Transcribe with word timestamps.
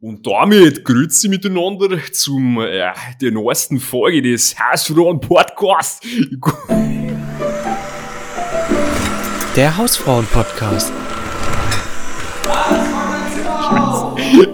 Und 0.00 0.26
damit 0.26 0.84
grüezi 0.84 1.28
miteinander 1.28 1.98
zum 2.12 2.60
äh, 2.60 2.92
der 3.20 3.32
neuesten 3.32 3.80
Folge 3.80 4.22
des 4.22 4.56
Hausfrauen 4.58 5.20
Podcast. 5.20 6.04
Der 9.56 9.76
Hausfrauen 9.76 10.26
Podcast. 10.26 10.92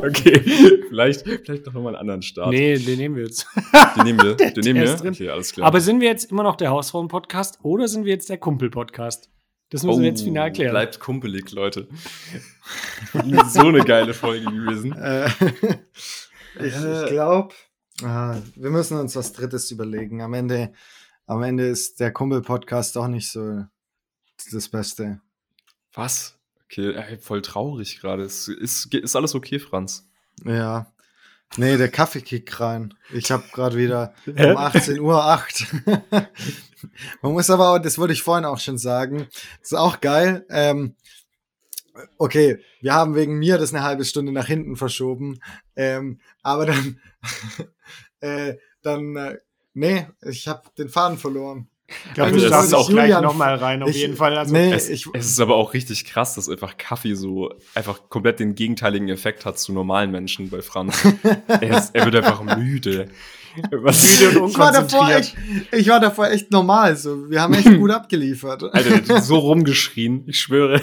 Okay, 0.03 0.41
vielleicht, 0.89 1.23
vielleicht 1.23 1.67
noch 1.67 1.73
mal 1.75 1.89
einen 1.89 1.97
anderen 1.97 2.23
Start. 2.23 2.51
Nee, 2.51 2.77
den 2.77 2.99
nehmen 2.99 3.17
wir 3.17 3.25
jetzt. 3.25 3.47
Den 3.97 4.05
nehmen 4.05 4.23
wir. 4.23 4.35
Den 4.53 4.65
nehmen 4.65 4.83
wir. 4.83 5.11
Okay, 5.11 5.29
alles 5.29 5.53
klar. 5.53 5.67
Aber 5.67 5.81
sind 5.81 6.01
wir 6.01 6.09
jetzt 6.09 6.31
immer 6.31 6.43
noch 6.43 6.57
der 6.57 6.71
Hausfrauen-Podcast 6.71 7.59
oder 7.63 7.89
sind 7.89 8.05
wir 8.05 8.13
jetzt 8.13 8.29
der 8.29 8.39
Kumpel-Podcast? 8.39 9.31
Das 9.71 9.83
müssen 9.83 10.03
wir 10.03 10.09
jetzt 10.09 10.23
final 10.23 10.53
klären. 10.53 10.71
Oh, 10.71 10.73
Bleibt 10.73 11.01
kumpelig, 11.01 11.51
Leute. 11.53 11.89
so 13.49 13.61
eine 13.61 13.85
geile 13.85 14.15
Folge 14.15 14.45
gewesen. 14.45 14.93
Äh, 14.93 15.27
ich 16.61 16.75
ich 16.75 17.07
glaube, 17.09 17.55
ah, 18.03 18.37
wir 18.55 18.71
müssen 18.71 18.99
uns 18.99 19.17
was 19.17 19.33
Drittes 19.33 19.71
überlegen. 19.71 20.23
Am 20.23 20.35
Ende, 20.35 20.73
am 21.27 21.43
Ende 21.43 21.67
ist 21.67 22.01
der 22.01 22.13
Kumpel-Podcast 22.13 22.97
doch 22.97 23.09
nicht 23.09 23.31
so 23.31 23.65
das 24.53 24.69
Beste. 24.69 25.21
Was? 25.93 26.39
Okay, 26.65 26.95
ey, 26.95 27.19
voll 27.19 27.43
traurig 27.43 28.01
gerade. 28.01 28.25
Ist, 28.25 28.49
ist, 28.49 28.93
ist 28.95 29.17
alles 29.17 29.35
okay, 29.35 29.59
Franz? 29.59 30.09
Ja. 30.45 30.93
Nee, 31.57 31.77
der 31.77 31.89
Kaffee 31.89 32.21
kickt 32.21 32.59
rein. 32.61 32.95
Ich 33.13 33.31
habe 33.31 33.45
gerade 33.53 33.77
wieder 33.77 34.15
um 34.27 34.57
18 34.57 34.99
Uhr 35.01 35.25
8. 35.25 35.67
Man 37.23 37.33
muss 37.33 37.51
aber 37.51 37.71
auch, 37.71 37.79
das 37.79 37.99
wollte 37.99 38.13
ich 38.13 38.23
vorhin 38.23 38.45
auch 38.45 38.59
schon 38.59 38.79
sagen, 38.79 39.29
das 39.61 39.73
ist 39.73 39.79
auch 39.79 40.01
geil. 40.01 40.45
Ähm, 40.51 40.97
okay, 42.19 42.59
wir 42.81 42.95
haben 42.95 43.15
wegen 43.15 43.39
mir 43.39 43.59
das 43.59 43.73
eine 43.73 43.85
halbe 43.85 44.05
Stunde 44.05 44.33
nach 44.33 44.47
hinten 44.47 44.77
verschoben. 44.77 45.41
Ähm, 45.77 46.21
aber 46.43 46.67
dann, 46.67 47.01
äh, 48.21 48.55
dann, 48.83 49.17
äh, 49.17 49.39
nee, 49.75 50.07
ich 50.23 50.49
habe 50.49 50.63
den 50.77 50.89
Faden 50.89 51.19
verloren. 51.19 51.69
Ich 52.07 52.15
glaube, 52.15 52.33
Also 52.33 52.45
du 52.45 52.51
das 52.51 52.67
ist 52.67 52.75
auch 52.75 52.89
gleich 52.89 53.05
Julian- 53.11 53.23
nochmal 53.25 53.55
rein, 53.57 53.83
auf 53.83 53.89
ich- 53.91 53.97
jeden 53.97 54.17
Fall. 54.17 54.37
Also, 54.37 54.53
nee, 54.53 54.73
Es, 54.73 54.89
ich, 54.89 55.07
es 55.15 55.27
ist 55.27 55.41
aber 55.41 55.55
auch 55.57 55.75
richtig 55.75 56.05
krass, 56.05 56.35
dass 56.35 56.49
einfach 56.49 56.77
Kaffee 56.77 57.15
so 57.15 57.51
einfach 57.75 58.01
komplett 58.09 58.41
den 58.41 58.55
gegenteiligen 58.55 59.09
Effekt 59.09 59.45
hat 59.45 59.59
zu 59.59 59.73
normalen 59.73 60.11
Menschen 60.11 60.51
bei 60.51 60.63
Franz. 60.63 61.03
er, 61.49 61.79
ist, 61.79 61.95
er 61.95 62.05
wird 62.05 62.17
einfach 62.17 62.43
müde. 62.57 63.09
Was? 63.71 64.21
Müde 64.21 64.41
und 64.41 64.51
ich 64.51 64.59
war 64.59 64.73
davor 64.73 65.09
echt, 65.11 65.37
ich 65.71 65.89
war 65.89 66.01
davor 66.01 66.29
echt 66.29 66.51
normal. 66.51 66.97
So, 66.97 67.31
wir 67.31 67.41
haben 67.41 67.55
echt 67.55 67.73
gut 67.79 67.91
abgeliefert. 67.93 68.65
Alter, 68.65 69.01
der 69.01 69.17
hat 69.17 69.25
so 69.25 69.37
rumgeschrien, 69.39 70.25
ich 70.27 70.41
schwöre. 70.41 70.81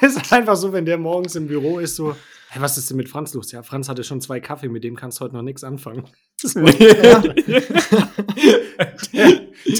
Das 0.00 0.16
ist 0.16 0.32
einfach 0.32 0.56
so, 0.56 0.72
wenn 0.72 0.84
der 0.84 0.98
morgens 0.98 1.34
im 1.36 1.46
Büro 1.46 1.78
ist, 1.78 1.96
so, 1.96 2.16
hey, 2.56 2.62
was 2.62 2.78
ist 2.78 2.90
denn 2.90 2.96
mit 2.96 3.08
Franz 3.08 3.34
los? 3.34 3.52
Ja, 3.52 3.62
Franz 3.62 3.88
hatte 3.88 4.02
schon 4.02 4.20
zwei 4.20 4.40
Kaffee, 4.40 4.68
mit 4.68 4.82
dem 4.82 4.96
kannst 4.96 5.20
du 5.20 5.24
heute 5.24 5.34
noch 5.34 5.42
nichts 5.42 5.62
anfangen. 5.62 6.04
So, 6.36 6.60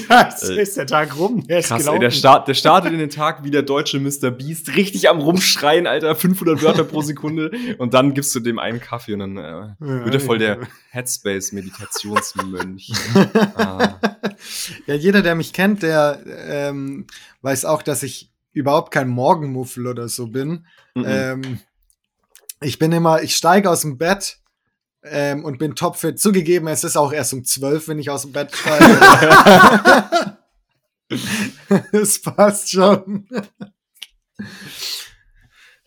das 0.07 0.43
ist 0.49 0.77
der 0.77 0.85
Tag 0.85 1.17
rum, 1.17 1.45
der 1.47 1.63
Krass, 1.63 1.87
ey, 1.87 1.99
der, 1.99 2.11
start, 2.11 2.47
der 2.47 2.53
startet 2.53 2.93
in 2.93 2.99
den 2.99 3.09
Tag 3.09 3.43
wie 3.43 3.51
der 3.51 3.63
deutsche 3.63 3.99
Mr. 3.99 4.31
Beast, 4.31 4.75
richtig 4.75 5.09
am 5.09 5.19
Rumschreien, 5.19 5.87
Alter, 5.87 6.15
500 6.15 6.61
Wörter 6.61 6.83
pro 6.83 7.01
Sekunde. 7.01 7.51
Und 7.79 7.93
dann 7.93 8.13
gibst 8.13 8.35
du 8.35 8.39
dem 8.39 8.59
einen 8.59 8.79
Kaffee 8.79 9.13
und 9.13 9.19
dann 9.19 9.37
äh, 9.37 9.69
wird 9.79 10.13
er 10.13 10.19
voll 10.19 10.37
der 10.37 10.59
Headspace-Meditationsmönch. 10.91 12.91
ah. 13.55 13.95
Ja, 14.85 14.93
jeder, 14.93 15.23
der 15.23 15.35
mich 15.35 15.53
kennt, 15.53 15.83
der 15.83 16.19
ähm, 16.47 17.07
weiß 17.41 17.65
auch, 17.65 17.81
dass 17.81 18.03
ich 18.03 18.31
überhaupt 18.51 18.93
kein 18.93 19.07
Morgenmuffel 19.07 19.87
oder 19.87 20.09
so 20.09 20.27
bin. 20.27 20.65
Mhm. 20.95 21.05
Ähm, 21.07 21.59
ich 22.61 22.79
bin 22.79 22.91
immer, 22.91 23.21
ich 23.21 23.35
steige 23.35 23.69
aus 23.69 23.81
dem 23.81 23.97
Bett 23.97 24.39
ähm, 25.03 25.43
und 25.45 25.59
bin 25.59 25.75
topfit. 25.75 26.19
Zugegeben, 26.19 26.67
es 26.67 26.83
ist 26.83 26.97
auch 26.97 27.13
erst 27.13 27.33
um 27.33 27.43
12, 27.43 27.87
wenn 27.87 27.99
ich 27.99 28.09
aus 28.09 28.23
dem 28.23 28.31
Bett 28.33 28.55
steige. 28.55 30.37
Es 31.91 32.21
passt 32.21 32.71
schon. 32.71 33.27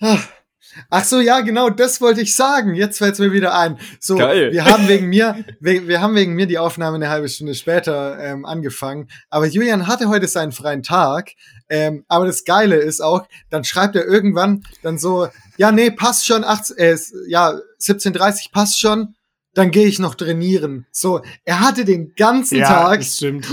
Ach 0.88 1.04
so, 1.04 1.20
ja, 1.20 1.40
genau, 1.40 1.70
das 1.70 2.00
wollte 2.00 2.20
ich 2.20 2.34
sagen. 2.34 2.74
Jetzt 2.74 2.98
fällt 2.98 3.14
es 3.14 3.18
mir 3.18 3.32
wieder 3.32 3.58
ein. 3.58 3.78
So, 3.98 4.16
Geil. 4.16 4.52
wir 4.52 4.64
haben 4.64 4.88
wegen 4.88 5.08
mir, 5.08 5.44
wir, 5.60 5.88
wir 5.88 6.00
haben 6.00 6.14
wegen 6.14 6.34
mir 6.34 6.46
die 6.46 6.58
Aufnahme 6.58 6.96
eine 6.96 7.08
halbe 7.08 7.28
Stunde 7.28 7.54
später 7.54 8.18
ähm, 8.20 8.44
angefangen. 8.44 9.08
Aber 9.28 9.46
Julian 9.46 9.86
hatte 9.86 10.08
heute 10.08 10.28
seinen 10.28 10.52
freien 10.52 10.82
Tag. 10.82 11.32
Ähm, 11.68 12.04
aber 12.08 12.26
das 12.26 12.44
Geile 12.44 12.76
ist 12.76 13.00
auch, 13.00 13.26
dann 13.48 13.64
schreibt 13.64 13.94
er 13.94 14.04
irgendwann 14.04 14.64
dann 14.82 14.98
so, 14.98 15.28
ja, 15.56 15.70
nee, 15.70 15.90
passt 15.90 16.26
schon, 16.26 16.42
18, 16.42 16.76
äh, 16.78 16.96
ja, 17.28 17.54
17.30 17.80 18.50
passt 18.52 18.80
schon, 18.80 19.14
dann 19.54 19.70
gehe 19.70 19.86
ich 19.86 19.98
noch 19.98 20.14
trainieren. 20.14 20.86
So, 20.90 21.22
er 21.44 21.60
hatte 21.60 21.84
den 21.84 22.14
ganzen 22.16 22.58
ja, 22.58 22.66
Tag 22.66 23.02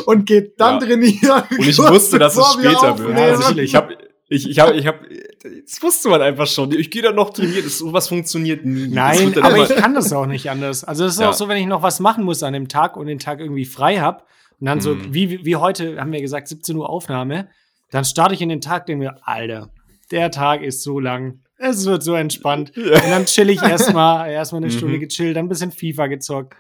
und 0.06 0.26
geht 0.26 0.60
dann 0.60 0.80
Ja. 0.80 0.88
trainieren. 0.88 1.44
Und 1.58 1.68
ich 1.68 1.78
wusste, 1.78 2.20
dass 2.20 2.38
es 2.38 2.54
später 2.54 2.70
wird. 2.70 2.84
aufnehmen. 2.84 3.18
Also 3.18 3.52
ich, 3.52 3.58
ich 3.60 3.76
habe 3.76 3.98
ich, 4.30 4.50
ich 4.50 4.60
hab, 4.60 4.74
ich 4.74 4.86
hab, 4.88 5.00
das 5.66 5.82
wusste 5.82 6.10
man 6.10 6.22
einfach 6.22 6.48
schon. 6.48 6.72
Ich 6.74 6.92
gehe 6.92 7.02
da 7.02 7.12
noch 7.12 7.30
trainieren. 7.32 7.64
Das, 7.64 7.78
sowas 7.78 8.08
funktioniert 8.10 8.66
nie. 8.66 8.88
Nein, 8.88 9.38
aber 9.42 9.64
ich 9.64 9.76
kann 9.76 9.94
das 9.94 10.12
auch 10.14 10.26
nicht 10.26 10.50
anders. 10.50 10.84
Also 10.84 11.06
es 11.06 11.14
ist 11.14 11.20
Ja. 11.22 11.30
auch 11.30 11.34
so, 11.34 11.48
wenn 11.48 11.58
ich 11.58 11.66
noch 11.68 11.82
was 11.82 12.00
machen 12.00 12.24
muss 12.26 12.44
an 12.44 12.54
dem 12.54 12.68
Tag 12.68 12.98
und 12.98 13.08
den 13.08 13.20
Tag 13.20 13.40
irgendwie 13.40 13.66
frei 13.66 13.98
habe 14.00 14.24
und 14.60 14.66
dann 14.68 14.82
so, 14.82 14.96
Mhm. 14.96 15.14
wie, 15.14 15.46
wie 15.46 15.56
heute, 15.56 16.00
haben 16.00 16.12
wir 16.12 16.22
gesagt, 16.22 16.48
17 16.50 16.76
Uhr 16.76 16.90
Aufnahme, 16.90 17.48
dann 17.92 18.04
starte 18.04 18.34
ich 18.34 18.42
in 18.42 18.50
den 18.50 18.60
Tag, 18.62 18.86
denke 18.86 19.06
mir, 19.06 19.18
Alter, 19.26 19.70
der 20.12 20.30
Tag 20.32 20.62
ist 20.62 20.84
so 20.84 21.00
lang. 21.00 21.40
Es 21.58 21.86
wird 21.86 22.04
so 22.04 22.14
entspannt. 22.14 22.76
Und 22.78 22.92
dann 23.10 23.26
chill 23.26 23.50
ich 23.50 23.62
erstmal, 23.62 24.30
erstmal 24.32 24.62
eine 24.62 24.72
Mhm. 24.74 24.78
Stunde 24.78 25.00
gechillt, 25.00 25.38
dann 25.38 25.46
ein 25.46 25.50
bisschen 25.50 25.72
FIFA 25.72 26.08
gezockt. 26.08 26.54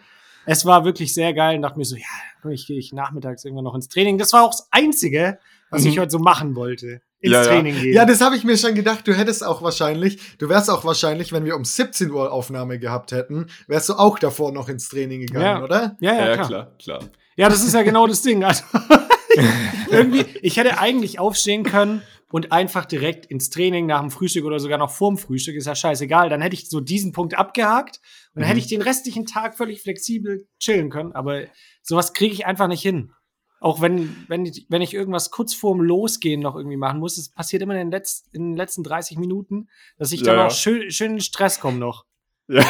Es 0.45 0.65
war 0.65 0.85
wirklich 0.85 1.13
sehr 1.13 1.33
geil 1.33 1.57
und 1.57 1.63
dachte 1.63 1.77
mir 1.77 1.83
so, 1.85 1.97
ja, 1.97 2.49
ich 2.49 2.65
gehe 2.65 2.79
ich 2.79 2.93
nachmittags 2.93 3.43
irgendwann 3.43 3.65
noch 3.65 3.75
ins 3.75 3.89
Training. 3.89 4.17
Das 4.17 4.31
war 4.31 4.43
auch 4.45 4.51
das 4.51 4.69
Einzige, 4.71 5.37
was 5.69 5.83
ich 5.83 5.97
Mhm. 5.97 6.01
heute 6.01 6.11
so 6.11 6.19
machen 6.19 6.55
wollte. 6.55 7.01
Ins 7.19 7.33
Ja, 7.33 7.41
ja. 7.41 7.47
Training 7.47 7.75
gehen. 7.79 7.93
Ja, 7.93 8.05
das 8.05 8.21
habe 8.21 8.35
ich 8.35 8.43
mir 8.43 8.57
schon 8.57 8.75
gedacht. 8.75 9.07
Du 9.07 9.13
hättest 9.13 9.43
auch 9.43 9.61
wahrscheinlich, 9.63 10.19
du 10.37 10.49
wärst 10.49 10.69
auch 10.69 10.85
wahrscheinlich, 10.85 11.31
wenn 11.33 11.45
wir 11.45 11.55
um 11.55 11.65
17 11.65 12.11
Uhr 12.11 12.31
Aufnahme 12.31 12.77
gehabt 12.79 13.11
hätten, 13.11 13.47
wärst 13.67 13.89
du 13.89 13.93
auch 13.93 14.19
davor 14.19 14.51
noch 14.51 14.69
ins 14.69 14.87
Training 14.89 15.21
gegangen, 15.21 15.45
Ja. 15.45 15.63
oder? 15.63 15.97
ja, 15.99 16.13
ja, 16.13 16.25
ja, 16.27 16.33
klar. 16.35 16.47
klar, 16.47 16.75
klar. 16.77 16.99
Ja, 17.35 17.49
das 17.49 17.63
ist 17.63 17.73
ja 17.73 17.81
genau 17.83 18.05
das 18.07 18.21
Ding. 18.21 18.43
Also, 18.43 18.63
irgendwie, 19.91 20.25
ich 20.41 20.57
hätte 20.57 20.79
eigentlich 20.79 21.19
aufstehen 21.19 21.63
können 21.63 22.01
und 22.31 22.51
einfach 22.51 22.85
direkt 22.85 23.25
ins 23.27 23.49
Training 23.49 23.85
nach 23.85 24.01
dem 24.01 24.11
Frühstück 24.11 24.43
oder 24.45 24.59
sogar 24.59 24.77
noch 24.77 24.91
vorm 24.91 25.17
Frühstück, 25.17 25.55
ist 25.55 25.65
ja 25.67 25.75
scheißegal. 25.75 26.29
Dann 26.29 26.41
hätte 26.41 26.55
ich 26.55 26.69
so 26.69 26.79
diesen 26.81 27.11
Punkt 27.13 27.37
abgehakt 27.37 27.99
und 28.33 28.41
dann 28.41 28.43
Mhm. 28.43 28.47
hätte 28.47 28.59
ich 28.59 28.67
den 28.67 28.81
restlichen 28.81 29.25
Tag 29.25 29.55
völlig 29.55 29.81
flexibel 29.81 30.47
chillen 30.59 30.89
können. 30.89 31.13
Aber 31.13 31.41
sowas 31.83 32.13
kriege 32.13 32.33
ich 32.33 32.45
einfach 32.45 32.67
nicht 32.67 32.81
hin. 32.81 33.11
Auch 33.59 33.81
wenn, 33.81 34.15
wenn, 34.27 34.45
ich, 34.45 34.65
wenn 34.69 34.81
ich 34.81 34.93
irgendwas 34.93 35.31
kurz 35.31 35.53
vorm 35.53 35.81
Losgehen 35.81 36.41
noch 36.41 36.55
irgendwie 36.55 36.77
machen 36.77 36.99
muss, 36.99 37.17
es 37.17 37.29
passiert 37.29 37.63
immer 37.63 37.73
in 37.79 37.89
den, 37.89 37.91
Letz-, 38.01 38.23
in 38.31 38.51
den 38.51 38.55
letzten 38.57 38.83
30 38.83 39.17
Minuten, 39.17 39.67
dass 39.97 40.11
ich 40.11 40.19
Ja, 40.21 40.27
dann 40.27 40.35
ja. 40.37 40.45
auch 40.47 40.51
schön, 40.51 40.91
schön 40.91 41.13
in 41.13 41.21
Stress 41.21 41.59
komme 41.59 41.77
noch. 41.79 42.05
Ja. 42.49 42.63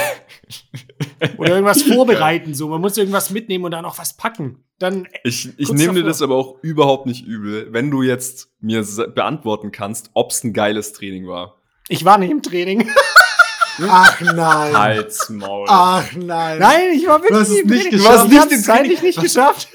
Oder 1.37 1.49
irgendwas 1.55 1.81
vorbereiten, 1.83 2.53
so. 2.55 2.67
Man 2.69 2.81
muss 2.81 2.97
irgendwas 2.97 3.29
mitnehmen 3.29 3.65
und 3.65 3.71
dann 3.71 3.85
auch 3.85 3.97
was 3.97 4.15
packen. 4.17 4.63
Dann 4.79 5.07
Ich, 5.23 5.49
ich 5.59 5.71
nehme 5.71 5.93
dir 5.95 6.03
das 6.03 6.21
aber 6.21 6.35
auch 6.35 6.59
überhaupt 6.63 7.05
nicht 7.05 7.25
übel, 7.25 7.71
wenn 7.73 7.91
du 7.91 8.01
jetzt 8.01 8.49
mir 8.59 8.83
beantworten 9.13 9.71
kannst, 9.71 10.11
ob 10.13 10.31
es 10.31 10.43
ein 10.43 10.53
geiles 10.53 10.93
Training 10.93 11.27
war. 11.27 11.61
Ich 11.89 12.05
war 12.05 12.17
nicht 12.17 12.31
im 12.31 12.41
Training. 12.41 12.89
Ach 13.87 14.19
nein. 14.21 14.75
Halt's 14.77 15.29
Maul. 15.29 15.65
Ach 15.69 16.11
nein. 16.15 16.57
Nein, 16.59 16.89
ich 16.95 17.05
war 17.05 17.21
wirklich 17.21 17.29
Du 17.29 17.39
hast 17.39 17.49
es 17.49 17.59
im 17.59 17.67
nicht 17.67 17.81
Training. 17.83 17.91
geschafft. 17.91 18.07
Du 18.15 18.19
hast 18.19 18.31
Du 18.31 18.37
hast 18.37 18.49
nicht 18.49 18.57
nicht 18.57 18.65
zeitlich 18.65 19.01
nicht 19.03 19.21
geschafft. 19.21 19.67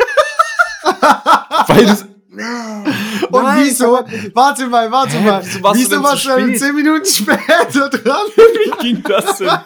Weil 1.69 1.87
das, 1.87 2.03
Und 2.03 3.43
Nein, 3.45 3.65
wieso? 3.65 3.99
Warte 4.35 4.67
mal, 4.67 4.91
warte 4.91 5.19
Hä, 5.19 5.25
mal. 5.27 5.43
wieso 5.45 5.63
warst 5.63 5.77
du 5.77 5.81
wieso 5.81 5.91
denn 5.91 6.03
warst 6.03 6.25
du? 6.27 6.55
10 6.59 6.75
Minuten 6.75 7.05
später 7.05 7.89
dran? 7.91 8.23
wie 8.37 8.93
ging 8.93 9.03
das 9.03 9.39
denn? 9.39 9.49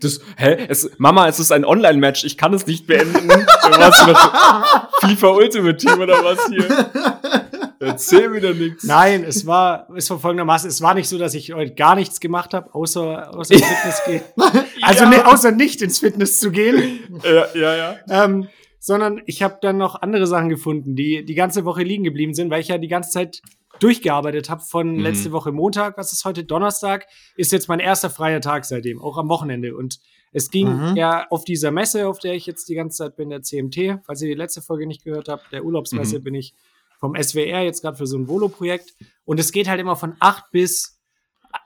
Das, 0.00 0.20
hä? 0.36 0.66
Es, 0.68 0.90
Mama, 0.98 1.26
es 1.28 1.40
ist 1.40 1.50
ein 1.50 1.64
Online-Match, 1.64 2.22
ich 2.24 2.36
kann 2.36 2.52
es 2.52 2.66
nicht 2.66 2.86
beenden. 2.86 3.26
Du 3.28 3.78
warst 3.78 4.06
noch 4.06 5.00
FIFA 5.00 5.28
Ultimate 5.30 5.76
Team 5.76 5.98
oder 6.00 6.22
was 6.22 6.38
hier? 6.48 6.90
Erzähl 7.80 8.28
mir 8.28 8.40
doch 8.40 8.54
nichts. 8.54 8.84
Nein, 8.84 9.24
es 9.24 9.46
war, 9.46 9.88
es 9.96 10.08
war 10.10 10.18
folgendermaßen, 10.18 10.68
es 10.68 10.80
war 10.82 10.94
nicht 10.94 11.08
so, 11.08 11.16
dass 11.18 11.34
ich 11.34 11.52
heute 11.52 11.74
gar 11.74 11.94
nichts 11.94 12.20
gemacht 12.20 12.54
habe, 12.54 12.72
außer, 12.74 13.34
außer 13.34 13.54
ins 13.54 13.64
Fitness 13.64 14.02
gehen. 14.06 14.22
Also 14.82 15.04
Ja. 15.04 15.10
ne, 15.10 15.26
außer 15.26 15.50
nicht 15.52 15.80
ins 15.82 15.98
Fitness 16.00 16.38
zu 16.38 16.50
gehen. 16.50 17.00
Ja, 17.24 17.46
ja, 17.54 17.76
ja. 17.76 17.96
Ähm, 18.24 18.48
sondern 18.80 19.20
ich 19.26 19.42
habe 19.42 19.58
dann 19.60 19.76
noch 19.78 20.00
andere 20.02 20.26
Sachen 20.26 20.48
gefunden, 20.48 20.94
die 20.96 21.24
die 21.24 21.34
ganze 21.34 21.64
Woche 21.64 21.82
liegen 21.82 22.04
geblieben 22.04 22.34
sind, 22.34 22.50
weil 22.50 22.60
ich 22.60 22.68
ja 22.68 22.78
die 22.78 22.88
ganze 22.88 23.10
Zeit 23.10 23.40
durchgearbeitet 23.80 24.50
habe 24.50 24.62
von 24.62 24.94
Mhm. 24.96 25.00
letzte 25.00 25.32
Woche 25.32 25.52
Montag, 25.52 25.96
was 25.98 26.12
ist 26.12 26.24
heute 26.24 26.44
Donnerstag, 26.44 27.06
ist 27.36 27.52
jetzt 27.52 27.68
mein 27.68 27.80
erster 27.80 28.10
freier 28.10 28.40
Tag 28.40 28.64
seitdem, 28.64 29.00
auch 29.00 29.18
am 29.18 29.28
Wochenende. 29.28 29.76
Und 29.76 29.98
es 30.32 30.50
ging 30.50 30.90
Mhm. 30.90 30.96
ja 30.96 31.26
auf 31.30 31.44
dieser 31.44 31.70
Messe, 31.70 32.08
auf 32.08 32.18
der 32.18 32.34
ich 32.34 32.46
jetzt 32.46 32.68
die 32.68 32.74
ganze 32.74 32.98
Zeit 32.98 33.16
bin, 33.16 33.30
der 33.30 33.42
CMT, 33.42 34.00
falls 34.04 34.20
ihr 34.22 34.28
die 34.28 34.34
letzte 34.34 34.62
Folge 34.62 34.86
nicht 34.86 35.04
gehört 35.04 35.28
habt, 35.28 35.52
der 35.52 35.64
Urlaubsmesse 35.64 36.18
Mhm. 36.18 36.24
bin 36.24 36.34
ich 36.34 36.54
vom 36.98 37.14
SWR 37.14 37.62
jetzt 37.62 37.82
gerade 37.82 37.96
für 37.96 38.06
so 38.08 38.18
ein 38.18 38.26
Volo-Projekt. 38.26 38.94
Und 39.24 39.38
es 39.38 39.52
geht 39.52 39.68
halt 39.68 39.80
immer 39.80 39.94
von 39.94 40.16
8 40.18 40.50
bis 40.50 40.98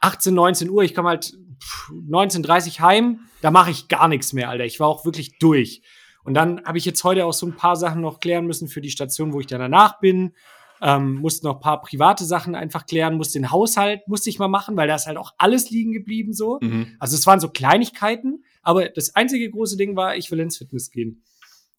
18, 0.00 0.34
19 0.34 0.68
Uhr. 0.68 0.82
Ich 0.82 0.94
komme 0.94 1.08
halt 1.08 1.32
pff, 1.62 1.90
19.30 2.08 2.80
heim, 2.80 3.20
da 3.40 3.50
mache 3.50 3.70
ich 3.70 3.88
gar 3.88 4.08
nichts 4.08 4.32
mehr, 4.34 4.50
Alter. 4.50 4.64
Ich 4.64 4.78
war 4.80 4.88
auch 4.88 5.04
wirklich 5.06 5.38
durch. 5.38 5.82
Und 6.24 6.34
dann 6.34 6.64
habe 6.64 6.78
ich 6.78 6.84
jetzt 6.84 7.02
heute 7.04 7.26
auch 7.26 7.32
so 7.32 7.46
ein 7.46 7.56
paar 7.56 7.76
Sachen 7.76 8.00
noch 8.00 8.20
klären 8.20 8.46
müssen 8.46 8.68
für 8.68 8.80
die 8.80 8.90
Station, 8.90 9.32
wo 9.32 9.40
ich 9.40 9.46
dann 9.46 9.60
danach 9.60 10.00
bin. 10.00 10.34
Ähm, 10.80 11.14
musste 11.16 11.46
noch 11.46 11.56
ein 11.56 11.60
paar 11.60 11.80
private 11.80 12.24
Sachen 12.24 12.56
einfach 12.56 12.86
klären, 12.86 13.16
musste 13.16 13.38
den 13.38 13.52
Haushalt, 13.52 14.06
musste 14.08 14.30
ich 14.30 14.40
mal 14.40 14.48
machen, 14.48 14.76
weil 14.76 14.88
da 14.88 14.96
ist 14.96 15.06
halt 15.06 15.16
auch 15.16 15.32
alles 15.38 15.70
liegen 15.70 15.92
geblieben 15.92 16.32
so. 16.32 16.58
Mhm. 16.60 16.96
Also 16.98 17.14
es 17.14 17.24
waren 17.26 17.38
so 17.38 17.48
Kleinigkeiten, 17.48 18.42
aber 18.62 18.88
das 18.88 19.14
einzige 19.14 19.48
große 19.48 19.76
Ding 19.76 19.94
war, 19.94 20.16
ich 20.16 20.30
will 20.32 20.40
ins 20.40 20.58
Fitness 20.58 20.90
gehen. 20.90 21.22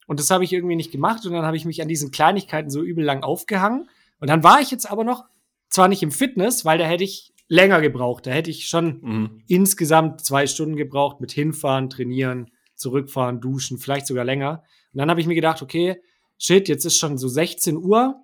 Und 0.08 0.20
das 0.20 0.30
habe 0.32 0.46
ich 0.46 0.54
irgendwie 0.54 0.78
nicht 0.78 0.92
gemacht 0.92 1.26
und 1.26 1.34
dann 1.34 1.46
habe 1.46 1.58
ich 1.58 1.66
mich 1.66 1.82
an 1.82 1.88
diesen 1.90 2.12
Kleinigkeiten 2.12 2.70
so 2.70 2.82
übel 2.82 3.04
lang 3.04 3.24
aufgehangen. 3.24 3.90
Und 4.20 4.30
dann 4.30 4.44
war 4.44 4.62
ich 4.62 4.72
jetzt 4.72 4.90
aber 4.90 5.04
noch, 5.04 5.26
zwar 5.70 5.88
nicht 5.90 6.04
im 6.04 6.12
Fitness, 6.12 6.64
weil 6.64 6.78
da 6.78 6.86
hätte 6.86 7.04
ich 7.04 7.34
länger 7.50 7.82
gebraucht. 7.82 8.26
Da 8.26 8.32
hätte 8.32 8.52
ich 8.52 8.68
schon 8.68 9.00
Mhm. 9.02 9.42
insgesamt 9.48 10.22
zwei 10.22 10.48
Stunden 10.48 10.76
gebraucht 10.76 11.20
mit 11.20 11.32
hinfahren, 11.32 11.90
trainieren, 11.90 12.52
zurückfahren, 12.84 13.42
duschen, 13.42 13.78
vielleicht 13.80 14.06
sogar 14.08 14.26
länger. 14.26 14.64
Und 14.94 15.00
dann 15.00 15.10
habe 15.10 15.20
ich 15.22 15.28
mir 15.28 15.36
gedacht, 15.36 15.62
okay, 15.62 16.02
shit, 16.38 16.68
jetzt 16.68 16.86
ist 16.86 16.98
schon 16.98 17.18
so 17.18 17.28
16 17.28 17.78
Uhr, 17.78 18.16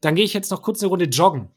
dann 0.00 0.14
gehe 0.16 0.24
ich 0.24 0.34
jetzt 0.34 0.50
noch 0.50 0.62
kurz 0.62 0.82
eine 0.82 0.88
Runde 0.90 1.06
joggen. 1.06 1.48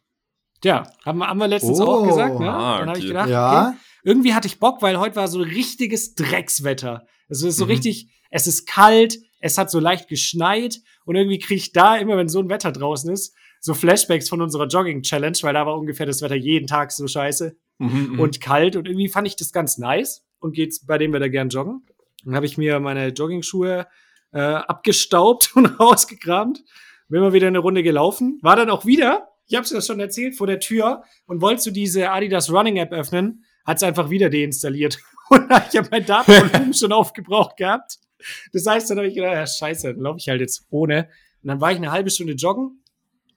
Ja, 0.63 0.83
haben 1.03 1.17
wir, 1.19 1.27
haben 1.27 1.39
wir 1.39 1.47
letztens 1.47 1.79
Oh. 1.81 1.85
auch 1.85 2.07
gesagt, 2.07 2.39
ne? 2.39 2.49
Ah, 2.51 2.79
dann 2.79 2.89
habe 2.89 2.97
ich 2.99 3.03
okay. 3.05 3.07
gedacht, 3.13 3.25
okay, 3.25 3.33
Ja. 3.33 3.75
irgendwie 4.03 4.33
hatte 4.33 4.47
ich 4.47 4.59
Bock, 4.59 4.81
weil 4.81 4.97
heute 4.99 5.15
war 5.15 5.27
so 5.27 5.39
richtiges 5.41 6.15
Dreckswetter. 6.15 7.05
Es 7.27 7.41
ist 7.41 7.57
so 7.57 7.65
Mhm. 7.65 7.71
richtig, 7.71 8.09
es 8.29 8.47
ist 8.47 8.65
kalt, 8.67 9.17
es 9.39 9.57
hat 9.57 9.69
so 9.69 9.79
leicht 9.79 10.07
geschneit 10.07 10.79
und 11.05 11.15
irgendwie 11.15 11.39
kriege 11.39 11.55
ich 11.59 11.71
da 11.73 11.97
immer, 11.97 12.17
wenn 12.17 12.29
so 12.29 12.39
ein 12.39 12.49
Wetter 12.49 12.71
draußen 12.71 13.11
ist, 13.11 13.35
so 13.59 13.73
Flashbacks 13.73 14.29
von 14.29 14.41
unserer 14.41 14.67
Jogging-Challenge, 14.67 15.37
weil 15.41 15.53
da 15.53 15.65
war 15.65 15.77
ungefähr 15.77 16.05
das 16.05 16.21
Wetter 16.21 16.35
jeden 16.35 16.67
Tag 16.67 16.91
so 16.91 17.07
scheiße 17.07 17.55
Mhm. 17.79 18.19
und 18.19 18.39
kalt 18.39 18.75
und 18.75 18.87
irgendwie 18.87 19.09
fand 19.09 19.27
ich 19.27 19.35
das 19.35 19.51
ganz 19.51 19.77
nice 19.77 20.23
und 20.39 20.53
geht's 20.53 20.85
bei 20.85 20.97
dem 20.97 21.11
Wetter 21.13 21.29
gern 21.29 21.49
joggen. 21.49 21.85
Dann 22.25 22.35
habe 22.35 22.45
ich 22.45 22.57
mir 22.57 22.79
meine 22.79 23.09
Jogging-Schuhe 23.09 23.87
äh, 24.33 24.39
abgestaubt 24.39 25.51
und 25.55 25.79
rausgekramt, 25.79 26.63
bin 27.07 27.21
mal 27.21 27.33
wieder 27.33 27.47
eine 27.47 27.59
Runde 27.59 27.83
gelaufen, 27.83 28.39
war 28.41 28.55
dann 28.55 28.69
auch 28.69 28.85
wieder, 28.85 29.29
ich 29.47 29.55
habe 29.55 29.63
es 29.63 29.71
ja 29.71 29.79
schon 29.79 29.99
erzählt, 29.99 30.35
vor 30.35 30.47
der 30.47 30.59
Tür 30.59 31.03
und 31.27 31.41
wolltest 31.41 31.67
du 31.67 31.71
diese 31.71 32.09
Adidas 32.09 32.51
Running 32.51 32.77
App 32.77 32.91
öffnen, 32.91 33.45
hat 33.63 33.77
es 33.77 33.83
einfach 33.83 34.09
wieder 34.09 34.29
deinstalliert 34.29 34.99
und 35.29 35.43
ich 35.71 35.77
habe 35.77 35.87
mein 35.91 36.05
Datenvolumen 36.05 36.73
schon 36.73 36.91
aufgebraucht 36.91 37.57
gehabt. 37.57 37.99
Das 38.53 38.65
heißt, 38.65 38.89
dann 38.89 38.97
habe 38.97 39.07
ich 39.07 39.15
gedacht, 39.15 39.33
ja, 39.33 39.45
scheiße, 39.45 39.93
dann 39.93 40.01
laufe 40.01 40.17
ich 40.17 40.29
halt 40.29 40.41
jetzt 40.41 40.65
ohne. 40.69 41.09
Und 41.43 41.49
dann 41.49 41.61
war 41.61 41.71
ich 41.71 41.77
eine 41.77 41.91
halbe 41.91 42.09
Stunde 42.09 42.33
joggen 42.33 42.81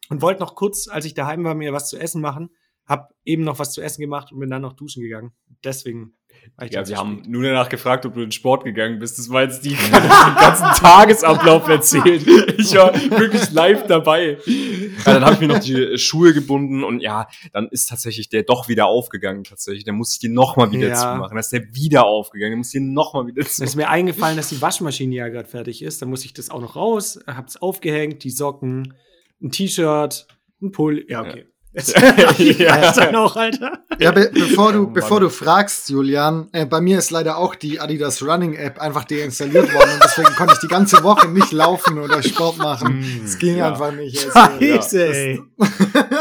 und 0.09 0.23
wollte 0.23 0.41
noch 0.41 0.55
kurz, 0.55 0.89
als 0.89 1.05
ich 1.05 1.13
daheim 1.13 1.45
war, 1.45 1.55
mir 1.55 1.75
was 1.75 1.91
zu 1.91 1.99
essen 1.99 2.23
machen. 2.23 2.49
Hab 2.89 3.13
eben 3.25 3.45
noch 3.45 3.59
was 3.59 3.73
zu 3.73 3.83
essen 3.83 4.01
gemacht 4.01 4.33
und 4.33 4.41
bin 4.41 4.49
dann 4.51 4.63
noch 4.63 4.73
duschen 4.73 5.03
gegangen. 5.03 5.33
Deswegen 5.63 6.15
war 6.57 6.65
ich 6.67 6.73
Ja, 6.73 6.81
dann 6.81 6.89
wir 6.89 6.97
haben 6.97 7.23
nur 7.27 7.43
danach 7.43 7.69
gefragt, 7.69 8.07
ob 8.07 8.15
du 8.15 8.21
in 8.21 8.27
den 8.27 8.33
Sport 8.33 8.65
gegangen 8.65 8.99
bist. 8.99 9.19
Das 9.19 9.29
war 9.29 9.43
jetzt 9.43 9.63
die 9.65 9.71
den 9.75 9.91
ganzen 9.93 10.65
Tagesablauf 10.81 11.69
erzählt. 11.69 12.27
Ich 12.59 12.75
war 12.75 12.95
wirklich 12.95 13.51
live 13.53 13.87
dabei. 13.87 14.39
Ja, 14.47 15.15
dann 15.15 15.25
habe 15.25 15.35
ich 15.35 15.41
mir 15.41 15.49
noch 15.49 15.59
die 15.59 15.99
Schuhe 15.99 16.33
gebunden 16.33 16.83
und 16.83 17.01
ja, 17.01 17.29
dann 17.53 17.69
ist 17.69 17.91
tatsächlich 17.91 18.31
der 18.31 18.45
doch 18.45 18.69
wieder 18.69 18.87
aufgegangen 18.87 19.45
tatsächlich. 19.45 19.85
Dann 19.85 19.97
musste 19.97 20.15
ich 20.15 20.21
den 20.21 20.33
noch 20.33 20.57
mal 20.57 20.71
wieder 20.73 20.89
Ja. 20.89 20.95
zumachen. 20.95 21.31
Dann 21.31 21.39
ist 21.41 21.53
der 21.53 21.75
wieder 21.75 22.07
aufgegangen. 22.07 22.53
Dann 22.53 22.59
muss 22.59 22.69
ich 22.69 22.81
den 22.81 22.95
noch 22.95 23.13
mal 23.13 23.27
wieder 23.27 23.43
Dann 23.43 23.51
zumachen. 23.51 23.69
ist 23.69 23.77
mir 23.77 23.89
eingefallen, 23.91 24.37
dass 24.39 24.49
die 24.49 24.63
Waschmaschine 24.63 25.15
ja 25.15 25.29
gerade 25.29 25.49
fertig 25.49 25.83
ist. 25.83 26.01
Dann 26.01 26.09
muss 26.09 26.25
ich 26.25 26.33
das 26.33 26.49
auch 26.49 26.61
noch 26.63 26.75
raus, 26.77 27.19
hab's 27.27 27.57
aufgehängt, 27.59 28.25
die 28.25 28.31
Socken, 28.31 28.95
ein 29.43 29.51
T-Shirt, 29.51 30.27
ein 30.63 30.73
Pulli. 30.73 31.05
Ja, 31.09 31.21
okay. 31.21 31.41
Ja. 31.41 31.45
Dann 32.97 33.17
auch, 33.17 33.37
Alter. 33.37 33.85
Ja, 33.99 34.11
be 34.13 34.31
bevor 34.33 34.73
du, 34.73 34.85
Oh 34.85 34.87
bevor 34.87 35.21
du 35.21 35.29
fragst, 35.31 35.89
Julian, 35.91 36.49
äh, 36.53 36.67
bei 36.67 36.81
mir 36.81 36.99
ist 36.99 37.11
leider 37.11 37.39
auch 37.39 37.55
die 37.55 37.81
Adidas 37.81 38.23
Running 38.23 38.55
App 38.55 38.81
einfach 38.81 39.05
deinstalliert 39.05 39.73
worden 39.75 39.91
und 39.95 40.03
deswegen 40.05 40.35
konnte 40.37 40.55
ich 40.55 40.61
die 40.61 40.69
ganze 40.69 41.03
Woche 41.03 41.29
nicht 41.29 41.53
laufen 41.53 41.99
oder 41.99 42.23
Sport 42.23 42.59
machen. 42.59 43.23
Es 43.25 43.39
ging 43.39 43.57
Ja. 43.59 43.73
einfach 43.73 43.93
nicht. 43.93 44.27
Also, 44.35 44.59
Scheiße, 44.61 45.07
das- 45.07 45.17
ey. 45.17 45.41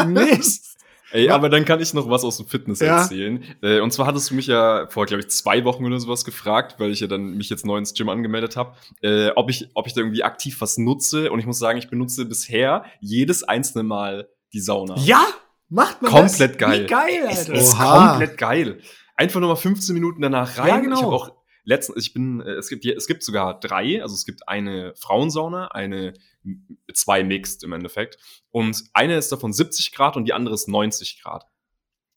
Mist. 0.08 0.64
Ey, 1.12 1.30
aber 1.30 1.48
dann 1.48 1.64
kann 1.64 1.80
ich 1.80 1.94
noch 1.94 2.10
was 2.10 2.26
aus 2.26 2.36
dem 2.38 2.48
Fitness 2.48 2.82
Ja. 2.82 2.98
erzählen. 3.02 3.42
Äh, 3.62 3.80
Und 3.80 3.94
zwar 3.94 4.08
hattest 4.08 4.30
du 4.30 4.36
mich 4.36 4.48
ja 4.48 4.88
vor, 4.90 5.06
glaube 5.06 5.22
ich, 5.22 5.30
zwei 5.30 5.64
Wochen 5.64 5.86
oder 5.86 6.00
sowas 6.02 6.26
gefragt, 6.26 6.76
weil 6.80 6.92
ich 6.92 7.00
ja 7.00 7.08
dann 7.08 7.38
mich 7.38 7.50
jetzt 7.50 7.66
neu 7.66 7.78
ins 7.78 7.94
Gym 7.94 8.10
angemeldet 8.10 8.58
habe, 8.58 8.76
äh, 9.02 9.30
ob 9.36 9.50
ich, 9.50 9.70
ob 9.74 9.88
ich 9.88 9.94
da 9.94 10.02
irgendwie 10.02 10.24
aktiv 10.24 10.60
was 10.60 10.78
nutze. 10.78 11.32
Und 11.32 11.40
ich 11.40 11.46
muss 11.46 11.60
sagen, 11.60 11.78
ich 11.80 11.90
benutze 11.90 12.26
bisher 12.26 12.84
jedes 13.00 13.44
einzelne 13.44 13.84
Mal 13.86 14.28
die 14.52 14.60
Sauna. 14.60 14.96
Ja, 14.98 15.26
macht 15.70 16.02
man 16.02 16.12
Komplett 16.12 16.52
das? 16.52 16.58
geil. 16.58 16.84
Wie 16.84 16.88
geil, 16.88 17.28
Es 17.30 17.40
Alter. 17.40 17.54
ist 17.54 17.74
Oha. 17.76 18.10
komplett 18.10 18.38
geil. 18.38 18.82
Einfach 19.16 19.40
nur 19.40 19.50
mal 19.50 19.56
15 19.56 19.94
Minuten 19.94 20.22
danach 20.22 20.58
rein. 20.58 20.68
Ja, 20.68 20.80
genau. 20.80 20.96
Ich 20.98 21.04
habe 21.04 21.16
auch 21.16 21.32
letztens, 21.64 22.06
ich 22.06 22.14
bin, 22.14 22.42
äh, 22.42 22.52
es 22.54 22.70
gibt, 22.70 22.86
es 22.86 23.08
gibt 23.08 23.24
sogar 23.24 23.60
drei, 23.60 24.02
also 24.02 24.14
es 24.16 24.26
gibt 24.26 24.48
eine 24.48 24.94
Frauensauna, 24.96 25.68
eine, 25.70 26.14
zwei 26.94 27.24
Mixed 27.24 27.64
im 27.64 27.74
Endeffekt. 27.74 28.18
Und 28.52 28.84
eine 28.94 29.18
ist 29.18 29.32
davon 29.32 29.52
70 29.54 29.92
Grad 29.94 30.16
und 30.16 30.26
die 30.26 30.34
andere 30.34 30.54
ist 30.56 30.68
90 30.68 31.22
Grad. 31.22 31.46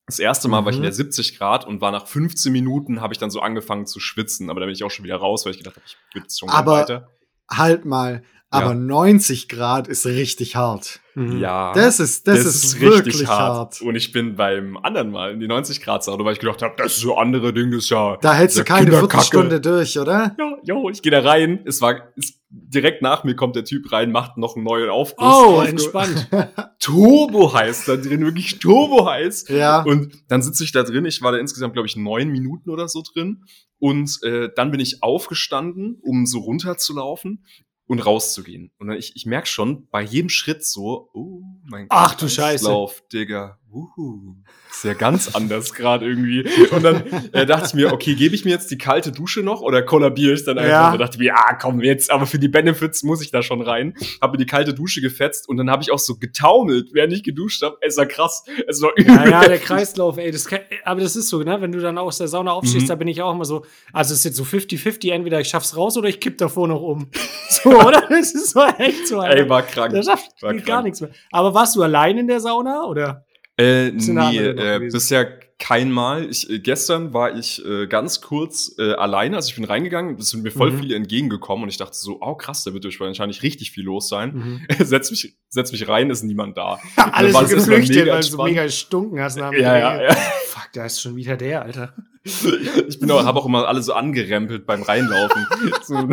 Das 0.06 0.19
erste 0.19 0.49
Mal 0.49 0.64
war 0.64 0.70
ich 0.70 0.76
in 0.76 0.82
Mhm. 0.82 0.87
der 0.87 0.93
70 0.93 1.38
Grad 1.38 1.67
und 1.67 1.81
war 1.81 1.91
nach 1.93 2.06
15 2.06 2.52
Minuten 2.52 3.00
habe 3.00 3.12
ich 3.14 3.19
dann 3.19 3.31
so 3.31 3.41
angefangen 3.41 3.87
zu 3.87 3.99
schwitzen, 4.00 4.50
aber 4.50 4.61
dann 4.61 4.67
bin 4.69 4.75
ich 4.75 4.82
auch 4.85 4.91
schon 4.91 5.05
wieder 5.05 5.17
raus, 5.17 5.44
weil 5.44 5.52
ich 5.52 5.58
gedacht 5.58 5.76
habe, 5.76 5.85
ich 5.87 5.97
jetzt 6.14 6.38
schon 6.38 6.49
Aber- 6.50 6.73
weiter. 6.73 7.08
Halt 7.50 7.85
mal. 7.85 8.23
Aber 8.52 8.70
Ja. 8.70 8.75
90 8.75 9.49
Grad 9.49 9.87
ist 9.87 10.06
richtig 10.06 10.56
hart. 10.56 10.99
Mhm. 11.14 11.38
Ja. 11.38 11.73
Das 11.73 12.00
ist, 12.00 12.26
das, 12.26 12.44
ist, 12.44 12.81
wirklich 12.81 13.29
hart. 13.29 13.81
Und 13.81 13.94
ich 13.94 14.11
bin 14.11 14.35
beim 14.35 14.76
anderen 14.76 15.12
Mal 15.12 15.32
in 15.32 15.41
die 15.41 15.47
90 15.47 15.81
Grad 15.81 16.02
Sauna, 16.02 16.25
weil 16.25 16.32
ich 16.32 16.41
gedacht 16.41 16.61
habe, 16.61 16.75
das 16.76 16.94
ist 16.94 17.00
so 17.00 17.17
andere 17.17 17.52
Ding, 17.52 17.70
das 17.70 17.85
ist 17.85 17.91
ja. 17.91 18.17
Da 18.20 18.35
hältst 18.35 18.56
du 18.56 18.62
Ja, 18.62 18.64
keine. 18.64 18.91
Viertelstunde 18.91 19.61
durch, 19.61 19.97
oder? 20.00 20.35
Jo, 20.37 20.56
jo, 20.64 20.91
ich 20.91 21.00
gehe 21.00 21.12
da 21.12 21.20
rein. 21.20 21.61
Es 21.64 21.81
war 21.81 22.12
ist, 22.17 22.41
direkt 22.49 23.02
nach 23.02 23.23
mir 23.23 23.37
kommt 23.37 23.55
der 23.55 23.64
Typ 23.64 23.93
rein, 23.93 24.11
macht 24.11 24.37
noch 24.37 24.56
einen 24.56 24.64
neuen 24.64 24.91
Aufguss. 24.91 25.32
Oh, 25.32 25.62
entspannt. 25.62 26.29
Turbo 26.81 27.55
heiß 27.55 27.85
da 27.85 27.94
drin, 27.94 28.25
wirklich 28.25 28.58
turbo 28.58 29.06
heiß. 29.06 29.47
Ja. 29.49 29.82
Und 29.82 30.25
dann 30.26 30.43
sitze 30.43 30.64
ich 30.64 30.73
da 30.73 30.82
drin. 30.82 31.05
Ich 31.05 31.23
war 31.23 31.31
da 31.31 31.38
insgesamt, 31.38 31.75
glaube 31.75 31.87
ich, 31.87 31.94
neun 31.94 32.31
Minuten 32.31 32.70
oder 32.70 32.88
so 32.88 33.02
drin. 33.14 33.44
Und 33.79 34.19
äh, 34.25 34.49
dann 34.56 34.73
bin 34.73 34.81
ich 34.81 35.05
aufgestanden, 35.05 35.99
um 36.02 36.26
so 36.26 36.41
runterzulaufen 36.41 37.44
und 37.90 37.98
rauszugehen. 37.98 38.70
Und 38.78 38.87
dann 38.87 38.96
ich, 38.96 39.16
ich 39.16 39.26
merke 39.26 39.48
schon 39.48 39.88
bei 39.90 40.00
jedem 40.00 40.28
Schritt 40.28 40.64
so, 40.64 41.10
oh 41.12 41.40
mein 41.69 41.88
Gott. 41.88 41.98
Ach 41.98 42.14
du 42.14 42.28
Scheiße. 42.28 42.66
Lauf, 42.66 43.02
Digga. 43.12 43.56
Uhu. 43.72 44.34
Ist 44.69 44.82
ja 44.84 44.94
ganz 44.94 45.28
anders 45.34 45.75
gerade 45.75 46.04
irgendwie. 46.06 46.44
Und 46.72 46.82
dann 46.82 47.04
äh, 47.32 47.46
dachte 47.46 47.66
ich 47.69 47.75
mir, 47.75 47.92
okay, 47.92 48.14
gebe 48.16 48.34
ich 48.34 48.44
mir 48.44 48.50
jetzt 48.50 48.69
die 48.72 48.78
kalte 48.78 49.12
Dusche 49.12 49.42
noch 49.42 49.60
oder 49.60 49.82
kollabiere 49.82 50.32
ich 50.35 50.44
dann 50.44 50.59
einfach? 50.59 50.70
Ja. 50.70 50.87
Und 50.87 50.92
dann 50.94 51.00
dachte 51.00 51.14
ich 51.16 51.18
mir, 51.20 51.26
ja, 51.26 51.56
komm 51.61 51.80
jetzt, 51.80 52.11
aber 52.11 52.26
für 52.26 52.40
die 52.40 52.49
Benefits 52.49 53.04
muss 53.04 53.23
ich 53.23 53.30
da 53.30 53.42
schon 53.42 53.61
rein. 53.62 53.94
Habe 54.20 54.32
mir 54.32 54.38
die 54.38 54.47
kalte 54.47 54.75
Dusche 54.75 55.00
gefetzt 55.00 55.49
und 55.49 55.56
dann 55.56 55.70
habe 55.70 55.82
ich 55.85 55.92
auch 55.92 56.00
so 56.00 56.16
getaumelt, 56.16 56.90
während 56.94 57.12
ich 57.12 57.23
geduscht 57.23 57.62
habe. 57.62 57.76
Es 57.80 57.97
war 57.97 58.06
krass. 58.06 58.44
Es 58.66 58.82
war 58.82 58.90
übel. 58.97 59.14
Ja, 59.14 59.28
ja, 59.28 59.40
der 59.49 59.59
Kreislauf, 59.59 60.16
ey, 60.18 60.30
das 60.32 60.47
kann, 60.47 60.61
aber 60.85 61.00
das 61.00 61.14
ist 61.14 61.28
so, 61.28 61.40
ne? 61.42 61.61
Wenn 61.61 61.70
du 61.73 61.78
dann 61.80 61.97
aus 61.99 62.18
der 62.18 62.26
Sauna 62.28 62.50
aufstehst, 62.52 62.87
Mhm. 62.87 62.88
da 62.88 62.94
bin 62.97 63.06
ich 63.09 63.23
auch 63.23 63.32
immer 63.32 63.44
so, 63.44 63.64
also 63.92 64.12
es 64.14 64.20
ist 64.20 64.25
jetzt 64.25 64.37
so 64.37 64.44
50-50, 64.44 65.11
entweder 65.12 65.40
ich 65.40 65.49
schaff's 65.49 65.76
raus 65.76 65.97
oder 65.97 66.09
ich 66.09 66.18
kipp 66.20 66.38
davor 66.38 66.66
noch 66.68 66.80
um. 66.82 67.09
So, 67.50 67.70
oder? 67.87 68.02
Das 68.08 68.32
ist 68.32 68.50
so 68.50 68.62
echt 68.78 69.08
so, 69.08 69.20
Alter. 69.20 69.37
Ey, 69.37 69.49
war 69.49 69.62
krank. 69.62 69.92
da 69.94 70.02
schafft 70.02 70.42
war 70.42 70.52
geht 70.52 70.66
gar 70.66 70.76
krank. 70.76 70.84
nichts 70.87 71.00
mehr. 71.00 71.10
Aber 71.32 71.54
warst 71.54 71.76
du 71.76 71.82
allein 71.82 72.18
in 72.18 72.26
der 72.28 72.40
Sauna, 72.40 72.84
oder? 72.84 73.25
Äh, 73.58 73.90
nee, 73.90 74.38
äh, 74.38 74.78
bisher 74.90 75.38
kein 75.58 75.92
Mal. 75.92 76.25
Ich, 76.30 76.49
äh, 76.49 76.58
gestern 76.60 77.12
war 77.12 77.37
ich 77.37 77.62
äh, 77.66 77.87
ganz 77.87 78.22
kurz 78.22 78.75
äh, 78.78 78.94
alleine, 78.94 79.37
also 79.37 79.50
ich 79.50 79.54
bin 79.56 79.64
reingegangen, 79.64 80.16
es 80.18 80.30
sind 80.30 80.42
mir 80.42 80.50
voll 80.50 80.70
Mhm. 80.72 80.78
viele 80.78 80.94
entgegengekommen 80.96 81.64
und 81.64 81.68
ich 81.68 81.76
dachte 81.76 81.94
so, 81.94 82.18
oh 82.22 82.34
krass, 82.34 82.64
da 82.64 82.72
wird 82.72 82.84
wahrscheinlich 82.99 83.42
richtig 83.42 83.70
viel 83.70 83.84
los 83.84 84.08
sein. 84.08 84.32
Mhm. 84.34 84.66
setz, 84.84 85.10
mich, 85.10 85.37
setz 85.50 85.70
mich 85.72 85.87
rein, 85.88 86.08
ist 86.08 86.22
niemand 86.22 86.56
da. 86.56 86.78
Alles 86.96 87.34
war 87.34 87.44
geflüchtet, 87.44 88.08
weil 88.08 88.20
du 88.20 88.26
so 88.26 88.42
mega 88.42 88.62
gestunken 88.64 89.20
hast. 89.20 89.37
Nach 89.37 89.52
Ja, 89.52 89.76
ja, 89.78 90.02
ja. 90.02 90.14
Fuck, 90.46 90.70
da 90.72 90.87
ist 90.87 91.02
schon 91.02 91.16
wieder 91.16 91.37
der, 91.37 91.62
Alter. 91.62 91.92
Ich 92.25 92.99
bin 93.00 93.10
auch, 93.10 93.25
habe 93.25 93.38
auch 93.38 93.46
immer 93.46 93.66
alle 93.68 93.82
so 93.82 93.92
angerempelt 93.92 94.64
beim 94.66 94.82
Reinlaufen. 94.82 95.46
so, 95.82 96.08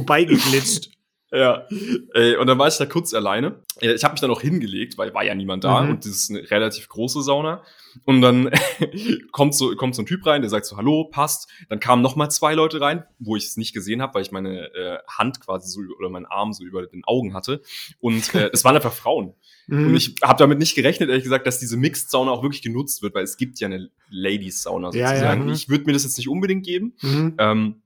Vorbeigeglitscht. 0.00 0.90
Ja, 1.32 1.66
äh, 2.14 2.36
und 2.36 2.46
dann 2.46 2.56
war 2.56 2.68
ich 2.68 2.76
da 2.76 2.86
kurz 2.86 3.12
alleine. 3.12 3.60
Äh, 3.80 3.94
Ich 3.94 4.04
habe 4.04 4.12
mich 4.12 4.20
dann 4.20 4.30
auch 4.30 4.40
hingelegt, 4.40 4.96
weil 4.96 5.12
war 5.12 5.24
ja 5.24 5.34
niemand 5.34 5.64
da 5.64 5.80
Mhm. 5.82 5.90
und 5.90 6.04
das 6.06 6.12
ist 6.12 6.30
eine 6.30 6.48
relativ 6.52 6.88
große 6.88 7.20
Sauna. 7.20 7.64
Und 8.04 8.20
dann 8.22 8.48
kommt 9.32 9.52
so 9.56 9.74
kommt 9.74 9.96
so 9.96 10.02
ein 10.02 10.06
Typ 10.06 10.24
rein, 10.24 10.40
der 10.42 10.50
sagt 10.50 10.66
so 10.66 10.76
Hallo, 10.76 11.08
passt. 11.10 11.50
Dann 11.68 11.80
kamen 11.80 12.00
noch 12.00 12.14
mal 12.14 12.30
zwei 12.30 12.54
Leute 12.54 12.80
rein, 12.80 13.04
wo 13.18 13.34
ich 13.34 13.44
es 13.46 13.56
nicht 13.56 13.74
gesehen 13.74 14.00
habe, 14.02 14.14
weil 14.14 14.22
ich 14.22 14.30
meine 14.30 14.72
äh, 14.72 14.98
Hand 15.08 15.40
quasi 15.40 15.68
so 15.68 15.80
oder 15.98 16.10
meinen 16.10 16.26
Arm 16.26 16.52
so 16.52 16.62
über 16.64 16.86
den 16.86 17.02
Augen 17.04 17.34
hatte. 17.34 17.60
Und 17.98 18.32
äh, 18.36 18.48
es 18.52 18.64
waren 18.64 18.76
einfach 18.76 18.92
Frauen. 18.92 19.34
Mhm. 19.66 19.88
Und 19.88 19.96
ich 19.96 20.14
habe 20.22 20.38
damit 20.38 20.60
nicht 20.60 20.76
gerechnet, 20.76 21.08
ehrlich 21.10 21.24
gesagt, 21.24 21.44
dass 21.48 21.58
diese 21.58 21.76
Mixed 21.76 22.08
Sauna 22.08 22.30
auch 22.30 22.42
wirklich 22.44 22.62
genutzt 22.62 23.02
wird, 23.02 23.16
weil 23.16 23.24
es 23.24 23.36
gibt 23.36 23.58
ja 23.58 23.66
eine 23.66 23.90
Ladies 24.10 24.62
Sauna 24.62 24.90
Ja, 24.92 25.00
ja, 25.00 25.08
sozusagen. 25.08 25.46
mhm. 25.46 25.52
Ich 25.52 25.68
würde 25.68 25.84
mir 25.86 25.92
das 25.92 26.04
jetzt 26.04 26.18
nicht 26.18 26.28
unbedingt 26.28 26.64
geben. 26.64 26.94
Mhm. 27.02 27.34
Ähm, 27.38 27.82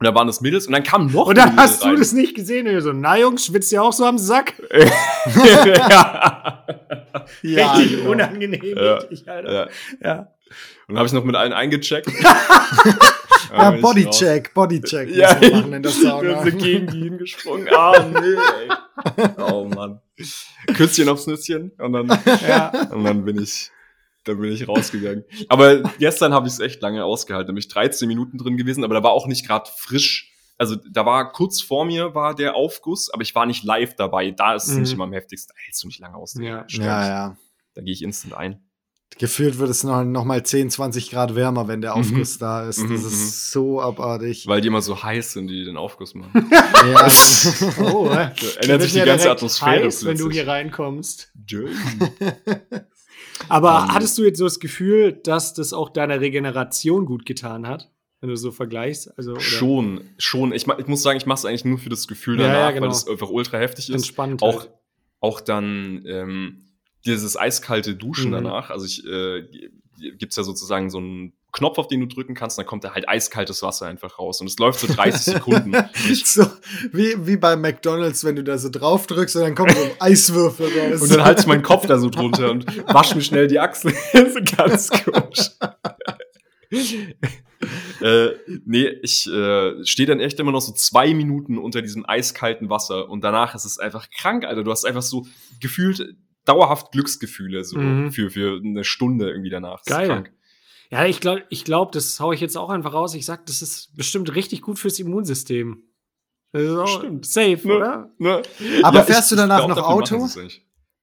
und 0.00 0.06
da 0.06 0.14
waren 0.14 0.26
das 0.26 0.40
Mädels 0.40 0.66
und 0.66 0.72
dann 0.72 0.82
kam 0.82 1.06
noch 1.12 1.26
Und 1.26 1.36
dann 1.38 1.54
hast 1.56 1.82
du 1.84 1.88
rein. 1.88 1.96
das 1.96 2.12
nicht 2.12 2.34
gesehen. 2.34 2.66
Und 2.66 2.72
du 2.74 2.80
so, 2.80 2.92
na 2.92 3.18
Jungs, 3.18 3.44
schwitzt 3.46 3.70
ihr 3.70 3.82
auch 3.82 3.92
so 3.92 4.04
am 4.06 4.16
Sack? 4.18 4.54
ja. 7.42 7.74
Richtig 7.74 7.98
genau. 7.98 8.10
unangenehm, 8.10 8.76
Ja. 8.76 8.94
richtig, 8.94 9.28
Alter. 9.28 9.52
ja. 9.52 9.68
Ja. 10.02 10.28
Und 10.88 10.96
habe 10.96 11.06
ich 11.06 11.12
noch 11.12 11.24
mit 11.24 11.36
allen 11.36 11.52
eingecheckt. 11.52 12.10
Ja, 13.52 13.70
bin 13.70 13.78
ich. 13.78 13.82
Bodycheck, 13.82 14.54
Bodycheck. 14.54 15.10
Ja, 15.10 15.36
man 15.40 15.50
machen 15.50 15.72
in 15.72 15.82
der 15.82 15.92
wir 15.92 16.00
Sauna. 16.08 16.42
sind 16.44 16.58
gegen 16.62 16.86
die 16.86 17.00
hingesprungen. 17.02 17.66
Ah, 17.74 17.98
nee, 17.98 18.36
ey. 18.36 19.28
Oh 19.38 19.64
Mann. 19.64 19.98
Küsschen 20.76 21.08
aufs 21.08 21.26
Nüsschen 21.26 21.72
und 21.78 21.92
dann, 21.92 22.06
Ja. 22.46 22.70
und 22.92 23.02
dann 23.02 23.24
bin 23.24 23.42
ich, 23.42 23.72
dann 24.24 24.38
bin 24.40 24.52
ich 24.52 24.68
rausgegangen. 24.68 25.24
Aber 25.48 25.82
gestern 25.98 26.32
habe 26.34 26.46
ich 26.46 26.54
es 26.54 26.60
echt 26.60 26.80
lange 26.82 27.04
ausgehalten. 27.04 27.48
Da 27.48 27.52
bin 27.52 27.58
ich 27.60 27.68
13 27.68 28.06
Minuten 28.08 28.38
drin 28.38 28.56
gewesen, 28.56 28.84
aber 28.84 28.94
da 28.94 29.02
war 29.02 29.12
auch 29.12 29.26
nicht 29.26 29.46
gerade 29.46 29.70
frisch. 29.78 30.32
Also 30.58 30.76
da 30.90 31.06
war 31.06 31.32
kurz 31.32 31.62
vor 31.62 31.86
mir 31.86 32.14
war 32.14 32.34
der 32.34 32.54
Aufguss, 32.54 33.08
aber 33.10 33.22
ich 33.22 33.34
war 33.34 33.46
nicht 33.46 33.64
live 33.64 33.96
dabei. 33.96 34.30
Da 34.30 34.54
ist 34.54 34.68
es 34.68 34.74
Mhm. 34.74 34.80
nicht 34.82 34.92
immer 34.92 35.04
am 35.04 35.12
heftigsten. 35.14 35.54
Da 35.56 35.62
hältst 35.64 35.82
du 35.82 35.86
nicht 35.86 36.00
lange 36.00 36.16
aus. 36.16 36.34
Ja. 36.38 36.64
Stimmt. 36.68 36.84
Ja, 36.86 37.06
ja. 37.08 37.36
Da 37.74 37.80
gehe 37.82 37.94
ich 37.94 38.02
instant 38.02 38.34
ein. 38.34 38.62
Gefühlt 39.18 39.58
wird 39.58 39.70
es 39.70 39.82
noch, 39.82 40.04
noch 40.04 40.24
mal 40.24 40.44
10, 40.44 40.70
20 40.70 41.10
Grad 41.10 41.34
wärmer, 41.34 41.66
wenn 41.66 41.80
der 41.80 41.96
Mhm. 41.96 42.00
Aufguss 42.02 42.38
da 42.38 42.68
ist. 42.68 42.78
Mhm, 42.78 42.92
Das 42.92 43.00
mhm. 43.02 43.08
ist 43.08 43.50
so 43.52 43.80
abartig. 43.80 44.46
Weil 44.46 44.60
die 44.60 44.68
immer 44.68 44.82
so 44.82 45.02
heiß 45.02 45.32
sind, 45.32 45.48
die 45.48 45.64
den 45.64 45.76
Aufguss 45.78 46.14
machen. 46.14 46.30
Ja, 46.52 47.08
Oh, 47.92 48.08
äh. 48.10 48.30
Ändert 48.62 48.82
sich 48.82 48.92
die 48.92 49.00
ganze 49.00 49.30
Atmosphäre 49.30 49.84
heiß, 49.86 50.04
wenn 50.04 50.16
du 50.18 50.30
hier 50.30 50.46
reinkommst. 50.46 51.32
Aber 53.48 53.84
Ähm. 53.84 53.94
hattest 53.94 54.18
du 54.18 54.24
jetzt 54.24 54.38
so 54.38 54.44
das 54.44 54.60
Gefühl, 54.60 55.12
dass 55.12 55.54
das 55.54 55.72
auch 55.72 55.88
deiner 55.90 56.20
Regeneration 56.20 57.06
gut 57.06 57.24
getan 57.26 57.66
hat, 57.66 57.90
wenn 58.20 58.28
du 58.28 58.36
so 58.36 58.50
vergleichst? 58.52 59.16
Also, 59.18 59.32
oder 59.32 59.40
Schon, 59.40 60.02
schon. 60.18 60.52
Ich, 60.52 60.66
ich 60.66 60.86
muss 60.86 61.02
sagen, 61.02 61.16
ich 61.16 61.26
mache 61.26 61.38
es 61.38 61.44
eigentlich 61.44 61.64
nur 61.64 61.78
für 61.78 61.88
das 61.88 62.06
Gefühl 62.06 62.38
Ja, 62.40 62.46
danach, 62.48 62.58
ja, 62.60 62.70
genau. 62.72 62.82
weil 62.86 62.92
es 62.92 63.08
einfach 63.08 63.30
ultra 63.30 63.58
heftig 63.58 63.88
ist. 63.88 63.94
entspannt. 63.94 64.42
Auch, 64.42 64.60
halt. 64.60 64.70
auch 65.20 65.40
dann 65.40 66.02
ähm, 66.06 66.66
dieses 67.06 67.36
eiskalte 67.38 67.94
Duschen 67.94 68.28
Mhm. 68.30 68.34
danach. 68.34 68.70
Also 68.70 68.84
ich 68.86 69.04
äh, 69.06 69.42
gibt's 70.18 70.36
ja 70.36 70.42
sozusagen 70.42 70.90
so 70.90 70.98
einen 70.98 71.32
Knopf, 71.52 71.78
auf 71.78 71.88
den 71.88 72.00
du 72.00 72.06
drücken 72.06 72.34
kannst, 72.34 72.58
dann 72.58 72.66
kommt 72.66 72.84
da 72.84 72.94
halt 72.94 73.08
eiskaltes 73.08 73.62
Wasser 73.62 73.86
einfach 73.86 74.18
raus. 74.18 74.40
Und 74.40 74.46
es 74.46 74.58
läuft 74.58 74.80
so 74.80 74.86
30 74.86 75.34
Sekunden. 75.34 75.72
So 76.24 76.46
wie, 76.92 77.14
wie 77.26 77.36
bei 77.36 77.56
McDonalds, 77.56 78.24
wenn 78.24 78.36
du 78.36 78.44
da 78.44 78.56
so 78.58 78.68
drauf 78.68 79.06
drückst 79.06 79.36
und 79.36 79.42
dann 79.42 79.54
kommt 79.54 79.72
so 79.72 79.90
Eiswürfel 79.98 80.66
raus. 80.92 81.02
und 81.02 81.10
dann 81.12 81.24
halte 81.24 81.40
ich 81.42 81.46
meinen 81.46 81.62
Kopf 81.62 81.86
da 81.86 81.98
so 81.98 82.08
drunter 82.08 82.50
und 82.50 82.66
wasche 82.92 83.16
mir 83.16 83.22
schnell 83.22 83.48
die 83.48 83.58
Achseln. 83.58 83.94
Ganz 84.56 84.90
komisch. 84.90 85.50
äh, 88.00 88.28
nee, 88.64 88.88
ich 89.02 89.26
äh, 89.30 89.84
stehe 89.84 90.06
dann 90.06 90.20
echt 90.20 90.38
immer 90.40 90.52
noch 90.52 90.60
so 90.60 90.72
zwei 90.72 91.12
Minuten 91.14 91.58
unter 91.58 91.82
diesem 91.82 92.04
eiskalten 92.08 92.70
Wasser 92.70 93.08
und 93.08 93.22
danach 93.22 93.54
ist 93.54 93.64
es 93.64 93.78
einfach 93.78 94.08
krank, 94.10 94.44
Alter. 94.44 94.62
Du 94.64 94.70
hast 94.70 94.84
einfach 94.84 95.02
so 95.02 95.26
gefühlt 95.60 96.14
dauerhaft 96.44 96.92
Glücksgefühle 96.92 97.64
so 97.64 97.78
Mhm. 97.78 98.12
für, 98.12 98.30
für 98.30 98.60
eine 98.64 98.84
Stunde 98.84 99.28
irgendwie 99.30 99.50
danach. 99.50 99.82
Das 99.84 100.00
ist 100.02 100.08
Geil. 100.08 100.24
Ja, 100.90 101.06
ich 101.06 101.20
glaube, 101.20 101.44
ich 101.50 101.64
glaub, 101.64 101.92
das 101.92 102.18
hau 102.18 102.32
ich 102.32 102.40
jetzt 102.40 102.56
auch 102.56 102.68
einfach 102.70 102.92
raus. 102.92 103.14
Ich 103.14 103.24
sag, 103.24 103.46
das 103.46 103.62
ist 103.62 103.96
bestimmt 103.96 104.34
richtig 104.34 104.60
gut 104.62 104.78
fürs 104.78 104.98
Immunsystem. 104.98 105.84
Das 106.52 106.62
ist 106.62 106.70
auch 106.76 106.98
Stimmt. 106.98 107.26
safe, 107.26 107.60
Ne? 107.68 107.74
oder? 107.76 108.10
Ne? 108.18 108.42
Aber 108.82 109.04
fährst 109.04 109.30
du 109.30 109.36
danach 109.36 109.64
glaub, 109.66 109.76
noch 109.78 109.88
Auto? 109.88 110.28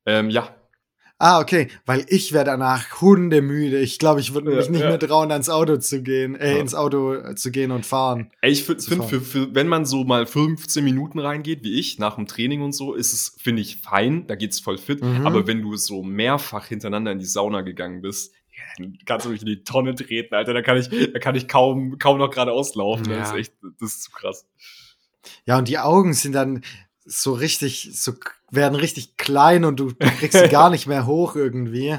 Ähm, 0.06 0.29
ja. 0.29 0.53
Ah, 1.20 1.39
okay, 1.39 1.70
weil 1.88 2.06
ich 2.10 2.32
wäre 2.32 2.46
danach 2.46 3.01
hundemüde. 3.01 3.79
Ich 3.79 3.98
glaube, 3.98 4.20
ich 4.20 4.36
würde 4.36 4.51
Ja, 4.51 4.58
mich 4.58 4.70
nicht 4.70 4.82
ja. 4.82 4.89
mehr 4.89 5.00
trauen, 5.00 5.32
ans 5.32 5.50
Auto 5.50 5.77
zu 5.77 6.03
gehen, 6.03 6.36
äh, 6.36 6.53
Ja. 6.53 6.60
ins 6.60 6.75
Auto 6.75 7.13
äh, 7.15 7.34
zu 7.34 7.50
gehen 7.50 7.72
und 7.72 7.88
fahren. 7.88 8.29
Ey, 8.41 8.51
ich 8.51 8.65
finde, 8.65 8.84
wenn 9.56 9.67
man 9.67 9.86
so 9.88 10.03
mal 10.03 10.27
15 10.27 10.84
Minuten 10.84 11.17
reingeht, 11.17 11.63
wie 11.63 11.79
ich, 11.79 11.98
nach 11.98 12.15
dem 12.17 12.27
Training 12.27 12.62
und 12.62 12.74
so, 12.74 12.94
ist 12.94 13.13
es, 13.13 13.36
finde 13.41 13.63
ich, 13.63 13.77
fein, 13.77 14.27
da 14.27 14.36
geht's 14.36 14.60
voll 14.60 14.77
fit. 14.77 15.01
Mhm. 15.03 15.25
Aber 15.25 15.48
wenn 15.48 15.63
du 15.63 15.75
so 15.75 16.03
mehrfach 16.03 16.67
hintereinander 16.67 17.13
in 17.13 17.20
die 17.20 17.25
Sauna 17.25 17.62
gegangen 17.62 18.01
bist, 18.01 18.34
ja, 18.36 18.37
kannst 19.05 19.25
du 19.25 19.29
mich 19.29 19.41
in 19.41 19.48
die 19.48 19.63
Tonne 19.63 19.96
treten, 19.96 20.36
Alter. 20.36 20.53
Da 20.53 20.62
kann 20.62 20.77
ich, 20.77 20.89
da 20.89 21.19
kann 21.19 21.36
ich 21.36 21.48
kaum, 21.48 21.98
kaum 22.00 22.17
noch 22.17 22.29
geradeaus 22.31 22.75
laufen. 22.75 23.07
Das 23.10 23.17
Ja. 23.17 23.31
ist 23.34 23.39
echt, 23.39 23.53
das 23.79 23.96
ist 23.96 24.03
zu 24.03 24.12
krass. 24.12 24.46
Ja, 25.46 25.57
und 25.57 25.67
die 25.67 25.79
Augen 25.79 26.13
sind 26.13 26.34
dann 26.34 26.63
so 27.05 27.34
richtig, 27.34 27.89
so 27.93 28.13
werden 28.51 28.75
richtig 28.75 29.17
klein 29.17 29.65
und 29.65 29.79
du, 29.79 29.91
du 29.91 30.07
kriegst 30.19 30.38
sie 30.39 30.48
gar 30.50 30.69
nicht 30.69 30.88
mehr 30.88 31.05
hoch 31.05 31.36
irgendwie. 31.36 31.98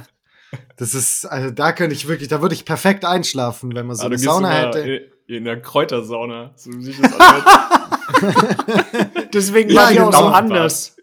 Das 0.77 0.95
ist, 0.95 1.27
also 1.27 1.51
da 1.51 1.73
könnte 1.73 1.95
ich 1.95 2.09
wirklich, 2.09 2.29
da 2.29 2.41
würde 2.41 2.55
ich 2.55 2.65
perfekt 2.65 3.05
einschlafen, 3.05 3.75
wenn 3.75 3.87
man 3.87 3.97
so 3.97 4.03
Aber 4.05 4.13
eine 4.15 4.19
Sauna 4.19 4.51
hätte. 4.51 4.79
In, 4.81 5.37
in 5.37 5.45
der 5.45 5.61
Kräutersauna. 5.61 6.53
So 6.57 6.73
wie 6.73 6.83
sich 6.85 6.97
das 6.99 7.13
anhört. 7.21 9.35
Deswegen 9.35 9.71
Ja, 9.71 9.83
war 9.83 9.93
die 9.93 10.01
auch 10.01 10.13
so 10.13 10.19
genau. 10.21 10.33
anders. 10.33 10.97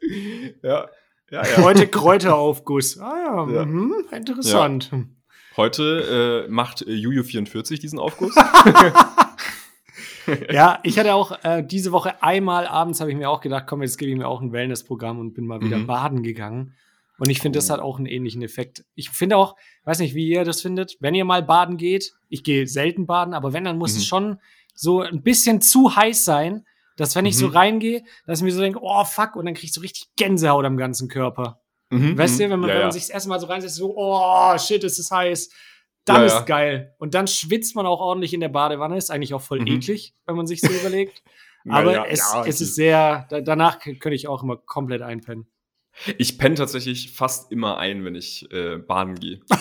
ja. 0.64 0.88
Ja, 1.32 1.44
ja. 1.44 1.58
Heute 1.64 1.88
Kräuteraufguss. 1.88 3.00
Ah 3.00 3.46
ja, 3.48 3.52
Ja. 3.52 3.66
Mhm, 3.66 3.94
interessant. 4.12 4.92
Heute 5.58 6.46
äh, 6.48 6.52
macht 6.52 6.82
äh, 6.82 6.92
Juju44 6.92 7.80
diesen 7.80 8.00
Aufguss. 8.00 8.36
Ja, 10.52 10.80
ich 10.82 10.98
hatte 10.98 11.14
auch 11.14 11.38
äh, 11.44 11.62
diese 11.64 11.92
Woche 11.92 12.24
einmal 12.24 12.66
abends 12.66 13.00
habe 13.00 13.12
ich 13.12 13.16
mir 13.16 13.30
auch 13.30 13.42
gedacht, 13.42 13.66
komm, 13.68 13.84
jetzt 13.84 13.98
gebe 14.00 14.10
ich 14.12 14.18
mir 14.18 14.28
auch 14.28 14.42
ein 14.42 14.52
Wellness-Programm 14.52 15.20
und 15.20 15.36
bin 15.36 15.46
mal 15.46 15.62
wieder 15.62 15.78
Mhm. 15.78 15.86
baden 15.86 16.24
gegangen. 16.24 16.74
Und 17.20 17.30
ich 17.30 17.42
finde, 17.42 17.60
das 17.60 17.70
Oh. 17.70 17.74
hat 17.74 17.80
auch 17.80 17.98
einen 17.98 18.08
ähnlichen 18.08 18.42
Effekt. 18.42 18.84
Ich 18.96 19.12
finde 19.12 19.38
auch, 19.38 19.56
weiß 19.84 20.00
nicht, 20.00 20.16
wie 20.16 20.28
ihr 20.28 20.44
das 20.44 20.64
findet, 20.64 20.98
wenn 21.00 21.14
ihr 21.14 21.26
mal 21.26 21.44
baden 21.44 21.78
geht, 21.78 22.12
ich 22.28 22.44
gehe 22.44 22.66
selten 22.66 23.06
baden, 23.06 23.36
aber 23.36 23.54
wenn, 23.54 23.66
dann 23.66 23.78
muss 23.78 23.94
Mhm. 23.94 23.98
es 24.00 24.06
schon 24.08 24.40
so 24.74 25.02
ein 25.02 25.22
bisschen 25.22 25.62
zu 25.62 25.96
heiß 25.96 26.26
sein, 26.26 26.66
dass 26.98 27.16
wenn 27.16 27.28
ich 27.28 27.38
so 27.38 27.50
Mhm. 27.50 27.54
reingehe, 27.54 28.04
dass 28.26 28.40
ich 28.40 28.46
mir 28.46 28.52
so 28.52 28.62
denke, 28.62 28.80
oh 28.82 29.04
fuck, 29.06 29.36
und 29.36 29.46
dann 29.46 29.54
krieg 29.54 29.66
ich 29.66 29.74
so 29.74 29.82
richtig 29.82 30.08
Gänsehaut 30.16 30.66
am 30.66 30.78
ganzen 30.78 31.08
Körper. 31.08 31.60
Mhm, 31.90 32.18
Weißt 32.18 32.40
du, 32.40 32.46
mhm. 32.48 32.52
wenn 32.52 32.60
man, 32.62 32.70
ja, 32.70 32.76
wenn 32.76 32.82
man 32.84 32.92
sich 32.92 33.04
das 33.04 33.10
erste 33.12 33.30
Mal 33.30 33.40
so 33.40 33.48
reinsetzt, 33.48 33.76
so, 33.76 33.94
oh 33.96 34.58
shit, 34.58 34.84
es 34.84 34.98
ist 35.00 35.12
heiß. 35.12 35.50
Dann 36.06 36.18
Ja, 36.22 36.26
ist 36.28 36.34
ja. 36.34 36.42
geil. 36.42 36.94
Und 37.00 37.14
dann 37.14 37.28
schwitzt 37.28 37.76
man 37.76 37.86
auch 37.86 38.00
ordentlich 38.00 38.34
in 38.34 38.40
der 38.40 38.50
Badewanne. 38.50 38.98
Ist 38.98 39.10
eigentlich 39.12 39.34
auch 39.34 39.42
voll 39.42 39.62
Mhm. 39.62 39.68
eklig, 39.68 40.14
wenn 40.26 40.36
man 40.36 40.46
sich 40.48 40.62
so 40.62 40.68
überlegt. 40.72 41.24
Aber 41.70 41.94
ja, 41.94 42.06
es, 42.06 42.22
es 42.46 42.62
ist 42.62 42.76
sehr, 42.76 43.26
da, 43.30 43.42
danach 43.42 43.80
könnte 43.80 44.14
ich 44.14 44.28
auch 44.28 44.44
immer 44.44 44.58
komplett 44.58 45.02
einpennen. 45.02 45.48
Ich 46.18 46.38
penne 46.38 46.56
tatsächlich 46.56 47.12
fast 47.14 47.52
immer 47.52 47.78
ein, 47.78 48.04
wenn 48.06 48.14
ich 48.16 48.48
äh, 48.52 48.78
baden 48.78 49.16
gehe. 49.16 49.40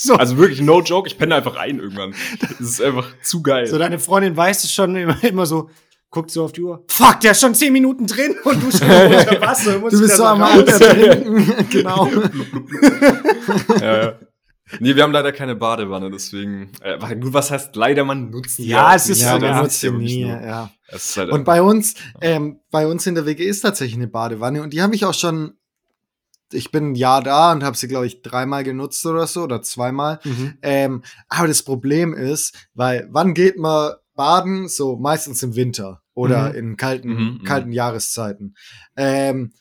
So, 0.00 0.14
Also 0.14 0.38
wirklich, 0.38 0.60
no 0.60 0.80
joke, 0.80 1.08
ich 1.08 1.18
penne 1.18 1.34
einfach 1.34 1.56
ein 1.56 1.80
irgendwann. 1.80 2.14
Das 2.40 2.60
ist 2.60 2.80
einfach 2.80 3.08
zu 3.20 3.42
geil. 3.42 3.66
so 3.66 3.78
deine 3.78 3.98
Freundin 3.98 4.36
weiß 4.36 4.62
es 4.62 4.72
schon 4.72 4.94
immer, 4.94 5.20
immer 5.24 5.44
so, 5.44 5.70
guckt 6.10 6.30
so 6.30 6.44
auf 6.44 6.52
die 6.52 6.62
Uhr. 6.62 6.84
Fuck, 6.88 7.20
der 7.20 7.32
ist 7.32 7.40
schon 7.40 7.54
zehn 7.54 7.72
Minuten 7.72 8.06
drin 8.06 8.36
und 8.44 8.62
du 8.62 8.70
schon 8.76 8.88
unter 8.88 9.40
Wasser. 9.40 9.78
Du 9.78 10.00
bist 10.00 10.16
so 10.16 10.24
am 10.24 10.42
trinken. 10.64 11.54
genau. 11.70 12.08
ja, 13.80 14.02
ja. 14.02 14.18
Nee, 14.80 14.94
wir 14.94 15.02
haben 15.02 15.12
leider 15.12 15.32
keine 15.32 15.56
Badewanne, 15.56 16.10
deswegen. 16.10 16.70
Äh, 16.82 16.98
gut, 17.16 17.32
was 17.32 17.50
heißt 17.50 17.74
leider, 17.74 18.04
man 18.04 18.30
nutzt 18.30 18.58
die 18.58 18.66
Ja, 18.66 18.90
auch 18.90 18.94
es 18.94 19.08
ist 19.08 19.20
so, 19.20 19.24
Ja, 19.26 19.38
ja. 19.38 19.52
man 19.52 19.62
nutzt 19.62 19.82
wirklich 19.82 20.14
nie, 20.16 20.20
ja. 20.28 20.70
Halt 20.90 21.30
Und 21.30 21.44
bei 21.44 21.62
uns, 21.62 21.94
ähm, 22.20 22.60
bei 22.70 22.86
uns 22.86 23.06
in 23.06 23.14
der 23.14 23.26
WG 23.26 23.46
ist 23.46 23.60
tatsächlich 23.60 23.96
eine 23.96 24.08
Badewanne 24.08 24.62
und 24.62 24.72
die 24.72 24.82
habe 24.82 24.94
ich 24.94 25.04
auch 25.04 25.14
schon. 25.14 25.54
Ich 26.50 26.70
bin 26.70 26.92
ein 26.92 26.94
Jahr 26.94 27.22
da 27.22 27.52
und 27.52 27.62
habe 27.62 27.76
sie, 27.76 27.88
glaube 27.88 28.06
ich, 28.06 28.22
dreimal 28.22 28.64
genutzt 28.64 29.04
oder 29.04 29.26
so 29.26 29.42
oder 29.42 29.60
zweimal. 29.60 30.18
Mhm. 30.24 30.58
Ähm, 30.62 31.02
aber 31.28 31.46
das 31.46 31.62
Problem 31.62 32.14
ist, 32.14 32.54
weil 32.72 33.06
wann 33.10 33.34
geht 33.34 33.58
man 33.58 33.92
baden? 34.18 34.68
So 34.68 34.96
meistens 34.96 35.42
im 35.42 35.54
Winter 35.56 36.02
oder 36.12 36.50
Mhm. 36.50 36.54
in 36.56 36.76
kalten, 36.76 37.08
Mhm, 37.08 37.38
mhm. 37.40 37.44
kalten 37.44 37.72
Jahreszeiten. 37.72 38.54
Ähm, 38.96 39.52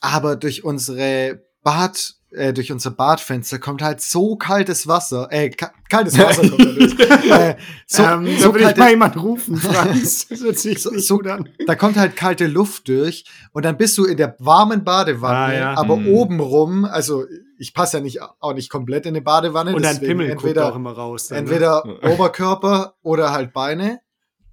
aber 0.00 0.36
durch 0.36 0.64
unsere 0.64 1.42
Bad, 1.62 2.14
äh, 2.32 2.52
durch 2.52 2.72
unser 2.72 2.90
Badfenster 2.90 3.58
kommt 3.58 3.82
halt 3.82 4.00
so 4.00 4.36
kaltes 4.36 4.86
Wasser, 4.86 5.28
äh, 5.30 5.50
ka 5.50 5.72
kaltes 5.90 6.18
Wasser 6.18 6.48
kommt 6.48 6.60
da 6.60 6.72
durch. 6.72 6.98
äh, 7.30 7.56
so, 7.86 8.02
ähm, 8.02 8.26
so 8.38 8.48
da 8.48 8.54
will 8.54 8.60
ich 8.60 8.66
kalte- 8.66 8.80
mal 8.80 8.90
jemand 8.90 9.16
rufen, 9.22 9.56
Franz. 9.56 10.26
Das 10.30 10.40
hört 10.40 10.58
sich 10.58 10.82
So- 10.82 10.96
so- 10.98 11.16
gut 11.18 11.26
an. 11.26 11.48
da 11.66 11.74
kommt 11.74 11.96
halt 11.96 12.16
kalte 12.16 12.46
Luft 12.46 12.88
durch 12.88 13.24
und 13.52 13.64
dann 13.64 13.76
bist 13.76 13.96
du 13.98 14.04
in 14.06 14.16
der 14.16 14.36
warmen 14.38 14.84
Badewanne, 14.84 15.36
Ah, 15.36 15.52
ja. 15.52 15.74
aber 15.76 15.96
Mhm. 15.96 16.08
obenrum, 16.08 16.84
also 16.84 17.24
ich 17.60 17.74
passe 17.74 17.98
ja 17.98 18.02
nicht 18.02 18.20
auch 18.40 18.54
nicht 18.54 18.70
komplett 18.70 19.04
in 19.06 19.10
eine 19.10 19.22
Badewanne, 19.22 19.74
Und 19.74 19.82
dein 19.84 19.94
deswegen 19.94 20.08
Pimmel 20.18 20.28
guckt 20.30 20.42
entweder 20.44 20.72
auch 20.72 20.76
immer 20.76 20.92
raus. 20.92 21.28
Dann, 21.28 21.36
ne? 21.36 21.50
entweder 21.50 21.84
Oberkörper 22.12 22.94
oder 23.02 23.32
halt 23.32 23.52
Beine. 23.52 24.00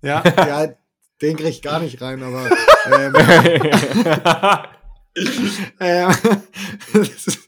Ja. 0.02 0.22
Ja, 0.38 0.68
den 1.22 1.36
krieg 1.38 1.48
ich 1.50 1.62
gar 1.64 1.80
nicht 1.80 2.00
rein, 2.02 2.22
aber 2.22 2.48
ähm, 2.92 3.14
ähm, 5.80 6.12
das 6.94 7.28
ist, 7.28 7.48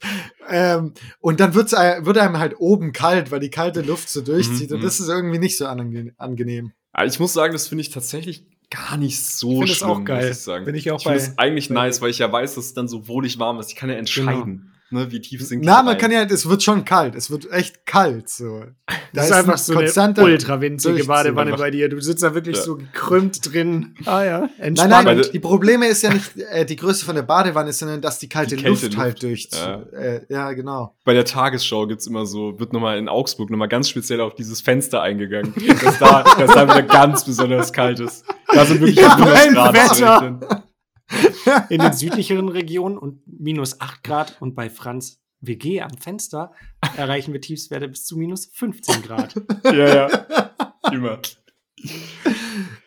ähm, 0.49 0.93
und 1.19 1.39
dann 1.39 1.53
wird's, 1.53 1.73
ein- 1.73 2.05
wird 2.05 2.17
einem 2.17 2.39
halt 2.39 2.55
oben 2.59 2.91
kalt, 2.93 3.29
weil 3.31 3.39
die 3.39 3.51
kalte 3.51 3.81
Luft 3.81 4.09
so 4.09 4.21
durchzieht 4.21 4.69
Mhm, 4.71 4.77
und 4.77 4.83
das 4.83 4.99
ist 4.99 5.07
irgendwie 5.07 5.37
nicht 5.39 5.57
so 5.57 5.67
ange 5.67 6.13
angenehm. 6.17 6.71
Aber 6.93 7.05
ich 7.05 7.19
muss 7.19 7.33
sagen, 7.33 7.53
das 7.53 7.67
finde 7.67 7.83
ich 7.83 7.91
tatsächlich 7.91 8.45
gar 8.71 8.97
nicht 8.97 9.23
so 9.23 9.51
Ich 9.51 9.57
find 9.59 9.69
das 9.69 9.77
schlimm, 9.77 9.89
auch 9.89 10.03
geil. 10.03 10.27
muss 10.27 10.37
ich 10.37 10.43
sagen. 10.43 10.65
Bin 10.65 10.75
ich 10.75 10.89
auch 10.91 10.97
ich 10.97 11.03
finde 11.03 11.19
bei- 11.19 11.23
es 11.25 11.37
eigentlich 11.37 11.69
bei 11.69 11.75
nice, 11.75 12.01
weil 12.01 12.09
ich 12.09 12.17
ja 12.19 12.31
weiß, 12.31 12.55
dass 12.55 12.65
es 12.65 12.73
dann 12.73 12.87
so 12.87 13.07
wohlig 13.07 13.37
warm 13.39 13.59
ist. 13.59 13.69
Ich 13.69 13.75
kann 13.75 13.89
ja 13.89 13.95
entscheiden. 13.95 14.73
Ne, 14.91 15.11
wie 15.11 15.21
tief 15.21 15.45
sinkt 15.45 15.65
Na, 15.65 15.83
man 15.83 15.97
kann 15.99 16.11
ja, 16.11 16.23
es 16.23 16.49
wird 16.49 16.63
schon 16.63 16.83
kalt. 16.83 17.13
Es 17.13 17.29
wird 17.29 17.51
echt 17.51 17.85
kalt. 17.85 18.27
So. 18.27 18.61
Da 18.87 18.95
Das 19.13 19.25
ist 19.27 19.31
einfach 19.33 19.53
ein 19.53 19.57
so 19.87 20.01
eine 20.01 20.23
ultra 20.23 20.61
winzige. 20.61 21.03
Badewanne 21.05 21.55
bei 21.57 21.69
dir. 21.69 21.89
Du 21.89 21.99
sitzt 22.01 22.23
da 22.23 22.33
wirklich 22.33 22.57
Ja. 22.57 22.63
so 22.63 22.75
gekrümmt 22.77 23.53
drin. 23.53 23.93
Ah 24.05 24.23
ja, 24.23 24.39
Nein, 24.39 24.49
entspannt. 24.57 24.91
nein, 24.91 25.05
Weil- 25.05 25.21
die 25.29 25.39
Probleme 25.39 25.87
ist 25.87 26.01
ja 26.01 26.11
nicht 26.11 26.35
äh, 26.37 26.65
die 26.65 26.75
Größe 26.75 27.05
von 27.05 27.13
der 27.15 27.21
Badewanne, 27.21 27.71
sondern 27.71 28.01
dass 28.01 28.17
die 28.17 28.29
kalte 28.29 28.55
Die 28.55 28.65
Luft, 28.65 28.97
halt 28.97 29.21
Luft. 29.21 29.23
durch. 29.23 29.49
Ja. 29.53 29.81
Äh, 29.91 30.21
ja, 30.29 30.51
genau. 30.53 30.95
Bei 31.05 31.13
der 31.13 31.25
Tagesschau 31.25 31.85
gibt's 31.85 32.07
immer 32.07 32.25
so, 32.25 32.59
wird 32.59 32.73
nochmal 32.73 32.97
in 32.97 33.09
Augsburg 33.09 33.51
nochmal 33.51 33.67
ganz 33.67 33.89
speziell 33.89 34.21
auf 34.21 34.33
dieses 34.33 34.61
Fenster 34.61 35.01
eingegangen, 35.03 35.53
dass 35.83 35.99
da, 35.99 36.23
dass 36.23 36.53
da 36.53 36.63
wieder 36.67 36.81
ganz 36.83 37.25
besonders 37.25 37.71
kalt 37.73 37.99
ist. 37.99 38.25
Da 38.51 38.65
sind 38.65 38.79
wirklich 38.79 38.95
Ja, 38.97 39.17
Wetter. 39.19 40.63
in 41.69 41.79
den 41.81 41.93
südlicheren 41.93 42.49
Regionen 42.49 42.97
und 42.97 43.21
minus 43.25 43.81
8 43.81 44.03
Grad 44.03 44.41
und 44.41 44.55
bei 44.55 44.69
Franz 44.69 45.21
WG 45.41 45.81
am 45.81 45.97
Fenster 45.97 46.51
erreichen 46.97 47.33
wir 47.33 47.41
Tiefstwerte 47.41 47.87
bis 47.87 48.05
zu 48.05 48.17
minus 48.17 48.49
15 48.53 49.01
Grad. 49.03 49.35
Ja, 49.63 49.95
ja. 49.95 50.51
Immer. 50.91 51.19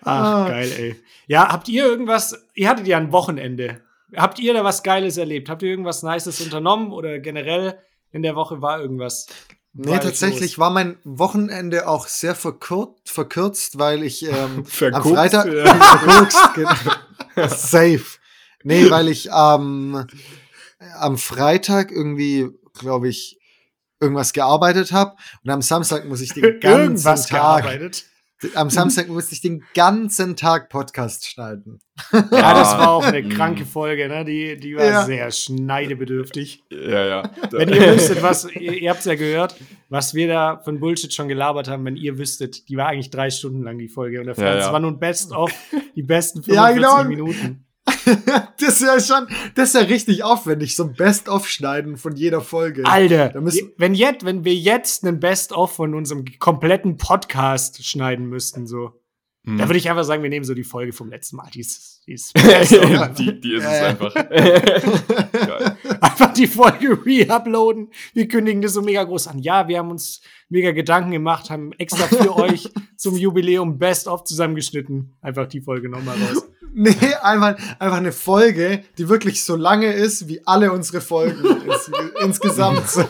Ach, 0.03 0.23
Ah. 0.23 0.49
geil, 0.49 0.73
ey. 0.77 0.97
Ja, 1.27 1.49
habt 1.49 1.69
ihr 1.69 1.87
irgendwas, 1.87 2.47
ihr 2.55 2.69
hattet 2.69 2.87
ja 2.87 2.99
ein 2.99 3.13
Wochenende. 3.13 3.81
Habt 4.15 4.39
ihr 4.39 4.53
da 4.53 4.65
was 4.65 4.83
Geiles 4.83 5.17
erlebt? 5.17 5.49
Habt 5.49 5.63
ihr 5.63 5.71
irgendwas 5.71 6.03
Nices 6.03 6.41
unternommen 6.41 6.93
oder 6.93 7.19
generell 7.21 7.79
in 8.11 8.23
der 8.23 8.37
Woche 8.37 8.61
war 8.61 8.81
irgendwas? 8.81 9.29
Nee, 9.75 9.99
tatsächlich 9.99 10.53
los? 10.53 10.59
war 10.59 10.71
mein 10.71 10.99
Wochenende 11.05 11.89
auch 11.89 12.07
sehr 12.07 12.35
verkürzt, 12.35 13.09
verkürzt 13.09 13.79
weil 13.79 14.03
ich 14.03 14.23
ähm, 14.23 14.67
am 14.93 15.05
Freitag 15.05 15.47
ja. 15.51 15.75
verkürzt, 15.75 16.55
genau. 16.55 16.71
Safe. 17.37 18.19
Nee, 18.65 18.91
weil 18.91 19.09
ich 19.09 19.29
ähm, 19.35 20.07
am 20.99 21.19
Freitag 21.19 21.91
irgendwie, 21.91 22.49
glaube 22.79 23.09
ich, 23.09 23.39
irgendwas 24.01 24.33
gearbeitet 24.33 24.93
habe 24.93 25.17
und 25.45 25.51
am 25.51 25.63
Samstag 25.63 26.05
muss 26.07 26.21
ich 26.21 26.33
den 26.35 26.43
ganzen 26.61 26.81
irgendwas 26.81 27.27
Tag, 27.27 27.63
gearbeitet. 27.63 28.05
Am 28.55 28.71
Samstag 28.71 29.09
musste 29.09 29.35
ich 29.35 29.41
den 29.41 29.63
ganzen 29.75 30.37
Tag 30.37 30.69
Podcast 30.69 31.27
schneiden. 31.29 31.79
Ja, 32.13 32.21
das 32.55 32.73
war 32.79 32.91
auch 32.91 33.05
eine 33.05 33.23
kranke 33.29 33.65
Folge, 33.67 34.09
ne? 34.09 34.25
Die, 34.25 34.59
die 34.59 34.77
war 34.77 34.85
Ja. 34.85 35.05
sehr 35.05 35.31
schneidebedürftig. 35.31 36.63
Ja, 36.71 37.07
ja. 37.07 37.31
Wenn 37.51 37.69
ihr 37.71 37.95
wüsstet, 37.95 38.23
was, 38.23 38.45
ihr, 38.55 38.73
ihr 38.75 38.91
habt 38.91 39.01
es 39.01 39.07
ja 39.07 39.15
gehört, 39.15 39.57
was 39.89 40.15
wir 40.15 40.29
da 40.29 40.61
von 40.65 40.81
Bullshit 40.81 41.13
schon 41.13 41.29
gelabert 41.29 41.69
haben, 41.69 41.85
wenn 41.85 41.97
ihr 41.97 42.19
wüsstet, 42.19 42.69
die 42.69 42.77
war 42.77 42.89
eigentlich 42.89 43.11
drei 43.11 43.31
Stunden 43.31 43.63
lang, 43.63 43.79
die 43.79 43.89
Folge. 43.89 44.21
Und 44.21 44.27
der 44.27 44.35
Ja, 44.37 44.43
Franz 44.43 44.65
ja. 44.67 44.73
war 44.73 44.81
nun 44.81 44.99
best 44.99 45.33
of 45.33 45.53
die 45.95 46.03
besten 46.03 46.41
Ja, 46.47 46.67
45 46.69 46.75
genau. 46.77 47.05
Minuten. 47.05 47.65
das 48.59 48.81
ist 48.81 48.83
ja 48.83 49.01
schon, 49.01 49.27
das 49.55 49.69
ist 49.69 49.75
ja 49.75 49.81
richtig 49.83 50.25
aufwendig, 50.25 50.77
so 50.77 50.85
ein 50.85 50.95
Best-of-Schneiden 50.95 51.97
von 51.97 52.17
jeder 52.17 52.41
Folge. 52.41 52.85
Alter, 52.87 53.33
wenn, 53.77 53.95
jetzt, 53.95 54.25
wenn 54.25 54.45
wir 54.45 54.55
jetzt 54.55 55.05
einen 55.05 55.21
Best-of 55.21 55.75
von 55.75 55.95
unserem 55.95 56.25
kompletten 56.39 56.97
Podcast 56.97 57.85
schneiden 57.85 58.27
müssten, 58.27 58.67
so, 58.67 58.93
Hm. 59.45 59.59
da 59.59 59.67
würde 59.67 59.79
ich 59.79 59.91
einfach 59.91 60.05
sagen, 60.05 60.23
wir 60.23 60.31
nehmen 60.31 60.45
so 60.45 60.55
die 60.55 60.63
Folge 60.63 60.93
vom 60.93 61.11
letzten 61.11 61.37
Mal. 61.37 61.51
Die 61.53 61.61
ist, 61.61 62.07
die 62.07 62.13
ist 62.13 62.33
die, 63.19 63.41
die 63.41 63.55
ist 63.55 63.65
es 63.65 63.81
ja. 63.81 63.87
einfach. 63.87 64.15
Einfach 66.01 66.33
die 66.33 66.47
Folge 66.47 66.99
re-uploaden. 67.05 67.91
Wir 68.15 68.29
kündigen 68.29 68.63
das 68.63 68.73
so 68.73 68.83
mega 68.83 69.03
groß 69.03 69.29
an. 69.29 69.41
Ja, 69.41 69.67
wir 69.67 69.79
haben 69.79 69.91
uns 69.91 70.21
mega 70.49 70.71
Gedanken 70.71 71.11
gemacht, 71.11 71.51
haben 71.51 71.73
extra 71.73 72.07
für 72.07 72.37
euch 72.37 72.71
zum 72.97 73.17
Jubiläum 73.17 73.79
Best-of 73.79 74.25
zusammengeschnitten. 74.25 75.13
Einfach 75.21 75.49
die 75.49 75.61
Folge 75.61 75.89
nochmal 75.89 76.17
raus. 76.17 76.45
Nee, 76.75 76.95
einfach, 77.23 77.57
einfach 77.79 77.99
eine 77.99 78.13
Folge, 78.13 78.85
die 78.97 79.09
wirklich 79.09 79.45
so 79.45 79.57
lange 79.57 79.93
ist, 79.93 80.29
wie 80.29 80.41
alle 80.47 80.73
unsere 80.73 81.01
Folgen 81.01 81.45
ins, 81.45 81.91
insgesamt. 82.23 82.89
So. 82.89 83.05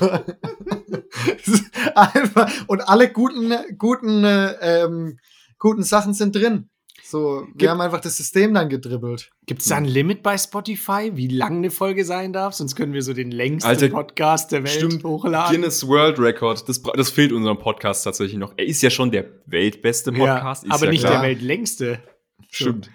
einfach, 1.95 2.51
und 2.67 2.81
alle 2.89 3.13
guten, 3.13 3.53
guten, 3.79 4.25
äh, 4.25 4.55
ähm, 4.61 5.19
guten 5.63 5.85
Sachen 5.85 6.13
sind 6.13 6.35
drin. 6.35 6.69
So, 7.05 7.43
wir 7.47 7.55
Gibt- 7.57 7.71
haben 7.71 7.81
einfach 7.81 8.01
das 8.01 8.17
System 8.17 8.53
dann 8.53 8.69
gedribbelt. 8.69 9.31
Gibt 9.47 9.63
es 9.63 9.69
da 9.69 9.77
ein 9.77 9.85
Limit 9.85 10.23
bei 10.23 10.37
Spotify, 10.37 11.13
wie 11.15 11.29
lang 11.29 11.59
eine 11.59 11.71
Folge 11.71 12.05
sein 12.05 12.33
darf? 12.33 12.55
Sonst 12.55 12.75
können 12.75 12.93
wir 12.93 13.03
so 13.03 13.13
den 13.13 13.31
längsten 13.31 13.69
Alter, 13.69 13.89
Podcast 13.89 14.51
der 14.51 14.65
Welt 14.65 14.73
Stimmt, 14.75 15.05
hochladen. 15.05 15.55
Guinness 15.55 15.87
World 15.87 16.19
Record, 16.19 16.69
das, 16.69 16.83
das 16.83 17.11
fehlt 17.11 17.33
unserem 17.33 17.59
Podcast 17.59 18.05
tatsächlich 18.05 18.39
noch. 18.39 18.55
Er 18.57 18.67
ist 18.67 18.83
ja 18.83 18.91
schon 18.91 19.11
der 19.13 19.27
weltbeste 19.47 20.11
Podcast. 20.13 20.65
ja, 20.65 20.69
ist 20.69 20.75
aber 20.75 20.85
ja 20.87 20.91
nicht 20.91 21.01
klar. 21.01 21.13
der 21.13 21.23
weltlängste. 21.23 22.03
Stimmt. 22.51 22.91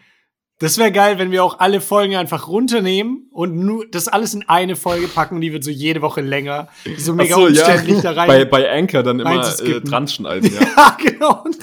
Das 0.59 0.79
wäre 0.79 0.91
geil, 0.91 1.19
wenn 1.19 1.29
wir 1.29 1.43
auch 1.43 1.59
alle 1.59 1.81
Folgen 1.81 2.15
einfach 2.15 2.47
runternehmen 2.47 3.27
und 3.31 3.55
nur 3.55 3.85
das 3.91 4.07
alles 4.07 4.33
in 4.33 4.49
eine 4.49 4.75
Folge 4.75 5.07
packen 5.07 5.35
und 5.35 5.41
die 5.41 5.53
wird 5.53 5.63
so 5.63 5.69
jede 5.69 6.01
Woche 6.01 6.21
länger. 6.21 6.67
So 6.97 7.13
mega 7.13 7.35
so, 7.35 7.45
umständlich 7.45 8.01
da 8.01 8.13
rein. 8.13 8.27
Bei, 8.27 8.43
bei 8.43 8.71
Anchor 8.71 9.03
dann 9.03 9.19
immer 9.19 9.47
äh, 9.47 9.81
dran 9.81 10.07
schneiden, 10.07 10.51
ja. 10.59 10.61
ja, 10.75 10.97
genau. 11.03 11.43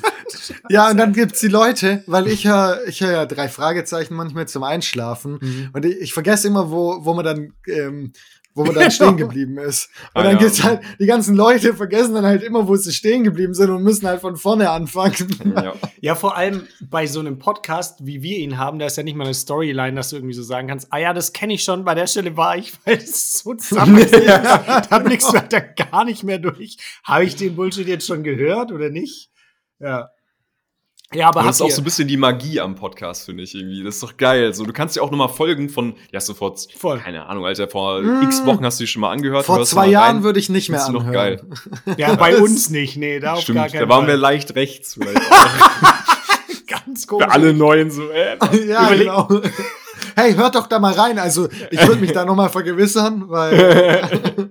Ja, 0.68 0.90
und 0.90 0.96
dann 0.96 1.12
gibt's 1.12 1.40
die 1.40 1.48
Leute, 1.48 2.02
weil 2.06 2.26
ich 2.26 2.46
höre 2.46 2.80
ich 2.86 3.00
hör 3.00 3.12
ja 3.12 3.26
drei 3.26 3.48
Fragezeichen 3.48 4.14
manchmal 4.14 4.48
zum 4.48 4.62
Einschlafen. 4.62 5.38
Mhm. 5.40 5.70
Und 5.72 5.84
ich, 5.84 6.00
ich 6.00 6.12
vergesse 6.12 6.48
immer, 6.48 6.70
wo, 6.70 7.04
wo 7.04 7.14
man 7.14 7.24
dann, 7.24 7.52
ähm, 7.66 8.12
wo 8.54 8.64
man 8.64 8.74
dann 8.74 8.90
stehen 8.92 9.16
geblieben 9.16 9.58
ist. 9.58 9.88
Und 10.14 10.20
Ah, 10.20 10.22
dann 10.22 10.32
ja. 10.34 10.38
gibt's 10.38 10.62
halt, 10.62 10.80
die 11.00 11.06
ganzen 11.06 11.34
Leute 11.36 11.74
vergessen 11.74 12.14
dann 12.14 12.24
halt 12.24 12.42
immer, 12.42 12.68
wo 12.68 12.76
sie 12.76 12.92
stehen 12.92 13.24
geblieben 13.24 13.52
sind 13.54 13.70
und 13.70 13.82
müssen 13.82 14.06
halt 14.06 14.20
von 14.20 14.36
vorne 14.36 14.70
anfangen. 14.70 15.14
ja. 15.56 15.74
Ja, 16.00 16.14
vor 16.14 16.36
allem 16.36 16.66
bei 16.82 17.06
so 17.06 17.20
einem 17.20 17.38
Podcast, 17.38 18.04
wie 18.04 18.22
wir 18.22 18.36
ihn 18.36 18.58
haben, 18.58 18.78
da 18.78 18.84
ist 18.86 18.96
ja 18.98 19.02
nicht 19.02 19.16
mal 19.16 19.24
eine 19.24 19.32
Storyline, 19.32 19.94
dass 19.96 20.10
du 20.10 20.16
irgendwie 20.16 20.34
so 20.34 20.42
sagen 20.42 20.68
kannst, 20.68 20.88
ah 20.90 20.98
ja, 20.98 21.14
das 21.14 21.32
kenne 21.32 21.54
ich 21.54 21.64
schon, 21.64 21.84
bei 21.84 21.94
der 21.94 22.06
Stelle 22.06 22.36
war 22.36 22.58
ich, 22.58 22.74
weil 22.84 22.96
es 22.98 23.38
so 23.38 23.54
zusammen 23.54 23.96
ist. 23.98 24.12
Da 24.14 24.98
blickst 24.98 25.32
du 25.32 25.38
halt 25.38 25.50
da 25.52 25.60
gar 25.60 26.04
nicht 26.04 26.22
mehr 26.22 26.38
durch. 26.38 26.76
Habe 27.04 27.24
ich 27.24 27.36
den 27.36 27.56
Bullshit 27.56 27.88
jetzt 27.88 28.06
schon 28.06 28.22
gehört 28.22 28.70
oder 28.70 28.90
nicht? 28.90 29.30
Ja. 29.80 30.10
Ja, 31.14 31.28
aber 31.28 31.42
das 31.42 31.56
ist 31.56 31.62
auch 31.62 31.70
so 31.70 31.80
ein 31.80 31.84
bisschen 31.84 32.08
die 32.08 32.16
Magie 32.16 32.60
am 32.60 32.74
Podcast, 32.74 33.26
finde 33.26 33.42
ich 33.44 33.54
irgendwie. 33.54 33.82
Das 33.84 33.94
ist 33.94 34.02
doch 34.02 34.16
geil. 34.16 34.52
So, 34.54 34.64
du 34.64 34.72
kannst 34.72 34.96
ja 34.96 35.02
auch 35.02 35.10
nochmal 35.10 35.28
Folgen 35.28 35.68
von, 35.68 35.94
du 36.28 36.34
vor, 36.34 36.54
Voll. 36.76 36.98
keine 36.98 37.26
Ahnung, 37.26 37.44
Alter, 37.46 37.68
vor 37.68 38.00
Mm. 38.02 38.22
x 38.24 38.44
Wochen 38.46 38.64
hast 38.64 38.80
du 38.80 38.84
die 38.84 38.88
schon 38.88 39.00
mal 39.00 39.10
angehört. 39.12 39.44
Vor 39.46 39.64
zwei 39.64 39.86
Jahren 39.88 40.16
rein. 40.16 40.22
würde 40.24 40.38
ich 40.40 40.48
nicht 40.48 40.68
mehr 40.70 40.84
du 40.86 40.92
noch 40.92 41.06
anhören. 41.06 41.40
ja, 41.96 42.14
bei 42.16 42.36
uns 42.38 42.70
nicht, 42.70 42.96
nee, 42.96 43.20
da 43.20 43.34
auf 43.34 43.40
Stimmt, 43.40 43.56
gar 43.56 43.68
keinen 43.68 43.80
da 43.80 43.88
waren 43.88 44.06
wir 44.06 44.14
Fall. 44.14 44.20
leicht 44.20 44.54
rechts. 44.56 44.94
Vielleicht 44.94 45.20
ganz 46.66 47.06
komisch. 47.06 47.26
Für 47.26 47.32
alle 47.32 47.54
Neuen 47.54 47.90
so, 47.90 48.08
äh, 48.10 48.36
ja, 48.66 48.88
Überleg- 48.88 48.98
genau. 48.98 49.28
Hey, 50.16 50.34
hört 50.34 50.54
doch 50.54 50.68
da 50.68 50.78
mal 50.78 50.92
rein. 50.92 51.18
Also, 51.18 51.48
ich 51.72 51.86
würde 51.88 52.00
mich 52.00 52.12
da 52.12 52.24
nochmal 52.24 52.48
vergewissern, 52.48 53.24
weil. 53.28 54.50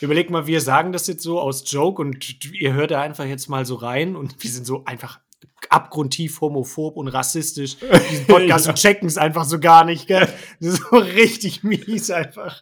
Überleg 0.00 0.28
mal, 0.30 0.46
wir 0.46 0.60
sagen 0.60 0.92
das 0.92 1.06
jetzt 1.06 1.22
so 1.22 1.40
aus 1.40 1.64
Joke 1.66 2.00
und 2.02 2.52
ihr 2.52 2.74
hört 2.74 2.90
da 2.90 3.00
einfach 3.00 3.24
jetzt 3.24 3.48
mal 3.48 3.64
so 3.64 3.76
rein 3.76 4.14
und 4.14 4.34
wir 4.42 4.50
sind 4.50 4.66
so 4.66 4.84
einfach 4.84 5.20
abgrundtief 5.70 6.40
homophob 6.40 6.96
und 6.96 7.08
rassistisch. 7.08 7.76
Diesen 8.10 8.26
Podcast 8.26 8.68
und 8.68 8.76
checken 8.76 9.06
es 9.08 9.18
einfach 9.18 9.44
so 9.44 9.58
gar 9.60 9.84
nicht, 9.84 10.06
gell? 10.06 10.28
Das 10.60 10.74
ist 10.74 10.82
so 10.90 10.96
richtig 10.96 11.62
mies 11.64 12.10
einfach. 12.10 12.60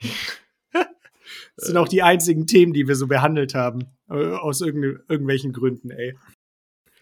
Das 0.72 1.66
sind 1.66 1.76
auch 1.76 1.88
die 1.88 2.02
einzigen 2.02 2.46
Themen, 2.46 2.72
die 2.72 2.88
wir 2.88 2.94
so 2.96 3.06
behandelt 3.06 3.54
haben. 3.54 3.84
äh, 4.10 4.14
Aus 4.34 4.60
irgende- 4.60 5.00
irgendwelchen 5.08 5.52
Gründen, 5.52 5.90
ey. 5.90 6.16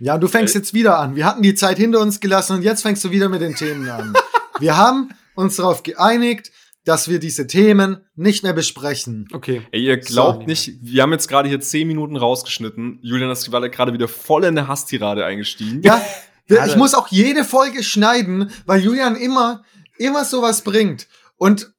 Ja, 0.01 0.17
du 0.19 0.29
fängst 0.29 0.55
jetzt 0.55 0.75
wieder 0.75 0.99
an. 0.99 1.17
Wir 1.17 1.25
hatten 1.27 1.43
die 1.43 1.55
Zeit 1.55 1.77
hinter 1.77 2.01
uns 2.01 2.21
gelassen 2.21 2.57
und 2.57 2.63
jetzt 2.63 2.83
fängst 2.83 3.05
du 3.05 3.11
wieder 3.11 3.29
mit 3.29 3.41
den 3.41 3.55
Themen 3.57 3.89
an. 3.89 4.15
Wir 4.61 4.77
haben 4.77 5.11
uns 5.35 5.57
darauf 5.57 5.83
geeinigt, 5.83 6.51
dass 6.89 7.07
wir 7.07 7.19
diese 7.19 7.47
Themen 7.47 7.99
nicht 8.17 8.43
mehr 8.43 8.55
besprechen. 8.55 9.29
Okay. 9.35 9.61
Ey, 9.73 9.83
ihr 9.83 9.99
glaubt 9.99 10.41
So. 10.41 10.47
nicht, 10.47 10.73
wir 10.81 11.03
haben 11.03 11.13
jetzt 11.13 11.29
gerade 11.29 11.47
hier 11.47 11.61
zehn 11.61 11.87
Minuten 11.87 12.17
rausgeschnitten. 12.17 12.99
Julian 13.03 13.31
ist 13.31 13.45
gerade 13.45 13.69
gerade 13.69 13.93
wieder 13.93 14.09
voll 14.09 14.45
in 14.45 14.57
eine 14.57 14.69
Hasstirade 14.69 15.23
eingestiegen. 15.27 15.83
Ja, 15.83 16.01
ich 16.67 16.77
muss 16.77 16.95
auch 16.95 17.09
jede 17.09 17.45
Folge 17.45 17.83
schneiden, 17.83 18.51
weil 18.65 18.81
Julian 18.81 19.17
immer, 19.17 19.65
immer 19.99 20.25
sowas 20.25 20.63
bringt. 20.63 21.09
Und 21.37 21.71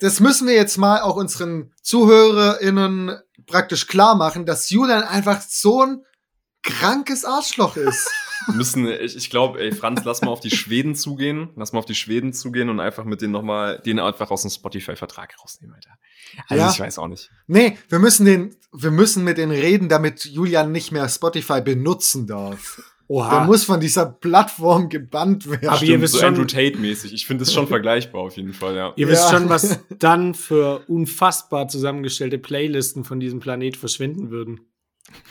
das 0.00 0.20
müssen 0.20 0.46
wir 0.46 0.54
jetzt 0.54 0.76
mal 0.76 1.00
auch 1.00 1.16
unseren 1.16 1.72
ZuhörerInnen 1.80 3.16
praktisch 3.46 3.86
klar 3.86 4.16
machen, 4.16 4.44
dass 4.44 4.68
Julian 4.68 5.02
einfach 5.02 5.40
so 5.40 5.82
ein 5.82 6.04
krankes 6.62 7.24
Arschloch 7.24 7.78
ist. 7.78 8.10
Wir 8.46 8.54
müssen, 8.54 8.86
ich, 8.86 9.16
ich 9.16 9.30
glaube, 9.30 9.60
ey, 9.60 9.72
Franz, 9.72 10.02
lass 10.04 10.22
mal 10.22 10.28
auf 10.30 10.40
die 10.40 10.50
Schweden 10.50 10.94
zugehen. 10.94 11.50
Lass 11.56 11.72
mal 11.72 11.78
auf 11.80 11.84
die 11.86 11.94
Schweden 11.94 12.32
zugehen 12.32 12.68
und 12.70 12.80
einfach 12.80 13.04
mit 13.04 13.20
denen 13.22 13.32
nochmal, 13.32 13.80
den 13.84 13.98
einfach 13.98 14.30
aus 14.30 14.42
dem 14.42 14.50
Spotify-Vertrag 14.50 15.34
rausnehmen, 15.42 15.74
Alter. 15.74 15.90
Also 16.48 16.62
Ja. 16.64 16.70
ich 16.70 16.80
weiß 16.80 16.98
auch 16.98 17.08
nicht. 17.08 17.30
Nee, 17.46 17.76
wir 17.88 17.98
müssen 17.98 18.26
den, 18.26 18.54
wir 18.72 18.90
müssen 18.90 19.24
mit 19.24 19.38
denen 19.38 19.52
reden, 19.52 19.88
damit 19.88 20.24
Julian 20.24 20.72
nicht 20.72 20.92
mehr 20.92 21.08
Spotify 21.08 21.60
benutzen 21.60 22.26
darf. 22.26 22.82
Der 23.10 23.16
Oha. 23.16 23.44
muss 23.46 23.64
von 23.64 23.80
dieser 23.80 24.04
Plattform 24.04 24.90
gebannt 24.90 25.48
werden. 25.50 25.66
Aber 25.68 25.80
ihr 25.80 25.86
Stimmt, 25.86 26.02
wisst 26.02 26.12
so 26.12 26.18
schon- 26.20 26.28
Andrew 26.28 26.44
Tate-mäßig. 26.44 27.14
Ich 27.14 27.26
finde 27.26 27.44
das 27.44 27.54
schon 27.54 27.66
vergleichbar 27.66 28.20
auf 28.20 28.36
jeden 28.36 28.52
Fall, 28.52 28.76
ja. 28.76 28.92
Ihr 28.96 29.08
wisst 29.08 29.32
Ja. 29.32 29.38
schon, 29.38 29.48
was 29.48 29.80
dann 29.98 30.34
für 30.34 30.80
unfassbar 30.88 31.68
zusammengestellte 31.68 32.36
Playlisten 32.38 33.04
von 33.04 33.18
diesem 33.18 33.40
Planet 33.40 33.78
verschwinden 33.78 34.30
würden. 34.30 34.60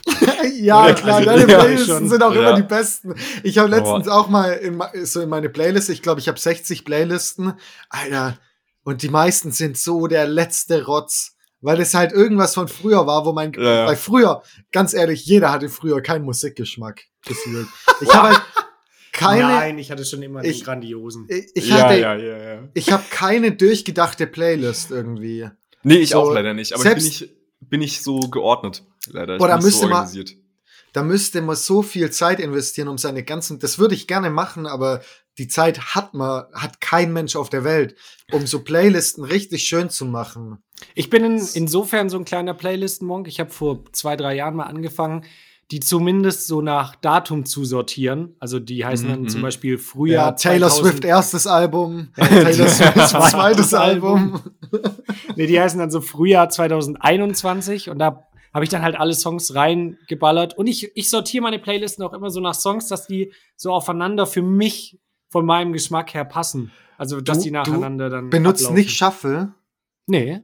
ja, 0.60 0.94
klar, 0.94 1.18
also- 1.18 1.26
deine 1.30 1.42
ja, 1.52 1.60
Playlisten 1.60 1.88
schon. 1.98 2.10
sind 2.10 2.24
auch 2.24 2.34
Ja. 2.34 2.40
immer 2.42 2.54
die 2.56 2.64
besten. 2.68 3.16
Ich 3.44 3.58
habe 3.58 3.70
letztens 3.70 4.08
auch 4.08 4.30
mal 4.30 4.52
in, 4.54 4.82
so 5.06 5.22
in 5.22 5.30
meine 5.30 5.50
Playlist, 5.50 5.90
ich 5.90 6.02
glaube, 6.02 6.20
ich 6.20 6.28
habe 6.28 6.40
60 6.40 6.86
Playlisten. 6.86 7.54
Alter, 7.90 8.38
und 8.84 9.02
die 9.02 9.10
meisten 9.10 9.52
sind 9.52 9.78
so 9.78 10.08
der 10.08 10.28
letzte 10.28 10.86
Rotz. 10.86 11.34
Weil 11.60 11.82
es 11.82 11.96
halt 11.96 12.12
irgendwas 12.12 12.54
von 12.54 12.68
früher 12.68 13.08
war, 13.08 13.26
wo 13.26 13.34
mein, 13.34 13.52
Ja, 13.54 13.62
ja. 13.64 13.86
weil 13.88 13.96
früher, 13.96 14.44
ganz 14.72 14.94
ehrlich, 14.94 15.26
jeder 15.26 15.52
hatte 15.52 15.70
früher 15.70 16.02
keinen 16.02 16.24
Musikgeschmack 16.24 17.02
gefühlt. 17.26 17.68
Ich 18.00 18.14
habe 18.14 18.28
halt 18.30 18.42
keine, 19.12 19.42
Nein, 19.42 19.80
ich 19.80 19.90
hatte 19.90 20.06
schon 20.06 20.22
immer 20.22 20.44
Ich- 20.44 20.60
den 20.60 20.66
grandiosen. 20.66 21.26
ich, 21.28 21.48
ich 21.56 21.70
ja, 21.70 21.78
hatte, 21.90 22.00
ja, 22.00 22.16
ja, 22.16 22.38
ja. 22.38 22.60
ich 22.76 22.92
habe 22.92 23.04
keine 23.10 23.54
durchgedachte 23.54 24.28
Playlist 24.28 24.92
irgendwie. 24.92 25.50
Nee, 25.82 25.96
ich 25.98 26.12
So, 26.12 26.20
auch 26.20 26.32
leider 26.32 26.54
nicht. 26.54 26.74
Aber 26.74 26.84
selbst- 26.84 27.22
bin 27.22 27.28
ich 27.28 27.37
bin 27.60 27.82
ich 27.82 28.02
so 28.02 28.20
geordnet, 28.20 28.84
leider. 29.08 29.36
Ich 29.36 29.40
Boah, 29.40 29.48
da 29.48 29.58
müsste 29.58 29.86
man- 29.88 29.94
organisiert. 29.94 30.34
Da 30.94 31.04
müsste 31.04 31.42
man 31.42 31.56
so 31.56 31.84
viel 31.84 32.10
Zeit 32.12 32.40
investieren, 32.40 32.88
um 32.88 32.98
seine 32.98 33.24
ganzen, 33.24 33.60
das 33.60 33.78
würde 33.78 33.94
ich 33.94 34.08
gerne 34.08 34.30
machen, 34.32 34.66
aber 34.66 35.02
die 35.38 35.48
Zeit 35.48 35.94
hat 35.96 36.16
man, 36.16 36.46
hat 36.54 36.82
kein 36.82 37.14
Mensch 37.14 37.36
auf 37.36 37.50
der 37.50 37.64
Welt, 37.64 37.96
um 38.32 38.48
so 38.48 38.64
Playlisten 38.64 39.24
richtig 39.24 39.68
schön 39.68 39.90
zu 39.92 40.06
machen. 40.06 40.64
Ich 40.96 41.10
bin 41.12 41.24
in, 41.24 41.48
insofern 41.54 42.10
so 42.10 42.18
ein 42.18 42.26
kleiner 42.26 42.56
Playlisten-Monk. 42.56 43.28
Ich 43.28 43.40
habe 43.40 43.52
vor 43.52 43.84
zwei, 43.92 44.16
drei 44.16 44.36
Jahren 44.36 44.56
mal 44.56 44.64
angefangen, 44.64 45.26
die 45.72 45.80
zumindest 45.82 46.48
so 46.48 46.62
nach 46.62 46.96
Datum 46.96 47.46
zu 47.46 47.66
sortieren. 47.66 48.36
Also 48.40 48.60
die 48.60 48.86
heißen 48.86 49.08
Mhm, 49.08 49.12
dann 49.12 49.28
zum 49.30 49.42
mhm. 49.42 49.44
Beispiel 49.46 49.78
Frühjahr. 49.78 50.28
Ja, 50.28 50.32
Taylor 50.32 50.70
2000 50.70 50.88
Swift 50.92 51.06
erstes 51.06 51.46
Album, 51.48 52.08
Taylor 52.16 52.68
Swift 52.70 53.10
zweites 53.10 53.74
Album. 53.74 54.42
Nee, 55.36 55.46
die 55.46 55.60
heißen 55.62 55.78
dann 55.80 55.92
so 55.92 56.02
Frühjahr 56.02 56.50
2021 56.50 57.90
und 57.90 58.00
da 58.00 58.28
habe 58.54 58.64
ich 58.64 58.70
dann 58.72 58.82
halt 58.82 58.96
alle 59.00 59.14
Songs 59.14 59.54
reingeballert. 59.54 60.58
Und 60.58 60.68
ich, 60.68 60.92
ich 60.96 61.10
sortiere 61.10 61.44
meine 61.44 61.60
Playlisten 61.60 62.04
auch 62.04 62.14
immer 62.14 62.32
so 62.32 62.40
nach 62.40 62.56
Songs, 62.56 62.88
dass 62.88 63.06
die 63.08 63.32
so 63.56 63.72
aufeinander 63.72 64.26
für 64.26 64.42
mich 64.42 65.00
von 65.30 65.46
meinem 65.46 65.74
Geschmack 65.74 66.14
her 66.14 66.26
passen. 66.26 66.72
Also, 66.98 67.22
dass 67.22 67.38
Du- 67.38 67.44
die 67.44 67.50
du 67.52 67.56
nacheinander 67.58 68.10
dann. 68.10 68.30
Benutzt 68.32 68.62
ablaufen. 68.64 68.76
nicht 68.78 68.92
Shuffle. 68.98 69.54
Nee. 70.08 70.42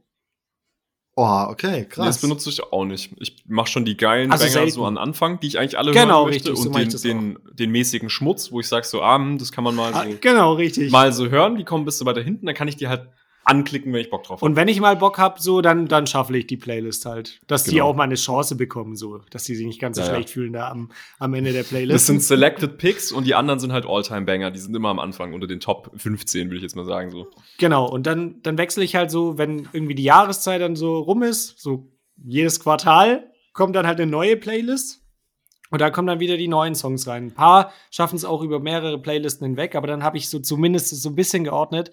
Oh, 1.16 1.46
okay, 1.48 1.82
Nee, 1.82 1.86
das 1.88 1.94
krass. 1.96 2.20
benutze 2.22 2.50
ich 2.50 2.62
auch 2.62 2.84
nicht. 2.84 3.12
Ich 3.20 3.44
mache 3.46 3.68
schon 3.68 3.84
die 3.84 3.96
geilen 3.96 4.32
Also 4.32 4.42
Banger 4.44 4.52
selten. 4.52 4.70
so 4.72 4.84
an 4.84 4.98
Anfang, 4.98 5.38
die 5.38 5.46
ich 5.46 5.58
eigentlich 5.60 5.78
alle 5.78 5.92
Genau, 5.92 6.22
hören 6.22 6.30
möchte. 6.30 6.48
richtig, 6.50 6.62
so 6.64 6.70
und 6.70 7.04
den, 7.04 7.36
den, 7.36 7.38
den 7.56 7.70
mäßigen 7.70 8.10
Schmutz, 8.10 8.50
wo 8.50 8.58
ich 8.58 8.66
sage 8.66 8.84
so, 8.84 9.00
ah, 9.00 9.14
hm, 9.16 9.38
das 9.38 9.52
kann 9.52 9.62
man 9.62 9.76
mal 9.76 9.92
so, 9.92 9.98
Ah, 10.00 10.06
genau, 10.20 10.54
richtig. 10.54 10.90
mal 10.90 11.12
so 11.12 11.28
hören. 11.30 11.56
Die 11.56 11.62
kommen 11.64 11.84
bis 11.84 11.98
so 11.98 12.04
weiter 12.04 12.20
hinten, 12.20 12.46
dann 12.46 12.54
kann 12.56 12.66
ich 12.66 12.76
die 12.76 12.88
halt 12.88 13.08
anklicken, 13.44 13.92
wenn 13.92 14.00
ich 14.00 14.10
Bock 14.10 14.22
drauf 14.24 14.40
habe. 14.40 14.44
Und 14.46 14.56
wenn 14.56 14.68
ich 14.68 14.80
mal 14.80 14.96
Bock 14.96 15.18
hab, 15.18 15.38
so, 15.38 15.60
dann, 15.60 15.86
dann 15.86 16.06
schaffle 16.06 16.38
ich 16.38 16.46
die 16.46 16.56
Playlist 16.56 17.06
halt. 17.06 17.40
Dass 17.46 17.64
die 17.64 17.72
Genau. 17.72 17.88
auch 17.90 17.94
mal 17.96 18.04
eine 18.04 18.14
Chance 18.14 18.56
bekommen, 18.56 18.96
so. 18.96 19.18
Dass 19.30 19.44
die 19.44 19.54
sich 19.54 19.66
nicht 19.66 19.80
ganz 19.80 19.96
so 19.96 20.02
Ja, 20.02 20.08
ja. 20.08 20.14
schlecht 20.14 20.30
fühlen 20.30 20.52
da 20.52 20.68
am, 20.70 20.90
am 21.18 21.34
Ende 21.34 21.52
der 21.52 21.62
Das 21.62 21.68
Playlist. 21.70 22.06
sind 22.06 22.22
Selected 22.22 22.78
Picks 22.78 23.12
und 23.12 23.26
die 23.26 23.34
anderen 23.34 23.60
sind 23.60 23.72
halt 23.72 23.86
All-Time-Banger. 23.86 24.50
Die 24.50 24.58
sind 24.60 24.74
immer 24.74 24.88
am 24.88 24.98
Anfang 24.98 25.32
unter 25.34 25.46
den 25.46 25.60
Top 25.60 25.90
15, 25.96 26.48
würde 26.48 26.56
ich 26.56 26.62
jetzt 26.62 26.76
mal 26.76 26.84
sagen. 26.86 27.10
So. 27.10 27.28
Genau, 27.58 27.88
und 27.88 28.06
dann, 28.06 28.40
dann 28.42 28.56
wechsle 28.58 28.82
ich 28.84 28.94
halt 28.96 29.10
so, 29.10 29.36
wenn 29.38 29.68
irgendwie 29.72 29.94
die 29.94 30.04
Jahreszeit 30.04 30.60
dann 30.60 30.76
so 30.76 30.98
rum 30.98 31.22
ist, 31.22 31.60
so 31.60 31.90
jedes 32.24 32.60
Quartal 32.60 33.30
kommt 33.52 33.76
dann 33.76 33.86
halt 33.86 34.00
eine 34.00 34.10
neue 34.10 34.36
Playlist. 34.36 35.00
Und 35.70 35.80
da 35.80 35.90
kommen 35.90 36.06
dann 36.06 36.20
wieder 36.20 36.36
die 36.36 36.46
neuen 36.46 36.74
Songs 36.76 37.08
rein. 37.08 37.24
Ein 37.28 37.34
paar 37.34 37.72
schaffen 37.90 38.14
es 38.14 38.24
auch 38.24 38.42
über 38.42 38.60
mehrere 38.60 39.00
Playlisten 39.00 39.44
hinweg, 39.46 39.74
aber 39.74 39.88
dann 39.88 40.04
habe 40.04 40.16
ich 40.18 40.28
so 40.28 40.38
zumindest 40.38 40.90
so 41.02 41.08
ein 41.08 41.14
bisschen 41.16 41.42
geordnet 41.42 41.90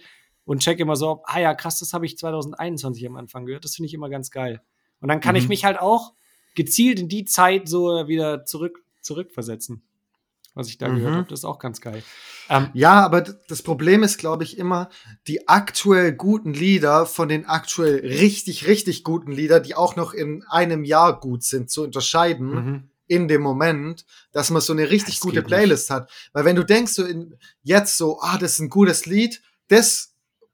und 0.51 0.59
check 0.59 0.79
immer 0.79 0.97
so, 0.97 1.21
ah 1.25 1.39
ja, 1.39 1.53
krass, 1.53 1.79
das 1.79 1.93
habe 1.93 2.05
ich 2.05 2.17
2021 2.17 3.07
am 3.07 3.15
Anfang 3.15 3.45
gehört. 3.45 3.63
Das 3.63 3.75
finde 3.75 3.87
ich 3.87 3.93
immer 3.93 4.09
ganz 4.09 4.31
geil. 4.31 4.61
Und 4.99 5.07
dann 5.07 5.21
kann 5.21 5.37
ich 5.37 5.43
Mhm. 5.43 5.49
mich 5.49 5.63
halt 5.63 5.79
auch 5.79 6.13
gezielt 6.55 6.99
in 6.99 7.07
die 7.07 7.23
Zeit 7.23 7.69
so 7.69 8.07
wieder 8.09 8.43
zurück, 8.43 8.83
zurückversetzen. 8.99 9.81
Was 10.53 10.67
ich 10.67 10.77
da 10.77 10.89
Mhm. 10.89 10.95
gehört 10.97 11.15
habe. 11.15 11.27
Das 11.29 11.39
ist 11.39 11.45
auch 11.45 11.59
ganz 11.59 11.79
geil. 11.79 12.03
Ähm, 12.49 12.67
Ja, 12.73 12.99
aber 13.05 13.21
das 13.21 13.61
Problem 13.61 14.03
ist, 14.03 14.17
glaube 14.17 14.43
ich, 14.43 14.57
immer 14.57 14.89
die 15.25 15.47
aktuell 15.47 16.11
guten 16.11 16.53
Lieder 16.53 17.05
von 17.05 17.29
den 17.29 17.45
aktuell 17.45 17.99
richtig, 18.05 18.67
richtig 18.67 19.05
guten 19.05 19.31
Lieder, 19.31 19.61
die 19.61 19.75
auch 19.75 19.95
noch 19.95 20.13
in 20.13 20.43
einem 20.49 20.83
Jahr 20.83 21.17
gut 21.17 21.43
sind, 21.43 21.69
zu 21.71 21.81
unterscheiden 21.83 22.49
mhm. 22.49 22.89
in 23.07 23.29
dem 23.29 23.41
Moment, 23.41 24.05
dass 24.33 24.49
man 24.49 24.61
so 24.61 24.73
eine 24.73 24.89
richtig 24.89 25.15
Das 25.15 25.21
gute 25.21 25.43
Playlist 25.43 25.89
hat. 25.89 26.11
Weil 26.33 26.43
wenn 26.43 26.57
du 26.57 26.65
denkst, 26.65 26.91
so 26.91 27.05
in, 27.05 27.37
jetzt 27.63 27.95
so, 27.95 28.19
ah, 28.19 28.37
das 28.37 28.55
ist 28.55 28.59
ein 28.59 28.69
gutes 28.69 29.05
Lied, 29.05 29.41
das 29.69 30.10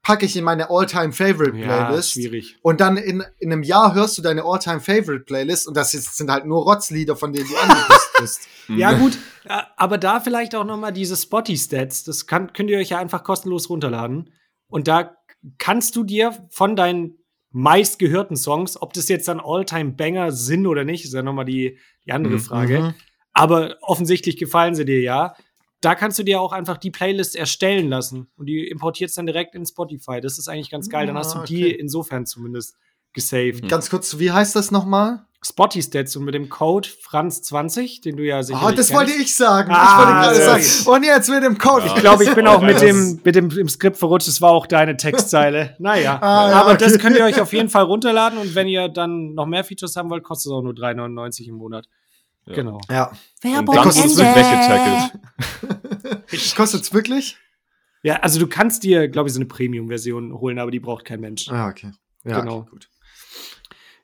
packe 0.08 0.24
ich 0.24 0.34
in 0.38 0.44
meine 0.44 0.70
All-Time-Favorite-Playlist. 0.70 2.16
Ja, 2.16 2.22
schwierig. 2.22 2.56
Und 2.62 2.80
dann 2.80 2.96
in, 2.96 3.22
in 3.40 3.52
einem 3.52 3.62
Jahr 3.62 3.94
hörst 3.94 4.16
du 4.16 4.22
deine 4.22 4.42
All-Time-Favorite-Playlist 4.42 5.68
und 5.68 5.76
das 5.76 5.92
ist, 5.92 6.16
sind 6.16 6.30
halt 6.30 6.46
nur 6.46 6.62
Rotzlieder, 6.62 7.14
von 7.14 7.34
denen 7.34 7.46
du 7.46 7.54
angepisst 7.62 8.10
bist. 8.18 8.48
Ja, 8.68 8.94
gut, 8.94 9.18
aber 9.76 9.98
da 9.98 10.20
vielleicht 10.20 10.54
auch 10.54 10.64
noch 10.64 10.78
mal 10.78 10.92
diese 10.92 11.14
Spotty-Stats. 11.14 12.04
Das 12.04 12.26
kann, 12.26 12.54
könnt 12.54 12.70
ihr 12.70 12.78
euch 12.78 12.88
ja 12.88 12.98
einfach 12.98 13.22
kostenlos 13.22 13.68
runterladen. 13.68 14.32
Und 14.70 14.88
da 14.88 15.14
kannst 15.58 15.94
du 15.94 16.04
dir 16.04 16.32
von 16.48 16.74
deinen 16.74 17.18
meistgehörten 17.50 18.36
Songs, 18.38 18.80
ob 18.80 18.94
das 18.94 19.10
jetzt 19.10 19.28
dann 19.28 19.40
All-Time-Banger 19.44 20.32
sind 20.32 20.66
oder 20.66 20.84
nicht, 20.84 21.04
ist 21.04 21.12
ja 21.12 21.22
noch 21.22 21.34
mal 21.34 21.44
die, 21.44 21.78
die 22.06 22.12
andere 22.12 22.34
Mhm. 22.34 22.40
Frage. 22.40 22.80
Mhm. 22.80 22.94
Aber 23.34 23.76
offensichtlich 23.82 24.38
gefallen 24.38 24.74
sie 24.74 24.86
dir 24.86 25.02
ja. 25.02 25.34
Da 25.80 25.94
kannst 25.94 26.18
du 26.18 26.22
dir 26.24 26.40
auch 26.40 26.52
einfach 26.52 26.76
die 26.76 26.90
Playlist 26.90 27.36
erstellen 27.36 27.88
lassen 27.88 28.26
und 28.36 28.46
die 28.46 28.66
importierst 28.66 29.16
dann 29.16 29.26
direkt 29.26 29.54
in 29.54 29.64
Spotify. 29.64 30.20
Das 30.20 30.38
ist 30.38 30.48
eigentlich 30.48 30.70
ganz 30.70 30.88
geil. 30.88 31.06
Dann 31.06 31.16
hast 31.16 31.34
du 31.34 31.38
Ah, 31.40 31.44
die 31.44 31.64
okay. 31.66 31.74
insofern 31.78 32.26
zumindest 32.26 32.74
gesaved. 33.12 33.68
Ganz 33.68 33.88
kurz, 33.90 34.18
wie 34.18 34.32
heißt 34.32 34.56
das 34.56 34.70
nochmal? 34.70 35.24
Spotty-Stats 35.40 36.16
und 36.16 36.24
mit 36.24 36.34
dem 36.34 36.48
Code 36.48 36.88
Franz20, 36.88 38.02
den 38.02 38.16
du 38.16 38.24
ja 38.24 38.42
sicher 38.42 38.60
Oh, 38.66 38.72
das 38.72 38.92
wollte 38.92 39.12
ich 39.12 39.36
sagen. 39.36 39.70
Ah, 39.72 39.84
ich 39.92 39.98
wollte 40.36 40.42
gerade 40.44 40.62
sagen. 40.64 40.96
Und 40.96 41.04
jetzt 41.04 41.30
mit 41.30 41.44
dem 41.44 41.58
Code. 41.58 41.86
Ja. 41.86 41.94
Ich 41.94 42.00
glaube, 42.00 42.24
ich 42.24 42.34
bin 42.34 42.48
auch 42.48 42.60
mit 42.60 42.80
dem, 42.80 43.20
mit 43.22 43.36
dem 43.36 43.48
im 43.50 43.68
Skript 43.68 43.96
verrutscht. 43.96 44.26
Das 44.26 44.40
war 44.40 44.50
auch 44.50 44.66
deine 44.66 44.96
Textzeile. 44.96 45.76
Naja. 45.78 46.18
Ah, 46.20 46.50
ja, 46.50 46.60
Aber 46.60 46.72
okay. 46.72 46.84
das 46.84 46.98
könnt 46.98 47.16
ihr 47.16 47.24
euch 47.24 47.40
auf 47.40 47.52
jeden 47.52 47.68
Fall 47.68 47.84
runterladen. 47.84 48.36
Und 48.38 48.56
wenn 48.56 48.66
ihr 48.66 48.88
dann 48.88 49.34
noch 49.34 49.46
mehr 49.46 49.62
Features 49.62 49.94
haben 49.94 50.10
wollt, 50.10 50.24
kostet 50.24 50.50
es 50.50 50.56
auch 50.56 50.62
nur 50.62 50.72
3,99 50.72 51.46
im 51.46 51.54
Monat. 51.54 51.86
Ja. 52.48 52.54
Genau. 52.54 52.80
Ja. 52.90 53.08
Und 53.08 53.18
Werbung 53.42 53.74
dann 53.74 53.86
wird 53.86 54.18
weggetackelt. 54.18 56.24
Das 56.32 56.54
kostet 56.54 56.82
es 56.82 56.92
wirklich? 56.92 57.36
Ja, 58.02 58.16
also 58.20 58.38
du 58.40 58.46
kannst 58.46 58.84
dir, 58.84 59.08
glaube 59.08 59.28
ich, 59.28 59.34
so 59.34 59.38
eine 59.38 59.46
Premium-Version 59.46 60.32
holen, 60.32 60.58
aber 60.58 60.70
die 60.70 60.80
braucht 60.80 61.04
kein 61.04 61.20
Mensch. 61.20 61.48
Ah, 61.50 61.68
okay. 61.68 61.92
Ja, 62.24 62.40
Genau. 62.40 62.58
okay, 62.58 62.70
gut. 62.70 62.88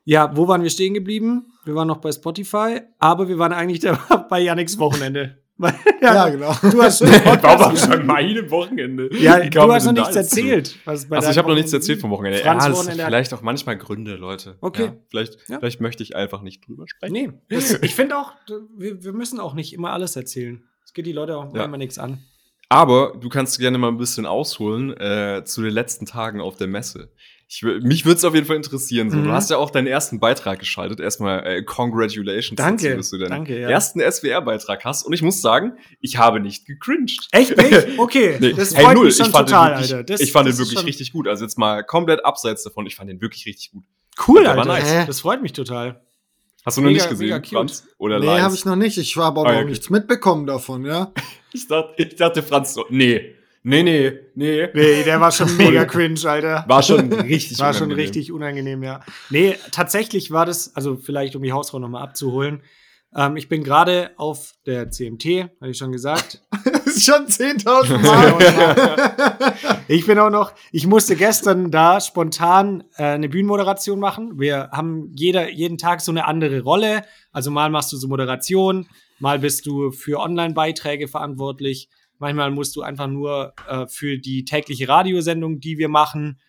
Ja, 0.03 0.35
wo 0.37 0.47
waren 0.47 0.61
wir 0.61 0.69
stehen 0.69 0.93
geblieben? 0.93 1.51
Wir 1.63 1.73
waren 1.73 1.87
noch 1.87 1.97
bei 1.97 2.11
Spotify, 2.11 2.81
aber 2.99 3.27
wir 3.27 3.39
waren 3.39 3.53
eigentlich 3.53 3.79
da 3.79 3.93
bei 4.29 4.41
Yannicks 4.41 4.77
Wochenende. 4.77 5.43
Weil- 5.57 5.73
Ja, 6.01 6.29
genau. 6.29 6.53
Du 6.61 6.81
hast 6.83 6.99
schon 6.99 7.07
Warum 7.41 7.77
schon 7.77 8.05
meine 8.05 8.49
Wochenende? 8.51 9.09
ja, 9.15 9.39
du 9.39 9.71
hast 9.71 9.85
noch 9.85 9.93
nichts 9.93 10.15
erzählt. 10.15 10.77
Was 10.85 11.07
bei 11.07 11.15
Also 11.17 11.29
ich 11.31 11.37
habe 11.37 11.47
noch 11.47 11.55
nichts 11.55 11.71
erzählt 11.73 12.01
vom 12.01 12.11
Wochenende. 12.11 12.39
Franz 12.39 12.63
ja, 12.63 12.69
das 12.69 12.79
Wochenende 12.79 13.05
vielleicht 13.05 13.33
auch 13.33 13.41
manchmal 13.41 13.77
Gründe, 13.77 14.15
Leute. 14.15 14.57
Okay. 14.61 14.85
Ja, 14.85 14.95
vielleicht, 15.09 15.37
Ja. 15.47 15.59
vielleicht 15.59 15.81
möchte 15.81 16.03
ich 16.03 16.15
einfach 16.15 16.41
nicht 16.41 16.67
drüber 16.67 16.85
sprechen. 16.87 17.13
Nee, 17.13 17.31
das, 17.49 17.71
ich 17.81 17.95
finde 17.95 18.17
auch, 18.17 18.33
wir, 18.77 19.03
wir 19.03 19.13
müssen 19.13 19.39
auch 19.39 19.53
nicht 19.53 19.73
immer 19.73 19.91
alles 19.93 20.15
erzählen. 20.15 20.63
Es 20.83 20.93
geht 20.93 21.05
die 21.05 21.13
Leute 21.13 21.37
auch 21.37 21.55
Ja. 21.55 21.63
immer 21.65 21.77
nichts 21.77 21.97
an. 21.99 22.19
Aber 22.67 23.13
du 23.19 23.29
kannst 23.29 23.59
gerne 23.59 23.77
mal 23.77 23.89
ein 23.89 23.97
bisschen 23.97 24.25
ausholen 24.25 24.95
äh, 24.97 25.43
zu 25.45 25.61
den 25.61 25.71
letzten 25.71 26.05
Tagen 26.05 26.41
auf 26.41 26.57
der 26.57 26.67
Messe. 26.67 27.11
Ich, 27.47 27.61
mich 27.61 28.05
würde 28.05 28.17
es 28.17 28.23
auf 28.25 28.33
jeden 28.33 28.47
Fall 28.47 28.55
interessieren. 28.55 29.11
So. 29.11 29.17
Mhm. 29.17 29.25
Du 29.25 29.31
hast 29.31 29.51
ja 29.51 29.57
auch 29.57 29.69
deinen 29.69 29.85
ersten 29.85 30.19
Beitrag 30.19 30.57
geschaltet. 30.59 30.99
Erstmal 30.99 31.45
äh, 31.45 31.63
Congratulations, 31.63 32.55
Danke, 32.57 32.85
dazu, 32.89 32.97
dass 32.97 33.09
du 33.11 33.17
deinen 33.19 33.29
danke, 33.29 33.59
ja. 33.59 33.69
ersten 33.69 33.99
SWR-Beitrag 34.01 34.83
hast. 34.83 35.03
Und 35.05 35.13
ich 35.13 35.21
muss 35.21 35.41
sagen, 35.41 35.73
ich 36.01 36.17
habe 36.17 36.39
nicht 36.39 36.65
gecringed. 36.65 37.27
Echt 37.31 37.55
nicht? 37.55 37.87
Okay, 37.99 38.37
Nee, 38.39 38.53
das 38.53 38.75
hey, 38.75 38.83
freut 38.83 38.95
null. 38.95 39.05
mich 39.05 39.15
schon 39.17 39.27
ich 39.27 39.31
fand 39.31 39.47
total, 39.49 39.69
den 39.69 39.77
wirklich, 39.77 39.93
Alter. 39.93 40.03
Das, 40.05 40.21
ich 40.21 40.31
fand 40.31 40.47
den 40.49 40.57
wirklich 40.57 40.77
schon 40.79 40.85
richtig 40.85 41.11
gut. 41.13 41.27
Also 41.27 41.43
jetzt 41.45 41.57
mal 41.57 41.83
komplett 41.83 42.25
abseits 42.25 42.63
davon. 42.63 42.87
Ich 42.87 42.95
fand 42.95 43.09
den 43.11 43.21
wirklich 43.21 43.45
richtig 43.45 43.71
gut. 43.71 43.83
Cool, 44.27 44.41
Der 44.43 44.57
war 44.57 44.67
Alter. 44.67 44.83
nice. 44.95 45.05
Das 45.07 45.19
freut 45.21 45.41
mich 45.43 45.53
total. 45.53 46.01
Hast 46.65 46.77
du 46.77 46.81
noch 46.81 46.87
Mega- 46.89 46.97
nicht 47.03 47.09
gesehen, 47.11 47.29
mega. 47.29 47.47
Franz? 47.47 47.85
Oder 47.99 48.19
Nee, 48.19 48.39
habe 48.41 48.55
ich 48.55 48.65
noch 48.65 48.75
nicht. 48.75 48.97
Ich 48.97 49.15
habe 49.17 49.27
aber 49.39 49.41
Ah, 49.49 49.51
noch 49.53 49.59
okay. 49.59 49.69
nichts 49.69 49.89
mitbekommen 49.91 50.47
davon, 50.47 50.83
ja. 50.83 51.13
Ich 51.53 51.67
dachte, 51.67 51.93
ich 52.01 52.15
dachte 52.15 52.41
Franz 52.41 52.73
so, 52.73 52.85
nee, 52.89 53.35
nee, 53.65 53.83
nee, 53.83 54.13
nee. 54.35 54.67
Nee, 54.73 55.03
der 55.03 55.19
war 55.19 55.31
schon 55.31 55.55
mega 55.57 55.85
cringe, 55.85 56.19
Alter. 56.25 56.63
War 56.67 56.81
schon 56.83 57.11
richtig 57.11 57.59
War 57.59 57.73
schon 57.73 57.87
unangenehm. 57.87 58.05
richtig 58.05 58.31
unangenehm, 58.31 58.83
ja. 58.83 58.99
Nee, 59.29 59.57
tatsächlich 59.71 60.31
war 60.31 60.45
das, 60.45 60.75
also 60.75 60.95
vielleicht 60.95 61.35
um 61.35 61.43
die 61.43 61.51
Hausfrau 61.51 61.79
nochmal 61.79 62.03
abzuholen. 62.03 62.61
Ähm, 63.15 63.37
ich 63.37 63.49
bin 63.49 63.63
gerade 63.63 64.11
auf 64.17 64.53
der 64.65 64.91
CMT, 64.91 65.49
habe 65.61 65.71
ich 65.71 65.77
schon 65.77 65.91
gesagt. 65.91 66.41
Das 66.85 66.97
ist 67.01 67.05
schon 67.07 67.25
10.000 67.27 67.97
Mal. 67.97 69.53
Ich 69.89 70.05
bin 70.07 70.17
auch 70.17 70.29
noch, 70.29 70.53
ich 70.71 70.87
musste 70.87 71.15
gestern 71.17 71.69
da 71.69 71.99
spontan 71.99 72.85
äh, 72.95 73.03
eine 73.03 73.27
Bühnenmoderation 73.27 73.99
machen. 73.99 74.39
Wir 74.39 74.69
haben 74.71 75.11
jeder, 75.13 75.49
jeden 75.49 75.77
Tag 75.77 75.99
so 75.99 76.11
eine 76.11 76.25
andere 76.25 76.61
Rolle. 76.61 77.03
Also 77.33 77.51
mal 77.51 77.69
machst 77.69 77.91
du 77.91 77.97
so 77.97 78.07
Moderation, 78.07 78.87
mal 79.19 79.39
bist 79.39 79.65
du 79.65 79.91
für 79.91 80.19
Online-Beiträge 80.19 81.07
verantwortlich. 81.09 81.89
Manchmal 82.17 82.51
musst 82.51 82.75
du 82.75 82.81
einfach 82.81 83.07
nur 83.07 83.53
äh, 83.67 83.87
für 83.87 84.17
die 84.17 84.45
tägliche 84.45 84.87
Radiosendung, 84.87 85.59
die 85.59 85.77
wir 85.77 85.89
machen, 85.89 86.39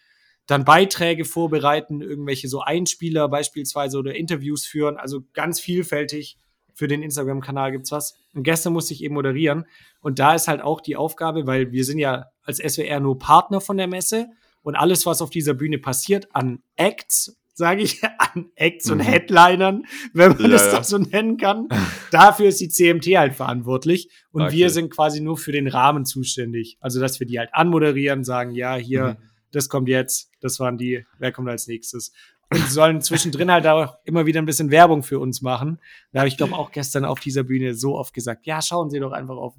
dann 0.46 0.64
Beiträge 0.64 1.24
vorbereiten, 1.24 2.00
irgendwelche 2.00 2.48
so 2.48 2.60
Einspieler 2.60 3.28
beispielsweise 3.28 3.98
oder 3.98 4.14
Interviews 4.14 4.64
führen. 4.64 4.96
Also 4.96 5.22
ganz 5.32 5.60
vielfältig. 5.60 6.38
Für 6.72 6.88
den 6.88 7.02
Instagram-Kanal 7.02 7.72
gibt's 7.72 7.90
was. 7.90 8.18
Und 8.34 8.42
gestern 8.42 8.74
musste 8.74 8.92
ich 8.92 9.02
eben 9.02 9.14
moderieren. 9.14 9.64
Und 10.02 10.18
da 10.18 10.34
ist 10.34 10.46
halt 10.46 10.60
auch 10.60 10.82
die 10.82 10.94
Aufgabe, 10.94 11.46
weil 11.46 11.72
wir 11.72 11.84
sind 11.84 11.98
ja 11.98 12.26
als 12.42 12.58
SWR 12.58 13.00
nur 13.00 13.18
Partner 13.18 13.62
von 13.62 13.78
der 13.78 13.86
Messe 13.86 14.28
und 14.62 14.76
alles, 14.76 15.06
was 15.06 15.22
auf 15.22 15.30
dieser 15.30 15.54
Bühne 15.54 15.78
passiert, 15.78 16.28
an 16.34 16.62
Acts 16.76 17.40
sage 17.56 17.82
ich, 17.82 18.02
an 18.18 18.50
Acts 18.54 18.90
und 18.90 18.98
Mhm. 18.98 19.02
Headlinern, 19.02 19.82
wenn 20.12 20.32
man 20.32 20.42
Ja, 20.42 20.48
das 20.48 20.72
ja. 20.72 20.82
so 20.84 20.98
nennen 20.98 21.36
kann. 21.38 21.68
Dafür 22.12 22.46
ist 22.48 22.60
die 22.60 22.68
CMT 22.68 23.06
halt 23.18 23.34
verantwortlich 23.34 24.10
und 24.30 24.42
Okay. 24.42 24.54
wir 24.56 24.70
sind 24.70 24.90
quasi 24.90 25.20
nur 25.20 25.36
für 25.38 25.52
den 25.52 25.66
Rahmen 25.66 26.04
zuständig. 26.04 26.76
Also, 26.80 27.00
dass 27.00 27.18
wir 27.18 27.26
die 27.26 27.38
halt 27.38 27.50
anmoderieren, 27.52 28.22
sagen, 28.24 28.50
ja, 28.52 28.76
hier, 28.76 29.16
Mhm. 29.18 29.28
das 29.52 29.68
kommt 29.68 29.88
jetzt, 29.88 30.30
das 30.40 30.60
waren 30.60 30.76
die, 30.76 31.06
wer 31.18 31.32
kommt 31.32 31.48
als 31.48 31.66
nächstes? 31.66 32.12
Und 32.48 32.68
sollen 32.70 33.00
zwischendrin 33.02 33.50
halt 33.50 33.66
auch 33.66 33.96
immer 34.04 34.24
wieder 34.24 34.40
ein 34.40 34.46
bisschen 34.46 34.70
Werbung 34.70 35.02
für 35.02 35.18
uns 35.18 35.42
machen. 35.42 35.80
Da 36.12 36.20
habe 36.20 36.28
ich, 36.28 36.36
glaube 36.36 36.54
auch 36.54 36.70
gestern 36.70 37.04
auf 37.04 37.18
dieser 37.18 37.42
Bühne 37.42 37.74
so 37.74 37.96
oft 37.98 38.14
gesagt, 38.14 38.46
ja, 38.46 38.62
schauen 38.62 38.88
Sie 38.88 39.00
doch 39.00 39.10
einfach 39.10 39.34
auf 39.36 39.54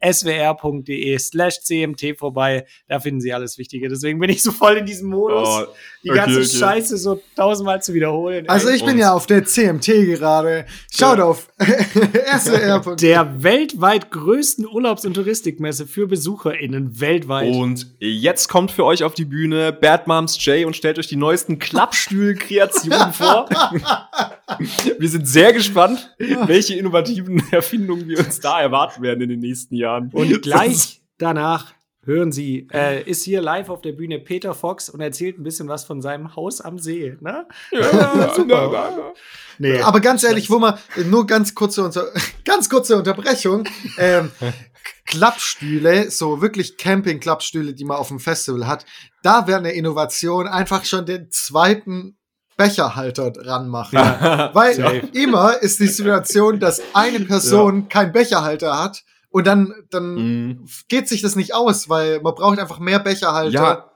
www.swr.de 0.00 1.18
slash 1.18 1.58
cmt 1.60 2.16
vorbei. 2.16 2.66
Da 2.88 3.00
finden 3.00 3.20
Sie 3.20 3.32
alles 3.32 3.58
Wichtige. 3.58 3.88
Deswegen 3.88 4.18
bin 4.20 4.30
ich 4.30 4.42
so 4.44 4.52
voll 4.52 4.76
in 4.76 4.86
diesem 4.86 5.08
Modus, 5.10 5.48
Oh, 5.48 5.64
die 6.04 6.10
okay, 6.10 6.18
ganze 6.20 6.38
okay. 6.38 6.48
Scheiße 6.48 6.96
so 6.98 7.20
tausendmal 7.34 7.82
zu 7.82 7.94
wiederholen. 7.94 8.48
Also 8.48 8.68
Ey. 8.68 8.76
ich 8.76 8.82
bin 8.84 8.92
Und- 8.94 8.98
ja 9.00 9.12
auf 9.12 9.26
der 9.26 9.44
CMT 9.44 9.86
gerade. 10.06 10.66
Schaut 10.92 11.18
Ja. 11.18 11.24
auf 11.24 11.48
swr. 12.38 12.94
der 12.96 13.42
weltweit 13.42 14.10
größten 14.10 14.66
Urlaubs- 14.66 15.04
und 15.04 15.14
Touristikmesse 15.14 15.86
für 15.86 16.06
BesucherInnen 16.06 17.00
weltweit. 17.00 17.52
Und 17.54 17.88
jetzt 17.98 18.48
kommt 18.48 18.70
für 18.70 18.84
euch 18.84 19.02
auf 19.04 19.14
die 19.14 19.24
Bühne 19.24 19.72
Bad 19.72 20.06
Moms 20.06 20.38
Jay 20.44 20.64
und 20.64 20.76
stellt 20.76 20.98
euch 20.98 21.08
die 21.08 21.16
neuesten 21.16 21.58
Klappstuhl-Kreationen 21.88 23.12
vor. 23.12 23.48
wir 24.98 25.08
sind 25.08 25.26
sehr 25.26 25.52
gespannt, 25.52 26.14
welche 26.18 26.74
innovativen 26.74 27.42
Erfindungen 27.50 28.08
wir 28.08 28.18
uns 28.18 28.40
da 28.40 28.60
erwarten 28.60 29.02
werden 29.02 29.22
in 29.22 29.28
den 29.28 29.40
nächsten 29.40 29.74
Jahren. 29.74 30.10
Und 30.12 30.42
gleich 30.42 31.02
danach 31.18 31.72
hören 32.04 32.32
Sie, 32.32 32.66
äh, 32.72 33.02
ist 33.02 33.24
hier 33.24 33.42
live 33.42 33.68
auf 33.68 33.82
der 33.82 33.92
Bühne 33.92 34.18
Peter 34.18 34.54
Fox 34.54 34.88
und 34.88 35.00
erzählt 35.00 35.38
ein 35.38 35.42
bisschen 35.42 35.68
was 35.68 35.84
von 35.84 36.00
seinem 36.00 36.34
Haus 36.36 36.62
am 36.62 36.78
See. 36.78 37.16
Ne? 37.20 37.46
Ja, 37.70 38.32
super. 38.34 39.14
Nee. 39.58 39.80
Aber 39.80 40.00
ganz 40.00 40.24
ehrlich, 40.24 40.48
wo 40.48 40.58
man 40.58 40.78
nur 41.04 41.26
ganz 41.26 41.54
kurze, 41.54 41.84
unter 41.84 42.06
ganz 42.44 42.70
kurze 42.70 42.96
Unterbrechung. 42.96 43.64
Ähm, 43.98 44.30
Klappstühle, 45.08 46.10
so 46.10 46.40
wirklich 46.42 46.76
Camping-Klappstühle, 46.76 47.74
die 47.74 47.84
man 47.84 47.96
auf 47.96 48.08
dem 48.08 48.20
Festival 48.20 48.66
hat, 48.66 48.84
da 49.22 49.46
wäre 49.46 49.58
eine 49.58 49.72
Innovation 49.72 50.46
einfach 50.46 50.84
schon 50.84 51.06
den 51.06 51.30
zweiten 51.30 52.16
Becherhalter 52.56 53.30
dran 53.30 53.68
machen. 53.68 53.96
Weil 54.52 54.74
safe. 54.74 55.08
immer 55.14 55.60
ist 55.62 55.80
die 55.80 55.86
Situation, 55.86 56.60
dass 56.60 56.82
eine 56.92 57.20
Person 57.20 57.88
keinen 57.88 58.12
Becherhalter 58.12 58.78
hat 58.82 59.02
und 59.30 59.46
dann, 59.46 59.74
dann 59.90 60.14
Mhm. 60.14 60.66
geht 60.88 61.08
sich 61.08 61.22
das 61.22 61.36
nicht 61.36 61.54
aus, 61.54 61.88
weil 61.88 62.20
man 62.20 62.34
braucht 62.34 62.58
einfach 62.58 62.78
mehr 62.78 62.98
Becherhalter 62.98 63.52
Ja. 63.52 63.90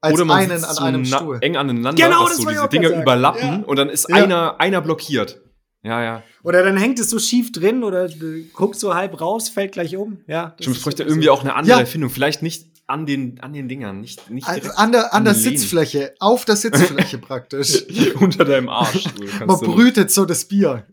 als 0.00 0.14
Oder 0.14 0.24
man 0.26 0.38
einen 0.38 0.64
an 0.64 0.78
einem 0.78 1.04
Stuhl. 1.04 1.38
eng 1.40 1.56
aneinander, 1.56 2.02
Genau, 2.02 2.22
dass 2.26 2.36
das 2.36 2.44
so 2.44 2.50
diese 2.50 2.68
Dinge 2.68 2.88
sagen. 2.90 3.02
überlappen 3.02 3.48
Ja. 3.60 3.62
und 3.66 3.76
dann 3.78 3.88
ist 3.88 4.08
Ja. 4.08 4.16
einer, 4.16 4.60
einer 4.60 4.80
blockiert. 4.80 5.40
Ja, 5.84 6.02
ja. 6.02 6.22
Oder 6.42 6.62
dann 6.64 6.76
hängt 6.76 6.98
es 6.98 7.10
so 7.10 7.18
schief 7.18 7.52
drin 7.52 7.84
oder 7.84 8.08
du 8.08 8.42
guckst 8.54 8.80
so 8.80 8.94
halb 8.94 9.20
raus, 9.20 9.48
fällt 9.50 9.72
gleich 9.72 9.96
um. 9.96 10.18
Ja, 10.26 10.56
Stimmt, 10.58 10.76
es 10.78 10.82
bräuchte 10.82 11.02
so- 11.04 11.08
irgendwie 11.10 11.28
auch 11.30 11.42
eine 11.42 11.54
andere 11.54 11.76
Ja. 11.76 11.80
Erfindung. 11.80 12.10
Vielleicht 12.10 12.42
nicht 12.42 12.66
an 12.86 13.06
den, 13.06 13.40
an 13.40 13.52
den 13.52 13.68
Dingern, 13.68 14.00
nicht, 14.00 14.30
nicht 14.30 14.46
direkt 14.48 14.76
an 14.78 14.92
der, 14.92 15.14
an 15.14 15.24
der 15.24 15.32
Lehnen. 15.34 15.44
Sitzfläche, 15.58 16.14
auf 16.20 16.44
der 16.44 16.56
Sitzfläche 16.56 17.18
praktisch. 17.18 17.84
unter 18.20 18.44
deinem 18.44 18.68
Arsch. 18.68 19.04
Man 19.40 19.48
dann- 19.48 19.58
brütet 19.60 20.10
so 20.10 20.24
das 20.24 20.46
Bier. 20.46 20.86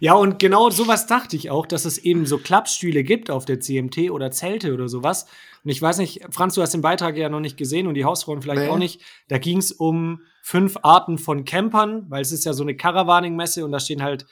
Ja, 0.00 0.14
und 0.14 0.38
genau 0.38 0.70
sowas 0.70 1.06
dachte 1.06 1.36
ich 1.36 1.50
auch, 1.50 1.66
dass 1.66 1.84
es 1.84 1.98
eben 1.98 2.26
so 2.26 2.38
Klappstühle 2.38 3.04
gibt 3.04 3.30
auf 3.30 3.44
der 3.44 3.60
CMT 3.60 4.10
oder 4.10 4.30
Zelte 4.30 4.74
oder 4.74 4.88
sowas. 4.88 5.26
Und 5.62 5.70
ich 5.70 5.80
weiß 5.80 5.98
nicht, 5.98 6.20
Franz, 6.30 6.54
du 6.54 6.62
hast 6.62 6.74
den 6.74 6.82
Beitrag 6.82 7.16
ja 7.16 7.28
noch 7.28 7.40
nicht 7.40 7.56
gesehen 7.56 7.86
und 7.86 7.94
die 7.94 8.04
Hausfrauen 8.04 8.42
vielleicht 8.42 8.62
Nee. 8.62 8.68
auch 8.68 8.78
nicht. 8.78 9.00
Da 9.28 9.38
ging 9.38 9.58
es 9.58 9.72
um 9.72 10.20
fünf 10.46 10.76
Arten 10.82 11.16
von 11.16 11.46
Campern, 11.46 12.04
weil 12.10 12.20
es 12.20 12.30
ist 12.30 12.44
ja 12.44 12.52
so 12.52 12.62
eine 12.62 12.76
Caravaning-Messe 12.76 13.64
und 13.64 13.72
da 13.72 13.80
stehen 13.80 14.02
halt 14.02 14.26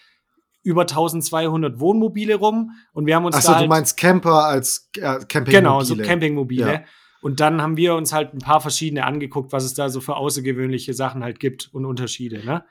über 0.62 0.82
1200 0.82 1.80
Wohnmobile 1.80 2.34
rum. 2.34 2.72
Und 2.92 3.06
wir 3.06 3.16
haben 3.16 3.24
uns 3.24 3.34
Achso, 3.34 3.48
da 3.48 3.54
du 3.54 3.60
halt 3.60 3.70
meinst 3.70 3.96
Camper 3.96 4.44
als 4.44 4.90
äh, 4.98 5.20
Camping. 5.26 5.54
Genau, 5.54 5.80
so 5.80 5.96
Campingmobile. 5.96 6.72
Ja. 6.72 6.84
Und 7.22 7.40
dann 7.40 7.62
haben 7.62 7.78
wir 7.78 7.94
uns 7.94 8.12
halt 8.12 8.34
ein 8.34 8.40
paar 8.40 8.60
verschiedene 8.60 9.06
angeguckt, 9.06 9.52
was 9.52 9.64
es 9.64 9.72
da 9.72 9.88
so 9.88 10.02
für 10.02 10.16
außergewöhnliche 10.16 10.92
Sachen 10.92 11.24
halt 11.24 11.40
gibt 11.40 11.70
und 11.72 11.86
Unterschiede. 11.86 12.44
Ne? 12.44 12.62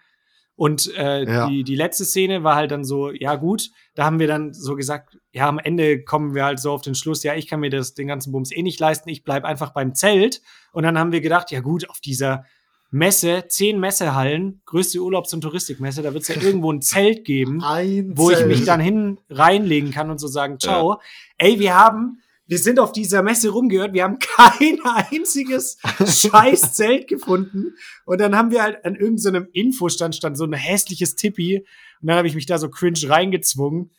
Und 0.55 0.95
äh, 0.95 1.23
Ja. 1.23 1.47
die, 1.47 1.63
die 1.63 1.75
letzte 1.75 2.05
Szene 2.05 2.43
war 2.43 2.55
halt 2.55 2.69
dann 2.69 2.83
so, 2.83 3.09
ja 3.09 3.33
gut, 3.37 3.71
da 3.95 4.05
haben 4.05 4.19
wir 4.19 4.27
dann 4.27 4.53
so 4.53 4.75
gesagt, 4.75 5.17
ja, 5.31 5.47
am 5.47 5.57
Ende 5.57 6.03
kommen 6.03 6.35
wir 6.35 6.45
halt 6.45 6.59
so 6.59 6.71
auf 6.71 6.83
den 6.83 6.93
Schluss, 6.93 7.23
ja, 7.23 7.33
ich 7.33 7.47
kann 7.47 7.59
mir 7.59 7.71
das, 7.71 7.95
den 7.95 8.07
ganzen 8.07 8.31
Bums 8.31 8.51
eh 8.51 8.61
nicht 8.61 8.79
leisten, 8.79 9.09
ich 9.09 9.23
bleib 9.23 9.45
einfach 9.45 9.73
beim 9.73 9.95
Zelt. 9.95 10.43
Und 10.73 10.83
dann 10.83 10.99
haben 10.99 11.11
wir 11.11 11.21
gedacht, 11.21 11.49
ja 11.49 11.61
gut, 11.61 11.89
auf 11.89 11.99
dieser 12.01 12.45
Messe, 12.93 13.45
zehn 13.47 13.79
Messehallen, 13.79 14.61
größte 14.65 14.99
Urlaubs- 14.99 15.33
und 15.33 15.41
Touristikmesse, 15.41 16.01
da 16.01 16.13
wird 16.13 16.23
es 16.23 16.27
ja 16.29 16.35
irgendwo 16.41 16.71
ein 16.71 16.81
Zelt 16.81 17.23
geben 17.25 17.63
Ein 17.63 18.11
wo 18.15 18.29
ich 18.29 18.37
Zelt. 18.37 18.49
mich 18.49 18.65
dann 18.65 18.79
hin 18.81 19.17
reinlegen 19.29 19.91
kann 19.91 20.09
und 20.11 20.19
so 20.19 20.27
sagen, 20.27 20.59
ciao. 20.59 20.99
Ey, 21.37 21.57
wir 21.59 21.73
haben, 21.73 22.21
wir 22.47 22.57
sind 22.59 22.79
auf 22.79 22.91
dieser 22.91 23.23
Messe 23.23 23.49
rumgehört, 23.49 23.93
wir 23.93 24.03
haben 24.03 24.19
kein 24.37 24.79
einziges 24.83 25.77
scheiß 26.05 26.73
Zelt 26.73 27.07
gefunden. 27.07 27.75
Und 28.05 28.19
dann 28.19 28.35
haben 28.35 28.51
wir 28.51 28.61
halt 28.61 28.83
an 28.83 28.95
irgendeinem 28.95 29.47
Infostand 29.53 30.13
stand 30.15 30.37
so 30.37 30.43
ein 30.43 30.51
hässliches 30.53 31.15
Tippi. 31.15 31.65
Und 32.01 32.07
dann 32.07 32.17
habe 32.17 32.27
ich 32.27 32.35
mich 32.35 32.45
da 32.45 32.57
so 32.57 32.69
cringe 32.69 32.99
reingezwungen. 33.07 33.91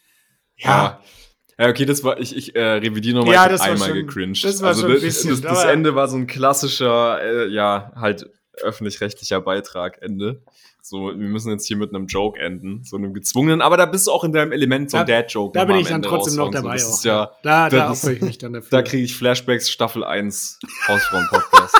Ja, 0.56 0.68
Ja. 0.68 1.00
Ja, 1.58 1.68
okay, 1.68 1.84
das 1.84 2.02
war, 2.02 2.18
ich, 2.18 2.34
ich 2.34 2.56
äh, 2.56 2.60
revidiere 2.62 3.16
nochmal, 3.18 3.34
Ja, 3.34 3.54
ich 3.54 3.60
einmal 3.60 3.88
schon- 3.90 4.06
gecringed. 4.06 4.42
das 4.42 4.62
war 4.62 4.68
also 4.68 4.80
schon 4.82 4.90
ein 4.90 4.94
das, 4.94 5.02
bisschen, 5.02 5.30
das, 5.30 5.40
das 5.42 5.64
Ende 5.64 5.94
war 5.94 6.08
so 6.08 6.16
ein 6.16 6.26
klassischer, 6.26 7.20
äh, 7.22 7.48
ja, 7.52 7.92
halt 7.94 8.28
öffentlich-rechtlicher 8.60 9.40
Beitrag, 9.40 9.98
Ende. 10.02 10.42
So, 10.80 11.06
wir 11.08 11.14
müssen 11.14 11.50
jetzt 11.50 11.66
hier 11.66 11.76
mit 11.76 11.94
einem 11.94 12.06
Joke 12.06 12.40
enden, 12.40 12.82
so 12.84 12.96
einem 12.96 13.14
gezwungenen, 13.14 13.60
aber 13.62 13.76
da 13.76 13.86
bist 13.86 14.06
du 14.08 14.10
auch 14.12 14.24
in 14.24 14.32
deinem 14.32 14.50
Element, 14.52 14.90
so 14.90 14.96
ein 14.98 15.06
Da- 15.06 15.20
Dad-Joke. 15.22 15.56
da 15.58 15.64
bin 15.64 15.76
ich 15.76 15.88
dann 15.88 16.02
trotzdem 16.02 16.36
noch 16.36 16.50
dabei 16.50 16.76
So, 16.76 16.84
das 16.86 16.92
auch. 16.92 16.98
ist 16.98 17.04
ja, 17.04 17.30
da, 17.42 17.68
da 17.70 17.88
dafür. 17.88 18.60
da 18.70 18.82
kriege 18.82 19.04
ich 19.04 19.16
Flashbacks 19.16 19.70
Staffel 19.70 20.02
1 20.04 20.58
Hausfrauen-Podcast. 20.88 21.76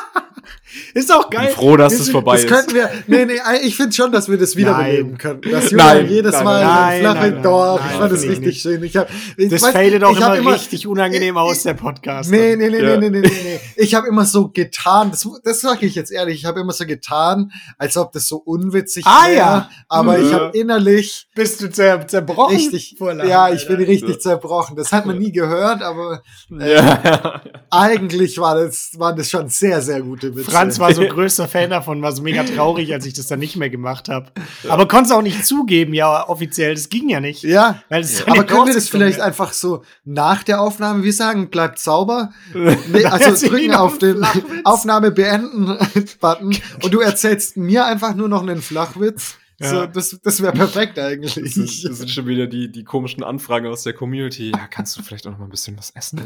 Ist 0.95 1.13
auch 1.13 1.29
Bin 1.31 1.41
geil. 1.41 1.49
froh, 1.51 1.77
dass 1.77 1.93
Wir 1.93 2.01
es 2.01 2.11
vorbei 2.11 2.33
Das 2.35 2.45
ist. 2.45 2.51
könnten 2.51 2.75
wir. 2.75 2.91
Nee, 3.07 3.25
nee, 3.27 3.39
ich 3.63 3.77
finde 3.77 3.95
schon, 3.95 4.13
dass 4.13 4.29
wir 4.29 4.39
das 4.39 4.57
wiederbeleben 4.57 5.11
Nein. 5.11 5.19
können. 5.19 5.41
Dass 5.51 5.71
Nein, 5.73 5.97
Julian 5.99 6.09
jedes 6.13 6.33
nein, 6.35 6.45
Mal 6.45 6.65
nein, 6.65 7.01
flache 7.01 7.15
nein, 7.17 7.33
nein, 7.33 7.43
nein, 7.43 7.81
ich 7.91 7.97
fand 7.99 8.13
das 8.13 8.23
ich 8.23 8.29
richtig 8.31 8.47
nicht. 8.47 8.63
schön. 8.63 8.83
Ich 8.85 8.97
hab, 8.97 9.09
ich 9.37 9.49
Das 9.51 9.63
weiß- 9.63 9.73
fadet 9.73 10.05
auch 10.05 10.13
ich 10.17 10.23
hab 10.23 10.37
immer, 10.37 10.55
richtig 10.55 10.87
unangenehm 10.87 11.35
ich- 11.35 11.41
aus, 11.41 11.63
der 11.63 11.75
Podcast. 11.75 12.31
Nee, 12.31 12.57
nee, 12.57 12.69
nee, 12.71 12.79
Ja. 12.83 12.97
nee, 12.97 13.11
nee, 13.11 13.21
nee, 13.21 13.31
nee. 13.45 13.61
Ich 13.77 13.95
habe 13.95 14.07
immer 14.09 14.25
so 14.25 14.49
getan, 14.49 15.11
das, 15.11 15.29
das 15.45 15.61
sage 15.61 15.87
ich 15.87 15.95
jetzt 15.95 16.11
ehrlich, 16.13 16.37
ich 16.37 16.45
habe 16.45 16.61
immer 16.61 16.73
so 16.73 16.87
getan, 16.87 17.53
als 17.79 17.97
ob 17.97 18.13
das 18.13 18.27
so 18.27 18.37
unwitzig 18.37 19.05
Ah, 19.07 19.27
wäre. 19.27 19.37
ja. 19.37 19.71
Aber 19.89 20.19
ich 20.19 20.31
Ja. 20.31 20.41
habe 20.41 20.59
innerlich 20.59 21.29
Bist 21.35 21.61
du 21.61 21.71
zer 21.71 22.07
zerbrochen? 22.07 22.57
richtig, 22.57 22.97
ja, 23.01 23.53
ich 23.53 23.67
bin 23.67 23.77
richtig 23.77 24.21
zerbrochen. 24.21 24.77
Das 24.77 24.93
hat 24.93 25.07
man 25.07 25.19
nie 25.19 25.33
gehört, 25.33 25.83
aber 25.83 26.23
ja. 26.51 27.43
eigentlich 27.71 28.39
war 28.39 28.55
das, 28.57 28.91
waren 28.99 29.17
das 29.17 29.31
schon 29.31 29.49
sehr, 29.49 29.81
sehr 29.81 30.01
gute 30.03 30.35
Witze. 30.35 30.51
Franz 30.63 30.79
war 30.79 30.95
so 30.95 31.03
größter 31.07 31.49
Fan 31.49 31.71
davon, 31.71 32.03
war 32.03 32.13
so 32.13 32.23
mega 32.23 32.43
traurig, 32.45 32.93
als 32.93 33.07
ich 33.07 33.15
das 33.15 33.27
dann 33.27 33.39
nicht 33.39 33.57
mehr 33.57 33.71
gemacht 33.71 34.09
habe. 34.09 34.31
Aber 34.69 34.89
konnte 34.89 35.07
es 35.07 35.11
auch 35.13 35.23
nicht 35.23 35.45
zugeben, 35.47 35.95
ja, 35.95 36.29
offiziell. 36.29 36.75
Das 36.75 36.89
ging 36.89 37.09
ja 37.09 37.21
nicht. 37.21 37.43
ja. 37.43 37.83
Weil 37.89 38.03
es 38.03 38.19
dann 38.25 38.29
Aber 38.31 38.45
können 38.45 38.67
wir 38.67 38.75
das 38.75 38.89
vielleicht 38.89 39.19
wäre. 39.19 39.27
einfach 39.27 39.53
so 39.53 39.85
nach 40.05 40.43
der 40.43 40.61
Aufnahme, 40.61 41.03
wir 41.05 41.13
sagen, 41.13 41.51
bleibt 41.51 41.79
sauber? 41.79 42.33
Nee, 42.93 43.05
also 43.05 43.49
drücken 43.49 43.75
auf 43.75 43.99
den 43.99 44.19
Flachwitz. 44.19 44.45
Aufnahme 44.65 45.11
beenden 45.11 45.77
Button 46.21 46.57
und 46.83 46.93
du 46.95 47.01
erzählst 47.01 47.57
mir 47.57 47.85
einfach 47.87 48.15
nur 48.15 48.29
noch 48.29 48.43
einen 48.43 48.61
Flachwitz. 48.63 49.37
So, 49.61 49.77
Ja. 49.77 49.87
das 49.87 50.19
das 50.23 50.43
wäre 50.43 50.53
perfekt 50.53 50.97
Das, 50.99 51.05
eigentlich. 51.07 51.37
ist, 51.37 51.85
das 51.85 51.99
sind 51.99 52.11
schon 52.11 52.27
wieder 52.27 52.47
die, 52.49 52.71
die 52.73 52.83
komischen 52.85 53.23
Anfragen 53.23 53.67
aus 53.69 53.83
der 53.85 53.93
Community. 53.93 54.51
Ja, 54.51 54.67
kannst 54.69 54.97
du 54.99 55.03
vielleicht 55.03 55.27
auch 55.27 55.31
noch 55.33 55.39
mal 55.39 55.45
ein 55.45 55.51
bisschen 55.51 55.79
was 55.79 55.91
essen? 55.91 56.21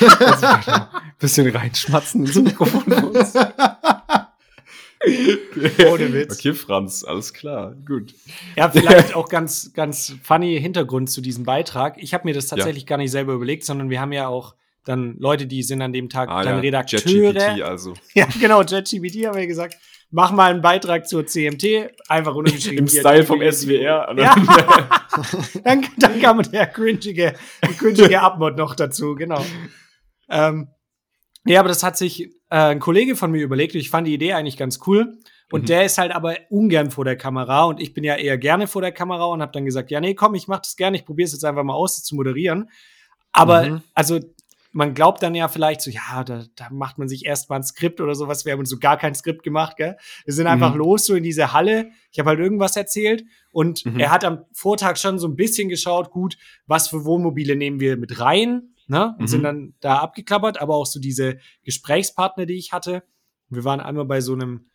Ein 0.00 0.86
bisschen 1.18 1.48
reinschmatzen 1.48 2.26
ins 2.26 2.34
Mikrofon? 2.36 2.84
Ohne 5.88 6.12
Witz. 6.12 6.38
Okay, 6.38 6.52
Franz, 6.54 7.04
alles 7.04 7.32
klar, 7.32 7.74
gut. 7.86 8.14
Ja, 8.56 8.70
vielleicht 8.70 9.14
auch 9.14 9.28
ganz, 9.28 9.72
ganz 9.72 10.14
funny 10.22 10.58
Hintergrund 10.60 11.10
zu 11.10 11.20
diesem 11.20 11.44
Beitrag. 11.44 11.96
Ich 11.98 12.12
habe 12.14 12.24
mir 12.24 12.34
das 12.34 12.48
tatsächlich 12.48 12.86
gar 12.86 12.96
nicht 12.98 13.10
selber 13.10 13.34
überlegt, 13.34 13.64
sondern 13.64 13.90
wir 13.90 14.00
haben 14.00 14.12
ja 14.12 14.26
auch 14.28 14.54
dann 14.84 15.16
Leute, 15.18 15.46
die 15.46 15.62
sind 15.62 15.82
an 15.82 15.92
dem 15.92 16.08
Tag 16.08 16.28
Ah, 16.28 16.42
dann 16.42 16.56
ja, 16.56 16.60
Redakteure. 16.60 17.06
JetGPT 17.06 17.62
also. 17.62 17.94
Ja, 18.14 18.26
genau, 18.40 18.62
JetGPT 18.62 19.26
haben 19.26 19.36
wir 19.36 19.46
gesagt, 19.46 19.76
mach 20.10 20.32
mal 20.32 20.50
einen 20.50 20.62
Beitrag 20.62 21.08
zur 21.08 21.26
CMT, 21.26 21.90
einfach 22.08 22.34
untergeschrieben. 22.34 22.78
Im 22.78 22.88
Style 22.88 23.24
vom 23.24 23.40
SWR. 23.40 24.14
Ja. 24.16 24.34
dann, 25.64 25.86
dann 25.98 26.20
kam 26.20 26.42
der 26.50 26.66
cringige, 26.66 27.34
cringige 27.78 28.20
Abmod 28.20 28.56
noch 28.56 28.74
dazu, 28.74 29.14
genau. 29.14 29.44
Ähm, 30.28 30.68
ja, 31.44 31.60
aber 31.60 31.68
das 31.68 31.82
hat 31.82 31.96
sich 31.96 32.22
äh, 32.50 32.56
ein 32.56 32.80
Kollege 32.80 33.16
von 33.16 33.30
mir 33.30 33.42
überlegt. 33.42 33.74
Ich 33.74 33.90
fand 33.90 34.06
die 34.06 34.14
Idee 34.14 34.32
eigentlich 34.32 34.56
ganz 34.56 34.80
cool. 34.86 35.18
Und 35.52 35.62
Mhm. 35.62 35.66
der 35.66 35.84
ist 35.84 35.98
halt 35.98 36.10
aber 36.12 36.36
ungern 36.50 36.90
vor 36.90 37.04
der 37.04 37.16
Kamera 37.16 37.64
und 37.64 37.80
ich 37.80 37.94
bin 37.94 38.02
ja 38.02 38.16
eher 38.16 38.36
gerne 38.36 38.66
vor 38.66 38.82
der 38.82 38.90
Kamera 38.90 39.26
und 39.26 39.40
habe 39.42 39.52
dann 39.52 39.64
gesagt, 39.64 39.92
ja, 39.92 40.00
nee, 40.00 40.14
komm, 40.14 40.34
ich 40.34 40.48
mach 40.48 40.58
das 40.58 40.74
gerne, 40.74 40.96
ich 40.96 41.04
probiere 41.04 41.26
es 41.26 41.32
jetzt 41.32 41.44
einfach 41.44 41.62
mal 41.62 41.74
aus, 41.74 42.02
zu 42.02 42.16
moderieren. 42.16 42.68
Aber 43.30 43.62
Mhm. 43.64 43.82
also 43.94 44.18
man 44.76 44.92
glaubt 44.92 45.22
dann 45.22 45.34
ja 45.34 45.48
vielleicht 45.48 45.80
so, 45.80 45.90
ja, 45.90 46.22
da, 46.22 46.44
da 46.54 46.68
macht 46.70 46.98
man 46.98 47.08
sich 47.08 47.24
erstmal 47.24 47.58
ein 47.60 47.62
Skript 47.64 48.00
oder 48.00 48.14
sowas. 48.14 48.44
Wir 48.44 48.52
haben 48.52 48.60
uns 48.60 48.68
so 48.68 48.78
gar 48.78 48.98
kein 48.98 49.14
Skript 49.14 49.42
gemacht, 49.42 49.76
gell? 49.78 49.96
Wir 50.26 50.34
sind 50.34 50.46
einfach 50.46 50.72
Mhm. 50.74 50.78
los 50.80 51.06
so 51.06 51.14
in 51.14 51.22
diese 51.22 51.54
Halle. 51.54 51.90
Ich 52.12 52.18
habe 52.18 52.28
halt 52.30 52.38
irgendwas 52.40 52.76
erzählt 52.76 53.24
und 53.52 53.86
Mhm. 53.86 53.98
er 54.00 54.10
hat 54.10 54.24
am 54.24 54.44
Vortag 54.52 54.96
schon 54.98 55.18
so 55.18 55.26
ein 55.28 55.34
bisschen 55.36 55.70
geschaut, 55.70 56.10
gut, 56.10 56.36
was 56.66 56.88
für 56.88 57.06
Wohnmobile 57.06 57.56
nehmen 57.56 57.80
wir 57.80 57.96
mit 57.96 58.20
rein, 58.20 58.74
ne? 58.86 59.14
Und 59.18 59.22
Mhm. 59.22 59.26
sind 59.28 59.42
dann 59.44 59.74
da 59.80 59.96
abgeklappert, 60.00 60.60
aber 60.60 60.76
auch 60.76 60.86
so 60.86 61.00
diese 61.00 61.38
Gesprächspartner, 61.64 62.44
die 62.44 62.54
ich 62.58 62.72
hatte. 62.72 63.02
Wir 63.48 63.64
waren 63.64 63.80
einmal 63.80 64.04
bei 64.04 64.20
so 64.20 64.34
einem 64.34 64.66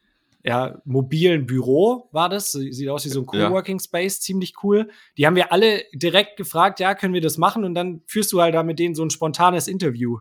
ja, 0.43 0.81
mobilen 0.85 1.45
Büro 1.45 2.09
war 2.11 2.29
das. 2.29 2.51
Sieht 2.51 2.89
aus 2.89 3.05
wie 3.05 3.09
so 3.09 3.21
ein. 3.21 3.25
Coworking 3.25 3.79
Space, 3.79 4.19
ziemlich 4.21 4.55
cool. 4.63 4.89
Die 5.17 5.25
haben 5.25 5.35
wir 5.35 5.51
alle 5.51 5.83
direkt 5.93 6.37
gefragt, 6.37 6.79
ja, 6.79 6.95
können 6.95 7.13
wir 7.13 7.21
das 7.21 7.37
machen? 7.37 7.63
Und 7.63 7.75
dann 7.75 8.01
führst 8.07 8.31
du 8.31 8.41
halt 8.41 8.55
da 8.55 8.63
mit 8.63 8.79
denen 8.79 8.95
so 8.95 9.03
ein 9.03 9.09
spontanes 9.09 9.67
Interview. 9.67 10.19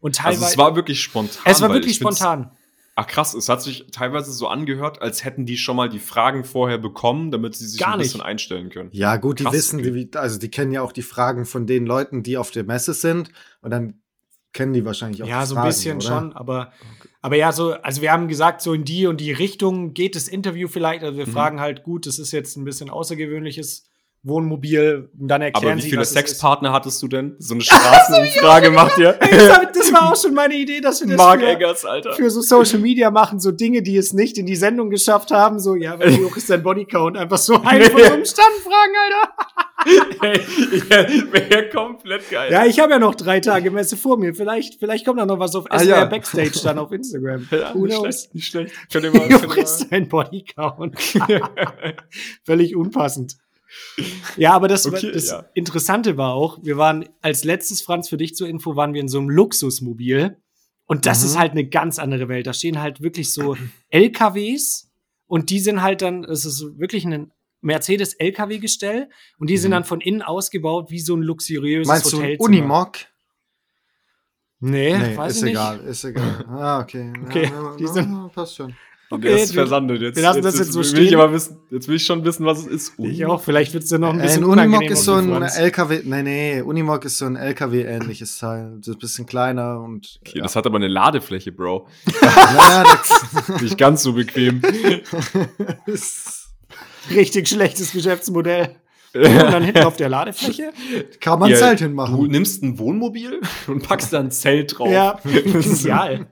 Und 0.00 0.16
teilweise. 0.16 0.44
Also 0.44 0.52
es 0.52 0.58
war 0.58 0.76
wirklich 0.76 1.00
spontan. 1.00 1.42
es 1.44 1.60
war 1.60 1.72
wirklich 1.72 1.96
spontan. 1.96 2.50
Ach 2.96 3.06
krass, 3.06 3.32
es 3.34 3.48
hat 3.48 3.62
sich 3.62 3.86
teilweise 3.92 4.32
so 4.32 4.48
angehört, 4.48 5.00
als 5.00 5.24
hätten 5.24 5.46
die 5.46 5.56
schon 5.56 5.76
mal 5.76 5.88
die 5.88 6.00
Fragen 6.00 6.44
vorher 6.44 6.76
bekommen, 6.76 7.30
damit 7.30 7.54
sie 7.54 7.66
sich 7.66 7.80
Gar 7.80 7.92
ein 7.92 7.98
nicht. 7.98 8.08
bisschen 8.08 8.20
einstellen 8.20 8.68
können. 8.68 8.90
Ja, 8.92 9.16
gut, 9.16 9.38
die 9.38 9.44
Krass. 9.44 9.54
wissen, 9.54 9.82
die, 9.82 10.10
also 10.14 10.38
die 10.38 10.50
kennen 10.50 10.72
ja 10.72 10.82
auch 10.82 10.92
die 10.92 11.02
Fragen 11.02 11.46
von 11.46 11.66
den 11.66 11.86
Leuten, 11.86 12.22
die 12.22 12.36
auf 12.36 12.50
der 12.50 12.64
Messe 12.64 12.92
sind. 12.92 13.30
Und 13.62 13.70
dann 13.70 14.02
kennen 14.52 14.72
die 14.72 14.84
wahrscheinlich 14.84 15.22
auch 15.22 15.26
Ja, 15.28 15.46
so 15.46 15.54
Fragen, 15.54 15.66
ein 15.66 15.70
bisschen 15.70 15.96
oder? 15.98 16.06
schon, 16.06 16.32
aber, 16.32 16.72
aber 17.20 17.36
ja, 17.36 17.52
so, 17.52 17.72
also 17.74 18.02
wir 18.02 18.12
haben 18.12 18.28
gesagt, 18.28 18.60
so 18.62 18.72
in 18.72 18.84
die 18.84 19.06
und 19.06 19.20
die 19.20 19.32
Richtung 19.32 19.94
geht 19.94 20.16
das 20.16 20.28
Interview 20.28 20.68
vielleicht. 20.68 21.02
Also 21.04 21.16
wir 21.18 21.26
Mhm. 21.26 21.32
fragen 21.32 21.60
halt, 21.60 21.82
gut, 21.82 22.06
das 22.06 22.18
ist 22.18 22.32
jetzt 22.32 22.56
ein 22.56 22.64
bisschen 22.64 22.90
außergewöhnliches 22.90 23.89
Wohnmobil. 24.22 25.08
Und 25.18 25.28
dann 25.28 25.40
erklären 25.40 25.72
Aber 25.72 25.78
wie 25.78 25.82
sie, 25.82 25.90
viele 25.90 26.02
ist. 26.02 26.12
Sexpartner 26.12 26.72
hattest 26.72 27.02
du 27.02 27.08
denn? 27.08 27.36
So 27.38 27.54
eine 27.54 27.62
Straßenumfrage 27.62 28.70
macht 28.70 28.98
ihr? 28.98 29.12
Das 29.14 29.92
war 29.92 30.12
auch 30.12 30.16
schon 30.16 30.34
meine 30.34 30.54
Idee, 30.54 30.80
dass 30.80 31.00
wir 31.00 31.08
das 31.08 31.16
Mark 31.16 31.40
für, 31.40 31.46
Eggers, 31.46 31.84
Alter. 31.86 32.12
für 32.12 32.28
so 32.30 32.42
Social 32.42 32.80
Media 32.80 33.10
machen, 33.10 33.40
so 33.40 33.50
Dinge, 33.50 33.82
die 33.82 33.96
es 33.96 34.12
nicht 34.12 34.36
in 34.36 34.44
die 34.46 34.56
Sendung 34.56 34.90
geschafft 34.90 35.30
haben. 35.30 35.58
So, 35.58 35.74
ja, 35.74 35.98
wie 35.98 36.22
hoch 36.24 36.36
ist 36.36 36.50
dein 36.50 36.62
Bodycount? 36.62 37.16
Einfach 37.16 37.38
so 37.38 37.54
einen 37.62 37.90
von 37.90 38.00
so 38.00 38.12
einem 38.12 38.24
Stand 38.26 38.54
fragen, 38.62 38.92
Alter. 39.04 40.30
Wäre 41.32 41.68
komplett 41.70 42.28
geil. 42.30 42.52
Ja, 42.52 42.66
ich 42.66 42.78
habe 42.78 42.92
ja 42.92 42.98
noch 42.98 43.14
drei 43.14 43.40
Tage 43.40 43.70
Messe 43.70 43.96
vor 43.96 44.18
mir. 44.18 44.34
Vielleicht, 44.34 44.78
vielleicht 44.78 45.06
kommt 45.06 45.18
da 45.18 45.26
noch 45.26 45.38
was 45.38 45.54
auf 45.54 45.64
Ah, 45.70 45.78
SWR 45.78 45.88
ja. 45.88 46.04
Backstage 46.04 46.60
dann 46.62 46.78
auf 46.78 46.92
Instagram. 46.92 47.48
Ja, 47.50 47.74
Who 47.74 47.86
nicht 47.86 47.96
knows? 47.96 48.02
schlecht, 48.02 48.34
nicht 48.34 48.46
schlecht. 48.48 48.74
Wie 48.92 49.34
hoch 49.34 49.56
ist 49.56 49.86
dein 49.90 50.08
Bodycount? 50.08 50.96
Völlig 52.44 52.76
unpassend. 52.76 53.36
Ja, 54.36 54.52
aber 54.52 54.68
das, 54.68 54.86
Okay, 54.86 55.10
das 55.12 55.28
ja. 55.28 55.44
Interessante 55.54 56.16
war 56.16 56.34
auch, 56.34 56.58
wir 56.62 56.76
waren 56.76 57.08
als 57.20 57.44
letztes, 57.44 57.82
Franz, 57.82 58.08
für 58.08 58.16
dich 58.16 58.34
zur 58.34 58.48
Info, 58.48 58.76
waren 58.76 58.94
wir 58.94 59.00
in 59.00 59.08
so 59.08 59.18
einem 59.18 59.28
Luxusmobil. 59.30 60.36
Und 60.86 61.06
das 61.06 61.20
Mhm. 61.20 61.26
ist 61.26 61.38
halt 61.38 61.52
eine 61.52 61.68
ganz 61.68 61.98
andere 61.98 62.28
Welt. 62.28 62.46
Da 62.46 62.52
stehen 62.52 62.80
halt 62.80 63.00
wirklich 63.00 63.32
so 63.32 63.56
LKWs 63.90 64.90
und 65.26 65.50
die 65.50 65.60
sind 65.60 65.82
halt 65.82 66.02
dann, 66.02 66.24
es 66.24 66.44
ist 66.44 66.78
wirklich 66.78 67.04
ein 67.04 67.30
Mercedes 67.60 68.14
LKW-Gestell 68.14 69.08
und 69.38 69.50
die 69.50 69.56
sind 69.58 69.70
Mhm. 69.70 69.74
dann 69.74 69.84
von 69.84 70.00
innen 70.00 70.22
ausgebaut 70.22 70.90
wie 70.90 70.98
so 70.98 71.14
ein 71.14 71.22
luxuriöses 71.22 71.86
Meinst 71.88 72.12
du 72.12 72.16
Hotelzimmer. 72.16 72.40
Unimog? 72.48 72.92
Nee, 74.62 74.96
Nee, 74.98 75.16
weiß 75.16 75.30
ist 75.32 75.36
ich 75.38 75.42
nicht. 75.44 75.50
egal, 75.52 75.80
ist 75.80 76.04
egal. 76.04 76.44
Ah, 76.48 76.80
okay. 76.80 77.12
Okay, 77.24 77.44
ja, 77.44 77.76
die 77.78 77.86
sind- 77.86 78.32
passt 78.32 78.56
schon. 78.56 78.74
Okay, 79.12 79.22
Der 79.22 79.42
ist 79.42 79.52
versandet. 79.54 80.00
Jetzt, 80.02 80.14
wir 80.16 80.22
lassen 80.22 80.36
jetzt, 80.36 80.44
das 80.46 80.54
jetzt, 80.54 80.66
jetzt 80.66 80.72
so 80.72 80.78
will 80.78 81.02
ich 81.02 81.08
stehen. 81.08 81.20
aber 81.20 81.32
wissen, 81.32 81.56
jetzt 81.70 81.88
will 81.88 81.96
ich 81.96 82.04
schon 82.06 82.24
wissen, 82.24 82.46
was 82.46 82.60
es 82.60 82.66
ist. 82.66 82.92
Ich 82.98 83.26
auch. 83.26 83.42
Vielleicht 83.42 83.72
wird 83.74 83.82
es 83.82 83.88
dir 83.90 83.98
noch 83.98 84.10
ein 84.12 84.20
Äh, 84.20 84.22
bisschen 84.22 84.44
Ein 84.44 84.50
Unimog 84.50 84.84
ist 84.84 85.02
so 85.04 85.14
ein. 85.14 85.42
LKW, 85.42 86.02
nee, 86.04 86.22
nee, 86.22 86.60
Unimog 86.62 87.04
ist 87.04 87.18
so 87.18 87.24
ein 87.26 87.34
LKW-ähnliches 87.34 88.38
Teil. 88.38 88.78
So 88.82 88.92
ein 88.92 88.98
bisschen 88.98 89.26
kleiner 89.26 89.80
und. 89.80 90.20
Okay, 90.24 90.38
das 90.40 90.54
hat 90.54 90.64
aber 90.66 90.76
eine 90.76 90.86
Ladefläche, 90.86 91.50
Bro. 91.50 91.88
ja, 92.22 92.84
das, 92.84 93.60
Nicht 93.62 93.76
ganz 93.78 94.04
so 94.04 94.12
bequem. 94.12 94.62
ist, 95.86 96.48
Richtig 97.12 97.48
schlechtes 97.48 97.90
Geschäftsmodell. 97.92 98.76
Und 99.12 99.24
dann 99.24 99.64
hinten 99.64 99.82
auf 99.82 99.96
der 99.96 100.08
Ladefläche. 100.08 100.72
kann 101.18 101.40
man 101.40 101.50
Ja, 101.50 101.56
Zelt 101.56 101.80
Du 101.80 101.84
hinmachen. 101.86 102.28
nimmst 102.28 102.62
ein 102.62 102.78
Wohnmobil 102.78 103.40
und 103.66 103.82
packst 103.82 104.12
da 104.12 104.20
ein 104.20 104.30
Zelt 104.30 104.78
drauf. 104.78 104.88
Ja, 104.88 105.18
Das 105.52 105.66
ist- 105.66 105.82
genial. 105.82 106.28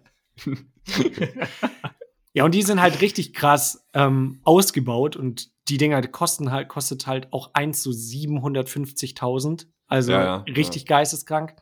Ja, 2.39 2.45
und 2.45 2.55
die 2.55 2.63
sind 2.63 2.81
halt 2.81 3.01
richtig 3.01 3.35
krass 3.35 3.85
ähm, 3.95 4.39
ausgebaut 4.45 5.17
und 5.17 5.49
die 5.69 5.77
Dinger 5.77 6.01
die 6.01 6.07
kosten 6.07 6.53
halt, 6.53 6.69
kostet 6.69 7.09
halt 7.09 7.33
auch 7.33 7.51
eins 7.53 7.83
zu 7.83 7.91
750.000. 7.91 9.67
Also 9.89 10.13
Ja, 10.13 10.23
ja, 10.23 10.37
richtig 10.47 10.87
geisteskrank. 10.87 11.57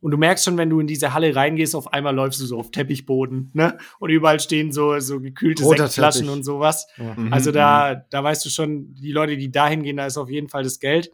Und 0.00 0.12
du 0.12 0.16
merkst 0.16 0.42
schon, 0.42 0.56
wenn 0.56 0.70
du 0.70 0.80
in 0.80 0.86
diese 0.86 1.12
Halle 1.12 1.36
reingehst, 1.36 1.76
auf 1.76 1.92
einmal 1.92 2.14
läufst 2.14 2.40
du 2.40 2.46
so 2.46 2.58
auf 2.58 2.70
Teppichboden, 2.70 3.50
ne? 3.52 3.76
Und 3.98 4.08
überall 4.08 4.40
stehen 4.40 4.72
so, 4.72 4.98
so 4.98 5.20
gekühlte 5.20 5.62
Roter 5.62 5.88
Sektflaschen 5.88 6.22
Teppich. 6.22 6.36
und 6.36 6.42
sowas. 6.42 6.86
Ja. 6.96 7.14
Mhm, 7.14 7.30
Also 7.30 7.52
da, 7.52 7.94
da 7.94 8.24
weißt 8.24 8.46
du 8.46 8.48
schon, 8.48 8.94
die 8.94 9.12
Leute, 9.12 9.36
die 9.36 9.50
da 9.50 9.68
hingehen, 9.68 9.98
da 9.98 10.06
ist 10.06 10.16
auf 10.16 10.30
jeden 10.30 10.48
Fall 10.48 10.62
das 10.62 10.78
Geld. 10.78 11.10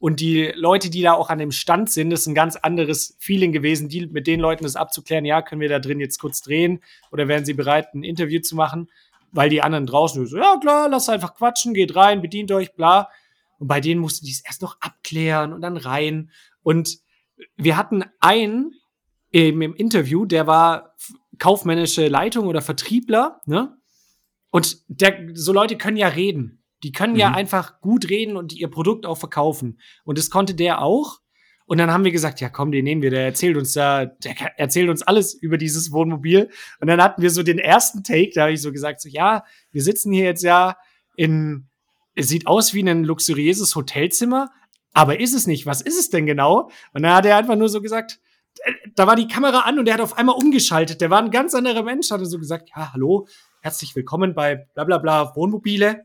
Und 0.00 0.20
die 0.20 0.50
Leute, 0.56 0.88
die 0.88 1.02
da 1.02 1.12
auch 1.12 1.28
an 1.28 1.38
dem 1.38 1.52
Stand 1.52 1.90
sind, 1.90 2.10
ist 2.10 2.26
ein 2.26 2.34
ganz 2.34 2.56
anderes 2.56 3.16
Feeling 3.18 3.52
gewesen, 3.52 3.90
die, 3.90 4.06
mit 4.06 4.26
den 4.26 4.40
Leuten 4.40 4.64
das 4.64 4.74
abzuklären, 4.74 5.26
ja, 5.26 5.42
können 5.42 5.60
wir 5.60 5.68
da 5.68 5.78
drin 5.78 6.00
jetzt 6.00 6.18
kurz 6.18 6.40
drehen 6.40 6.80
oder 7.12 7.28
wären 7.28 7.44
sie 7.44 7.52
bereit, 7.52 7.94
ein 7.94 8.02
Interview 8.02 8.40
zu 8.40 8.56
machen? 8.56 8.90
Weil 9.30 9.50
die 9.50 9.60
anderen 9.60 9.84
draußen 9.84 10.26
so, 10.26 10.38
ja 10.38 10.56
klar, 10.58 10.88
lasst 10.88 11.10
einfach 11.10 11.34
quatschen, 11.34 11.74
geht 11.74 11.94
rein, 11.96 12.22
bedient 12.22 12.50
euch, 12.50 12.72
bla. 12.72 13.10
Und 13.58 13.68
bei 13.68 13.82
denen 13.82 14.00
mussten 14.00 14.24
die 14.24 14.32
es 14.32 14.40
erst 14.40 14.62
noch 14.62 14.80
abklären 14.80 15.52
und 15.52 15.60
dann 15.60 15.76
rein. 15.76 16.30
Und 16.62 17.00
wir 17.56 17.76
hatten 17.76 18.02
einen 18.20 18.72
im, 19.30 19.60
im 19.60 19.74
Interview, 19.74 20.24
der 20.24 20.46
war 20.46 20.96
kaufmännische 21.38 22.08
Leitung 22.08 22.46
oder 22.46 22.62
Vertriebler, 22.62 23.40
ne? 23.44 23.76
Und 24.50 24.78
der, 24.88 25.28
so 25.34 25.52
Leute 25.52 25.76
können 25.76 25.96
ja 25.96 26.08
reden. 26.08 26.59
Die 26.82 26.92
können 26.92 27.16
ja 27.16 27.28
Mhm. 27.30 27.34
einfach 27.36 27.80
gut 27.80 28.08
reden 28.08 28.36
und 28.36 28.52
ihr 28.52 28.68
Produkt 28.70 29.06
auch 29.06 29.18
verkaufen. 29.18 29.78
Und 30.04 30.18
das 30.18 30.30
konnte 30.30 30.54
der 30.54 30.82
auch. 30.82 31.18
Und 31.66 31.78
dann 31.78 31.92
haben 31.92 32.04
wir 32.04 32.10
gesagt, 32.10 32.40
ja 32.40 32.48
komm, 32.48 32.72
den 32.72 32.84
nehmen 32.84 33.00
wir, 33.02 33.10
der 33.10 33.24
erzählt 33.26 33.56
uns 33.56 33.72
da, 33.74 34.06
der 34.06 34.58
erzählt 34.58 34.88
uns 34.90 35.02
alles 35.02 35.34
über 35.34 35.56
dieses 35.56 35.92
Wohnmobil. 35.92 36.50
Und 36.80 36.88
dann 36.88 37.00
hatten 37.00 37.22
wir 37.22 37.30
so 37.30 37.42
den 37.44 37.58
ersten 37.58 38.02
Take, 38.02 38.30
da 38.34 38.42
habe 38.42 38.52
ich 38.52 38.62
so 38.62 38.72
gesagt, 38.72 39.00
so 39.00 39.08
ja, 39.08 39.44
wir 39.70 39.82
sitzen 39.82 40.12
hier 40.12 40.24
jetzt 40.24 40.42
ja 40.42 40.76
in, 41.16 41.68
es 42.16 42.28
sieht 42.28 42.46
aus 42.48 42.74
wie 42.74 42.82
ein 42.82 43.04
luxuriöses 43.04 43.76
Hotelzimmer, 43.76 44.50
aber 44.92 45.20
ist 45.20 45.32
es 45.34 45.46
nicht. 45.46 45.64
Was 45.66 45.80
ist 45.80 45.98
es 45.98 46.10
denn 46.10 46.26
genau? 46.26 46.70
Und 46.92 47.02
dann 47.04 47.14
hat 47.14 47.24
er 47.24 47.36
einfach 47.36 47.54
nur 47.56 47.68
so 47.68 47.80
gesagt, 47.80 48.18
äh, 48.64 48.72
da 48.96 49.06
war 49.06 49.14
die 49.14 49.28
Kamera 49.28 49.60
an 49.60 49.78
und 49.78 49.84
der 49.84 49.94
hat 49.94 50.00
auf 50.00 50.18
einmal 50.18 50.34
umgeschaltet. 50.34 51.00
Der 51.00 51.10
war 51.10 51.22
ein 51.22 51.30
ganz 51.30 51.54
anderer 51.54 51.84
Mensch, 51.84 52.10
hat 52.10 52.20
er 52.20 52.26
so 52.26 52.38
gesagt, 52.40 52.70
ja, 52.74 52.92
hallo, 52.92 53.28
herzlich 53.62 53.94
willkommen 53.94 54.34
bei 54.34 54.66
bla 54.74 54.82
bla 54.82 54.98
bla 54.98 55.36
Wohnmobile. 55.36 56.04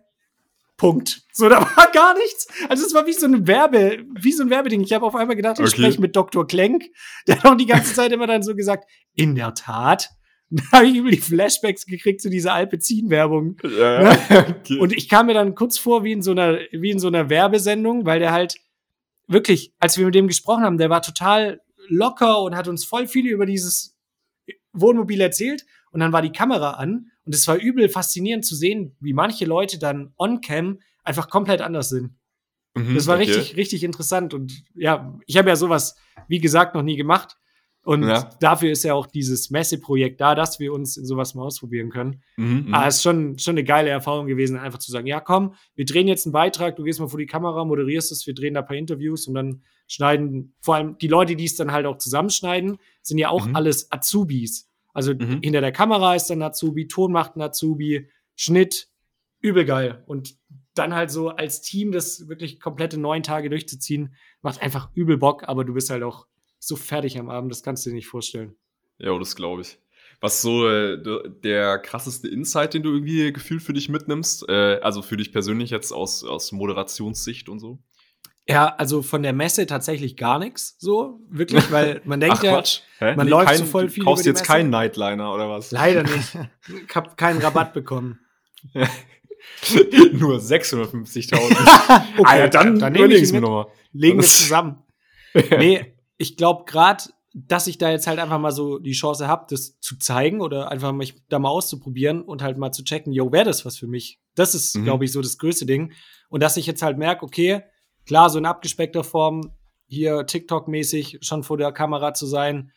Punkt. 0.78 1.22
So, 1.32 1.48
da 1.48 1.62
war 1.62 1.92
gar 1.94 2.14
nichts. 2.16 2.48
Also 2.70 2.86
es 2.86 2.94
war 2.94 3.06
wie 3.06 3.14
so 3.14 3.26
ein 3.26 3.48
Werbe, 3.48 4.04
wie 4.20 4.32
so 4.34 4.44
ein 4.44 4.50
Werbeding. 4.50 4.82
Ich 4.82 4.94
habe 4.94 5.06
auf 5.06 5.16
einmal 5.16 5.36
gedacht, 5.36 5.60
ich 5.60 5.66
Okay. 5.68 5.76
spreche 5.78 6.02
mit 6.02 6.16
Dr. 6.16 6.46
Klenk. 6.46 6.86
Der 7.28 7.38
hat 7.38 7.46
auch 7.46 7.56
die 7.56 7.66
ganze 7.66 7.94
Zeit 7.94 8.12
immer 8.12 8.28
dann 8.28 8.44
so 8.44 8.56
gesagt, 8.56 8.86
in 9.14 9.36
der 9.36 9.54
Tat. 9.54 10.10
Da 10.52 10.64
habe 10.78 10.86
ich 10.86 10.96
über 10.98 11.10
die 11.10 11.18
Flashbacks 11.18 11.88
gekriegt 11.88 12.22
zu 12.22 12.30
dieser 12.30 12.54
Alpezin-Werbung. 12.54 13.58
Ja, 13.64 14.12
okay. 14.48 14.78
Und 14.78 14.94
ich 14.94 15.10
kam 15.10 15.26
mir 15.26 15.34
dann 15.34 15.56
kurz 15.56 15.80
vor 15.80 16.04
wie 16.04 16.12
in 16.12 16.22
so 16.22 16.32
einer, 16.32 16.60
wie 16.72 16.92
in 16.92 17.00
so 17.00 17.08
einer 17.08 17.32
Werbesendung, 17.32 18.06
weil 18.06 18.20
der 18.20 18.32
halt 18.32 18.56
wirklich, 19.28 19.74
als 19.80 19.98
wir 19.98 20.06
mit 20.06 20.14
dem 20.14 20.28
gesprochen 20.28 20.64
haben, 20.64 20.78
der 20.78 20.92
war 20.92 21.02
total 21.02 21.62
locker 21.88 22.42
und 22.44 22.56
hat 22.56 22.68
uns 22.68 22.86
voll 22.86 23.08
viel 23.08 23.26
über 23.28 23.48
dieses 23.48 23.98
Wohnmobil 24.72 25.20
erzählt. 25.20 25.66
Und 25.92 26.00
dann 26.02 26.14
war 26.14 26.22
die 26.22 26.32
Kamera 26.32 26.74
an 26.74 27.08
und 27.26 27.34
es 27.36 27.48
war 27.48 27.58
übel 27.58 27.90
faszinierend 27.90 28.46
zu 28.46 28.56
sehen, 28.56 28.96
wie 29.00 29.14
manche 29.14 29.46
Leute 29.46 29.80
dann 29.80 30.14
on-cam 30.18 30.80
einfach 31.04 31.30
komplett 31.30 31.62
anders 31.62 31.90
sind. 31.90 32.12
Mhm, 32.76 32.94
Das 32.96 33.08
war 33.08 33.16
okay. 33.16 33.32
richtig, 33.32 33.58
richtig 33.58 33.84
interessant. 33.84 34.34
Und 34.34 34.64
ja, 34.76 35.18
ich 35.26 35.38
habe 35.38 35.50
ja 35.50 35.56
sowas, 35.56 35.96
wie 36.28 36.40
gesagt, 36.40 36.76
noch 36.76 36.84
nie 36.84 36.96
gemacht. 36.98 37.38
Und 37.84 38.04
Ja. 38.04 38.30
dafür 38.40 38.72
ist 38.72 38.84
ja 38.84 38.96
auch 38.96 39.06
dieses 39.06 39.52
Messeprojekt 39.52 40.20
da, 40.20 40.34
dass 40.34 40.60
wir 40.60 40.74
uns 40.74 40.98
in 40.98 41.06
sowas 41.06 41.36
mal 41.36 41.44
ausprobieren 41.44 41.90
können. 41.92 42.24
Mhm, 42.36 42.66
mhm. 42.68 42.74
Aber 42.74 42.88
es 42.88 42.96
ist 42.98 43.04
schon, 43.04 43.38
schon 43.38 43.54
eine 43.54 43.64
geile 43.64 43.90
Erfahrung 43.92 44.26
gewesen, 44.26 44.58
einfach 44.58 44.80
zu 44.80 44.92
sagen, 44.92 45.06
ja 45.06 45.20
komm, 45.20 45.54
wir 45.76 45.86
drehen 45.86 46.08
jetzt 46.08 46.26
einen 46.26 46.34
Beitrag, 46.34 46.76
du 46.78 46.84
gehst 46.84 47.00
mal 47.00 47.08
vor 47.08 47.20
die 47.20 47.28
Kamera, 47.28 47.64
moderierst 47.64 48.12
es, 48.12 48.26
wir 48.26 48.34
drehen 48.34 48.56
da 48.56 48.62
ein 48.62 48.66
paar 48.66 48.76
Interviews 48.76 49.28
und 49.28 49.36
dann 49.36 49.62
schneiden, 49.88 50.56
vor 50.62 50.76
allem 50.76 50.98
die 50.98 51.08
Leute, 51.08 51.36
die 51.36 51.46
es 51.46 51.56
dann 51.56 51.72
halt 51.72 51.86
auch 51.86 52.00
zusammenschneiden, 52.00 52.78
sind 53.04 53.20
ja 53.20 53.30
auch 53.30 53.46
Mhm. 53.46 53.56
alles 53.56 53.92
Azubis. 53.92 54.68
Also 54.96 55.14
Mhm. 55.14 55.42
hinter 55.44 55.62
der 55.62 55.72
Kamera 55.72 56.16
ist 56.16 56.28
dann 56.32 56.42
Azubi, 56.42 56.88
Ton 56.88 57.12
macht 57.12 57.36
ein 57.36 57.42
Azubi, 57.42 58.10
Schnitt, 58.36 58.88
übel 59.42 59.66
geil. 59.66 60.04
Und 60.08 60.36
dann 60.74 60.96
halt 60.96 61.12
so 61.12 61.30
als 61.30 61.62
Team 61.62 61.92
das 61.92 62.28
wirklich 62.28 62.60
komplette 62.60 62.98
neun 62.98 63.22
Tage 63.22 63.50
durchzuziehen, 63.50 64.16
macht 64.42 64.62
einfach 64.62 64.90
übel 64.96 65.18
Bock, 65.18 65.44
aber 65.48 65.64
du 65.64 65.74
bist 65.74 65.90
halt 65.92 66.02
auch 66.04 66.26
so 66.60 66.76
fertig 66.76 67.20
am 67.20 67.30
Abend, 67.30 67.52
das 67.52 67.62
kannst 67.62 67.86
du 67.86 67.92
dir 67.92 67.96
nicht 67.96 68.08
vorstellen. 68.08 68.56
Ja, 68.98 69.18
das 69.20 69.36
glaube 69.36 69.62
ich. 69.62 69.78
Was 70.22 70.42
so 70.42 70.68
äh, 70.68 70.98
der- 71.44 71.78
krasseste 71.80 72.28
Insight, 72.30 72.74
den 72.74 72.84
du 72.84 72.92
irgendwie 72.94 73.32
gefühlt 73.34 73.62
für 73.62 73.74
dich 73.74 73.90
mitnimmst? 73.90 74.48
Äh, 74.50 74.80
also 74.82 75.02
für 75.02 75.18
dich 75.18 75.32
persönlich 75.32 75.70
jetzt 75.70 75.92
aus, 75.92 76.24
aus 76.24 76.52
Moderationssicht 76.54 77.50
und 77.50 77.60
so? 77.60 77.80
Ja, 78.48 78.76
also 78.76 79.02
von 79.02 79.24
der 79.24 79.34
Messe 79.34 79.66
tatsächlich 79.66 80.18
gar 80.18 80.38
nichts, 80.38 80.76
so, 80.78 81.20
wirklich, 81.30 81.72
weil 81.72 82.02
man 82.06 82.20
denkt 82.22 82.38
Ach, 82.40 82.44
ja, 82.44 82.52
Quatsch. 82.54 82.82
Man 83.00 83.16
Nee, 83.26 83.30
läuft 83.32 83.48
kein, 83.48 83.58
so 83.58 83.66
voll 83.66 83.86
du 83.88 83.92
viel 83.92 84.04
kaufst 84.04 84.24
über 84.26 84.34
die 84.34 84.38
jetzt 84.38 84.42
Messe. 84.42 84.52
keinen 84.52 84.70
Nightliner 84.70 85.34
oder 85.34 85.50
was? 85.50 85.72
leider 85.72 86.04
nicht. 86.04 86.38
Ich 86.90 86.96
habe 86.96 87.10
keinen 87.16 87.42
Rabatt 87.42 87.74
bekommen. 87.74 88.20
Nur 90.14 90.38
650.000. 90.40 92.02
Okay, 92.18 92.40
ja, 92.40 92.48
dann, 92.48 92.80
dann 92.80 92.94
nehme 92.94 93.06
überleg 93.06 93.24
ich 93.24 93.32
mir 93.32 93.42
nochmal. 93.42 93.68
Legen 93.94 94.18
wir 94.20 94.24
zusammen. 94.28 94.84
nee, 95.58 95.94
ich 96.18 96.38
glaube 96.38 96.66
gerade, 96.66 97.04
dass 97.34 97.68
ich 97.68 97.78
da 97.78 97.90
jetzt 97.92 98.08
halt 98.08 98.20
einfach 98.20 98.40
mal 98.40 98.52
so 98.52 98.80
die 98.80 98.94
Chance 98.94 99.28
habe, 99.28 99.46
das 99.50 99.80
zu 99.82 99.98
zeigen 99.98 100.40
oder 100.42 100.72
einfach 100.72 100.94
mich 100.94 101.16
da 101.30 101.38
mal 101.40 101.50
auszuprobieren 101.50 102.22
und 102.22 102.42
halt 102.42 102.58
mal 102.58 102.72
zu 102.72 102.84
checken, 102.84 103.12
yo, 103.12 103.32
wäre 103.32 103.46
das 103.46 103.66
was 103.66 103.78
für 103.78 103.88
mich? 103.88 104.20
Das 104.36 104.56
ist, 104.56 104.76
Mhm. 104.78 104.84
glaube 104.86 105.06
ich, 105.06 105.12
so 105.12 105.22
das 105.22 105.38
größte 105.38 105.66
Ding. 105.66 105.92
Und 106.30 106.42
dass 106.42 106.58
ich 106.58 106.66
jetzt 106.66 106.82
halt 106.82 106.98
merke, 106.98 107.24
okay, 107.26 107.64
klar, 108.06 108.30
so 108.30 108.38
in 108.38 108.46
abgespeckter 108.46 109.04
Form, 109.04 109.52
hier 109.88 110.26
TikTok-mäßig 110.26 111.20
schon 111.22 111.44
vor 111.44 111.58
der 111.58 111.72
Kamera 111.72 112.14
zu 112.14 112.26
sein, 112.26 112.72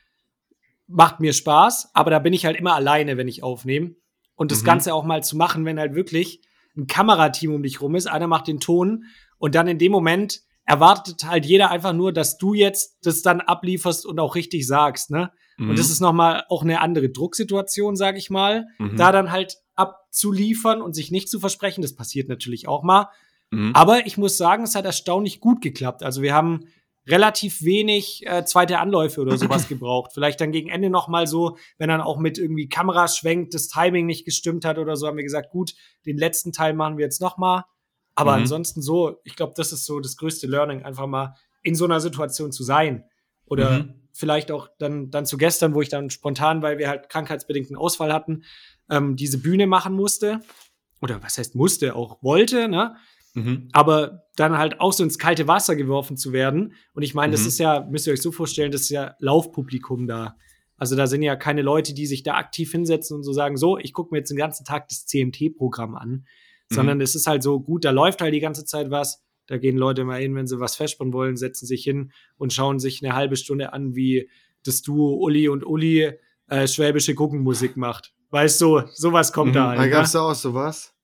macht 0.87 1.21
mir 1.21 1.33
Spaß, 1.33 1.91
aber 1.95 2.11
da 2.11 2.19
bin 2.19 2.33
ich 2.33 2.47
halt 2.47 2.57
immer 2.57 2.75
alleine, 2.75 3.17
wenn 3.17 3.29
ich 3.29 3.43
aufnehme. 3.43 3.95
Und 4.35 4.53
das 4.53 4.63
Mhm. 4.63 4.67
Ganze 4.67 4.95
auch 4.95 5.05
mal 5.05 5.23
zu 5.23 5.37
machen, 5.37 5.65
wenn 5.65 5.79
halt 5.79 5.95
wirklich 5.95 6.41
ein 6.77 6.87
Kamerateam 6.87 7.55
um 7.55 7.63
dich 7.63 7.81
rum 7.81 7.95
ist, 7.95 8.07
einer 8.07 8.27
macht 8.27 8.47
den 8.47 8.61
Ton 8.61 9.05
und 9.39 9.55
dann 9.55 9.69
in 9.69 9.79
dem 9.79 9.93
Moment 9.93 10.41
erwartet 10.65 11.25
halt 11.25 11.47
jeder 11.47 11.71
einfach 11.71 11.93
nur, 11.93 12.13
dass 12.13 12.37
du 12.37 12.55
jetzt 12.55 12.99
das 13.03 13.23
dann 13.23 13.41
ablieferst 13.41 14.07
und 14.07 14.21
auch 14.21 14.35
richtig 14.35 14.67
sagst, 14.67 15.11
ne? 15.11 15.33
Mhm. 15.57 15.71
Und 15.71 15.79
das 15.79 15.91
ist 15.91 16.01
nochmal 16.01 16.45
auch 16.49 16.63
eine 16.63 16.81
andere 16.81 17.09
Drucksituation, 17.09 17.97
sag 17.97 18.17
ich 18.17 18.31
mal. 18.31 18.67
Mhm. 18.79 18.97
Da 18.97 19.11
dann 19.11 19.33
halt 19.33 19.57
abzuliefern 19.75 20.83
und 20.83 20.95
sich 20.95 21.11
nicht 21.11 21.29
zu 21.31 21.41
versprechen, 21.41 21.83
das 21.83 21.95
passiert 21.95 22.29
natürlich 22.29 22.69
auch 22.69 22.83
mal. 22.83 23.09
Mhm. 23.51 23.73
Aber 23.75 24.07
ich 24.07 24.19
muss 24.19 24.37
sagen, 24.37 24.65
es 24.65 24.75
hat 24.75 24.85
erstaunlich 24.85 25.41
gut 25.41 25.61
geklappt. 25.61 26.03
Also 26.03 26.23
wir 26.23 26.35
haben 26.35 26.67
relativ 27.07 27.63
wenig 27.63 28.27
äh, 28.27 28.45
zweite 28.45 28.79
Anläufe 28.79 29.21
oder 29.23 29.39
sowas 29.39 29.67
gebraucht. 29.69 30.11
Vielleicht 30.13 30.41
dann 30.41 30.53
gegen 30.53 30.69
Ende 30.69 30.91
noch 30.91 31.09
mal 31.09 31.27
so, 31.27 31.57
wenn 31.79 31.89
dann 31.89 32.03
auch 32.03 32.19
mit 32.19 32.37
irgendwie 32.39 32.69
Kamera 32.69 33.09
schwenkt, 33.09 33.55
das 33.55 33.69
Timing 33.69 34.05
nicht 34.07 34.25
gestimmt 34.27 34.65
hat 34.67 34.79
oder 34.79 34.97
so, 34.97 35.07
haben 35.07 35.17
wir 35.17 35.25
gesagt, 35.25 35.51
gut, 35.51 35.73
den 36.05 36.19
letzten 36.19 36.53
Teil 36.53 36.75
machen 36.75 36.99
wir 36.99 37.05
jetzt 37.05 37.21
noch 37.23 37.39
mal. 37.39 37.65
Aber 38.15 38.33
Mhm. 38.33 38.43
ansonsten 38.43 38.83
so, 38.83 39.21
ich 39.25 39.37
glaube, 39.37 39.55
das 39.57 39.73
ist 39.73 39.87
so 39.87 40.01
das 40.01 40.17
größte 40.19 40.47
Learning, 40.47 40.83
einfach 40.83 41.07
mal 41.07 41.35
in 41.63 41.75
so 41.75 41.85
einer 41.87 42.01
Situation 42.01 42.53
zu 42.53 42.63
sein. 42.65 43.05
Oder 43.47 43.85
Mhm. 43.85 43.95
vielleicht 44.13 44.51
auch 44.53 44.69
dann, 44.79 45.11
dann 45.11 45.25
zu 45.25 45.39
gestern, 45.39 45.73
wo 45.75 45.81
ich 45.81 45.89
dann 45.89 46.11
spontan, 46.11 46.61
weil 46.61 46.77
wir 46.77 46.89
halt 46.91 47.09
krankheitsbedingten 47.09 47.77
Ausfall 47.77 48.13
hatten, 48.13 48.43
ähm, 48.91 49.17
diese 49.17 49.39
Bühne 49.39 49.67
machen 49.67 49.95
musste. 49.95 50.41
Oder 51.01 51.23
was 51.23 51.39
heißt 51.39 51.55
musste, 51.55 51.95
auch 51.97 52.23
wollte, 52.23 52.69
ne? 52.69 52.97
Mhm. 53.35 53.69
aber 53.73 54.23
dann 54.37 54.57
halt 54.59 54.81
auch 54.81 54.93
so 54.93 55.03
ins 55.05 55.19
kalte 55.19 55.47
Wasser 55.49 55.77
geworfen 55.77 56.17
zu 56.17 56.33
werden. 56.33 56.73
Und 56.95 57.03
ich 57.03 57.15
meine, 57.15 57.33
das 57.33 57.43
Mhm. 57.43 57.49
ist 57.49 57.59
ja, 57.59 57.87
müsst 57.91 58.07
ihr 58.07 58.13
euch 58.13 58.23
so 58.23 58.33
vorstellen, 58.33 58.71
das 58.73 58.83
ist 58.83 58.91
ja 58.91 59.15
Laufpublikum 59.19 60.07
da. 60.07 60.37
Also 60.77 60.95
da 60.97 61.07
sind 61.07 61.23
ja 61.23 61.35
keine 61.37 61.63
Leute, 61.63 61.93
die 61.95 62.07
sich 62.07 62.23
da 62.23 62.35
aktiv 62.35 62.71
hinsetzen 62.71 63.17
und 63.17 63.23
so 63.25 63.33
sagen, 63.33 63.57
so, 63.57 63.79
ich 63.79 63.93
gucke 63.93 64.11
mir 64.15 64.19
jetzt 64.19 64.31
den 64.31 64.37
ganzen 64.39 64.65
Tag 64.65 64.89
das 64.89 65.07
CMT-Programm 65.07 65.95
an, 65.97 66.25
sondern 66.71 67.01
es 67.01 67.15
ist 67.15 67.27
halt 67.27 67.43
so, 67.43 67.61
gut, 67.61 67.85
da 67.85 67.91
läuft 67.91 68.21
halt 68.21 68.33
die 68.35 68.41
ganze 68.41 68.65
Zeit 68.65 68.91
was. 68.91 69.25
Da 69.47 69.57
gehen 69.59 69.77
Leute 69.79 70.05
mal 70.05 70.21
hin, 70.21 70.35
wenn 70.37 70.47
sie 70.47 70.61
was 70.61 70.77
festspannen 70.77 71.13
wollen, 71.15 71.37
setzen 71.37 71.67
sich 71.67 71.83
hin 71.83 72.13
und 72.37 72.53
schauen 72.53 72.79
sich 72.79 73.03
eine 73.03 73.15
halbe 73.15 73.37
Stunde 73.37 73.73
an, 73.73 73.97
wie 73.97 74.29
das 74.65 74.83
Duo 74.83 75.15
Uli 75.25 75.49
und 75.49 75.65
Uli 75.67 76.13
äh, 76.49 76.69
schwäbische 76.69 77.15
Guckenmusik 77.15 77.77
macht. 77.77 78.13
Weißt 78.31 78.61
du, 78.61 78.83
sowas 78.93 79.33
kommt 79.33 79.51
Mhm. 79.53 79.55
da 79.55 79.67
halt. 79.69 79.79
Da 79.79 79.85
ne? 79.85 79.91
gab's 79.91 80.13
da 80.13 80.21
auch 80.21 80.35
sowas. 80.35 80.95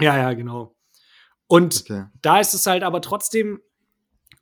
Ja, 0.00 0.16
ja, 0.16 0.32
genau. 0.32 0.74
Und 1.48 1.80
Okay. 1.80 2.04
da 2.22 2.38
ist 2.40 2.54
es 2.54 2.66
halt 2.66 2.82
aber 2.84 3.00
trotzdem 3.00 3.60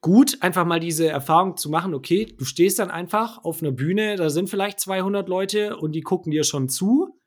gut, 0.00 0.38
einfach 0.42 0.64
mal 0.66 0.78
diese 0.80 1.08
Erfahrung 1.08 1.56
zu 1.56 1.70
machen. 1.70 1.94
Okay, 1.94 2.26
du 2.38 2.44
stehst 2.44 2.78
dann 2.78 2.90
einfach 2.90 3.42
auf 3.44 3.62
einer 3.62 3.72
Bühne, 3.72 4.16
da 4.16 4.28
sind 4.30 4.50
vielleicht 4.50 4.78
200 4.80 5.28
Leute 5.28 5.76
und 5.76 5.92
die 5.92 6.02
gucken 6.02 6.30
dir 6.30 6.44
schon 6.44 6.68
zu. 6.68 7.18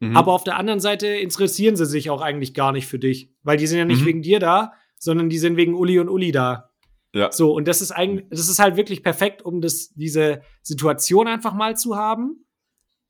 Mhm. 0.00 0.16
Aber 0.16 0.32
auf 0.32 0.44
der 0.44 0.56
anderen 0.56 0.80
Seite 0.80 1.06
interessieren 1.08 1.76
sie 1.76 1.86
sich 1.86 2.10
auch 2.10 2.20
eigentlich 2.20 2.54
gar 2.54 2.72
nicht 2.72 2.86
für 2.86 2.98
dich, 2.98 3.32
weil 3.42 3.56
die 3.56 3.66
sind 3.66 3.78
ja 3.78 3.84
nicht 3.84 4.02
Mhm. 4.02 4.06
wegen 4.06 4.22
dir 4.22 4.38
da, 4.38 4.72
sondern 4.96 5.28
die 5.30 5.38
sind 5.38 5.56
wegen 5.56 5.74
Uli 5.74 5.98
und 5.98 6.08
Uli 6.08 6.30
da. 6.32 6.70
ja. 7.14 7.32
So, 7.32 7.52
und 7.54 7.66
das 7.66 7.80
ist 7.80 7.90
eigentlich, 7.90 8.26
das 8.30 8.48
ist 8.48 8.58
halt 8.60 8.76
wirklich 8.76 9.02
perfekt, 9.02 9.42
um 9.42 9.60
das, 9.60 9.92
diese 9.94 10.42
Situation 10.62 11.26
einfach 11.26 11.54
mal 11.54 11.76
zu 11.76 11.96
haben 11.96 12.44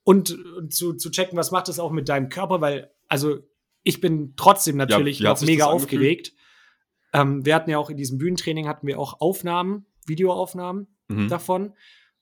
und, 0.05 0.31
und 0.57 0.73
zu, 0.73 0.95
zu 0.95 1.11
checken, 1.11 1.37
was 1.37 1.51
macht 1.51 1.69
das 1.69 1.79
auch 1.79 1.91
mit 1.93 2.09
deinem 2.09 2.29
Körper, 2.31 2.61
weil, 2.63 2.91
also, 3.09 3.39
ich 3.83 4.01
bin 4.01 4.35
trotzdem 4.37 4.77
natürlich 4.77 5.25
hat 5.25 5.41
noch 5.41 5.47
mega 5.47 5.67
aufgeregt. 5.67 6.33
Ähm, 7.13 7.45
wir 7.45 7.55
hatten 7.55 7.71
ja 7.71 7.79
auch 7.79 7.91
in 7.91 7.97
diesem 7.97 8.19
Bühnentraining 8.19 8.69
hatten 8.69 8.87
wir 8.87 8.99
auch 8.99 9.21
Aufnahmen, 9.21 9.87
Videoaufnahmen 10.07 10.87
Mhm. 11.09 11.29
davon. 11.29 11.73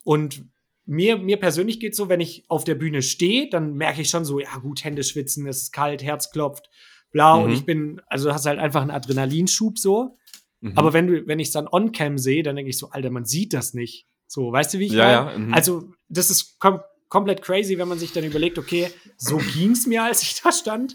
Und 0.04 0.44
mir, 0.86 1.18
mir 1.18 1.36
persönlich 1.36 1.80
geht 1.80 1.94
so, 1.94 2.08
wenn 2.08 2.20
ich 2.20 2.44
auf 2.48 2.64
der 2.64 2.74
Bühne 2.74 3.02
stehe, 3.02 3.50
dann 3.50 3.74
merke 3.74 4.00
ich 4.00 4.08
schon 4.08 4.24
so, 4.24 4.40
ja 4.40 4.56
gut, 4.56 4.82
Hände 4.84 5.04
schwitzen, 5.04 5.46
es 5.46 5.64
ist 5.64 5.72
kalt, 5.72 6.02
Herz 6.02 6.30
klopft, 6.30 6.70
bla. 7.10 7.34
Und 7.34 7.48
Mhm. 7.48 7.54
ich 7.54 7.64
bin, 7.66 8.00
also 8.06 8.28
du 8.28 8.34
hast 8.34 8.46
halt 8.46 8.58
einfach 8.58 8.80
einen 8.80 8.90
Adrenalinschub 8.90 9.78
so. 9.78 10.16
Mhm. 10.60 10.72
Aber 10.76 10.94
wenn 10.94 11.06
du, 11.06 11.26
wenn 11.26 11.38
ich 11.38 11.48
es 11.48 11.52
dann 11.52 11.68
on-cam 11.68 12.16
sehe, 12.16 12.42
dann 12.42 12.56
denke 12.56 12.70
ich 12.70 12.78
so, 12.78 12.88
Alter, 12.90 13.10
man 13.10 13.26
sieht 13.26 13.52
das 13.52 13.74
nicht. 13.74 14.06
So, 14.26 14.50
weißt 14.52 14.72
du, 14.74 14.78
wie 14.78 14.86
ich 14.86 14.92
Ja, 14.92 15.24
meine? 15.24 15.32
ja, 15.32 15.38
mhm. 15.38 15.54
Also, 15.54 15.92
das 16.08 16.30
ist 16.30 16.58
kom 16.58 16.80
komplett 17.10 17.40
crazy, 17.40 17.78
wenn 17.78 17.88
man 17.88 17.98
sich 17.98 18.12
dann 18.12 18.24
überlegt, 18.24 18.58
okay, 18.58 18.90
so 19.16 19.38
ging's 19.38 19.86
mir, 19.86 20.02
als 20.02 20.22
ich 20.22 20.40
da 20.42 20.52
stand. 20.52 20.94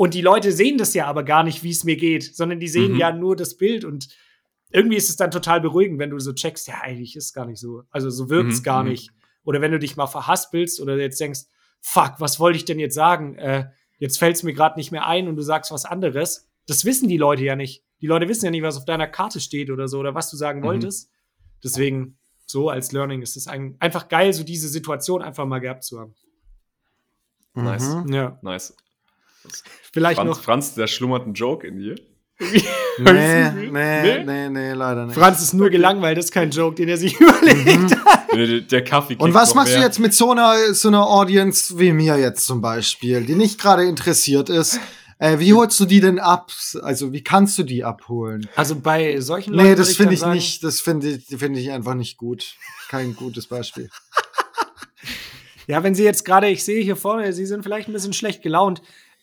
Und 0.00 0.14
die 0.14 0.22
Leute 0.22 0.50
sehen 0.50 0.78
das 0.78 0.94
ja 0.94 1.04
aber 1.08 1.24
gar 1.24 1.42
nicht, 1.42 1.62
wie 1.62 1.68
es 1.72 1.84
mir 1.84 1.96
geht, 1.96 2.34
sondern 2.34 2.58
die 2.58 2.68
sehen 2.68 2.92
Mhm. 2.94 2.98
ja 2.98 3.12
nur 3.12 3.36
das 3.36 3.58
Bild 3.58 3.84
und 3.84 4.08
irgendwie 4.70 4.96
ist 4.96 5.10
es 5.10 5.16
dann 5.16 5.30
total 5.30 5.60
beruhigend, 5.60 5.98
wenn 5.98 6.08
du 6.08 6.18
so 6.18 6.32
checkst, 6.32 6.68
ja, 6.68 6.80
eigentlich 6.80 7.16
ist 7.16 7.24
es 7.26 7.32
gar 7.34 7.44
nicht 7.44 7.60
so. 7.60 7.82
Also 7.90 8.08
so 8.08 8.30
wirkt's 8.30 8.60
Mhm, 8.60 8.62
gar 8.62 8.82
mhm. 8.82 8.88
nicht. 8.92 9.10
Oder 9.44 9.60
wenn 9.60 9.72
du 9.72 9.78
dich 9.78 9.98
mal 9.98 10.06
verhaspelst 10.06 10.80
oder 10.80 10.96
jetzt 10.96 11.20
denkst, 11.20 11.40
fuck, 11.82 12.14
was 12.18 12.40
wollte 12.40 12.56
ich 12.56 12.64
denn 12.64 12.78
jetzt 12.78 12.94
sagen? 12.94 13.34
Äh, 13.34 13.68
jetzt 13.98 14.18
fällt's 14.18 14.42
mir 14.42 14.54
gerade 14.54 14.78
nicht 14.78 14.90
mehr 14.90 15.06
ein 15.06 15.28
und 15.28 15.36
du 15.36 15.42
sagst 15.42 15.70
was 15.70 15.84
anderes. 15.84 16.48
Das 16.66 16.86
wissen 16.86 17.06
die 17.10 17.18
Leute 17.18 17.44
ja 17.44 17.54
nicht. 17.54 17.84
Die 18.00 18.06
Leute 18.06 18.26
wissen 18.26 18.46
ja 18.46 18.50
nicht, 18.50 18.62
was 18.62 18.78
auf 18.78 18.86
deiner 18.86 19.06
Karte 19.06 19.38
steht 19.38 19.68
oder 19.70 19.86
so 19.86 19.98
oder 19.98 20.14
was 20.14 20.30
du 20.30 20.36
sagen 20.38 20.60
Mhm. 20.60 20.64
wolltest. 20.64 21.10
Deswegen, 21.62 22.16
so 22.46 22.70
als 22.70 22.92
Learning 22.92 23.20
ist 23.20 23.36
es 23.36 23.48
ein, 23.48 23.76
einfach 23.80 24.08
geil, 24.08 24.32
so 24.32 24.44
diese 24.44 24.68
Situation 24.68 25.20
einfach 25.20 25.44
mal 25.44 25.58
gehabt 25.58 25.84
zu 25.84 26.00
haben. 26.00 26.14
Nice. 27.52 27.96
Mhm. 28.06 28.12
Ja. 28.14 28.38
Nice. 28.40 28.74
Vielleicht 29.92 30.18
Franz, 30.20 30.36
noch. 30.36 30.42
Franz, 30.42 30.74
der 30.74 30.86
schlummert 30.86 31.26
ein 31.26 31.34
Joke 31.34 31.66
in 31.66 31.78
dir. 31.78 31.94
Nee, 32.98 33.50
Nee? 33.50 33.70
nee, 33.70 34.24
nee, 34.24 34.48
nee, 34.48 34.72
leider 34.72 35.06
nicht. 35.06 35.14
Franz 35.14 35.40
ist 35.40 35.54
nur 35.54 35.70
gelangweilt, 35.70 36.18
das 36.18 36.26
ist 36.26 36.32
kein 36.32 36.50
Joke, 36.50 36.74
den 36.76 36.88
er 36.88 36.96
sich 36.98 37.14
überlegt. 37.20 37.96
Der, 38.32 38.46
der- 38.46 38.60
der 38.60 38.84
Kaffee 38.84 39.16
Und 39.16 39.32
was 39.34 39.50
noch 39.50 39.56
machst 39.56 39.72
du 39.74 39.78
mehr. 39.78 39.86
jetzt 39.86 39.98
mit 39.98 40.12
so 40.14 40.30
einer, 40.32 40.74
so 40.74 40.88
einer 40.88 41.06
Audience 41.06 41.78
wie 41.78 41.92
mir 41.92 42.18
jetzt 42.18 42.44
zum 42.46 42.60
Beispiel, 42.60 43.22
die 43.24 43.34
nicht 43.34 43.58
gerade 43.60 43.84
interessiert 43.84 44.48
ist? 44.50 44.80
Äh, 45.18 45.38
wie 45.38 45.52
holst 45.54 45.78
du 45.80 45.84
die 45.86 46.00
denn 46.00 46.18
ab? 46.18 46.50
Also 46.82 47.12
wie 47.12 47.22
kannst 47.22 47.58
du 47.58 47.62
die 47.62 47.84
abholen? 47.84 48.48
Also 48.56 48.74
bei 48.76 49.18
solchen 49.20 49.54
Nee, 49.54 49.62
Leuten 49.62 49.76
das 49.76 49.88
würde 49.90 49.96
finde 49.96 50.14
ich 50.14 50.20
sagen, 50.20 50.32
nicht, 50.34 50.64
das 50.64 50.80
finde 50.80 51.08
ich, 51.10 51.26
finde 51.38 51.60
ich 51.60 51.70
einfach 51.70 51.94
nicht 51.94 52.16
gut. 52.18 52.54
Kein 52.88 53.14
gutes 53.14 53.46
Beispiel. 53.46 53.88
Ja, 55.66 55.82
wenn 55.84 55.94
Sie 55.94 56.02
jetzt 56.04 56.24
gerade, 56.24 56.48
ich 56.48 56.64
sehe 56.64 56.82
hier 56.82 56.96
vorne, 56.96 57.32
Sie 57.32 57.46
sind 57.46 57.62
vielleicht 57.62 57.88
ein 57.88 57.92
bisschen 57.92 58.12
schlecht 58.12 58.42
gelaunt. 58.42 58.82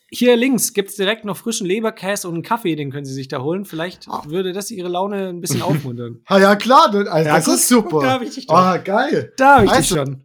Hier 0.10 0.36
links 0.38 0.74
gibt's 0.74 0.96
direkt 0.96 1.26
noch 1.26 1.36
frischen 1.36 1.68
Leberkäse 1.68 2.28
und 2.30 2.36
einen 2.36 2.44
Kaffee, 2.44 2.76
den 2.76 2.92
können 2.92 3.06
Sie 3.06 3.14
sich 3.14 3.28
da 3.28 3.42
holen. 3.42 3.66
Vielleicht 3.66 4.08
Ah. 4.08 4.24
würde 4.28 4.54
das 4.54 4.72
Ihre 4.72 4.88
Laune 4.88 5.28
ein 5.30 5.42
bisschen 5.42 5.62
aufmuntern. 5.64 6.22
Ah 6.26 6.40
ja, 6.40 6.56
klar, 6.56 6.90
das, 6.92 7.08
also, 7.08 7.28
Ja, 7.30 7.36
das 7.36 7.46
guck, 7.46 7.54
ist 7.56 7.68
super. 7.68 7.90
guck, 7.90 8.02
da 8.04 8.12
hab 8.14 8.22
ich 8.22 8.36
dich 8.36 8.48
doch. 8.48 8.56
Ah, 8.56 8.78
geil. 8.78 9.34
Da 9.38 9.56
habe 9.56 9.66
ich 9.66 9.72
dich 9.72 9.78
Also- 9.78 9.96
schon. 9.98 10.24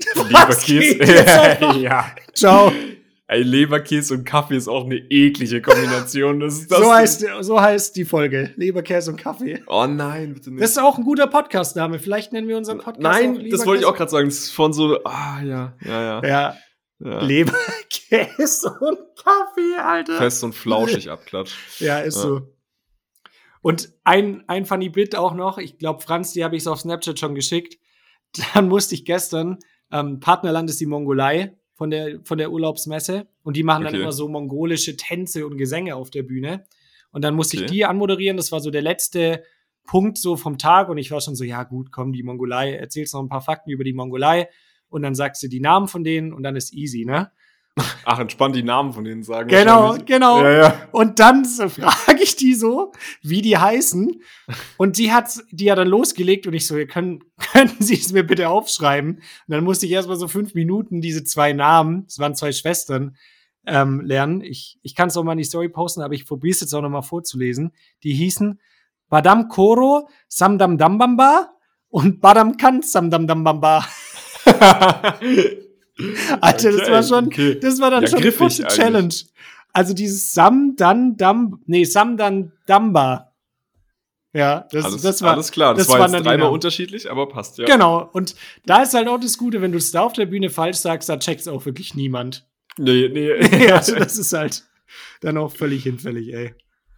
Leberkäse. 0.28 1.78
ja. 1.80 2.06
Ciao. 2.34 2.72
Ey, 3.28 3.42
Leberkäse 3.42 4.14
und 4.14 4.24
Kaffee 4.24 4.56
ist 4.56 4.66
auch 4.66 4.84
eine 4.84 4.96
eklige 4.96 5.62
Kombination. 5.62 6.40
Das 6.40 6.54
ist 6.54 6.70
das 6.70 6.78
So 6.80 6.92
heißt, 6.92 7.26
so 7.42 7.60
heißt 7.60 7.94
die 7.96 8.04
Folge. 8.04 8.52
Leberkäse 8.56 9.12
und 9.12 9.18
Kaffee. 9.18 9.62
Oh 9.68 9.86
nein, 9.86 10.34
bitte 10.34 10.50
nicht. 10.50 10.60
Das 10.62 10.70
ist 10.70 10.78
auch 10.78 10.98
ein 10.98 11.04
guter 11.04 11.28
Podcast-Name. 11.28 12.00
Vielleicht 12.00 12.32
nennen 12.32 12.48
wir 12.48 12.56
unseren 12.56 12.78
Podcast 12.78 13.00
nein, 13.00 13.36
auch 13.38 13.50
das 13.50 13.66
wollte 13.66 13.82
ich 13.82 13.86
auch 13.86 13.94
gerade 13.94 14.10
sagen. 14.10 14.28
Das 14.28 14.38
ist 14.38 14.50
von 14.52 14.72
so. 14.72 14.98
Ah, 15.04 15.40
ja, 15.44 15.74
ja, 15.84 16.02
ja. 16.02 16.22
Ja, 16.26 16.56
ja. 17.04 17.20
Leberkäse 18.10 18.70
und 18.80 18.98
Kaffee, 19.16 19.76
Alter. 19.78 20.16
Fest 20.16 20.42
und 20.44 20.54
flauschig 20.54 21.10
abklatscht. 21.10 21.80
Ja, 21.80 22.00
ist 22.00 22.16
Ja. 22.16 22.22
so. 22.22 22.40
Und 23.62 23.92
ein, 24.04 24.42
ein 24.48 24.64
funny 24.64 24.88
Bit 24.88 25.14
auch 25.16 25.34
noch. 25.34 25.58
Ich 25.58 25.78
glaube, 25.78 26.00
Franz, 26.02 26.32
die 26.32 26.44
habe 26.44 26.56
ich 26.56 26.66
auf 26.66 26.80
Snapchat 26.80 27.18
schon 27.18 27.34
geschickt. 27.34 27.78
Dann 28.54 28.68
musste 28.68 28.94
ich 28.94 29.04
gestern, 29.04 29.58
ähm, 29.92 30.20
Partnerland 30.20 30.70
ist 30.70 30.80
die 30.80 30.86
Mongolei 30.86 31.56
von 31.74 31.90
der, 31.90 32.20
von 32.24 32.38
der 32.38 32.52
Urlaubsmesse. 32.52 33.26
Und 33.42 33.56
die 33.56 33.62
machen 33.62 33.84
dann 33.84 33.94
Okay. 33.94 34.02
immer 34.02 34.12
so 34.12 34.28
mongolische 34.28 34.96
Tänze 34.96 35.46
und 35.46 35.56
Gesänge 35.56 35.96
auf 35.96 36.10
der 36.10 36.22
Bühne. 36.22 36.64
Und 37.12 37.22
dann 37.22 37.34
musste 37.34 37.56
ich 37.56 37.62
Okay. 37.64 37.72
die 37.72 37.84
anmoderieren. 37.84 38.36
Das 38.36 38.52
war 38.52 38.60
so 38.60 38.70
der 38.70 38.82
letzte 38.82 39.42
Punkt 39.84 40.16
so 40.18 40.36
vom 40.36 40.58
Tag. 40.58 40.88
Und 40.88 40.98
ich 40.98 41.10
war 41.10 41.20
schon 41.20 41.34
so, 41.34 41.44
ja 41.44 41.62
gut, 41.64 41.90
komm, 41.90 42.12
die 42.12 42.22
Mongolei, 42.22 42.74
erzählst 42.74 43.14
noch 43.14 43.20
ein 43.22 43.28
paar 43.28 43.40
Fakten 43.42 43.70
über 43.70 43.82
die 43.84 43.92
Mongolei. 43.94 44.48
Und 44.88 45.02
dann 45.02 45.14
sagst 45.14 45.42
du 45.42 45.48
die 45.48 45.60
Namen 45.60 45.88
von 45.88 46.04
denen 46.04 46.32
und 46.32 46.42
dann 46.44 46.56
ist 46.56 46.72
easy, 46.72 47.04
ne? 47.04 47.30
Ach, 48.04 48.18
entspannt 48.18 48.56
die 48.56 48.62
Namen 48.62 48.92
von 48.92 49.04
denen 49.04 49.22
sagen. 49.22 49.48
Genau, 49.48 49.96
genau. 50.04 50.42
Ja, 50.42 50.50
ja. 50.50 50.88
Und 50.92 51.18
dann 51.18 51.44
so 51.44 51.68
frage 51.68 52.22
ich 52.22 52.36
die 52.36 52.54
so, 52.54 52.92
wie 53.22 53.42
die 53.42 53.58
heißen. 53.58 54.20
Und 54.76 54.98
die 54.98 55.12
hat, 55.12 55.40
die 55.50 55.70
hat 55.70 55.78
dann 55.78 55.88
losgelegt 55.88 56.46
und 56.46 56.54
ich 56.54 56.66
so, 56.66 56.76
können, 56.86 57.24
können 57.52 57.72
Sie 57.78 57.94
es 57.94 58.12
mir 58.12 58.24
bitte 58.24 58.48
aufschreiben? 58.48 59.16
Und 59.16 59.22
dann 59.46 59.64
musste 59.64 59.86
ich 59.86 59.92
erstmal 59.92 60.16
so 60.16 60.28
fünf 60.28 60.54
Minuten 60.54 61.00
diese 61.00 61.24
zwei 61.24 61.52
Namen, 61.52 62.04
es 62.08 62.18
waren 62.18 62.34
zwei 62.34 62.52
Schwestern, 62.52 63.16
ähm, 63.66 64.00
lernen. 64.00 64.40
Ich, 64.42 64.78
ich 64.82 64.94
kann 64.94 65.08
es 65.08 65.16
auch 65.16 65.22
mal 65.22 65.32
in 65.32 65.38
die 65.38 65.44
Story 65.44 65.68
posten, 65.68 66.02
aber 66.02 66.14
ich 66.14 66.26
probiere 66.26 66.52
es 66.52 66.60
jetzt 66.60 66.74
auch 66.74 66.82
noch 66.82 66.88
mal 66.88 67.02
vorzulesen. 67.02 67.72
Die 68.02 68.14
hießen 68.14 68.60
Badam 69.08 69.48
Koro, 69.48 70.08
Samdam 70.28 70.78
Dambamba 70.78 71.50
und 71.88 72.20
Badam 72.20 72.56
Kan 72.56 72.82
Samdam 72.82 73.26
Dambamba. 73.26 73.84
Alter, 76.40 76.72
das 76.72 76.90
war 76.90 77.02
schon, 77.02 77.26
okay. 77.26 77.58
das 77.60 77.80
war 77.80 77.90
dann 77.90 78.02
Ja, 78.02 78.08
schon 78.08 78.18
eine 78.18 78.26
griffig 78.26 78.38
kurze 78.38 78.62
eigentlich. 78.64 78.76
Challenge. 78.76 79.14
Also 79.72 79.94
dieses 79.94 80.32
Sam 80.32 80.74
dann 80.76 81.16
Dam, 81.16 81.60
nee, 81.66 81.84
Sam 81.84 82.16
dann 82.16 82.52
Damba. 82.66 83.32
Ja, 84.32 84.68
das, 84.70 84.84
alles, 84.84 85.02
das 85.02 85.22
war, 85.22 85.32
alles 85.32 85.50
klar. 85.50 85.74
Das, 85.74 85.88
das 85.88 85.98
war 85.98 86.08
jetzt 86.08 86.24
dreimal 86.24 86.50
unterschiedlich, 86.50 87.10
aber 87.10 87.28
passt 87.28 87.58
ja. 87.58 87.66
Genau. 87.66 88.08
Und 88.12 88.36
da 88.64 88.82
ist 88.82 88.94
halt 88.94 89.08
auch 89.08 89.18
das 89.18 89.36
Gute, 89.36 89.60
wenn 89.60 89.72
du 89.72 89.78
es 89.78 89.90
da 89.90 90.02
auf 90.02 90.12
der 90.12 90.26
Bühne 90.26 90.50
falsch 90.50 90.76
sagst, 90.76 91.08
da 91.08 91.18
checkt 91.18 91.48
auch 91.48 91.66
wirklich 91.66 91.94
niemand. 91.94 92.46
Nee, 92.78 93.08
nee. 93.08 93.66
ja, 93.66 93.76
also 93.76 93.96
das 93.96 94.18
ist 94.18 94.32
halt 94.32 94.64
dann 95.20 95.36
auch 95.36 95.52
völlig 95.52 95.82
hinfällig, 95.82 96.32
ey. 96.32 96.54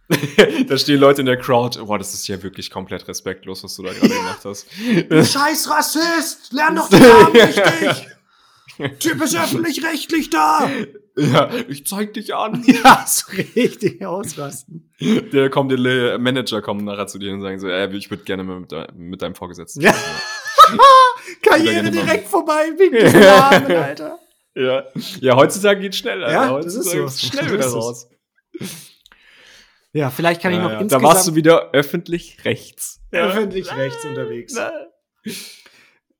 da 0.67 0.77
stehen 0.77 0.99
Leute 0.99 1.21
in 1.21 1.25
der 1.25 1.37
Crowd. 1.37 1.79
Boah, 1.79 1.97
das 1.97 2.13
ist 2.13 2.27
ja 2.27 2.41
wirklich 2.43 2.69
komplett 2.69 3.07
respektlos, 3.07 3.63
was 3.63 3.75
du 3.75 3.83
da 3.83 3.93
gerade 3.93 4.09
gemacht 4.09 4.45
hast. 4.45 4.67
Scheiß 5.09 5.69
Rassist! 5.69 6.53
Lern 6.53 6.75
doch 6.75 6.89
die 6.89 6.99
Namen 6.99 7.35
richtig! 7.35 8.07
Typisch 8.99 9.35
öffentlich-rechtlich 9.41 10.29
da! 10.29 10.69
ja, 11.17 11.49
ich 11.67 11.85
zeig 11.85 12.13
dich 12.13 12.33
an. 12.33 12.63
Ja, 12.67 13.05
so 13.07 13.31
richtig 13.55 14.05
ausrasten. 14.05 14.91
Der 14.99 15.49
kommt, 15.49 15.71
der 15.71 16.17
Manager 16.17 16.61
kommt 16.61 16.83
nachher 16.83 17.07
zu 17.07 17.19
dir 17.19 17.33
und 17.33 17.41
sagen 17.41 17.59
so, 17.59 17.67
äh, 17.67 17.93
ich 17.95 18.09
würde 18.09 18.23
gerne 18.23 18.43
mal 18.43 18.59
mit, 18.59 18.71
mit 18.95 19.21
deinem 19.21 19.35
Vorgesetzten. 19.35 19.81
Ja. 19.81 19.93
Karriere 21.41 21.91
direkt 21.91 22.27
vorbei, 22.27 22.71
wegen 22.77 22.95
diesen 22.97 23.19
Namen, 23.19 23.71
Alter. 23.71 24.19
Ja. 24.55 24.83
ja, 25.19 25.35
heutzutage 25.35 25.81
geht 25.81 25.95
schnell, 25.95 26.23
Alter. 26.23 26.33
Ja, 26.33 26.61
das 26.61 26.75
ist 26.75 26.93
heutzutage 26.93 27.09
so. 27.09 27.27
schnell 27.27 27.45
wieder 27.47 27.59
ist 27.59 27.65
es. 27.65 27.75
raus. 27.75 28.07
Ja, 29.93 30.09
vielleicht 30.09 30.41
kann 30.41 30.51
ich 30.51 30.57
Ja, 30.57 30.63
noch 30.63 30.69
ja. 30.71 30.75
Da 30.77 30.81
insgesamt 30.81 31.03
warst 31.05 31.27
du 31.27 31.35
wieder 31.35 31.71
öffentlich 31.71 32.45
rechts. 32.45 33.01
öffentlich 33.11 33.75
rechts 33.75 34.05
unterwegs. 34.05 34.55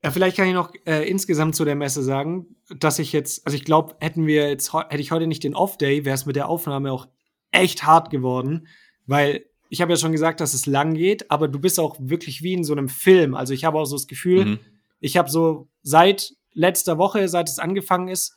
Ja, 0.03 0.11
vielleicht 0.11 0.35
kann 0.35 0.47
ich 0.47 0.53
noch 0.53 0.71
äh, 0.85 1.07
insgesamt 1.09 1.55
zu 1.55 1.63
der 1.63 1.75
Messe 1.75 2.03
sagen, 2.03 2.55
dass 2.77 2.99
ich 2.99 3.13
jetzt, 3.13 3.45
also 3.45 3.55
ich 3.55 3.63
glaube, 3.63 3.95
hätten 4.01 4.27
wir 4.27 4.49
jetzt, 4.49 4.73
hätte 4.73 4.97
ich 5.01 5.11
heute 5.11 5.27
nicht 5.27 5.43
den 5.43 5.55
Off-Day, 5.55 6.03
wäre 6.03 6.15
es 6.15 6.25
mit 6.25 6.35
der 6.35 6.49
Aufnahme 6.49 6.91
auch 6.91 7.07
echt 7.51 7.85
hart 7.85 8.09
geworden, 8.09 8.67
weil 9.05 9.45
ich 9.69 9.81
habe 9.81 9.91
ja 9.93 9.97
schon 9.97 10.11
gesagt, 10.11 10.41
dass 10.41 10.53
es 10.53 10.65
lang 10.65 10.93
geht, 10.93 11.31
aber 11.31 11.47
du 11.47 11.59
bist 11.59 11.79
auch 11.79 11.95
wirklich 11.99 12.43
wie 12.43 12.53
in 12.53 12.63
so 12.63 12.73
einem 12.73 12.89
Film. 12.89 13.33
Also 13.33 13.53
ich 13.53 13.63
habe 13.65 13.79
auch 13.79 13.85
so 13.85 13.95
das 13.95 14.07
Gefühl, 14.07 14.45
Mhm. 14.45 14.59
ich 14.99 15.17
habe 15.17 15.29
so 15.29 15.69
seit 15.81 16.33
letzter 16.53 16.97
Woche, 16.97 17.27
seit 17.29 17.49
es 17.49 17.57
angefangen 17.59 18.09
ist, 18.09 18.35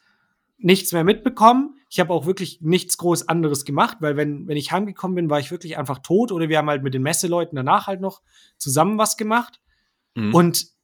nichts 0.59 0.93
mehr 0.93 1.05
mitbekommen. 1.05 1.75
Ich 1.91 2.01
habe 2.01 2.14
auch 2.14 2.25
wirklich 2.27 2.61
nichts 2.62 2.97
groß 2.97 3.29
anderes 3.29 3.64
gemacht, 3.64 3.99
weil 4.01 4.17
wenn, 4.17 4.47
wenn 4.49 4.57
ich 4.57 4.73
heimgekommen 4.73 5.14
bin, 5.14 5.29
war 5.31 5.41
ich 5.41 5.51
wirklich 5.51 5.77
einfach 5.77 5.99
tot 5.99 6.33
oder 6.33 6.49
wir 6.49 6.59
haben 6.59 6.71
halt 6.71 6.83
mit 6.83 6.95
den 6.95 7.03
Messeleuten 7.03 7.57
danach 7.57 7.87
halt 7.87 8.01
noch 8.01 8.23
zusammen 8.57 8.97
was 8.97 9.17
gemacht. 9.17 9.61
Mhm. 10.14 10.35
Und 10.35 10.76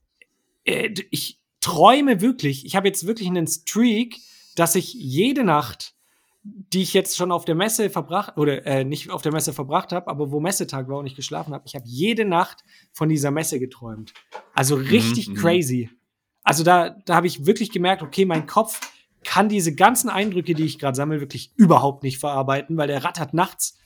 ich 0.64 1.40
träume 1.60 2.20
wirklich, 2.20 2.66
ich 2.66 2.76
habe 2.76 2.88
jetzt 2.88 3.06
wirklich 3.06 3.28
einen 3.28 3.46
Streak, 3.46 4.18
dass 4.56 4.74
ich 4.74 4.92
jede 4.94 5.44
Nacht, 5.44 5.94
die 6.42 6.82
ich 6.82 6.92
jetzt 6.92 7.16
schon 7.16 7.30
auf 7.30 7.44
der 7.44 7.54
Messe 7.54 7.88
verbracht, 7.88 8.36
oder 8.36 8.66
äh, 8.66 8.84
nicht 8.84 9.10
auf 9.10 9.22
der 9.22 9.32
Messe 9.32 9.52
verbracht 9.52 9.92
habe, 9.92 10.08
aber 10.08 10.32
wo 10.32 10.40
Messetag 10.40 10.88
war 10.88 10.98
und 10.98 11.06
ich 11.06 11.14
geschlafen 11.14 11.54
habe, 11.54 11.64
ich 11.66 11.74
habe 11.74 11.84
jede 11.86 12.24
Nacht 12.24 12.64
von 12.92 13.08
dieser 13.08 13.30
Messe 13.30 13.60
geträumt. 13.60 14.12
Also 14.52 14.74
richtig 14.74 15.28
mhm. 15.28 15.34
crazy. 15.34 15.90
Also 16.42 16.64
da, 16.64 16.90
da 16.90 17.14
habe 17.14 17.28
ich 17.28 17.46
wirklich 17.46 17.70
gemerkt, 17.70 18.02
okay, 18.02 18.24
mein 18.24 18.46
Kopf 18.46 18.80
kann 19.24 19.48
diese 19.48 19.74
ganzen 19.74 20.10
Eindrücke, 20.10 20.54
die 20.54 20.64
ich 20.64 20.80
gerade 20.80 20.96
sammle, 20.96 21.20
wirklich 21.20 21.52
überhaupt 21.56 22.02
nicht 22.02 22.18
verarbeiten, 22.18 22.76
weil 22.76 22.88
der 22.88 23.04
rattert 23.04 23.34
nachts 23.34 23.78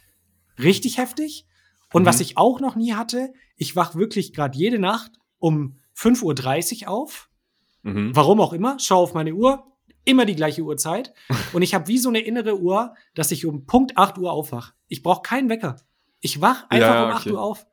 richtig 0.59 0.97
heftig. 0.97 1.47
Und 1.93 2.03
Mhm. 2.03 2.07
was 2.07 2.21
ich 2.21 2.39
auch 2.39 2.61
noch 2.61 2.75
nie 2.75 2.95
hatte, 2.95 3.35
ich 3.57 3.77
wach 3.77 3.95
wirklich 3.95 4.33
gerade 4.33 4.57
jede 4.57 4.79
Nacht 4.79 5.13
um 5.39 5.79
5.30 5.97 6.83
Uhr 6.83 6.89
auf. 6.91 7.29
Mhm. 7.83 8.15
Warum 8.15 8.41
auch 8.41 8.53
immer, 8.53 8.77
schau 8.81 9.01
auf 9.03 9.15
meine 9.15 9.35
Uhr, 9.35 9.65
immer 10.05 10.25
die 10.27 10.37
gleiche 10.37 10.63
Uhrzeit. 10.63 11.13
Und 11.53 11.63
ich 11.63 11.75
habe 11.75 11.89
wie 11.89 11.99
so 11.99 12.09
eine 12.09 12.21
innere 12.21 12.59
Uhr, 12.59 12.95
dass 13.15 13.31
ich 13.31 13.47
um 13.47 13.67
Punkt 13.67 13.97
8 13.97 14.19
Uhr 14.19 14.33
aufwach. 14.33 14.73
Ich 14.89 15.03
brauche 15.03 15.23
keinen 15.23 15.49
Wecker. 15.49 15.77
Ich 16.21 16.41
wach 16.41 16.65
einfach 16.69 16.89
Ja, 16.89 17.05
um 17.05 17.11
8 17.11 17.27
okay. 17.27 17.35
Uhr 17.35 17.43
auf. 17.43 17.67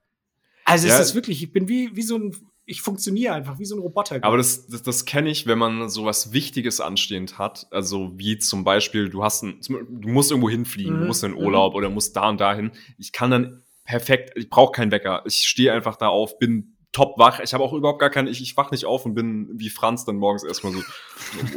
Also 0.66 0.88
Ja. 0.88 0.96
es 1.00 1.08
ist 1.10 1.16
wirklich, 1.16 1.42
ich 1.44 1.52
bin 1.52 1.68
wie, 1.68 1.96
wie 1.96 2.02
so 2.02 2.18
ein, 2.18 2.36
ich 2.66 2.82
funktioniere 2.82 3.34
einfach 3.34 3.60
wie 3.60 3.66
so 3.66 3.76
ein 3.76 3.82
Roboter. 3.82 4.20
Aber 4.22 4.38
das, 4.38 4.68
das, 4.68 4.84
das 4.84 5.04
kenne 5.06 5.30
ich, 5.30 5.46
wenn 5.48 5.58
man 5.58 5.90
sowas 5.90 6.32
Wichtiges 6.32 6.80
anstehend 6.80 7.38
hat. 7.38 7.68
Also 7.72 8.14
wie 8.16 8.38
zum 8.38 8.64
Beispiel, 8.64 9.10
du 9.10 9.24
hast 9.24 9.44
ein, 9.44 9.60
du 9.68 10.08
musst 10.08 10.32
irgendwo 10.32 10.50
hinfliegen, 10.50 10.96
Mhm, 10.96 11.00
du 11.02 11.06
musst 11.08 11.24
in 11.24 11.32
mhm. 11.32 11.38
Urlaub 11.40 11.76
oder 11.76 11.90
musst 11.90 12.16
da 12.16 12.30
und 12.30 12.40
dahin. 12.40 12.72
Ich 12.98 13.12
kann 13.12 13.32
dann 13.32 13.64
perfekt, 13.84 14.32
ich 14.38 14.50
brauche 14.50 14.72
keinen 14.72 14.92
Wecker. 14.92 15.24
Ich 15.26 15.46
stehe 15.48 15.74
einfach 15.74 15.98
da 15.98 16.08
auf, 16.08 16.40
bin 16.40 16.73
top 16.94 17.18
wach. 17.18 17.40
Ich 17.42 17.54
habe 17.54 17.64
auch 17.64 17.74
überhaupt 17.74 18.00
gar 18.00 18.10
keinen, 18.10 18.28
ich, 18.30 18.42
ich 18.42 18.56
wach 18.56 18.72
nicht 18.72 18.86
auf 18.86 19.06
und 19.06 19.14
bin 19.16 19.50
wie 19.54 19.70
Franz 19.70 20.06
dann 20.06 20.16
morgens 20.16 20.44
erstmal 20.44 20.72
so, 20.74 20.82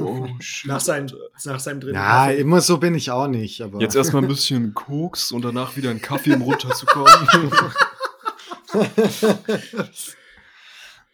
oh, 0.02 0.26
shit. 0.40 0.66
nach, 0.68 0.80
seinem, 0.80 1.06
nach 1.44 1.60
seinem 1.60 1.80
dritten 1.80 1.94
Ja, 1.94 2.24
Kaffee. 2.26 2.40
immer 2.40 2.60
so 2.60 2.78
bin 2.78 2.94
ich 2.96 3.10
auch 3.12 3.28
nicht. 3.28 3.60
Aber 3.60 3.80
Jetzt 3.80 3.94
erstmal 3.94 4.22
ein 4.22 4.28
bisschen 4.28 4.74
Koks 4.74 5.30
und 5.30 5.44
danach 5.44 5.76
wieder 5.76 5.90
einen 5.90 6.00
Kaffee, 6.02 6.34
um 6.34 6.42
runterzukommen. 6.42 7.12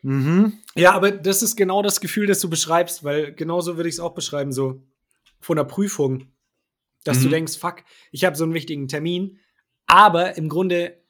mhm. 0.03 0.53
Ja, 0.75 0.93
aber 0.93 1.11
das 1.11 1.43
ist 1.43 1.57
genau 1.57 1.83
das 1.83 2.01
Gefühl, 2.01 2.27
das 2.27 2.41
du 2.41 2.49
beschreibst, 2.51 3.05
weil 3.05 3.33
genauso 3.35 3.77
würde 3.77 3.89
ich 3.89 3.97
es 3.97 4.01
auch 4.01 4.15
beschreiben, 4.15 4.53
so 4.53 4.83
von 5.41 5.57
der 5.57 5.65
Prüfung, 5.65 6.27
dass 7.05 7.19
du 7.21 7.27
Mhm. 7.27 7.31
denkst, 7.33 7.59
fuck, 7.59 7.83
ich 8.11 8.25
habe 8.25 8.37
so 8.37 8.45
einen 8.45 8.55
wichtigen 8.55 8.89
Termin, 8.89 9.39
aber 9.87 10.37
im 10.37 10.49
Grunde, 10.49 11.02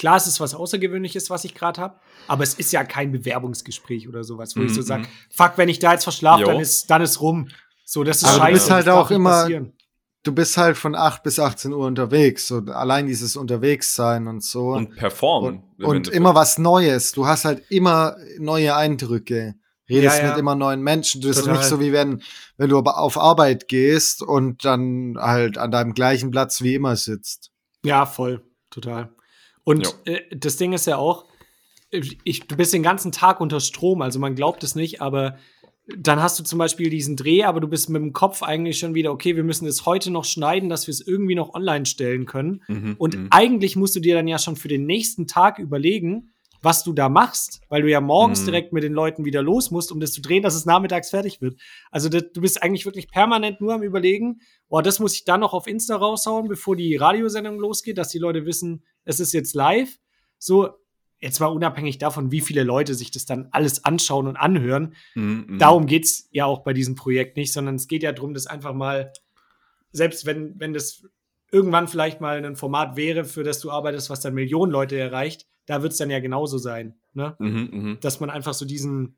klar, 0.00 0.16
es 0.16 0.26
ist 0.26 0.40
was 0.40 0.54
Außergewöhnliches, 0.54 1.30
was 1.30 1.44
ich 1.44 1.54
gerade 1.54 1.80
habe, 1.80 1.94
aber 2.26 2.42
es 2.42 2.54
ist 2.54 2.72
ja 2.72 2.82
kein 2.84 3.12
Bewerbungsgespräch 3.12 4.08
oder 4.08 4.24
sowas, 4.24 4.56
wo 4.56 4.62
ich 4.62 4.72
so 4.74 4.80
Mhm, 4.80 4.84
sage, 4.86 5.02
mhm. 5.02 5.06
fuck, 5.30 5.52
wenn 5.56 5.68
ich 5.68 5.78
da 5.78 5.92
jetzt 5.92 6.04
verschlafe, 6.04 6.44
dann 6.44 6.58
ist, 6.60 6.90
dann 6.90 7.02
ist 7.02 7.20
rum. 7.20 7.48
So, 7.84 8.02
das 8.02 8.18
ist 8.18 8.24
Aber 8.24 8.34
du 8.34 8.40
scheiße. 8.40 8.52
bist 8.54 8.70
halt 8.70 8.88
auch 8.88 9.10
immer- 9.10 9.42
passieren. 9.42 9.72
Du 10.22 10.32
bist 10.34 10.56
halt 10.58 10.76
von 10.76 10.94
8 10.94 11.22
bis 11.22 11.38
18 11.38 11.72
Uhr 11.72 11.86
unterwegs. 11.86 12.50
Und 12.50 12.68
allein 12.70 13.06
dieses 13.06 13.36
Unterwegssein 13.36 14.26
und 14.28 14.44
so. 14.44 14.72
und 14.72 14.94
performen. 14.96 15.62
und, 15.78 15.84
und 15.86 16.08
immer 16.08 16.34
was 16.34 16.58
Neues. 16.58 17.12
Du 17.12 17.26
hast 17.26 17.46
halt 17.46 17.62
immer 17.70 18.16
neue 18.38 18.76
Eindrücke. 18.76 19.54
Redest 19.88 20.18
Ja, 20.18 20.24
ja. 20.24 20.30
mit 20.30 20.38
immer 20.38 20.54
neuen 20.54 20.82
Menschen. 20.82 21.22
Das 21.22 21.36
Total. 21.38 21.54
ist 21.54 21.58
nicht 21.60 21.68
so 21.70 21.80
wie 21.80 21.92
wenn, 21.94 22.22
wenn 22.58 22.68
du 22.68 22.76
aber 22.76 22.98
auf 22.98 23.16
Arbeit 23.16 23.66
gehst 23.68 24.20
und 24.22 24.62
dann 24.66 25.14
halt 25.18 25.56
an 25.56 25.70
deinem 25.70 25.94
gleichen 25.94 26.30
Platz 26.30 26.60
wie 26.60 26.74
immer 26.74 26.96
sitzt. 26.96 27.50
Ja, 27.82 28.04
voll, 28.04 28.42
total. 28.70 29.08
Und 29.64 29.94
äh, 30.04 30.20
das 30.34 30.56
Ding 30.56 30.72
ist 30.72 30.86
ja 30.86 30.96
auch, 30.96 31.26
ich, 31.90 32.46
du 32.46 32.56
bist 32.56 32.72
den 32.72 32.82
ganzen 32.82 33.12
Tag 33.12 33.40
unter 33.40 33.60
Strom, 33.60 34.02
also 34.02 34.18
man 34.18 34.34
glaubt 34.34 34.62
es 34.62 34.74
nicht, 34.74 35.02
aber 35.02 35.38
dann 35.96 36.22
hast 36.22 36.38
du 36.38 36.44
zum 36.44 36.58
Beispiel 36.58 36.88
diesen 36.88 37.16
Dreh, 37.16 37.42
aber 37.42 37.60
du 37.60 37.68
bist 37.68 37.90
mit 37.90 38.00
dem 38.00 38.12
Kopf 38.12 38.42
eigentlich 38.42 38.78
schon 38.78 38.94
wieder, 38.94 39.10
okay, 39.12 39.34
wir 39.36 39.44
müssen 39.44 39.66
es 39.66 39.86
heute 39.86 40.10
noch 40.10 40.24
schneiden, 40.24 40.68
dass 40.68 40.86
wir 40.86 40.92
es 40.92 41.00
irgendwie 41.00 41.34
noch 41.34 41.54
online 41.54 41.86
stellen 41.86 42.26
können. 42.26 42.62
Mhm, 42.68 42.94
Und 42.98 43.16
mhm. 43.16 43.26
eigentlich 43.30 43.76
musst 43.76 43.96
du 43.96 44.00
dir 44.00 44.14
dann 44.14 44.28
ja 44.28 44.38
schon 44.38 44.56
für 44.56 44.68
den 44.68 44.86
nächsten 44.86 45.26
Tag 45.26 45.58
überlegen, 45.58 46.32
was 46.62 46.84
du 46.84 46.92
da 46.92 47.08
machst, 47.08 47.60
weil 47.68 47.82
du 47.82 47.90
ja 47.90 48.00
morgens 48.00 48.42
Mhm. 48.42 48.44
direkt 48.46 48.72
mit 48.72 48.82
den 48.82 48.92
Leuten 48.92 49.24
wieder 49.24 49.42
los 49.42 49.70
musst, 49.70 49.90
um 49.92 50.00
das 50.00 50.12
zu 50.12 50.20
drehen, 50.20 50.42
dass 50.42 50.54
es 50.54 50.66
nachmittags 50.66 51.10
fertig 51.10 51.40
wird. 51.40 51.58
Also 51.90 52.08
das, 52.08 52.24
du 52.32 52.40
bist 52.42 52.62
eigentlich 52.62 52.84
wirklich 52.84 53.08
permanent 53.10 53.60
nur 53.60 53.72
am 53.74 53.82
Überlegen, 53.82 54.40
boah, 54.68 54.82
das 54.82 54.98
muss 55.00 55.14
ich 55.14 55.24
dann 55.24 55.40
noch 55.40 55.54
auf 55.54 55.66
Insta 55.66 55.96
raushauen, 55.96 56.48
bevor 56.48 56.76
die 56.76 56.96
Radiosendung 56.96 57.58
losgeht, 57.58 57.96
dass 57.98 58.08
die 58.08 58.18
Leute 58.18 58.44
wissen, 58.46 58.82
es 59.04 59.20
ist 59.20 59.32
jetzt 59.32 59.54
live. 59.54 59.98
So, 60.38 60.70
jetzt 61.18 61.40
mal 61.40 61.46
unabhängig 61.46 61.98
davon, 61.98 62.30
wie 62.30 62.40
viele 62.40 62.62
Leute 62.62 62.94
sich 62.94 63.10
das 63.10 63.24
dann 63.26 63.48
alles 63.52 63.84
anschauen 63.84 64.26
und 64.26 64.36
anhören. 64.36 64.94
Mhm. 65.14 65.58
Darum 65.58 65.86
geht's 65.86 66.28
ja 66.30 66.44
auch 66.46 66.62
bei 66.62 66.72
diesem 66.72 66.94
Projekt 66.94 67.36
nicht, 67.36 67.52
sondern 67.52 67.74
es 67.74 67.88
geht 67.88 68.02
ja 68.02 68.12
darum, 68.12 68.32
das 68.34 68.46
einfach 68.46 68.72
mal, 68.74 69.12
selbst 69.92 70.24
wenn, 70.26 70.58
wenn 70.58 70.72
das 70.72 71.04
irgendwann 71.52 71.88
vielleicht 71.88 72.20
mal 72.20 72.44
ein 72.44 72.56
Format 72.56 72.96
wäre, 72.96 73.24
für 73.24 73.44
das 73.44 73.60
du 73.60 73.70
arbeitest, 73.70 74.10
was 74.10 74.20
dann 74.20 74.34
Millionen 74.34 74.72
Leute 74.72 74.98
erreicht, 74.98 75.46
da 75.66 75.82
wird's 75.82 75.98
dann 75.98 76.10
ja 76.10 76.20
genauso 76.20 76.58
sein, 76.58 76.98
ne? 77.12 77.36
Mhm, 77.38 77.68
mhm. 77.72 77.98
Dass 78.00 78.20
man 78.20 78.30
einfach 78.30 78.54
so 78.54 78.64
diesen 78.64 79.16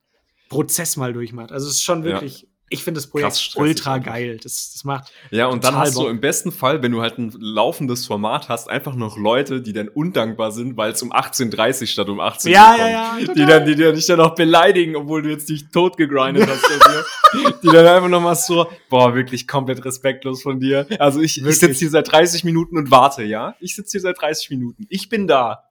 Prozess 0.48 0.96
mal 0.96 1.12
durchmacht. 1.12 1.52
Also 1.52 1.66
es 1.66 1.74
ist 1.74 1.82
schon 1.82 2.04
Ja. 2.04 2.48
Ich 2.72 2.82
finde 2.84 2.98
das 2.98 3.04
Krass 3.04 3.10
Projekt 3.12 3.36
stressig 3.36 3.60
ultra 3.60 3.98
geil. 3.98 4.38
Das, 4.42 4.72
das 4.72 4.84
macht. 4.84 5.12
Ja, 5.30 5.46
und 5.46 5.64
dann 5.64 5.76
hast 5.76 5.94
du 5.96 6.00
Bock. 6.00 6.10
im 6.10 6.20
besten 6.20 6.52
Fall, 6.52 6.82
wenn 6.82 6.92
du 6.92 7.00
halt 7.02 7.18
ein 7.18 7.32
laufendes 7.38 8.06
Format 8.06 8.48
hast, 8.48 8.68
einfach 8.70 8.94
noch 8.94 9.16
Leute, 9.16 9.60
die 9.60 9.72
dann 9.72 9.88
undankbar 9.88 10.52
sind, 10.52 10.76
weil 10.76 10.92
es 10.92 11.02
um 11.02 11.12
18.30 11.12 11.86
statt 11.86 12.08
um 12.08 12.20
18 12.20 12.50
Uhr 12.50 12.54
Ja, 12.54 12.66
kommt. 12.68 12.78
ja, 12.80 12.88
ja, 12.90 13.16
Die 13.20 13.24
total. 13.26 13.46
dann, 13.46 13.66
die, 13.66 13.74
die 13.76 13.92
dich 13.92 14.06
dann 14.06 14.18
noch 14.18 14.34
beleidigen, 14.34 14.96
obwohl 14.96 15.22
du 15.22 15.30
jetzt 15.30 15.48
dich 15.48 15.68
tot 15.70 15.96
gegrindet 15.96 16.48
hast. 16.48 16.62
dafür. 16.64 17.04
die 17.62 17.66
dann 17.68 17.86
einfach 17.86 18.08
noch 18.08 18.20
mal 18.20 18.34
so, 18.34 18.66
boah, 18.90 19.14
wirklich 19.14 19.46
komplett 19.46 19.84
respektlos 19.84 20.42
von 20.42 20.60
dir. 20.60 20.86
Also 20.98 21.20
ich, 21.20 21.44
ich 21.44 21.58
sitze 21.58 21.78
hier 21.78 21.90
seit 21.90 22.10
30 22.10 22.44
Minuten 22.44 22.76
und 22.78 22.90
warte, 22.90 23.22
ja? 23.22 23.54
Ich 23.60 23.74
sitze 23.76 23.92
hier 23.92 24.00
seit 24.00 24.20
30 24.20 24.50
Minuten. 24.50 24.86
Ich 24.88 25.08
bin 25.08 25.26
da. 25.26 25.64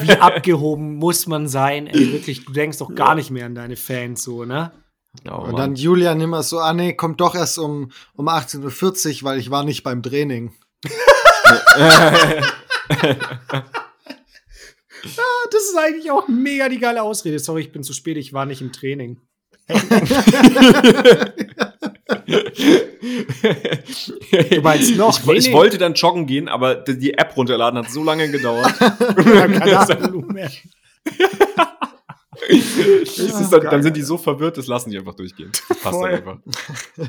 Wie 0.00 0.12
abgehoben 0.12 0.94
muss 0.96 1.26
man 1.26 1.46
sein? 1.46 1.86
Ey, 1.88 2.12
wirklich, 2.12 2.44
du 2.46 2.52
denkst 2.52 2.78
doch 2.78 2.94
gar 2.94 3.14
nicht 3.14 3.30
mehr 3.30 3.44
an 3.44 3.54
deine 3.54 3.76
Fans 3.76 4.22
so, 4.22 4.44
ne? 4.46 4.72
Oh, 5.30 5.34
Und 5.36 5.52
Mann. 5.52 5.56
dann 5.56 5.74
Julian 5.76 6.20
immer 6.20 6.42
so, 6.42 6.58
ah 6.58 6.72
nee, 6.72 6.94
kommt 6.94 7.20
doch 7.20 7.34
erst 7.34 7.58
um, 7.58 7.90
um 8.14 8.28
18.40 8.28 9.22
Uhr, 9.22 9.28
weil 9.28 9.38
ich 9.38 9.50
war 9.50 9.64
nicht 9.64 9.82
beim 9.82 10.02
Training. 10.02 10.52
Ah, 15.16 15.46
Das 15.52 15.62
ist 15.62 15.76
eigentlich 15.78 16.10
auch 16.10 16.26
mega 16.28 16.68
die 16.68 16.78
geile 16.80 17.02
Ausrede. 17.02 17.38
Sorry, 17.38 17.60
ich 17.62 17.70
bin 17.72 17.82
zu 17.84 17.92
spät, 17.92 18.16
ich 18.16 18.32
war 18.32 18.46
nicht 18.46 18.60
im 18.60 18.72
Training. 18.72 19.20
du 19.68 19.74
meinst 24.62 24.96
noch? 24.96 25.18
Ich, 25.18 25.28
ich 25.38 25.46
Nee, 25.48 25.52
wollte 25.54 25.78
dann 25.78 25.94
joggen 25.94 26.26
gehen, 26.26 26.48
aber 26.48 26.74
die, 26.74 26.98
die 26.98 27.14
App 27.14 27.36
runterladen 27.36 27.78
hat 27.78 27.90
so 27.90 28.02
lange 28.02 28.28
gedauert. 28.30 28.72
dann, 33.50 33.60
dann 33.62 33.82
sind 33.82 33.96
die 33.96 34.02
so 34.02 34.16
verwirrt, 34.18 34.56
das 34.58 34.66
lassen 34.66 34.90
die 34.90 34.98
einfach 34.98 35.14
durchgehen. 35.14 35.50
Das 35.68 35.78
passt 35.82 35.96
Voll. 35.96 36.10
dann 36.10 36.18
einfach. 36.18 36.38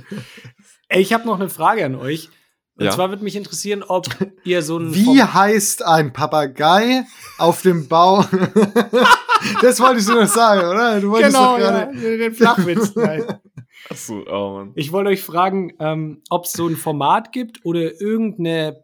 Ey, 0.89 1.01
ich 1.01 1.13
habe 1.13 1.25
noch 1.25 1.39
eine 1.39 1.49
Frage 1.49 1.85
an 1.85 1.95
euch. 1.95 2.29
Und 2.75 2.85
Ja. 2.85 2.91
zwar 2.91 3.09
würde 3.09 3.23
mich 3.23 3.35
interessieren, 3.35 3.83
ob 3.83 4.07
ihr 4.45 4.61
so 4.61 4.77
ein. 4.77 4.93
Wie 4.95 5.21
heißt 5.21 5.83
ein 5.85 6.13
Papagei 6.13 7.03
auf 7.37 7.61
dem 7.61 7.87
Bau? 7.89 8.23
das 9.61 9.79
wolltest 9.79 10.09
du 10.09 10.13
noch 10.15 10.27
sagen, 10.27 10.67
oder? 10.67 10.99
Du 11.01 11.11
wolltest 11.11 11.35
Genau, 11.35 11.57
ja, 11.57 11.85
den 11.85 12.33
Flachwitz. 12.33 12.93
Achso, 13.89 14.23
oh 14.29 14.53
Mann. 14.57 14.71
Ich 14.75 14.91
wollte 14.91 15.09
euch 15.09 15.21
fragen, 15.23 15.73
ähm, 15.79 16.21
ob 16.29 16.45
es 16.45 16.53
so 16.53 16.67
ein 16.67 16.75
Format 16.75 17.31
gibt 17.31 17.65
oder 17.65 17.99
irgendeine 18.01 18.83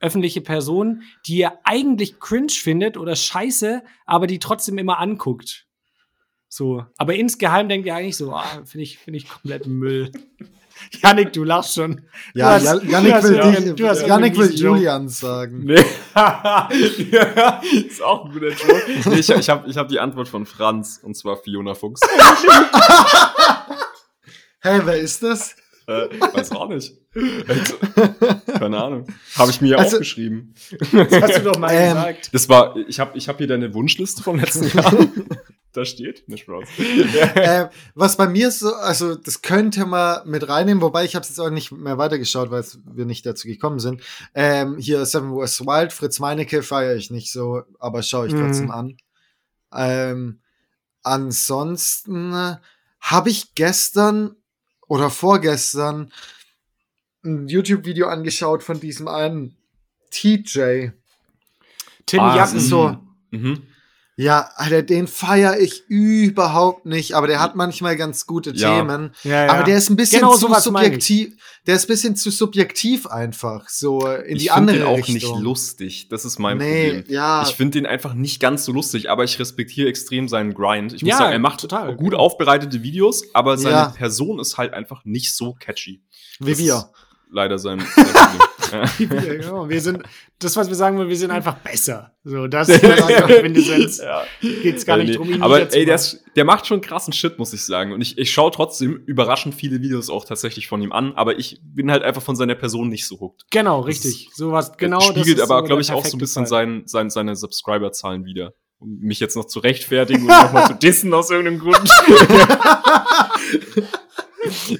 öffentliche 0.00 0.40
Person, 0.40 1.02
die 1.26 1.38
ihr 1.38 1.52
eigentlich 1.64 2.20
cringe 2.20 2.50
findet 2.52 2.96
oder 2.96 3.16
scheiße, 3.16 3.82
aber 4.04 4.26
die 4.26 4.38
trotzdem 4.38 4.78
immer 4.78 4.98
anguckt. 4.98 5.65
So. 6.48 6.84
Aber 6.96 7.14
insgeheim 7.14 7.68
denkt 7.68 7.86
ihr 7.86 7.94
eigentlich 7.94 8.16
so, 8.16 8.32
ah, 8.32 8.62
finde 8.64 8.82
ich, 8.84 8.98
finde 8.98 9.18
ich 9.18 9.28
komplett 9.28 9.66
Müll. 9.66 10.10
Janik, 11.02 11.32
du 11.32 11.42
lachst 11.42 11.74
schon. 11.74 12.02
Ja, 12.34 12.50
hast- 12.50 12.64
Ja- 12.64 12.82
Janik 12.82 13.12
hast 13.14 13.24
will, 13.24 13.34
irgendeinen- 13.36 13.64
dich, 13.64 13.74
du 13.76 13.88
hast 13.88 14.06
Janik 14.06 14.36
will. 14.36 14.54
Julian 14.54 15.08
sagen. 15.08 15.64
Nee. 15.64 15.82
ja, 16.14 16.68
ist 17.88 18.02
auch 18.02 18.26
ein 18.26 18.32
guter 18.32 18.48
Joke. 18.50 18.82
Nee, 19.06 19.14
ich 19.20 19.30
ich 19.30 19.48
habe 19.48 19.68
ich 19.70 19.76
hab 19.78 19.88
die 19.88 19.98
Antwort 19.98 20.28
von 20.28 20.44
Franz, 20.44 21.00
und 21.02 21.16
zwar 21.16 21.36
Fiona 21.38 21.74
Fuchs. 21.74 22.00
Hey, 24.60 24.80
wer 24.84 24.96
ist 24.98 25.22
das? 25.22 25.54
äh, 25.86 26.08
weiß 26.34 26.50
auch 26.52 26.68
nicht. 26.68 26.92
Keine 28.58 28.82
Ahnung. 28.82 29.06
Habe 29.36 29.50
ich 29.50 29.60
mir 29.60 29.78
Also- 29.78 29.96
aufgeschrieben. 29.96 30.54
Das 30.92 31.22
hast 31.22 31.36
du 31.38 31.42
doch 31.42 31.58
mal 31.58 31.70
Ähm, 31.72 31.94
gesagt. 31.94 32.30
Das 32.34 32.48
war, 32.48 32.76
ich 32.76 32.98
habe 32.98 33.16
ich 33.16 33.28
hab 33.28 33.38
hier 33.38 33.46
deine 33.46 33.72
Wunschliste 33.74 34.22
vom 34.24 34.38
letzten 34.40 34.66
Jahr. 34.76 34.92
Da 35.76 35.84
steht, 35.84 36.28
nicht 36.28 36.44
Spaß. 36.44 36.68
äh, 37.34 37.68
was 37.94 38.16
bei 38.16 38.28
mir 38.28 38.50
so, 38.50 38.74
also 38.74 39.14
das 39.14 39.42
könnte 39.42 39.86
man 39.86 40.28
mit 40.28 40.48
reinnehmen, 40.48 40.82
wobei 40.82 41.04
ich 41.04 41.14
habe 41.14 41.22
es 41.22 41.28
jetzt 41.28 41.38
auch 41.40 41.50
nicht 41.50 41.70
mehr 41.72 41.98
weitergeschaut, 41.98 42.50
weil 42.50 42.64
wir 42.84 43.04
nicht 43.04 43.26
dazu 43.26 43.46
gekommen 43.48 43.78
sind. 43.78 44.02
Ähm, 44.34 44.78
hier 44.78 45.04
Seven 45.06 45.36
West 45.36 45.60
Wild, 45.66 45.92
Fritz 45.92 46.18
Meinecke 46.18 46.62
feiere 46.62 46.96
ich 46.96 47.10
nicht 47.10 47.30
so, 47.30 47.62
aber 47.78 48.02
schaue 48.02 48.26
ich 48.28 48.32
Mhm. 48.34 48.40
trotzdem 48.40 48.70
an. 48.70 48.96
Ähm, 49.74 50.40
ansonsten 51.02 52.56
habe 53.00 53.30
ich 53.30 53.54
gestern 53.54 54.34
oder 54.88 55.10
vorgestern 55.10 56.12
ein 57.24 57.48
YouTube-Video 57.48 58.06
angeschaut 58.08 58.62
von 58.62 58.78
diesem 58.80 59.08
einen 59.08 59.56
TJ. 60.10 60.90
Tim 62.06 62.20
Ah, 62.20 62.36
Jacken. 62.36 62.56
ist 62.58 62.68
so- 62.68 62.96
Mhm. 63.32 63.62
Ja, 64.18 64.48
Alter, 64.56 64.82
den 64.82 65.08
feiere 65.08 65.58
ich 65.60 65.84
überhaupt 65.88 66.86
nicht, 66.86 67.12
aber 67.12 67.26
der 67.26 67.38
hat 67.38 67.54
manchmal 67.54 67.96
ganz 67.96 68.26
gute 68.26 68.52
Ja. 68.54 68.78
Themen. 68.78 69.10
Ja, 69.24 69.44
ja. 69.44 69.52
Aber 69.52 69.62
der 69.64 69.76
ist 69.76 69.90
ein 69.90 69.96
bisschen 69.96 70.20
Genau 70.20 70.34
zu 70.36 70.48
ich. 70.50 70.56
subjektiv. 70.56 71.34
Der 71.66 71.74
ist 71.76 71.84
ein 71.84 71.88
bisschen 71.88 72.16
zu 72.16 72.30
subjektiv 72.30 73.06
einfach, 73.06 73.68
so 73.68 74.06
in 74.06 74.36
Ich 74.36 74.44
die 74.44 74.48
finde 74.48 74.54
andere 74.54 74.78
den 74.78 74.86
auch 74.86 74.96
Richtung. 74.96 75.12
nicht 75.14 75.42
lustig. 75.42 76.08
Das 76.08 76.24
ist 76.24 76.38
mein 76.38 76.56
nee, 76.56 76.92
Problem. 76.94 77.04
ja. 77.14 77.42
Ich 77.42 77.54
finde 77.56 77.72
den 77.78 77.84
einfach 77.86 78.14
nicht 78.14 78.40
ganz 78.40 78.64
so 78.64 78.72
lustig, 78.72 79.10
aber 79.10 79.24
ich 79.24 79.38
respektiere 79.38 79.88
extrem 79.90 80.28
seinen 80.28 80.54
Grind. 80.54 80.94
Ich 80.94 81.02
muss 81.02 81.10
Ja, 81.10 81.18
sagen, 81.18 81.32
er 81.32 81.38
macht 81.38 81.60
total. 81.60 81.94
gut 81.96 82.14
aufbereitete 82.14 82.82
Videos, 82.82 83.22
aber 83.34 83.58
seine 83.58 83.74
Ja. 83.76 83.88
Person 83.90 84.38
ist 84.40 84.56
halt 84.56 84.72
einfach 84.72 85.04
nicht 85.04 85.34
so 85.36 85.52
catchy. 85.58 86.02
wie 86.40 86.50
Das 86.52 86.58
wir. 86.58 86.74
ist 86.76 86.86
leider 87.30 87.58
sein. 87.58 87.80
sein 87.94 88.06
Ja, 88.98 89.34
genau. 89.34 89.68
Wir 89.68 89.80
sind, 89.80 90.02
das, 90.38 90.56
was 90.56 90.68
wir 90.68 90.74
sagen 90.74 90.96
wollen, 90.98 91.08
wir 91.08 91.16
sind 91.16 91.30
einfach 91.32 91.56
besser. 91.58 92.12
So, 92.24 92.46
das 92.46 92.68
ist 92.70 92.84
einfach 92.84 93.28
Quintessenz. 93.28 93.98
ja. 93.98 94.24
Geht's 94.40 94.84
gar 94.84 94.98
Äh, 94.98 95.02
nicht 95.04 95.10
nee. 95.10 95.16
drum, 95.16 95.30
ihn 95.30 95.42
Aber 95.42 95.60
ey, 95.72 95.84
der, 95.84 95.94
ist, 95.94 96.22
der 96.36 96.44
macht 96.44 96.66
schon 96.66 96.80
krassen 96.80 97.12
Shit, 97.12 97.38
muss 97.38 97.52
ich 97.52 97.64
sagen. 97.64 97.92
Und 97.92 98.00
ich, 98.00 98.18
ich 98.18 98.32
schaue 98.32 98.50
trotzdem 98.50 98.96
überraschend 99.06 99.54
viele 99.54 99.80
Videos 99.80 100.10
auch 100.10 100.24
tatsächlich 100.24 100.66
von 100.68 100.82
ihm 100.82 100.92
an, 100.92 101.12
aber 101.14 101.38
ich 101.38 101.60
bin 101.62 101.90
halt 101.90 102.02
einfach 102.02 102.22
von 102.22 102.36
seiner 102.36 102.54
Person 102.54 102.88
nicht 102.88 103.06
so 103.06 103.20
hooked. 103.20 103.44
Genau, 103.50 103.78
Das 103.80 103.88
richtig. 103.88 104.28
Sowas, 104.34 104.72
genau. 104.76 104.98
Genau, 104.98 105.12
das 105.12 105.20
spiegelt 105.20 105.40
aber, 105.40 105.60
so 105.60 105.64
glaube 105.66 105.82
ich, 105.82 105.92
auch 105.92 106.04
so 106.04 106.16
ein 106.16 106.20
bisschen 106.20 106.46
sein, 106.46 106.82
sein, 106.86 107.10
seine 107.10 107.36
Subscriber-Zahlen 107.36 108.24
wieder. 108.24 108.52
Um 108.78 108.98
mich 109.00 109.20
jetzt 109.20 109.36
noch 109.36 109.46
zu 109.46 109.60
rechtfertigen 109.60 110.22
und 110.22 110.28
nochmal 110.28 110.66
zu 110.66 110.74
dissen 110.74 111.14
aus 111.14 111.30
irgendeinem 111.30 111.58
Grund. 111.60 111.88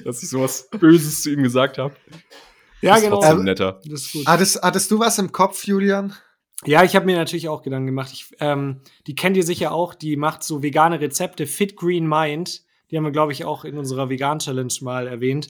Dass 0.05 0.23
ich 0.23 0.29
sowas 0.29 0.69
Böses 0.79 1.23
zu 1.23 1.31
ihm 1.31 1.43
gesagt 1.43 1.77
habe. 1.77 1.95
Ja, 2.81 2.95
Ist 2.95 3.03
genau. 3.03 3.15
trotzdem 3.19 3.43
netter. 3.43 3.81
Das 3.85 4.01
ist 4.01 4.13
gut. 4.13 4.27
Hattest, 4.27 4.61
hattest 4.61 4.91
du 4.91 4.99
was 4.99 5.17
im 5.19 5.31
Kopf, 5.31 5.65
Julian? 5.65 6.13
Ja, 6.65 6.83
ich 6.83 6.95
habe 6.95 7.05
mir 7.05 7.17
natürlich 7.17 7.49
auch 7.49 7.61
Gedanken 7.61 7.87
gemacht. 7.87 8.09
Ich, 8.13 8.27
ähm, 8.39 8.81
die 9.05 9.15
kennt 9.15 9.37
ihr 9.37 9.43
sicher 9.43 9.71
auch. 9.71 9.93
Die 9.93 10.15
macht 10.15 10.43
so 10.43 10.63
vegane 10.63 10.99
Rezepte. 10.99 11.45
Fit 11.45 11.75
Green 11.75 12.07
Mind. 12.07 12.61
Die 12.89 12.95
haben 12.95 13.03
wir, 13.03 13.11
glaube 13.11 13.33
ich, 13.33 13.43
auch 13.43 13.65
in 13.65 13.77
unserer 13.77 14.09
Vegan-Challenge 14.09 14.73
mal 14.81 15.07
erwähnt. 15.07 15.49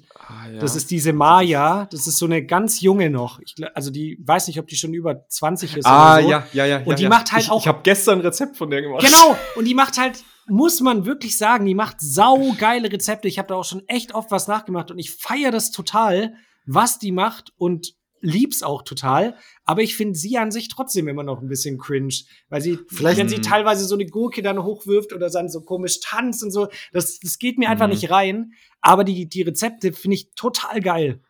Das 0.60 0.76
ist 0.76 0.90
diese 0.90 1.14
Maya. 1.14 1.88
Das 1.92 2.08
ist 2.08 2.18
so 2.18 2.26
eine 2.26 2.44
ganz 2.44 2.82
junge 2.82 3.12
noch. 3.12 3.40
Ich, 3.40 3.54
also 3.76 3.92
die 3.92 4.18
weiß 4.26 4.48
nicht, 4.48 4.60
ob 4.60 4.68
die 4.68 4.76
schon 4.76 4.94
über 4.94 5.28
20 5.28 5.78
ist. 5.78 5.86
Ah, 5.86 6.16
oder 6.16 6.24
so. 6.24 6.30
ja, 6.30 6.48
ja, 6.54 6.66
ja. 6.66 6.78
Und 6.80 6.88
ja, 6.88 6.96
die 6.96 7.04
ja. 7.04 7.10
macht 7.10 7.32
halt 7.32 7.44
ich, 7.44 7.52
auch- 7.52 7.62
Ich 7.62 7.68
habe 7.68 7.82
gestern 7.84 8.20
ein 8.20 8.26
Rezept 8.26 8.58
von 8.58 8.72
der 8.72 8.82
gemacht. 8.82 9.06
Genau. 9.06 9.38
Und 9.56 9.66
die 9.66 9.76
macht 9.76 10.00
halt, 10.00 10.24
muss 10.48 10.82
man 10.82 11.06
wirklich 11.06 11.38
sagen, 11.38 11.66
die 11.68 11.76
macht 11.76 11.98
sau 12.00 12.54
geile 12.58 12.92
Rezepte. 12.92 13.28
Ich 13.28 13.38
habe 13.38 13.50
da 13.50 13.56
auch 13.56 13.66
schon 13.66 13.84
echt 13.88 14.16
oft 14.16 14.32
was 14.32 14.48
nachgemacht 14.48 14.90
und 14.90 14.98
ich 14.98 15.12
feiere 15.12 15.52
das 15.52 15.72
total, 15.72 16.34
was 16.68 17.00
die 17.00 17.12
macht 17.12 17.52
und 17.58 17.96
lieb's 18.20 18.64
auch 18.64 18.82
total. 18.82 19.36
Aber 19.64 19.82
ich 19.84 19.96
finde 19.96 20.18
sie 20.18 20.38
an 20.38 20.52
sich 20.52 20.70
trotzdem 20.70 21.08
immer 21.08 21.24
noch 21.24 21.40
ein 21.42 21.48
bisschen 21.48 21.78
cringe, 21.78 22.14
weil 22.50 22.62
sie, 22.62 22.80
Vielleicht- 22.90 23.20
wenn 23.20 23.30
sie 23.30 23.42
teilweise 23.42 23.86
so 23.86 23.96
eine 23.96 24.06
Gurke 24.08 24.42
dann 24.42 24.64
hochwirft 24.64 25.14
oder 25.14 25.30
dann 25.30 25.50
so 25.50 25.62
komisch 25.62 26.00
tanzt 26.02 26.44
und 26.44 26.52
so, 26.52 26.68
das, 26.94 27.20
das 27.20 27.38
geht 27.38 27.58
mir 27.60 27.70
einfach 27.70 27.86
Mhm. 27.88 27.94
nicht 27.94 28.10
rein. 28.10 28.52
Aber 28.82 29.04
die, 29.04 29.28
die 29.30 29.44
Rezepte 29.44 29.94
finde 29.94 30.16
ich 30.16 30.32
total 30.36 30.80
geil. 30.82 31.22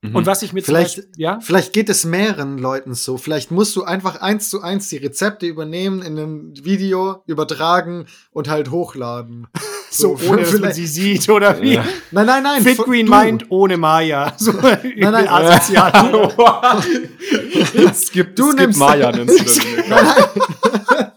Mhm. 0.00 0.16
Und 0.16 0.26
was 0.26 0.42
ich 0.42 0.54
mit 0.54 0.64
Vielleicht- 0.64 0.96
Beispiel, 0.96 1.12
ja? 1.18 1.38
Vielleicht 1.40 1.74
geht 1.74 1.88
es 1.90 2.04
mehreren 2.06 2.56
Leuten 2.58 2.94
so. 2.94 3.18
Vielleicht 3.18 3.50
musst 3.50 3.76
du 3.76 3.84
einfach 3.84 4.20
eins 4.22 4.48
zu 4.48 4.62
eins 4.62 4.88
die 4.88 4.96
Rezepte 4.96 5.46
übernehmen, 5.46 6.00
in 6.00 6.18
einem 6.18 6.52
Video 6.64 7.22
übertragen 7.26 8.06
und 8.30 8.48
halt 8.48 8.70
hochladen. 8.70 9.46
So, 9.94 10.18
ohne 10.28 10.42
dass 10.42 10.58
man 10.58 10.72
sie 10.72 10.86
sieht, 10.86 11.28
oder 11.28 11.60
wie? 11.60 11.74
Ja. 11.74 11.84
Nein, 12.10 12.26
nein, 12.26 12.42
nein. 12.42 12.62
Fit 12.62 12.78
Green. 12.78 13.06
Mind 13.08 13.44
ohne 13.50 13.76
Maya. 13.76 14.34
So 14.38 14.52
nein, 14.52 14.94
nein. 14.96 15.28
asozial. 15.28 15.92
Skip, 17.94 18.34
Du 18.36 18.50
Skip 18.52 18.60
nimmst- 18.60 18.78
Maya 18.78 19.12
nennst 19.12 19.38
du 19.38 19.44
das. 19.44 19.58
Nein, 19.88 20.04
nein. 20.04 21.12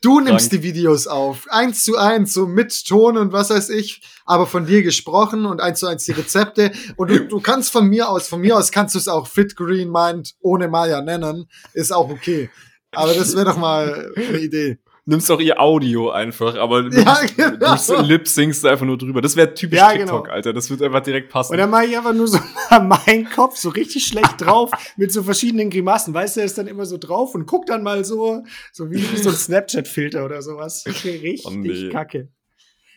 Du 0.00 0.20
nimmst 0.20 0.50
Frank. 0.50 0.62
die 0.62 0.68
Videos 0.68 1.06
auf. 1.06 1.46
Eins 1.50 1.84
zu 1.84 1.96
eins, 1.96 2.32
so 2.34 2.46
mit 2.46 2.84
Ton 2.86 3.16
und 3.16 3.32
was 3.32 3.50
weiß 3.50 3.70
ich, 3.70 4.02
aber 4.24 4.46
von 4.46 4.64
dir 4.66 4.82
gesprochen 4.82 5.44
und 5.46 5.60
eins 5.60 5.80
zu 5.80 5.86
eins 5.86 6.04
die 6.04 6.12
Rezepte. 6.12 6.70
Und 6.96 7.10
du, 7.10 7.26
du 7.26 7.40
kannst 7.40 7.72
von 7.72 7.86
mir 7.88 8.08
aus, 8.08 8.28
von 8.28 8.40
mir 8.40 8.56
aus 8.56 8.70
kannst 8.70 8.94
du 8.94 8.98
es 8.98 9.08
auch 9.08 9.26
Fit 9.26 9.56
Green 9.56 9.90
Mind 9.90 10.34
ohne 10.40 10.68
Maya 10.68 11.00
nennen. 11.00 11.48
Ist 11.74 11.92
auch 11.92 12.08
okay. 12.10 12.48
Aber 12.92 13.12
das 13.14 13.34
wäre 13.34 13.46
doch 13.46 13.56
mal 13.56 14.12
eine 14.16 14.38
Idee. 14.38 14.78
Nimmst 15.08 15.30
auch 15.30 15.38
ihr 15.40 15.60
Audio 15.60 16.10
einfach, 16.10 16.56
aber 16.56 16.92
Ja, 16.92 17.20
genau. 17.36 17.76
du 17.76 18.02
lip-singst 18.02 18.66
einfach 18.66 18.84
nur 18.84 18.98
drüber. 18.98 19.20
Das 19.22 19.36
wäre 19.36 19.54
typisch 19.54 19.78
Ja, 19.78 19.92
TikTok, 19.92 20.24
genau. 20.24 20.34
Alter. 20.34 20.52
Das 20.52 20.68
wird 20.68 20.82
einfach 20.82 21.00
direkt 21.00 21.30
passen. 21.30 21.52
Und 21.52 21.58
dann 21.58 21.70
mache 21.70 21.86
ich 21.86 21.96
einfach 21.96 22.12
nur 22.12 22.26
so 22.26 22.38
meinen 22.70 23.30
Kopf 23.30 23.56
so 23.56 23.68
richtig 23.68 24.04
schlecht 24.04 24.34
drauf 24.40 24.72
mit 24.96 25.12
so 25.12 25.22
verschiedenen 25.22 25.70
Grimassen. 25.70 26.12
Weißt 26.12 26.34
du, 26.36 26.40
er 26.40 26.46
ist 26.46 26.58
dann 26.58 26.66
immer 26.66 26.86
so 26.86 26.98
drauf 26.98 27.36
und 27.36 27.46
guckt 27.46 27.68
dann 27.68 27.84
mal 27.84 28.04
so, 28.04 28.42
so 28.72 28.90
wie, 28.90 28.98
so 28.98 29.30
ein 29.30 29.36
Snapchat-Filter 29.36 30.24
oder 30.24 30.42
sowas. 30.42 30.84
Richtig 30.86 31.44
Oh, 31.46 31.50
nee. 31.50 31.88
kacke. 31.90 32.28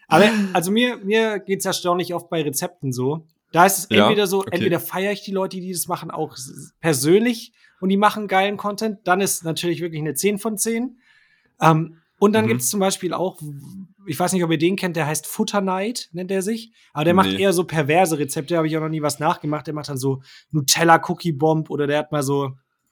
Aber 0.07 0.27
also 0.53 0.71
mir, 0.71 0.97
mir 0.97 1.37
geht's 1.37 1.65
erstaunlich 1.65 2.15
oft 2.15 2.27
bei 2.31 2.41
Rezepten 2.41 2.91
so. 2.91 3.27
Da 3.51 3.67
ist 3.67 3.77
es 3.77 3.87
Ja, 3.95 4.05
entweder 4.07 4.25
so, 4.25 4.39
okay. 4.39 4.49
entweder 4.53 4.79
feiere 4.79 5.11
ich 5.11 5.21
die 5.21 5.31
Leute, 5.31 5.57
die 5.59 5.71
das 5.71 5.87
machen, 5.87 6.09
auch 6.09 6.35
persönlich 6.79 7.53
und 7.79 7.89
die 7.89 7.97
machen 7.97 8.27
geilen 8.27 8.57
Content. 8.57 8.99
Dann 9.03 9.21
ist 9.21 9.43
natürlich 9.43 9.81
wirklich 9.81 10.01
eine 10.01 10.15
10 10.15 10.39
von 10.39 10.57
10. 10.57 10.97
Ähm, 11.61 11.97
und 12.19 12.33
dann 12.33 12.45
Mhm. 12.45 12.49
gibt's 12.49 12.69
zum 12.69 12.79
Beispiel 12.79 13.13
auch, 13.13 13.39
ich 14.05 14.19
weiß 14.19 14.33
nicht, 14.33 14.43
ob 14.43 14.51
ihr 14.51 14.57
den 14.57 14.75
kennt, 14.75 14.95
der 14.95 15.07
heißt 15.07 15.25
Futternight, 15.27 16.09
nennt 16.11 16.31
er 16.31 16.41
sich. 16.41 16.71
Aber 16.93 17.05
der 17.05 17.13
macht 17.13 17.29
Nee. 17.31 17.41
eher 17.41 17.53
so 17.53 17.63
perverse 17.63 18.17
Rezepte, 18.19 18.57
habe 18.57 18.67
ich 18.67 18.77
auch 18.77 18.81
noch 18.81 18.89
nie 18.89 19.01
was 19.01 19.19
nachgemacht. 19.19 19.67
Der 19.67 19.73
macht 19.73 19.89
dann 19.89 19.97
so 19.97 20.21
Nutella-Cookie-Bomb 20.51 21.69
oder 21.69 21.87
der 21.87 21.99
hat 21.99 22.11
mal 22.11 22.23
so, 22.23 22.51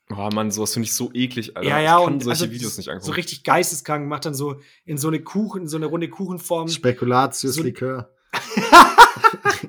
Oh 0.09 0.30
Mann, 0.34 0.51
sowas 0.51 0.71
finde 0.73 0.86
ich 0.86 0.93
so 0.93 1.11
eklig, 1.13 1.57
Alter. 1.57 1.67
ja, 1.67 1.80
ja, 1.82 1.97
ich 1.99 2.05
kann 2.05 2.13
und 2.13 2.23
solche 2.23 2.43
also 2.45 2.53
Videos 2.53 2.78
nicht 2.78 2.86
so 2.86 2.91
angucken. 2.91 3.11
richtig 3.11 3.43
geisteskrank, 3.43 4.07
macht 4.07 4.25
dann 4.25 4.34
so 4.34 4.55
in 4.86 4.97
so 4.97 5.09
eine 5.09 5.19
Kuchen, 5.21 5.67
so 5.67 5.75
eine 5.75 5.88
runde 5.88 6.07
Kuchenform. 6.09 6.69
Spekulatius 6.69 7.55
So- 7.55 7.63
Likör. 7.63 8.13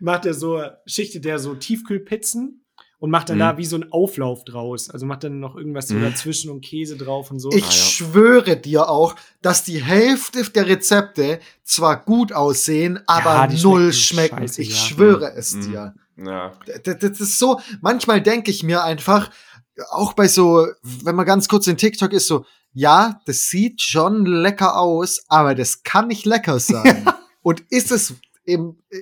macht 0.00 0.26
er 0.26 0.34
so, 0.34 0.62
schichtet 0.86 1.26
er 1.26 1.38
so 1.38 1.54
Tiefkühlpizzen 1.54 2.61
und 3.02 3.10
macht 3.10 3.30
dann 3.30 3.36
Mhm. 3.38 3.40
da 3.40 3.56
wie 3.58 3.64
so 3.64 3.74
einen 3.74 3.90
Auflauf 3.90 4.44
draus. 4.44 4.88
Also 4.88 5.06
macht 5.06 5.24
dann 5.24 5.40
noch 5.40 5.56
irgendwas 5.56 5.88
so 5.88 5.94
Mhm. 5.96 6.02
dazwischen 6.02 6.50
und 6.52 6.60
Käse 6.60 6.96
drauf 6.96 7.32
und 7.32 7.40
so. 7.40 7.50
Ich 7.50 7.64
Ah, 7.64 7.66
ja. 7.66 7.72
schwöre 7.72 8.56
dir 8.56 8.88
auch, 8.88 9.16
dass 9.42 9.64
die 9.64 9.82
Hälfte 9.82 10.44
der 10.44 10.68
Rezepte 10.68 11.40
zwar 11.64 12.04
gut 12.04 12.32
aussehen, 12.32 13.00
aber 13.08 13.48
die 13.48 13.60
null 13.60 13.92
schmecken 13.92 14.36
schmecken. 14.36 14.38
scheiße, 14.48 14.62
ich 14.62 14.70
ja. 14.70 14.76
schwöre 14.76 15.32
es 15.34 15.52
Mhm. 15.54 15.62
dir. 15.62 15.94
Ja. 16.24 16.52
Das, 16.84 16.98
das 17.00 17.20
ist 17.20 17.38
so, 17.40 17.58
manchmal 17.80 18.22
denke 18.22 18.52
ich 18.52 18.62
mir 18.62 18.84
einfach, 18.84 19.30
auch 19.90 20.12
bei 20.12 20.28
so, 20.28 20.68
wenn 20.82 21.16
man 21.16 21.26
ganz 21.26 21.48
kurz 21.48 21.66
in 21.66 21.76
TikTok 21.76 22.12
ist, 22.12 22.28
so, 22.28 22.44
ja, 22.72 23.20
das 23.26 23.48
sieht 23.48 23.82
schon 23.82 24.26
lecker 24.26 24.78
aus, 24.78 25.24
aber 25.28 25.56
das 25.56 25.82
kann 25.82 26.06
nicht 26.06 26.24
lecker 26.24 26.60
sein. 26.60 27.04
Und 27.42 27.64
ist 27.70 27.90
es 27.90 28.14
im, 28.44 28.76
äh, 28.90 28.98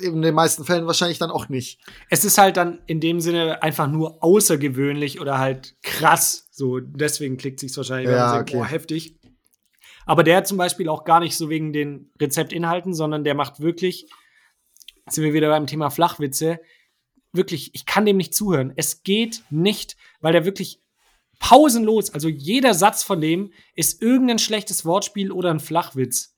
in 0.00 0.22
den 0.22 0.34
meisten 0.34 0.64
Fällen 0.64 0.86
wahrscheinlich 0.86 1.18
dann 1.18 1.30
auch 1.30 1.48
nicht. 1.48 1.80
Es 2.10 2.24
ist 2.24 2.38
halt 2.38 2.56
dann 2.56 2.80
in 2.86 3.00
dem 3.00 3.20
Sinne 3.20 3.62
einfach 3.62 3.86
nur 3.86 4.22
außergewöhnlich 4.22 5.20
oder 5.20 5.38
halt 5.38 5.76
krass. 5.82 6.48
So, 6.50 6.80
deswegen 6.80 7.36
klickt 7.36 7.60
sich 7.60 7.76
wahrscheinlich, 7.76 8.10
Ja, 8.10 8.28
sagt, 8.28 8.50
okay. 8.50 8.58
boah, 8.58 8.66
heftig. 8.66 9.16
Aber 10.04 10.24
der 10.24 10.42
zum 10.42 10.58
Beispiel 10.58 10.88
auch 10.88 11.04
gar 11.04 11.20
nicht 11.20 11.36
so 11.36 11.48
wegen 11.48 11.72
den 11.72 12.10
Rezeptinhalten, 12.20 12.92
sondern 12.92 13.22
der 13.22 13.34
macht 13.34 13.60
wirklich, 13.60 14.10
sind 15.08 15.22
wir 15.22 15.32
wieder 15.32 15.48
beim 15.48 15.68
Thema 15.68 15.90
Flachwitze, 15.90 16.58
wirklich, 17.32 17.72
ich 17.74 17.86
kann 17.86 18.04
dem 18.04 18.16
nicht 18.16 18.34
zuhören. 18.34 18.72
Es 18.74 19.04
geht 19.04 19.44
nicht, 19.50 19.96
weil 20.20 20.32
der 20.32 20.44
wirklich 20.44 20.80
pausenlos, 21.38 22.12
also 22.12 22.28
jeder 22.28 22.74
Satz 22.74 23.04
von 23.04 23.20
dem 23.20 23.52
ist 23.74 24.02
irgendein 24.02 24.40
schlechtes 24.40 24.84
Wortspiel 24.84 25.30
oder 25.30 25.50
ein 25.50 25.60
Flachwitz. 25.60 26.31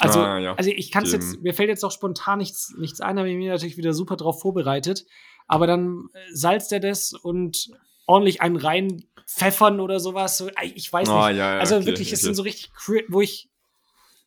Also, 0.00 0.20
Ah, 0.20 0.38
ja. 0.38 0.54
also 0.54 0.70
ich 0.70 0.90
kann 0.90 1.04
es 1.04 1.12
jetzt, 1.12 1.42
mir 1.42 1.52
fällt 1.54 1.68
jetzt 1.68 1.84
auch 1.84 1.92
spontan 1.92 2.38
nichts, 2.38 2.74
nichts 2.78 3.00
ein, 3.00 3.18
habe 3.18 3.28
ich 3.30 3.36
mir 3.36 3.52
natürlich 3.52 3.76
wieder 3.76 3.92
super 3.92 4.16
drauf 4.16 4.40
vorbereitet. 4.40 5.04
Aber 5.46 5.66
dann 5.66 6.08
äh, 6.14 6.18
salzt 6.32 6.72
er 6.72 6.80
das 6.80 7.12
und 7.12 7.70
ordentlich 8.06 8.40
einen 8.40 8.56
rein 8.56 9.04
pfeffern 9.26 9.80
oder 9.80 10.00
sowas. 10.00 10.44
Ich 10.74 10.92
weiß 10.92 11.08
Ah, 11.08 11.28
nicht. 11.28 11.38
ja, 11.38 11.54
ja, 11.54 11.58
also 11.60 11.76
okay, 11.76 11.86
wirklich, 11.86 12.12
es 12.12 12.20
okay. 12.20 12.26
sind 12.26 12.34
so 12.34 12.42
richtig, 12.42 12.70
wo 13.08 13.20
ich, 13.20 13.50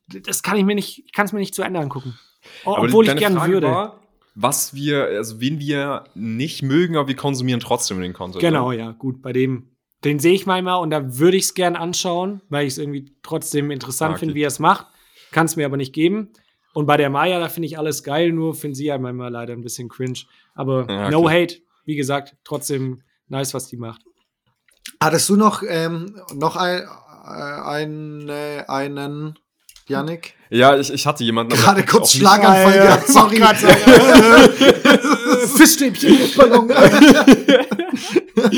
das 0.08 0.44
kann 0.44 0.58
ich 0.58 0.64
mir 0.64 0.76
nicht, 0.76 1.04
ich 1.06 1.12
kann 1.14 1.26
es 1.26 1.34
mir 1.34 1.40
nicht 1.40 1.56
zu 1.56 1.62
Ende 1.64 1.80
angucken. 1.80 2.18
O- 2.66 2.76
Aber 2.76 2.84
Obwohl 2.86 3.08
ich 3.08 3.16
gerne 3.16 3.42
würde. 3.48 3.68
War, 3.68 4.00
was 4.36 4.74
wir, 4.74 5.06
also 5.06 5.40
wen 5.40 5.60
wir 5.60 6.06
nicht 6.16 6.62
mögen, 6.64 6.98
aber 6.98 7.08
wir 7.08 7.16
konsumieren 7.16 7.60
trotzdem 7.60 8.02
den 8.02 8.14
Content. 8.14 8.42
Genau, 8.42 8.72
ne? 8.72 8.78
ja, 8.78 8.92
gut. 8.92 9.22
Bei 9.22 9.32
dem, 9.32 9.70
den 10.04 10.20
sehe 10.20 10.34
ich 10.34 10.46
manchmal 10.46 10.82
und 10.82 10.90
da 10.90 11.18
würde 11.20 11.38
ich 11.38 11.44
es 11.44 11.54
gern 11.54 11.76
anschauen, 11.76 12.42
weil 12.50 12.66
ich 12.66 12.74
es 12.74 12.78
irgendwie 12.80 13.14
trotzdem 13.24 13.72
interessant 13.72 14.10
Ah, 14.12 14.14
okay. 14.14 14.20
finde, 14.22 14.36
wie 14.36 14.44
er 14.44 14.48
es 14.48 14.60
macht. 14.60 14.88
Kann 15.34 15.48
es 15.48 15.58
mir 15.58 15.66
aber 15.66 15.78
nicht 15.78 15.94
geben. 15.94 16.32
Und 16.74 16.86
bei 16.86 16.96
der 16.96 17.10
Maya, 17.10 17.40
da 17.40 17.50
finde 17.50 17.68
ich 17.68 17.78
alles 17.78 18.04
geil, 18.04 18.32
nur 18.32 18.56
finde 18.56 18.76
sie 18.76 18.86
ja 18.86 18.98
manchmal 18.98 19.32
leider 19.32 19.54
ein 19.54 19.62
bisschen 19.62 19.90
cringe. 19.90 20.20
Aber 20.56 20.88
Ja, 20.90 21.12
no 21.12 21.30
hate. 21.30 21.58
Wie 21.86 21.96
gesagt, 21.96 22.36
trotzdem 22.46 23.04
nice, 23.28 23.54
was 23.54 23.68
die 23.68 23.78
macht. 23.78 24.02
Hattest 25.02 25.28
du 25.30 25.36
noch, 25.36 25.64
ähm, 25.68 26.16
noch 26.34 26.56
ein, 26.56 26.82
äh, 26.82 26.86
ein, 27.28 28.30
äh, 28.30 28.64
einen, 28.68 29.38
Yannick? 29.88 30.36
Ja, 30.50 30.78
ich, 30.78 30.94
ich 30.94 31.06
hatte 31.06 31.24
jemanden. 31.24 31.54
Gerade 31.54 31.84
kurz 31.84 32.14
Schlaganfall 32.14 32.74
gehabt, 32.74 33.08
sorry. 33.10 33.38
Fischstäbchen, 35.58 36.20
Luftballon. 36.20 36.70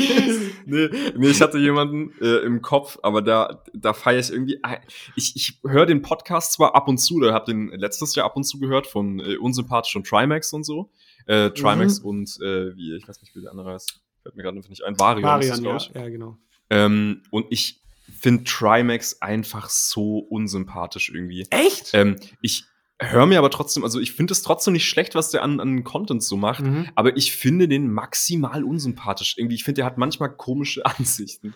nee, 0.66 0.88
nee, 1.16 1.28
ich 1.28 1.40
hatte 1.40 1.58
jemanden 1.58 2.12
äh, 2.20 2.44
im 2.44 2.62
Kopf, 2.62 2.98
aber 3.02 3.22
da, 3.22 3.62
da 3.74 3.92
feiere 3.92 4.20
ich 4.20 4.30
irgendwie. 4.30 4.58
ah, 4.62 4.78
Ich, 5.14 5.36
ich 5.36 5.60
höre 5.64 5.86
den 5.86 6.02
Podcast 6.02 6.52
zwar 6.52 6.74
ab 6.74 6.88
und 6.88 6.98
zu, 6.98 7.16
oder 7.16 7.32
habe 7.32 7.46
den 7.46 7.68
letztes 7.68 8.14
Jahr 8.14 8.26
ab 8.26 8.36
und 8.36 8.44
zu 8.44 8.58
gehört 8.58 8.86
von 8.86 9.20
äh, 9.20 9.36
Unsympathisch 9.36 9.94
und 9.96 10.06
Trimax 10.06 10.52
und 10.52 10.64
so. 10.64 10.90
Äh, 11.26 11.50
Trimax 11.50 11.98
und 11.98 12.38
äh, 12.40 12.76
wie, 12.76 12.96
ich 12.96 13.08
weiß 13.08 13.20
nicht, 13.20 13.34
wie 13.34 13.42
der 13.42 13.50
andere 13.50 13.72
heißt. 13.72 14.00
Fällt 14.22 14.36
mir 14.36 14.42
gerade 14.42 14.58
nicht 14.58 14.84
ein. 14.84 14.98
Varian, 14.98 15.62
glaub 15.62 15.80
ja, 15.94 16.02
ja, 16.02 16.08
genau. 16.08 16.38
Ähm, 16.70 17.22
und 17.30 17.46
ich 17.50 17.80
finde 18.20 18.44
Trimax 18.44 19.20
einfach 19.20 19.68
so 19.68 20.18
unsympathisch 20.18 21.10
irgendwie. 21.10 21.46
Echt? 21.50 21.90
Ähm, 21.94 22.16
ich 22.40 22.64
höre 23.00 23.26
mir 23.26 23.38
aber 23.38 23.50
trotzdem, 23.50 23.84
also 23.84 24.00
ich 24.00 24.12
finde 24.12 24.32
es 24.32 24.42
trotzdem 24.42 24.72
nicht 24.72 24.88
schlecht, 24.88 25.14
was 25.14 25.30
der 25.30 25.42
an, 25.42 25.60
an 25.60 25.84
Content 25.84 26.22
so 26.22 26.36
macht. 26.36 26.64
Mhm. 26.64 26.88
Aber 26.94 27.16
ich 27.16 27.32
finde 27.32 27.68
den 27.68 27.90
maximal 27.90 28.64
unsympathisch. 28.64 29.36
Irgendwie, 29.36 29.56
ich 29.56 29.64
finde, 29.64 29.80
der 29.80 29.86
hat 29.86 29.98
manchmal 29.98 30.34
komische 30.34 30.84
Ansichten. 30.98 31.54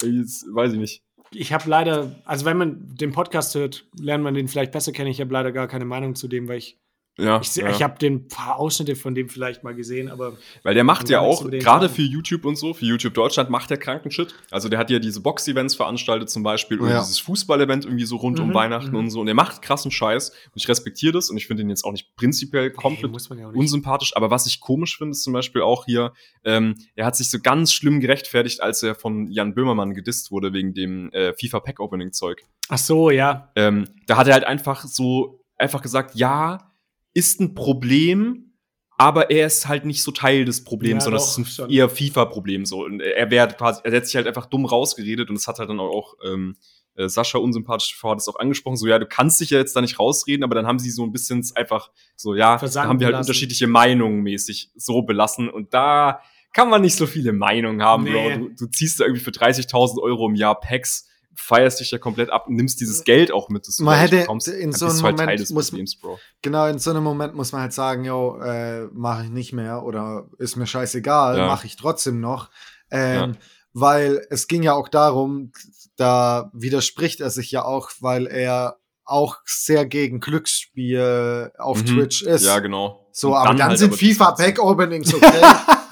Das 0.00 0.44
weiß 0.50 0.74
ich 0.74 0.78
nicht. 0.78 1.02
Ich 1.34 1.52
habe 1.52 1.68
leider, 1.68 2.20
also 2.26 2.44
wenn 2.44 2.58
man 2.58 2.94
den 2.94 3.12
Podcast 3.12 3.54
hört, 3.54 3.86
lernt 3.98 4.22
man 4.22 4.34
den 4.34 4.48
vielleicht 4.48 4.72
besser 4.72 4.92
kennen. 4.92 5.10
Ich 5.10 5.20
habe 5.20 5.32
leider 5.32 5.50
gar 5.50 5.66
keine 5.66 5.86
Meinung 5.86 6.14
zu 6.14 6.28
dem, 6.28 6.46
weil 6.46 6.58
ich, 6.58 6.78
Ja, 7.18 7.40
ich, 7.42 7.54
ja. 7.56 7.68
ich 7.68 7.82
habe 7.82 7.98
den 7.98 8.26
paar 8.28 8.58
Ausschnitte 8.58 8.96
von 8.96 9.14
dem 9.14 9.28
vielleicht 9.28 9.62
mal 9.62 9.74
gesehen, 9.74 10.10
aber 10.10 10.38
Weil 10.62 10.72
der 10.74 10.82
macht 10.82 11.04
Und 11.04 11.10
ja 11.10 11.20
auch, 11.20 11.48
gerade 11.50 11.90
für 11.90 12.00
YouTube 12.00 12.46
und 12.46 12.56
so, 12.56 12.72
für 12.72 12.86
YouTube 12.86 13.12
Deutschland 13.12 13.50
macht 13.50 13.68
der 13.68 13.76
kranken 13.76 14.10
Shit. 14.10 14.34
Also 14.50 14.70
der 14.70 14.78
hat 14.78 14.90
ja 14.90 14.98
diese 14.98 15.20
Box-Events 15.20 15.74
veranstaltet 15.74 16.30
zum 16.30 16.42
Beispiel 16.42 16.80
oder 16.80 16.92
Ja. 16.92 17.00
dieses 17.00 17.18
Fußball-Event 17.20 17.84
irgendwie 17.84 18.06
so 18.06 18.16
rund 18.16 18.40
um 18.40 18.48
Mhm, 18.48 18.54
Weihnachten 18.54 18.90
mhm. 18.92 18.96
und 18.96 19.10
so. 19.10 19.20
Und 19.20 19.26
der 19.26 19.34
macht 19.34 19.60
krassen 19.60 19.90
Scheiß. 19.90 20.30
Und 20.30 20.52
ich 20.56 20.66
respektiere 20.68 21.12
das 21.12 21.28
und 21.28 21.36
ich 21.36 21.46
finde 21.46 21.62
ihn 21.62 21.68
jetzt 21.68 21.84
auch 21.84 21.92
nicht 21.92 22.16
prinzipiell 22.16 22.70
komplett 22.70 23.12
man 23.28 23.38
ja 23.38 23.48
unsympathisch. 23.48 24.16
Aber 24.16 24.30
was 24.30 24.46
ich 24.46 24.60
komisch 24.60 24.96
finde, 24.96 25.10
ist 25.12 25.22
zum 25.22 25.34
Beispiel 25.34 25.60
auch 25.60 25.84
hier, 25.84 26.14
ähm, 26.44 26.76
er 26.94 27.04
hat 27.04 27.16
sich 27.16 27.28
so 27.28 27.38
ganz 27.40 27.74
schlimm 27.74 28.00
gerechtfertigt, 28.00 28.62
als 28.62 28.82
er 28.82 28.94
von 28.94 29.30
Jan 29.30 29.54
Böhmermann 29.54 29.92
gedisst 29.92 30.30
wurde 30.30 30.54
wegen 30.54 30.72
dem 30.72 31.10
äh, 31.12 31.34
FIFA 31.34 31.60
Pack 31.60 31.78
Opening 31.80 32.12
Zeug. 32.12 32.42
Ach 32.68 32.78
so, 32.78 33.10
ja. 33.10 33.50
Ähm, 33.54 33.84
da 34.06 34.16
hat 34.16 34.28
er 34.28 34.32
halt 34.32 34.44
einfach 34.44 34.84
so 34.84 35.44
einfach 35.58 35.82
gesagt, 35.82 36.14
ja, 36.14 36.71
ist 37.14 37.40
ein 37.40 37.54
Problem, 37.54 38.54
aber 38.98 39.30
er 39.30 39.46
ist 39.46 39.66
halt 39.68 39.84
nicht 39.84 40.02
so 40.02 40.10
Teil 40.12 40.44
des 40.44 40.64
Problems, 40.64 41.04
Ja, 41.04 41.10
sondern 41.10 41.22
es 41.22 41.38
ist 41.38 41.60
ein 41.60 41.70
eher 41.70 41.88
FIFA-Problem 41.88 42.64
so. 42.64 42.84
Und 42.84 43.00
er 43.00 43.30
wäre 43.30 43.48
quasi, 43.48 43.80
er 43.84 43.96
hat 43.96 44.06
sich 44.06 44.16
halt 44.16 44.26
einfach 44.26 44.46
dumm 44.46 44.64
rausgeredet 44.66 45.28
und 45.30 45.36
es 45.36 45.48
hat 45.48 45.58
halt 45.58 45.68
dann 45.70 45.80
auch 45.80 46.14
ähm, 46.24 46.56
äh, 46.94 47.08
Sascha 47.08 47.38
unsympathisch 47.38 47.96
vorher 47.96 48.16
das 48.16 48.28
auch 48.28 48.38
angesprochen, 48.38 48.76
so 48.76 48.86
ja, 48.86 48.98
du 48.98 49.06
kannst 49.06 49.40
dich 49.40 49.50
ja 49.50 49.58
jetzt 49.58 49.74
da 49.74 49.80
nicht 49.80 49.98
rausreden, 49.98 50.44
aber 50.44 50.54
dann 50.54 50.66
haben 50.66 50.78
sie 50.78 50.90
so 50.90 51.02
ein 51.04 51.10
bisschen 51.12 51.42
einfach 51.54 51.90
so, 52.16 52.34
ja, 52.34 52.52
da 52.52 52.58
Versanden 52.58 52.88
haben 52.90 53.00
wir 53.00 53.06
halt 53.06 53.12
lassen. 53.14 53.26
unterschiedliche 53.28 53.66
Meinungen 53.66 54.20
mäßig 54.22 54.70
so 54.76 55.02
belassen 55.02 55.48
und 55.48 55.72
da 55.74 56.20
kann 56.52 56.68
man 56.68 56.82
nicht 56.82 56.96
so 56.96 57.06
viele 57.06 57.32
Meinungen 57.32 57.82
haben, 57.82 58.04
Nee. 58.04 58.12
Bro. 58.12 58.48
Du, 58.48 58.66
du 58.66 58.66
ziehst 58.66 59.00
da 59.00 59.04
irgendwie 59.04 59.24
für 59.24 59.30
30.000 59.30 60.02
Euro 60.02 60.28
im 60.28 60.34
Jahr 60.34 60.60
Packs, 60.60 61.08
feierst 61.34 61.80
dich 61.80 61.90
ja 61.90 61.98
komplett 61.98 62.30
ab 62.30 62.46
und 62.48 62.54
nimmst 62.56 62.80
dieses 62.80 63.04
Geld 63.04 63.32
auch 63.32 63.48
mit, 63.48 63.66
das 63.66 63.78
Man 63.78 63.98
hätte 63.98 64.18
bekommst, 64.20 64.48
in 64.48 64.72
so 64.72 64.86
einem 64.86 64.94
halt 64.96 65.02
Moment 65.02 65.28
Teil 65.28 65.36
des 65.38 65.50
muss- 65.50 65.70
Problems, 65.70 65.96
Bro. 65.96 66.18
Genau, 66.42 66.66
in 66.66 66.78
so 66.78 66.90
einem 66.90 67.02
Moment 67.04 67.34
muss 67.34 67.52
man 67.52 67.62
halt 67.62 67.72
sagen, 67.72 68.04
yo, 68.04 68.38
äh, 68.40 68.86
mache 68.92 69.24
ich 69.24 69.30
nicht 69.30 69.52
mehr 69.52 69.82
oder 69.84 70.28
ist 70.38 70.56
mir 70.56 70.66
scheißegal, 70.66 71.38
Ja. 71.38 71.46
mache 71.46 71.66
ich 71.66 71.76
trotzdem 71.76 72.20
noch. 72.20 72.50
Ähm, 72.90 73.14
Ja. 73.14 73.32
Weil 73.74 74.26
es 74.28 74.48
ging 74.48 74.62
ja 74.62 74.74
auch 74.74 74.88
darum, 74.88 75.52
da 75.96 76.50
widerspricht 76.52 77.20
er 77.22 77.30
sich 77.30 77.50
ja 77.50 77.64
auch, 77.64 77.90
weil 78.00 78.26
er 78.26 78.76
auch 79.04 79.38
sehr 79.46 79.86
gegen 79.86 80.20
Glücksspiel 80.20 81.50
auf 81.58 81.80
Mhm. 81.82 81.86
Twitch 81.86 82.22
ist. 82.22 82.44
Ja, 82.44 82.58
genau. 82.58 83.01
So, 83.12 83.36
aber 83.36 83.54
dann, 83.54 83.68
halt 83.68 83.78
sind 83.78 83.88
aber 83.90 83.96
FIFA 83.98 84.30
das 84.30 84.38
Ganze. 84.38 84.54
Pack 84.54 84.62
Openings 84.64 85.14
okay. 85.14 85.42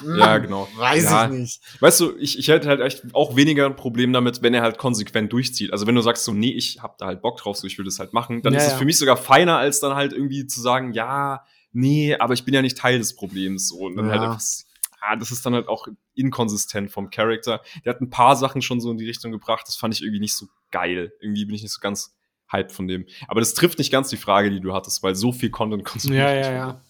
Hm, 0.01 0.17
Ja, 0.19 0.39
genau. 0.39 0.67
Weiß 0.77 1.05
Ja. 1.05 1.25
ich 1.27 1.31
nicht. 1.33 1.61
Weißt 1.81 2.01
du, 2.01 2.17
ich, 2.19 2.39
ich 2.39 2.49
hätte 2.49 2.69
halt 2.69 2.81
echt 2.81 3.03
auch 3.15 3.37
weniger 3.37 3.67
ein 3.67 3.77
Problem 3.77 4.13
damit, 4.13 4.43
wenn 4.43 4.55
er 4.55 4.63
halt 4.63 4.79
konsequent 4.79 5.33
durchzieht. 5.33 5.73
Also 5.73 5.87
wenn 5.87 5.95
du 5.95 6.01
sagst 6.01 6.25
so, 6.25 6.33
nee, 6.33 6.53
ich 6.53 6.81
hab 6.83 6.97
da 6.99 7.07
halt 7.07 7.21
Bock 7.21 7.37
drauf, 7.37 7.57
so 7.57 7.67
ich 7.67 7.77
will 7.79 7.85
das 7.85 7.99
halt 7.99 8.13
machen, 8.15 8.41
dann 8.43 8.55
Ja, 8.55 8.61
ist 8.61 8.67
es 8.67 8.73
ja. 8.73 8.79
für 8.79 8.85
mich 8.87 8.97
sogar 8.99 9.17
feiner, 9.19 9.59
als 9.59 9.81
dann 9.81 9.95
halt 9.95 10.13
irgendwie 10.15 10.47
zu 10.47 10.61
sagen, 10.63 10.93
ja, 10.95 11.45
nee, 11.73 12.17
aber 12.17 12.33
ich 12.35 12.45
bin 12.45 12.55
ja 12.55 12.63
nicht 12.63 12.79
Teil 12.79 12.99
des 12.99 13.15
Problems. 13.15 13.69
So. 13.69 13.77
Und 13.81 13.97
dann 13.97 14.09
halt 14.11 14.23
einfach, 14.23 14.41
ah, 15.03 15.17
das 15.17 15.31
ist 15.31 15.45
dann 15.45 15.55
halt 15.55 15.69
auch 15.69 15.87
inkonsistent 16.15 16.91
vom 16.91 17.11
Charakter. 17.11 17.61
Der 17.85 17.95
hat 17.95 18.01
ein 18.01 18.11
paar 18.11 18.37
Sachen 18.37 18.63
schon 18.63 18.81
so 18.81 18.91
in 18.91 18.99
die 18.99 19.07
Richtung 19.07 19.33
gebracht, 19.33 19.65
das 19.67 19.77
fand 19.77 19.95
ich 19.95 20.03
irgendwie 20.03 20.21
nicht 20.21 20.35
so 20.35 20.47
geil. 20.71 21.13
Irgendwie 21.21 21.45
bin 21.45 21.55
ich 21.55 21.63
nicht 21.63 21.73
so 21.73 21.81
ganz 21.81 22.15
hyped 22.51 22.73
von 22.73 22.89
dem. 22.89 23.07
Aber 23.29 23.41
das 23.41 23.55
trifft 23.55 23.79
nicht 23.79 23.93
ganz 23.93 24.09
die 24.09 24.17
Frage, 24.17 24.51
die 24.51 24.61
du 24.61 24.73
hattest, 24.75 25.03
weil 25.03 25.15
so 25.15 25.31
viel 25.33 25.51
Content 25.51 25.85
konsumiert. 25.85 26.23
Ja, 26.23 26.35
ja, 26.35 26.53
ja. 26.53 26.81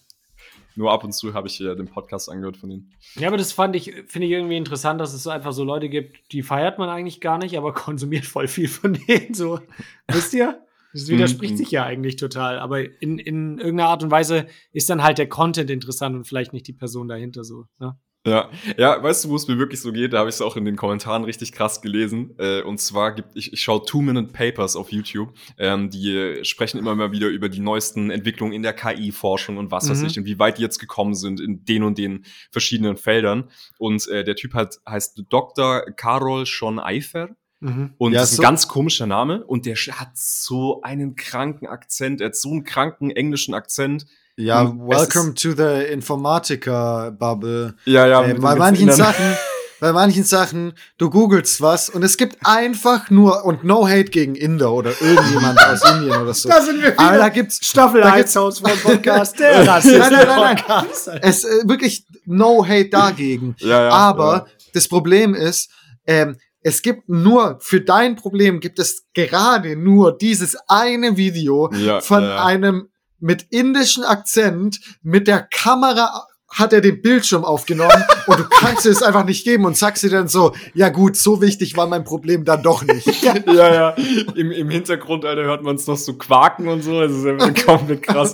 Nur 0.75 0.91
ab 0.91 1.03
und 1.03 1.11
zu 1.11 1.33
habe 1.33 1.47
ich 1.47 1.59
ja 1.59 1.75
den 1.75 1.87
Podcast 1.87 2.29
angehört 2.29 2.57
von 2.57 2.69
denen. 2.69 2.91
Ja, 3.15 3.27
aber 3.27 3.37
das 3.37 3.51
fand 3.51 3.75
ich, 3.75 3.93
finde 4.07 4.27
ich 4.27 4.33
irgendwie 4.33 4.57
interessant, 4.57 5.01
dass 5.01 5.13
es 5.13 5.23
so 5.23 5.29
einfach 5.29 5.51
so 5.51 5.63
Leute 5.63 5.89
gibt, 5.89 6.31
die 6.31 6.43
feiert 6.43 6.77
man 6.79 6.89
eigentlich 6.89 7.19
gar 7.21 7.37
nicht, 7.37 7.57
aber 7.57 7.73
konsumiert 7.73 8.25
voll 8.25 8.47
viel 8.47 8.67
von 8.67 8.93
denen. 8.93 9.33
So, 9.33 9.59
wisst 10.07 10.33
ihr? 10.33 10.63
Das 10.93 11.07
widerspricht 11.07 11.53
Mhm. 11.53 11.57
sich 11.57 11.71
ja 11.71 11.85
eigentlich 11.85 12.17
total. 12.17 12.59
Aber 12.59 12.81
in, 13.01 13.17
in 13.17 13.57
irgendeiner 13.59 13.89
Art 13.89 14.03
und 14.03 14.11
Weise 14.11 14.45
ist 14.73 14.89
dann 14.89 15.03
halt 15.03 15.17
der 15.19 15.29
Content 15.29 15.69
interessant 15.69 16.15
und 16.15 16.25
vielleicht 16.25 16.51
nicht 16.51 16.67
die 16.67 16.73
Person 16.73 17.07
dahinter 17.07 17.43
so. 17.45 17.65
Ne? 17.79 17.97
Ja, 18.25 18.51
ja, 18.77 19.01
weißt 19.01 19.25
du, 19.25 19.29
wo 19.29 19.35
es 19.35 19.47
mir 19.47 19.57
wirklich 19.57 19.81
so 19.81 19.91
geht? 19.91 20.13
Da 20.13 20.19
habe 20.19 20.29
ich 20.29 20.35
es 20.35 20.41
auch 20.41 20.55
in 20.55 20.63
den 20.63 20.75
Kommentaren 20.75 21.23
richtig 21.23 21.53
krass 21.53 21.81
gelesen. 21.81 22.35
Äh, 22.37 22.61
und 22.61 22.79
zwar 22.79 23.15
gibt 23.15 23.29
ich, 23.35 23.51
ich 23.51 23.61
schaue 23.63 23.83
Two-Minute 23.83 24.31
Papers 24.31 24.75
auf 24.75 24.91
YouTube. 24.91 25.33
Ähm, 25.57 25.89
die 25.89 26.15
äh, 26.15 26.43
sprechen 26.45 26.77
immer 26.77 26.93
mal 26.93 27.11
wieder 27.11 27.29
über 27.29 27.49
die 27.49 27.59
neuesten 27.61 28.11
Entwicklungen 28.11 28.53
in 28.53 28.61
der 28.61 28.73
KI-Forschung 28.73 29.57
und 29.57 29.71
was 29.71 29.89
weiß 29.89 30.01
Mhm. 30.01 30.05
ich 30.05 30.19
und 30.19 30.25
wie 30.25 30.37
weit 30.37 30.59
die 30.59 30.61
jetzt 30.61 30.77
gekommen 30.77 31.15
sind 31.15 31.39
in 31.39 31.65
den 31.65 31.81
und 31.83 31.97
den 31.97 32.23
verschiedenen 32.51 32.95
Feldern. 32.95 33.49
Und 33.79 34.07
äh, 34.07 34.23
der 34.23 34.35
Typ 34.35 34.53
hat, 34.53 34.75
heißt 34.87 35.23
Dr. 35.29 35.81
Karol 35.95 36.45
schon 36.45 36.77
Eifer. 36.77 37.29
Mhm. 37.59 37.95
Und 37.97 38.13
Ja, 38.13 38.19
das 38.19 38.31
ist 38.31 38.37
so- 38.37 38.43
ein 38.43 38.45
ganz 38.45 38.67
komischer 38.67 39.07
Name. 39.07 39.43
Und 39.45 39.65
der 39.65 39.75
hat 39.75 40.11
so 40.15 40.81
einen 40.83 41.15
kranken 41.15 41.65
Akzent. 41.65 42.21
Er 42.21 42.27
hat 42.27 42.35
so 42.35 42.51
einen 42.51 42.65
kranken 42.65 43.09
englischen 43.09 43.55
Akzent. 43.55 44.05
Ja, 44.37 44.65
welcome 44.65 45.33
to 45.35 45.51
the 45.51 45.91
Informatiker-Bubble. 45.91 47.75
Ja, 47.85 48.07
ja. 48.07 48.23
Äh, 48.23 48.33
bei 48.35 48.55
manchen. 48.55 48.91
Sachen, 48.91 49.35
bei 49.79 49.91
manchen 49.91 50.23
Sachen, 50.23 50.73
du 50.97 51.09
googelst 51.09 51.61
was 51.61 51.89
und 51.89 52.01
es 52.03 52.17
gibt 52.17 52.37
einfach 52.43 53.09
nur, 53.09 53.43
und 53.45 53.63
no 53.63 53.87
hate 53.87 54.05
gegen 54.05 54.35
Inder 54.35 54.71
oder 54.71 54.91
irgendjemand 55.01 55.59
aus 55.65 55.83
Indien 55.83 56.17
oder 56.21 56.33
so. 56.33 56.49
Da 56.49 56.61
sind 56.61 56.81
wir 56.81 56.97
Aber 56.99 57.17
da 57.17 57.29
gibt's 57.29 57.59
Staffel 57.65 58.01
da 58.01 58.13
1 58.13 58.17
gibt's- 58.17 58.35
Haus 58.35 58.61
Podcast, 58.61 59.39
der. 59.39 59.65
Nein, 59.65 59.81
nein, 59.85 59.99
nein, 60.11 60.27
nein. 60.27 60.55
Podcast. 60.57 61.09
es 61.21 61.43
äh, 61.43 61.67
wirklich 61.67 62.05
no 62.25 62.65
hate 62.65 62.89
dagegen. 62.89 63.55
Ja, 63.59 63.83
ja, 63.83 63.89
Aber 63.89 64.33
ja. 64.33 64.45
das 64.73 64.87
Problem 64.87 65.35
ist, 65.35 65.69
ähm, 66.07 66.37
es 66.63 66.81
gibt 66.83 67.09
nur, 67.09 67.57
für 67.59 67.81
dein 67.81 68.15
Problem 68.15 68.59
gibt 68.59 68.79
es 68.79 69.05
gerade 69.13 69.75
nur 69.75 70.15
dieses 70.17 70.55
eine 70.67 71.17
Video 71.17 71.71
Ja, 71.73 72.01
von 72.01 72.23
ja. 72.23 72.45
einem 72.45 72.87
mit 73.21 73.43
indischem 73.49 74.03
Akzent, 74.03 74.79
mit 75.01 75.27
der 75.27 75.43
Kamera 75.43 76.27
hat 76.51 76.73
er 76.73 76.81
den 76.81 77.01
Bildschirm 77.01 77.43
aufgenommen 77.45 78.03
und 78.27 78.39
du 78.39 78.43
kannst 78.49 78.85
es 78.85 79.01
einfach 79.01 79.25
nicht 79.25 79.43
geben 79.43 79.65
und 79.65 79.77
sagst 79.77 80.03
dir 80.03 80.09
dann 80.09 80.27
so, 80.27 80.53
ja 80.73 80.89
gut, 80.89 81.15
so 81.15 81.41
wichtig 81.41 81.77
war 81.77 81.87
mein 81.87 82.03
Problem 82.03 82.45
dann 82.45 82.61
doch 82.61 82.83
nicht. 82.83 83.07
ja, 83.23 83.73
ja. 83.73 83.89
Im, 84.35 84.51
Im 84.51 84.69
Hintergrund, 84.69 85.25
Alter, 85.25 85.43
hört 85.43 85.63
man 85.63 85.75
es 85.75 85.87
noch 85.87 85.97
so 85.97 86.13
quaken 86.13 86.67
und 86.67 86.83
so. 86.83 86.99
Das 87.01 87.11
ist 87.11 87.25
einfach 87.25 87.65
komplett 87.65 88.03
krass. 88.03 88.33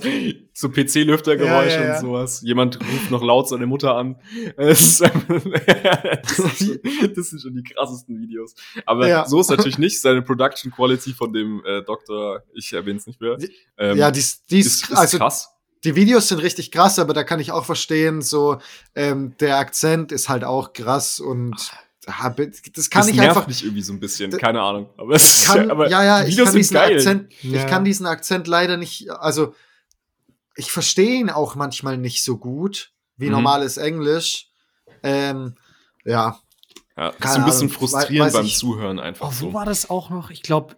So 0.54 0.70
PC-Lüftergeräusche 0.70 1.76
Ja, 1.76 1.82
ja, 1.82 1.88
ja. 1.88 1.96
und 1.96 2.02
sowas. 2.02 2.42
Jemand 2.44 2.80
ruft 2.80 3.12
noch 3.12 3.22
laut 3.24 3.48
seine 3.48 3.68
Mutter 3.68 3.96
an. 3.96 4.16
Es 4.58 4.82
ist 4.82 5.04
einfach, 5.04 5.28
das, 6.24 6.40
ist 6.40 6.58
schon, 6.58 7.14
das 7.16 7.30
sind 7.30 7.42
schon 7.42 7.56
die 7.56 7.64
krassesten 7.64 8.20
Videos. 8.20 8.56
Aber 8.86 9.08
Ja. 9.08 9.26
so 9.28 9.40
ist 9.40 9.50
natürlich 9.50 9.78
nicht. 9.78 10.02
Seine 10.02 10.24
Production 10.24 10.72
Quality 10.72 11.14
von 11.14 11.32
dem 11.32 11.62
äh, 11.66 11.84
Doktor, 11.84 12.42
ich 12.56 12.74
erwähne 12.74 12.98
es 12.98 13.06
nicht 13.06 13.22
mehr. 13.22 13.38
Ähm, 13.78 13.98
ja, 13.98 14.10
dies, 14.10 14.44
dies, 14.46 14.66
ist, 14.68 14.90
ist 14.90 14.98
also 14.98 15.18
krass. 15.20 15.54
Die 15.84 15.96
Videos 15.96 16.28
sind 16.28 16.40
richtig 16.40 16.72
krass, 16.72 17.00
aber 17.00 17.14
da 17.14 17.24
kann 17.24 17.40
ich 17.40 17.52
auch 17.52 17.66
verstehen, 17.66 18.22
so 18.22 18.58
ähm, 18.96 19.36
der 19.40 19.58
Akzent 19.58 20.12
ist 20.12 20.28
halt 20.30 20.44
auch 20.44 20.74
krass 20.74 21.20
und 21.20 21.56
ah, 22.08 22.30
das 22.30 22.90
kann 22.90 23.02
das 23.02 23.08
ich 23.10 23.16
nervt 23.16 23.30
einfach 23.30 23.48
mich 23.48 23.64
irgendwie 23.64 23.82
so 23.84 23.94
ein 23.94 24.00
bisschen. 24.00 24.32
Keine 24.32 24.62
Ahnung. 24.62 24.90
Aber 24.98 25.14
es 25.16 25.46
kann, 25.46 25.66
ist, 25.66 25.72
aber 25.72 25.90
ja, 25.90 26.04
ja, 26.04 26.24
die 26.24 26.30
ich 26.30 26.36
Videos 26.36 26.46
kann 26.48 26.52
sind 26.54 26.60
diesen 26.62 26.74
geil. 26.74 26.96
Akzent, 26.98 27.34
Ja. 27.44 27.60
ich 27.62 27.68
kann 27.68 27.86
diesen 27.86 28.06
Akzent 28.06 28.48
leider 28.48 28.78
nicht, 28.78 29.10
also 29.12 29.54
ich 30.56 30.72
verstehe 30.72 31.20
ihn 31.20 31.30
auch 31.30 31.56
manchmal 31.56 31.98
nicht 31.98 32.24
so 32.24 32.38
gut 32.38 32.92
wie 33.18 33.26
Mhm. 33.28 33.32
normales 33.34 33.78
Englisch. 33.78 34.50
Ähm, 35.04 35.56
ja, 36.06 36.40
Ja, 36.98 37.10
ist 37.10 37.20
Keine 37.20 37.34
so 37.36 37.40
ein 37.42 37.46
bisschen 37.46 37.60
Ahnung, 37.68 37.74
frustrierend 37.78 38.20
weiß 38.28 38.34
beim 38.34 38.46
ich- 38.48 38.58
Zuhören 38.58 39.00
einfach 39.00 39.28
Oh, 39.28 39.34
wo 39.40 39.46
so. 39.50 39.54
war 39.54 39.66
das 39.66 39.90
auch 39.92 40.10
noch? 40.10 40.32
Ich 40.32 40.42
glaube, 40.42 40.76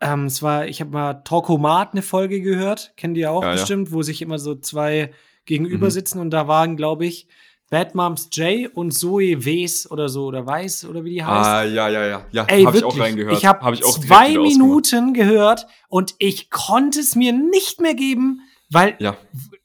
ähm, 0.00 0.26
es 0.26 0.42
war, 0.42 0.66
ich 0.66 0.80
habe 0.80 0.90
mal 0.90 1.14
Talkomat 1.24 1.92
eine 1.92 2.02
Folge 2.02 2.40
gehört, 2.40 2.92
kennt 2.96 3.16
ihr 3.16 3.30
auch 3.32 3.42
Ja, 3.42 3.48
ja. 3.50 3.54
bestimmt, 3.54 3.92
wo 3.92 4.02
sich 4.02 4.22
immer 4.22 4.38
so 4.38 4.54
zwei 4.54 5.10
gegenüber 5.44 5.86
Mhm. 5.86 5.90
sitzen 5.92 6.20
und 6.20 6.30
da 6.30 6.46
waren, 6.48 6.76
glaube 6.76 7.06
ich, 7.06 7.26
Bad 7.70 7.94
Moms 7.94 8.30
Jay 8.32 8.66
und 8.66 8.92
Zoe 8.92 9.44
Wes 9.44 9.90
oder 9.90 10.08
so 10.08 10.24
oder 10.24 10.46
Weiß 10.46 10.86
oder 10.86 11.04
wie 11.04 11.10
die 11.10 11.24
heißt. 11.24 11.48
Ah, 11.48 11.64
ja, 11.64 11.88
ja, 11.90 12.06
ja. 12.06 12.24
Ja, 12.32 12.44
Ey, 12.48 12.64
habe 12.64 12.78
ich 12.78 12.84
auch 12.84 12.98
reingehört. 12.98 13.36
Ich 13.36 13.44
habe 13.44 13.60
Hab 13.60 13.74
ich 13.74 13.84
auch 13.84 13.98
direkt 13.98 14.08
zwei. 14.08 14.38
Minuten 14.38 15.12
gehört 15.12 15.66
und 15.88 16.14
ich 16.18 16.48
konnte 16.50 16.98
es 17.00 17.14
mir 17.14 17.32
nicht 17.34 17.80
mehr 17.82 17.94
geben, 17.94 18.40
weil 18.70 18.96
Ja. 19.00 19.16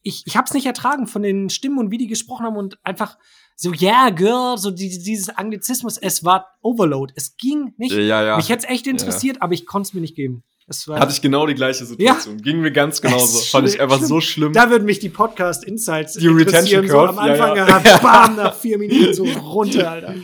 ich, 0.01 0.23
ich 0.25 0.35
habe 0.35 0.45
es 0.47 0.53
nicht 0.53 0.65
ertragen 0.65 1.07
von 1.07 1.21
den 1.23 1.49
Stimmen 1.49 1.77
und 1.77 1.91
wie 1.91 1.97
die 1.97 2.07
gesprochen 2.07 2.45
haben 2.45 2.57
und 2.57 2.77
einfach 2.83 3.17
so, 3.55 3.71
yeah, 3.73 4.09
girl, 4.09 4.57
so 4.57 4.71
die, 4.71 4.89
dieses 4.89 5.29
Anglizismus, 5.29 5.97
es 5.97 6.23
war 6.23 6.47
Overload. 6.61 7.13
Es 7.15 7.37
ging 7.37 7.73
nicht. 7.77 7.93
Ja, 7.93 8.23
ja. 8.23 8.37
Mich 8.37 8.49
hätte 8.49 8.65
es 8.65 8.71
echt 8.71 8.87
interessiert, 8.87 9.41
aber 9.41 9.53
ich 9.53 9.65
konnte 9.65 9.87
es 9.87 9.93
mir 9.93 10.01
nicht 10.01 10.15
geben. 10.15 10.43
Es 10.67 10.87
war, 10.87 10.99
Hatte 10.99 11.11
ich 11.11 11.21
genau 11.21 11.45
die 11.45 11.55
gleiche 11.55 11.85
Situation. 11.85 12.37
Ging 12.37 12.61
mir 12.61 12.71
ganz 12.71 13.01
genauso. 13.01 13.39
Fand 13.39 13.67
ich 13.67 13.81
einfach 13.81 13.97
schlimm. 13.97 14.07
so 14.07 14.21
schlimm. 14.21 14.53
da 14.53 14.69
würden 14.69 14.85
mich 14.85 14.99
die 14.99 15.09
Podcast 15.09 15.65
Insights 15.65 16.13
Die 16.13 16.25
interessieren, 16.25 16.87
so 16.87 16.99
am 16.99 17.15
ja, 17.15 17.21
Anfang, 17.21 17.57
ja. 17.57 17.67
ja. 17.67 17.97
bam, 18.01 18.35
nach 18.37 18.55
vier 18.55 18.77
Minuten 18.77 19.13
so 19.13 19.23
runter, 19.23 19.91
Alter. 19.91 20.15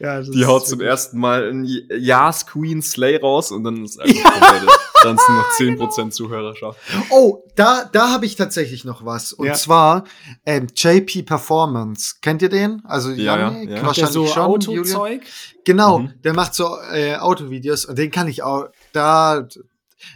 Ja, 0.00 0.20
Die 0.20 0.44
haut 0.46 0.66
zum 0.66 0.80
ersten 0.80 1.16
Mal 1.18 1.48
ein 1.48 1.64
Yas 1.64 2.44
Queen 2.48 2.82
Slay 2.82 3.18
raus 3.18 3.52
und 3.52 3.62
dann 3.62 3.84
ist 3.84 4.00
einfach 4.00 4.32
komplett, 4.40 4.68
dann 5.02 5.18
sind 5.18 5.78
noch 5.78 5.88
10% 5.88 6.10
Zuhörerschaft. 6.10 6.78
Oh, 7.10 7.44
da, 7.56 7.88
da 7.92 8.10
habe 8.10 8.26
ich 8.26 8.36
tatsächlich 8.36 8.84
noch 8.84 9.04
was. 9.04 9.32
Und 9.32 9.46
Ja. 9.46 9.54
zwar 9.54 10.04
ähm, 10.46 10.66
JP 10.74 11.22
Performance. 11.24 12.16
Kennt 12.22 12.42
ihr 12.42 12.48
den? 12.48 12.82
Also 12.84 13.10
Ja, 13.10 13.38
Janik, 13.38 13.70
ja, 13.70 13.76
ja. 13.76 13.82
Wahrscheinlich 13.86 14.12
so 14.14 14.26
schon. 14.26 14.42
Autozeug? 14.42 15.22
Genau, 15.64 15.98
Mhm. 16.00 16.12
der 16.22 16.34
macht 16.34 16.54
so 16.54 16.76
äh, 16.92 17.16
Autovideos 17.16 17.84
und 17.84 17.98
den 17.98 18.10
kann 18.10 18.28
ich 18.28 18.42
auch. 18.42 18.66
Da, 18.92 19.46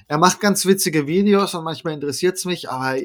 er 0.09 0.19
macht 0.19 0.41
ganz 0.41 0.67
witzige 0.67 1.07
Videos 1.07 1.55
und 1.55 1.65
manchmal 1.65 1.95
interessiert's 1.95 2.45
mich, 2.45 2.71
aber 2.71 2.97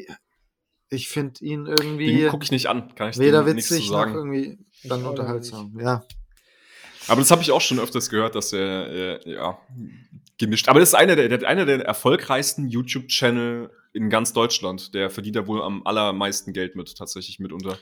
ich 0.90 1.08
finde 1.10 1.44
ihn 1.46 1.66
irgendwie 1.68 2.18
Den 2.22 2.30
gucke 2.30 2.44
ich 2.44 2.52
nicht 2.52 2.68
an, 2.68 2.94
kann 2.96 3.10
ich 3.10 3.18
weder 3.18 3.44
dir 3.44 3.54
nichts 3.54 3.70
zu 3.70 3.76
witzig 3.76 3.92
noch 3.92 4.08
irgendwie 4.08 4.58
dann 4.84 5.06
unterhaltsam. 5.06 5.78
Ja. 5.80 6.04
Aber 7.08 7.22
das 7.22 7.32
habe 7.32 7.42
ich 7.42 7.52
auch 7.52 7.62
schon 7.62 7.80
öfters 7.80 8.10
gehört, 8.10 8.36
dass 8.36 8.54
er, 8.54 8.88
äh, 9.26 9.32
ja, 9.32 9.58
gemischt. 10.42 10.68
Aber 10.68 10.82
das 10.82 10.90
ist 10.90 10.96
einer 10.96 11.16
der, 11.16 11.30
der, 11.30 11.48
einer 11.48 11.66
der 11.66 11.86
erfolgreichsten 11.86 12.68
YouTube-Channel 12.68 13.72
in 13.94 14.10
ganz 14.10 14.34
Deutschland. 14.34 14.94
Der 14.94 15.10
verdient 15.10 15.38
da 15.38 15.48
wohl 15.48 15.62
am 15.62 15.86
allermeisten 15.86 16.52
Geld 16.52 16.76
mit, 16.76 16.98
tatsächlich 16.98 17.40
mitunter. 17.40 17.78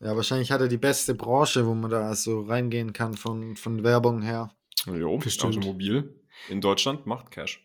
ja, 0.00 0.14
wahrscheinlich 0.14 0.50
hat 0.52 0.60
er 0.60 0.68
die 0.68 0.76
beste 0.76 1.14
Branche, 1.14 1.66
wo 1.66 1.74
man 1.74 1.90
da 1.90 2.14
so 2.14 2.42
reingehen 2.42 2.92
kann 2.92 3.14
von, 3.14 3.56
von 3.56 3.82
Werbung 3.82 4.20
her. 4.20 4.54
Jo, 4.86 5.16
Bestimmt. 5.16 5.56
Automobil 5.56 6.14
in 6.50 6.60
Deutschland 6.60 7.06
macht 7.06 7.30
Cash. 7.30 7.63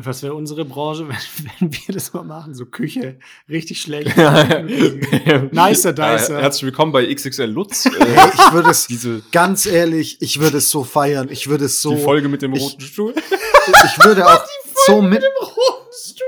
Was 0.00 0.22
wäre 0.22 0.34
unsere 0.34 0.64
Branche, 0.64 1.08
wenn, 1.08 1.16
wenn 1.60 1.72
wir 1.72 1.94
das 1.94 2.12
mal 2.12 2.22
machen? 2.22 2.54
So 2.54 2.66
Küche, 2.66 3.18
richtig 3.48 3.80
schlecht. 3.80 4.16
Nicer 4.16 5.92
Dicer. 5.92 6.38
Äh, 6.38 6.42
herzlich 6.42 6.62
willkommen 6.64 6.92
bei 6.92 7.12
XXL 7.12 7.46
Lutz. 7.46 7.86
Äh, 7.86 7.90
ich 7.90 8.52
würde 8.52 8.70
es, 8.70 8.86
diese 8.86 9.22
ganz 9.32 9.66
ehrlich, 9.66 10.18
ich 10.20 10.38
würde 10.38 10.58
es 10.58 10.70
so 10.70 10.84
feiern. 10.84 11.28
Ich 11.30 11.48
würde 11.48 11.64
es 11.64 11.82
so, 11.82 11.94
die 11.94 12.02
Folge 12.02 12.28
mit 12.28 12.42
dem 12.42 12.52
ich- 12.54 12.62
roten 12.62 12.80
Stuhl. 12.80 13.12
ich 13.16 14.04
würde 14.04 14.24
auch 14.26 14.44
so 14.86 15.02
mit, 15.02 15.22
roten 15.22 15.92
Stuhl 15.92 16.26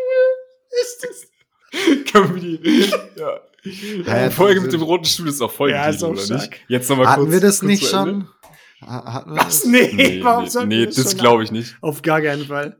ist 0.82 1.06
das. 1.08 2.12
Können 2.12 2.34
wir 2.34 2.58
die, 2.58 2.90
ja. 3.16 3.40
Ja, 4.04 4.28
die 4.28 4.34
Folge 4.34 4.56
das- 4.56 4.64
mit 4.64 4.72
dem 4.72 4.82
roten 4.82 5.04
Stuhl 5.04 5.28
ist 5.28 5.40
auch 5.40 5.52
Folge, 5.52 5.74
Ja, 5.76 5.86
ist 5.88 6.02
auch 6.02 6.10
oder 6.10 6.20
stark. 6.22 6.50
nicht? 6.50 6.60
Jetzt 6.66 6.88
nochmal 6.90 7.06
kurz. 7.06 7.16
hatten 7.18 7.30
wir 7.32 7.40
das 7.40 7.62
nicht 7.62 7.82
Ende. 7.84 7.90
schon? 7.90 8.28
Wir 8.80 9.22
Was? 9.26 9.44
das? 9.60 9.64
Nee, 9.66 9.90
Nee, 9.92 10.20
warum 10.24 10.44
nee, 10.46 10.64
nee 10.64 10.86
das 10.86 11.10
schon 11.12 11.20
glaube 11.20 11.44
ich 11.44 11.52
nicht. 11.52 11.76
Auf 11.82 12.00
gar 12.02 12.20
keinen 12.20 12.46
Fall. 12.46 12.76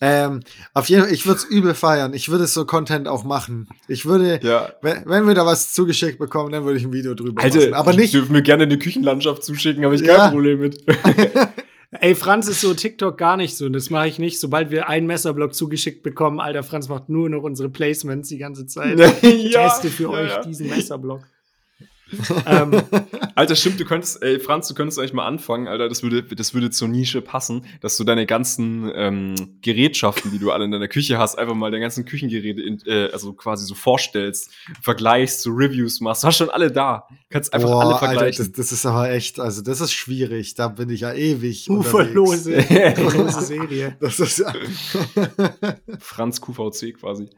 Ähm, 0.00 0.40
auf 0.74 0.88
jeden 0.88 1.04
Fall, 1.04 1.12
ich 1.12 1.24
würde 1.26 1.38
es 1.38 1.44
übel 1.44 1.74
feiern. 1.74 2.12
Ich 2.12 2.28
würde 2.28 2.46
so 2.46 2.66
Content 2.66 3.08
auch 3.08 3.24
machen. 3.24 3.66
Ich 3.88 4.04
würde, 4.04 4.40
Ja. 4.42 4.68
wenn, 4.82 5.02
wenn 5.06 5.26
wir 5.26 5.34
da 5.34 5.46
was 5.46 5.72
zugeschickt 5.72 6.18
bekommen, 6.18 6.52
dann 6.52 6.64
würde 6.64 6.78
ich 6.78 6.84
ein 6.84 6.92
Video 6.92 7.14
drüber 7.14 7.42
Alter, 7.42 7.58
machen. 7.60 7.74
Aber 7.74 7.92
nicht, 7.94 8.12
dürfen 8.12 8.32
mir 8.32 8.42
gerne 8.42 8.64
eine 8.64 8.78
Küchenlandschaft 8.78 9.42
zuschicken, 9.42 9.84
habe 9.84 9.94
ich 9.94 10.02
Ja. 10.02 10.16
kein 10.16 10.32
Problem 10.32 10.60
mit. 10.60 10.84
Ey, 12.00 12.14
Franz 12.14 12.46
ist 12.48 12.60
so 12.60 12.74
TikTok 12.74 13.16
gar 13.16 13.36
nicht 13.38 13.56
so. 13.56 13.64
Und 13.66 13.72
das 13.72 13.88
mache 13.90 14.08
ich 14.08 14.18
nicht. 14.18 14.38
Sobald 14.38 14.70
wir 14.70 14.88
einen 14.88 15.06
Messerblock 15.06 15.54
zugeschickt 15.54 16.02
bekommen, 16.02 16.40
Alter, 16.40 16.62
Franz 16.62 16.88
macht 16.88 17.08
nur 17.08 17.30
noch 17.30 17.42
unsere 17.42 17.70
Placements 17.70 18.28
die 18.28 18.38
ganze 18.38 18.66
Zeit. 18.66 18.98
Ich 19.22 19.52
Ja, 19.52 19.68
teste 19.68 19.88
für 19.88 20.02
ja, 20.04 20.08
euch 20.10 20.30
ja. 20.30 20.42
diesen 20.42 20.68
Messerblock. 20.68 21.22
ähm, 22.46 22.82
Alter, 23.34 23.56
stimmt, 23.56 23.80
du 23.80 23.84
könntest, 23.84 24.22
ey, 24.22 24.38
Franz, 24.38 24.68
du 24.68 24.74
könntest 24.74 24.98
eigentlich 24.98 25.12
mal 25.12 25.26
anfangen, 25.26 25.66
Alter, 25.66 25.88
das 25.88 26.04
würde, 26.04 26.22
das 26.22 26.54
würde 26.54 26.70
zur 26.70 26.86
Nische 26.86 27.20
passen, 27.20 27.64
dass 27.80 27.96
du 27.96 28.04
deine 28.04 28.26
ganzen 28.26 28.90
ähm, 28.94 29.58
Gerätschaften, 29.60 30.30
die 30.30 30.38
du 30.38 30.52
alle 30.52 30.64
in 30.66 30.70
deiner 30.70 30.86
Küche 30.86 31.18
hast, 31.18 31.36
einfach 31.36 31.54
mal 31.54 31.70
deine 31.72 31.80
ganzen 31.82 32.04
Küchengeräte, 32.04 32.62
in, 32.62 32.80
äh, 32.86 33.10
also 33.12 33.32
quasi 33.32 33.66
so 33.66 33.74
vorstellst, 33.74 34.50
vergleichst, 34.80 35.42
so 35.42 35.50
Reviews 35.50 36.00
machst. 36.00 36.22
Du 36.22 36.28
hast 36.28 36.36
schon 36.36 36.50
alle 36.50 36.70
da. 36.70 37.08
Kannst 37.28 37.52
einfach 37.52 37.68
boah, 37.68 37.80
alle 37.80 37.94
Alter, 37.94 38.06
vergleichen. 38.06 38.44
das, 38.44 38.52
das 38.52 38.70
ist 38.72 38.86
aber 38.86 39.10
echt, 39.10 39.40
also 39.40 39.62
das 39.62 39.80
ist 39.80 39.92
schwierig. 39.92 40.54
Da 40.54 40.68
bin 40.68 40.88
ich 40.90 41.00
ja 41.00 41.12
ewig. 41.12 41.68
uferlose, 41.68 42.56
uferlose 42.58 43.40
Serie. 43.44 43.96
Das 44.00 44.20
ist 44.20 44.38
ja. 44.38 44.52
Franz 45.98 46.40
QVC 46.40 46.94
quasi. 46.98 47.28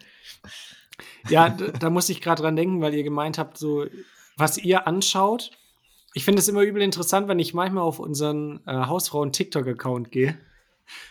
Ja, 1.29 1.49
d- 1.49 1.73
da 1.79 1.91
muss 1.91 2.09
ich 2.09 2.21
gerade 2.21 2.43
dran 2.43 2.57
denken, 2.57 2.81
weil 2.81 2.95
ihr 2.95 3.03
gemeint 3.03 3.39
habt, 3.39 3.57
so, 3.59 3.87
was 4.39 4.57
ihr 4.57 4.87
anschaut. 4.87 5.51
Ich 6.15 6.25
finde 6.25 6.41
es 6.41 6.49
immer 6.49 6.63
übel 6.63 6.83
interessant, 6.83 7.29
wenn 7.29 7.39
ich 7.39 7.53
manchmal 7.53 7.83
auf 7.83 7.99
unseren 7.99 8.61
äh, 8.67 8.73
Hausfrauen-TikTok-Account 8.73 10.11
gehe. 10.11 10.39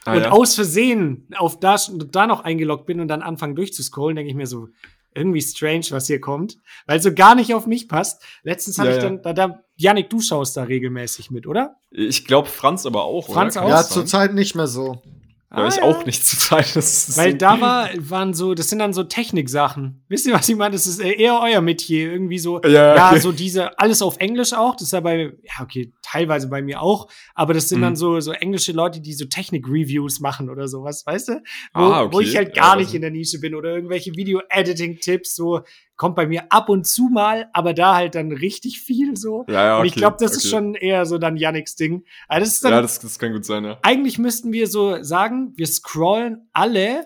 Ah, 0.05 0.15
und 0.15 0.21
ja. 0.21 0.31
aus 0.31 0.55
Versehen 0.55 1.27
auf 1.37 1.59
da, 1.59 1.77
da 2.11 2.25
noch 2.25 2.41
eingeloggt 2.41 2.87
bin 2.87 2.99
und 2.99 3.07
dann 3.07 3.21
anfangen 3.21 3.55
durchzuscrollen, 3.55 4.15
denke 4.15 4.31
ich 4.31 4.35
mir 4.35 4.47
so, 4.47 4.69
irgendwie 5.13 5.41
strange, 5.41 5.85
was 5.89 6.07
hier 6.07 6.21
kommt, 6.21 6.57
weil 6.85 7.01
so 7.01 7.13
gar 7.13 7.35
nicht 7.35 7.53
auf 7.53 7.65
mich 7.65 7.87
passt. 7.87 8.23
Letztens 8.43 8.77
habe 8.79 8.89
Ja, 8.89 8.97
ich 8.97 9.01
dann, 9.03 9.21
da, 9.21 9.33
da, 9.33 9.63
Janik, 9.75 10.09
du 10.09 10.21
schaust 10.21 10.55
da 10.55 10.63
regelmäßig 10.63 11.31
mit, 11.31 11.47
oder? 11.47 11.75
Ich 11.91 12.25
glaube, 12.25 12.47
Franz 12.47 12.85
aber 12.85 13.03
auch. 13.03 13.27
Franz 13.27 13.57
oder? 13.57 13.65
auch? 13.65 13.69
Ja, 13.69 13.83
zurzeit 13.83 14.33
nicht 14.33 14.55
mehr 14.55 14.67
so. 14.67 15.01
Ja, 15.49 15.65
ich 15.65 15.81
Ah, 15.81 15.85
auch 15.85 16.05
nicht 16.05 16.25
zur 16.25 16.37
Zeit. 16.37 16.75
Das 16.75 17.07
ist 17.07 17.17
Weil 17.17 17.33
da 17.35 17.61
war, 17.61 17.89
waren 17.99 18.33
so, 18.33 18.53
das 18.53 18.67
sind 18.69 18.79
dann 18.79 18.91
so 18.91 19.03
Techniksachen. 19.03 20.03
Wisst 20.09 20.27
ihr, 20.27 20.33
was 20.33 20.49
ich 20.49 20.57
meine? 20.57 20.73
Das 20.73 20.85
ist 20.87 20.99
eher 20.99 21.39
euer 21.41 21.61
Metier. 21.61 22.11
Irgendwie 22.11 22.37
so, 22.37 22.61
Ja, 22.63 22.95
ja, 22.95 23.09
okay. 23.11 23.19
so 23.21 23.31
diese, 23.31 23.79
alles 23.79 24.01
auf 24.01 24.17
Englisch 24.17 24.51
auch. 24.51 24.73
Das 24.75 24.83
ist 24.83 24.91
ja 24.91 24.99
bei, 24.99 25.31
ja, 25.43 25.63
okay, 25.63 25.93
teilweise 26.03 26.49
bei 26.49 26.61
mir 26.61 26.81
auch. 26.81 27.07
Aber 27.33 27.53
das 27.53 27.69
sind 27.69 27.77
Mhm. 27.79 27.83
dann 27.83 27.95
so, 27.95 28.19
so 28.19 28.33
englische 28.33 28.73
Leute, 28.73 28.99
die 28.99 29.13
so 29.13 29.23
Technik-Reviews 29.25 30.19
machen 30.19 30.49
oder 30.49 30.67
sowas, 30.67 31.05
weißt 31.05 31.29
du? 31.29 31.33
Wo, 31.73 31.79
Ah, 31.79 32.01
okay. 32.03 32.13
wo 32.15 32.19
ich 32.19 32.35
halt 32.35 32.55
Ja, 32.57 32.63
gar 32.63 32.75
das- 32.75 32.85
nicht 32.87 32.95
in 32.95 33.01
der 33.01 33.11
Nische 33.11 33.39
bin 33.39 33.55
oder 33.55 33.73
irgendwelche 33.73 34.11
Video-Editing-Tipps, 34.17 35.33
so, 35.33 35.61
kommt 35.97 36.15
bei 36.15 36.27
mir 36.27 36.51
ab 36.51 36.69
und 36.69 36.87
zu 36.87 37.09
mal, 37.09 37.49
aber 37.53 37.73
da 37.73 37.95
halt 37.95 38.15
dann 38.15 38.31
richtig 38.31 38.79
viel 38.79 39.17
so. 39.17 39.45
Ja, 39.49 39.65
ja, 39.65 39.79
Und 39.79 39.85
ich 39.85 39.93
okay, 39.93 39.99
glaube, 39.99 40.17
das 40.19 40.31
ist 40.31 40.45
okay. 40.45 40.49
schon 40.49 40.75
eher 40.75 41.05
so 41.05 41.17
dann 41.17 41.35
Yannicks 41.35 41.75
Ding. 41.75 42.05
Also 42.27 42.45
das 42.45 42.53
ist 42.53 42.63
dann 42.63 42.71
Ja, 42.71 42.81
das, 42.81 42.99
das 42.99 43.19
kann 43.19 43.33
gut 43.33 43.45
sein, 43.45 43.65
ja. 43.65 43.79
eigentlich 43.81 44.19
müssten 44.19 44.53
wir 44.53 44.67
so 44.67 45.03
sagen, 45.03 45.53
wir 45.57 45.67
scrollen 45.67 46.47
alle 46.53 47.05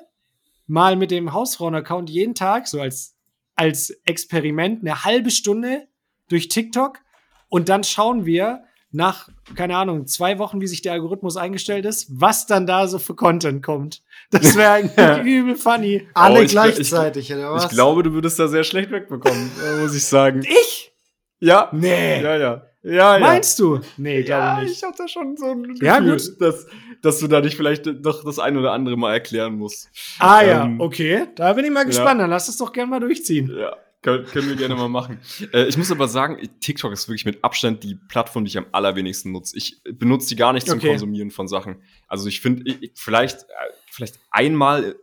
mal 0.68 0.96
mit 0.96 1.10
dem 1.10 1.34
Hausfrauen-Account 1.34 2.10
jeden 2.10 2.36
Tag, 2.36 2.68
so 2.68 2.82
als, 2.82 3.16
als 3.56 3.90
Experiment, 4.06 4.82
eine 4.82 5.04
halbe 5.04 5.32
Stunde 5.32 5.88
durch 6.28 6.50
TikTok 6.50 7.00
und 7.48 7.70
dann 7.70 7.84
schauen 7.84 8.26
wir 8.26 8.64
nach, 8.92 9.30
keine 9.56 9.78
Ahnung, 9.78 10.06
zwei 10.08 10.38
Wochen, 10.40 10.60
wie 10.62 10.68
sich 10.68 10.82
der 10.82 10.94
Algorithmus 10.94 11.38
eingestellt 11.38 11.86
ist, 11.86 12.08
was 12.10 12.46
dann 12.46 12.68
da 12.68 12.88
so 12.88 13.00
für 13.00 13.16
Content 13.16 13.64
kommt. 13.64 14.02
Das 14.32 14.56
wäre 14.56 14.72
eigentlich 14.72 15.26
übel 15.26 15.56
funny. 15.56 16.08
Alle 16.14 16.40
Oh, 16.40 16.44
ich- 16.44 16.52
gleichzeitig, 16.52 17.34
oder 17.34 17.52
was? 17.54 17.66
Ich 17.66 17.70
glaube, 17.72 18.04
du 18.04 18.14
würdest 18.14 18.38
da 18.40 18.48
sehr 18.48 18.64
schlecht 18.64 18.92
wegbekommen, 18.92 19.50
äh, 19.66 19.82
muss 19.82 19.96
ich 19.96 20.04
sagen. 20.06 20.42
Ich? 20.44 20.92
Ja. 21.40 21.70
Nee. 21.72 22.22
Ja, 22.22 22.38
ja. 22.38 22.62
Ja, 22.84 23.14
ja. 23.14 23.20
Meinst 23.20 23.60
du? 23.60 23.80
Nee, 23.98 24.24
glaube 24.24 24.42
ja, 24.44 24.62
nicht. 24.62 24.72
ich 24.78 24.84
habe 24.84 24.96
da 24.98 25.08
schon 25.08 25.38
so 25.38 25.46
ein 25.52 25.64
Gefühl, 25.64 25.86
Ja, 25.86 26.00
gut. 26.00 26.42
Dass, 26.42 26.66
dass 27.04 27.20
du 27.20 27.28
da 27.28 27.40
nicht 27.40 27.56
vielleicht 27.56 27.86
doch 28.04 28.24
das 28.24 28.40
ein 28.40 28.58
oder 28.58 28.72
andere 28.72 28.98
mal 28.98 29.14
erklären 29.14 29.54
musst. 29.56 29.88
Ah 30.18 30.42
ja, 30.44 30.64
Ähm, 30.66 30.82
okay. 30.82 31.28
Da 31.36 31.54
bin 31.54 31.66
ich 31.66 31.72
mal 31.72 31.82
ja. 31.82 31.86
gespannt. 31.86 32.20
Dann 32.22 32.30
lass 32.32 32.48
es 32.48 32.58
doch 32.58 32.72
gerne 32.74 32.90
mal 32.90 33.00
durchziehen. 33.00 33.56
Ja, 33.56 33.76
können, 34.02 34.26
können 34.26 34.50
wir 34.50 34.56
gerne 34.56 34.76
mal 34.76 34.90
machen. 34.90 35.20
Äh, 35.54 35.68
ich 35.68 35.78
muss 35.78 35.92
aber 35.92 36.08
sagen, 36.08 36.38
TikTok 36.60 36.92
ist 36.92 37.08
wirklich 37.08 37.26
mit 37.26 37.44
Abstand 37.44 37.84
die 37.84 37.96
Plattform, 37.96 38.46
die 38.46 38.50
ich 38.50 38.58
am 38.58 38.66
allerwenigsten 38.72 39.32
nutze. 39.32 39.56
Ich 39.58 39.82
benutze 39.84 40.30
die 40.30 40.36
gar 40.36 40.54
nicht 40.54 40.68
zum 40.68 40.80
Okay. 40.80 40.90
Konsumieren 40.90 41.32
von 41.32 41.48
Sachen. 41.48 41.82
Also 42.08 42.28
ich 42.28 42.42
finde, 42.42 42.64
ich- 42.70 42.82
ich- 42.82 42.92
vielleicht, 42.96 43.44
äh, 43.44 43.46
vielleicht 43.92 44.20
einmal 44.32 44.96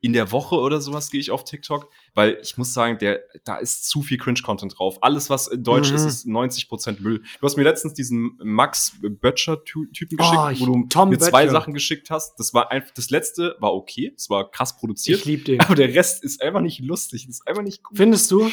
in 0.00 0.12
der 0.12 0.30
Woche 0.32 0.56
oder 0.56 0.80
sowas 0.80 1.10
gehe 1.10 1.20
ich 1.20 1.30
auf 1.30 1.44
TikTok, 1.44 1.90
weil 2.16 2.38
ich 2.42 2.58
muss 2.58 2.72
sagen, 2.74 2.98
der, 2.98 3.20
da 3.44 3.56
ist 3.58 3.88
zu 3.88 4.02
viel 4.02 4.18
Cringe-Content 4.18 4.76
drauf. 4.78 4.98
Alles, 5.02 5.30
was 5.30 5.46
in 5.46 5.62
Deutsch 5.62 5.90
Mhm. 5.90 5.96
ist, 5.96 6.04
ist 6.06 6.26
90% 6.26 7.00
Müll. 7.00 7.22
Du 7.40 7.46
hast 7.46 7.56
mir 7.56 7.62
letztens 7.62 7.94
diesen 7.94 8.36
Max 8.42 8.96
Böttcher-Typen 9.00 10.18
Oh, 10.18 10.22
geschickt, 10.22 10.42
ich- 10.52 10.60
wo 10.60 10.66
du 10.66 10.86
Tom 10.88 11.10
mir 11.10 11.18
zwei 11.18 11.42
Böttcher. 11.42 11.52
Sachen 11.52 11.74
geschickt 11.74 12.10
hast. 12.10 12.34
Das 12.40 12.52
war 12.54 12.72
einfach, 12.72 12.90
das 12.94 13.10
letzte 13.10 13.54
war 13.60 13.74
okay, 13.74 14.12
es 14.16 14.28
war 14.30 14.50
krass 14.50 14.76
produziert, 14.76 15.20
Ich 15.20 15.24
liebe 15.26 15.44
den. 15.44 15.60
aber 15.60 15.74
der 15.76 15.94
Rest 15.94 16.24
ist 16.24 16.42
einfach 16.42 16.60
nicht 16.60 16.80
lustig, 16.80 17.28
ist 17.28 17.46
einfach 17.46 17.62
nicht 17.62 17.82
gut. 17.84 17.96
Findest 17.96 18.30
du? 18.30 18.50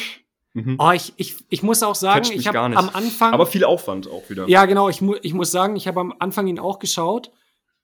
Mhm. 0.52 0.76
Oh, 0.78 0.92
ich, 0.92 1.12
ich, 1.16 1.36
ich 1.48 1.62
muss 1.64 1.82
auch 1.82 1.96
sagen, 1.96 2.30
ich 2.32 2.46
habe 2.46 2.60
am 2.60 2.76
Anfang. 2.76 3.32
Aber 3.32 3.46
viel 3.46 3.64
Aufwand 3.64 4.06
auch 4.08 4.28
wieder. 4.30 4.46
ja, 4.48 4.66
genau, 4.66 4.88
ich, 4.88 5.00
mu 5.00 5.16
ich 5.22 5.34
muss 5.34 5.50
sagen, 5.50 5.74
ich 5.74 5.88
habe 5.88 5.98
am 6.00 6.14
Anfang 6.20 6.46
ihn 6.46 6.60
auch 6.60 6.78
geschaut 6.78 7.32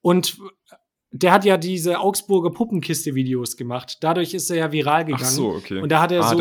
und 0.02 0.38
der 1.12 1.32
hat 1.32 1.44
ja 1.44 1.56
diese 1.56 1.98
Augsburger 1.98 2.50
Puppenkiste-Videos 2.50 3.56
gemacht. 3.56 3.98
Dadurch 4.00 4.32
ist 4.32 4.48
er 4.50 4.56
ja 4.56 4.72
viral 4.72 5.04
gegangen. 5.04 5.24
Ach 5.24 5.28
so, 5.28 5.48
okay. 5.50 5.80
Und 5.80 5.90
da 5.90 6.00
hat 6.00 6.12
er 6.12 6.20
Ah, 6.22 6.28
so, 6.36 6.40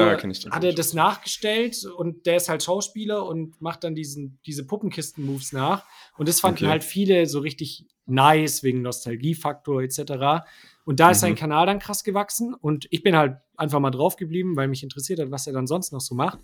hat 0.51 0.63
er 0.63 0.73
das 0.73 0.93
nachgestellt 0.93 1.83
und 1.97 2.25
der 2.27 2.37
ist 2.37 2.49
halt 2.49 2.61
Schauspieler 2.63 3.25
und 3.25 3.59
macht 3.61 3.83
dann 3.83 3.95
diesen, 3.95 4.39
diese 4.45 4.65
Puppenkisten-Moves 4.67 5.53
nach. 5.53 5.85
Und 6.17 6.27
das 6.29 6.39
fanden 6.39 6.65
Okay. 6.65 6.67
halt 6.71 6.83
viele 6.83 7.25
so 7.25 7.39
richtig 7.39 7.87
nice 8.05 8.61
wegen 8.63 8.81
Nostalgiefaktor 8.83 9.81
etc. 9.81 10.45
Und 10.85 10.99
da 10.99 11.11
ist 11.11 11.21
sein 11.21 11.33
Mhm. 11.33 11.37
Kanal 11.37 11.65
dann 11.65 11.79
krass 11.79 12.03
gewachsen 12.03 12.53
und 12.53 12.87
ich 12.91 13.01
bin 13.03 13.15
halt 13.15 13.37
einfach 13.57 13.79
mal 13.79 13.91
drauf 13.91 14.15
geblieben, 14.17 14.55
weil 14.55 14.67
mich 14.67 14.83
interessiert 14.83 15.19
hat, 15.19 15.31
was 15.31 15.47
er 15.47 15.53
dann 15.53 15.67
sonst 15.67 15.91
noch 15.93 16.01
so 16.01 16.13
macht. 16.15 16.39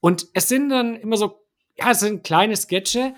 Und 0.00 0.26
es 0.34 0.48
sind 0.48 0.68
dann 0.70 0.96
immer 0.96 1.16
so, 1.16 1.40
ja, 1.78 1.90
es 1.90 2.00
sind 2.00 2.24
kleine 2.24 2.56
Sketche. 2.56 3.14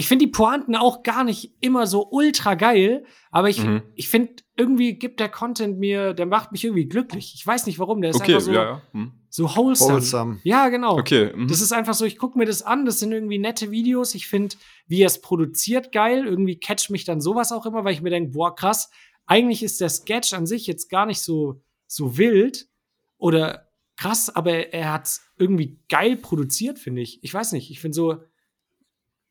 Ich 0.00 0.06
finde 0.06 0.26
die 0.26 0.30
Pointen 0.30 0.76
auch 0.76 1.02
gar 1.02 1.24
nicht 1.24 1.56
immer 1.60 1.88
so 1.88 2.08
ultra 2.08 2.54
geil, 2.54 3.04
aber 3.32 3.48
ich, 3.48 3.64
Mhm. 3.64 3.82
ich 3.96 4.08
finde, 4.08 4.32
irgendwie 4.56 4.94
gibt 4.94 5.18
der 5.18 5.28
Content 5.28 5.80
mir, 5.80 6.14
der 6.14 6.24
macht 6.24 6.52
mich 6.52 6.62
irgendwie 6.62 6.86
glücklich. 6.86 7.32
Ich 7.34 7.44
weiß 7.44 7.66
nicht 7.66 7.80
warum, 7.80 8.00
der 8.00 8.10
ist 8.10 8.20
Okay, 8.20 8.34
einfach 8.34 8.44
so, 8.46 8.52
ja, 8.52 8.62
ja. 8.62 8.82
Hm. 8.92 9.12
so 9.28 9.56
wholesome. 9.56 9.94
Wholesome. 9.94 10.38
Ja, 10.44 10.68
genau. 10.68 10.96
Okay. 10.96 11.32
mhm. 11.34 11.48
Das 11.48 11.60
ist 11.60 11.72
einfach 11.72 11.94
so, 11.94 12.04
ich 12.04 12.16
gucke 12.16 12.38
mir 12.38 12.44
das 12.44 12.62
an, 12.62 12.84
das 12.84 13.00
sind 13.00 13.10
irgendwie 13.10 13.38
nette 13.38 13.72
Videos. 13.72 14.14
Ich 14.14 14.28
finde, 14.28 14.54
wie 14.86 15.02
er 15.02 15.08
es 15.08 15.20
produziert, 15.20 15.90
geil. 15.90 16.26
Irgendwie 16.26 16.60
catcht 16.60 16.90
mich 16.90 17.04
dann 17.04 17.20
sowas 17.20 17.50
auch 17.50 17.66
immer, 17.66 17.82
weil 17.82 17.92
ich 17.94 18.00
mir 18.00 18.10
denke, 18.10 18.30
boah, 18.30 18.54
krass, 18.54 18.90
eigentlich 19.26 19.64
ist 19.64 19.80
der 19.80 19.88
Sketch 19.88 20.32
an 20.32 20.46
sich 20.46 20.68
jetzt 20.68 20.88
gar 20.90 21.06
nicht 21.06 21.22
so, 21.22 21.60
so 21.88 22.16
wild 22.16 22.68
oder 23.18 23.68
krass, 23.96 24.30
aber 24.30 24.72
er 24.72 24.92
hat 24.92 25.06
es 25.06 25.22
irgendwie 25.38 25.80
geil 25.88 26.14
produziert, 26.16 26.78
finde 26.78 27.02
ich. 27.02 27.18
Ich 27.24 27.34
weiß 27.34 27.50
nicht, 27.50 27.68
ich 27.72 27.80
finde 27.80 27.96
so, 27.96 28.18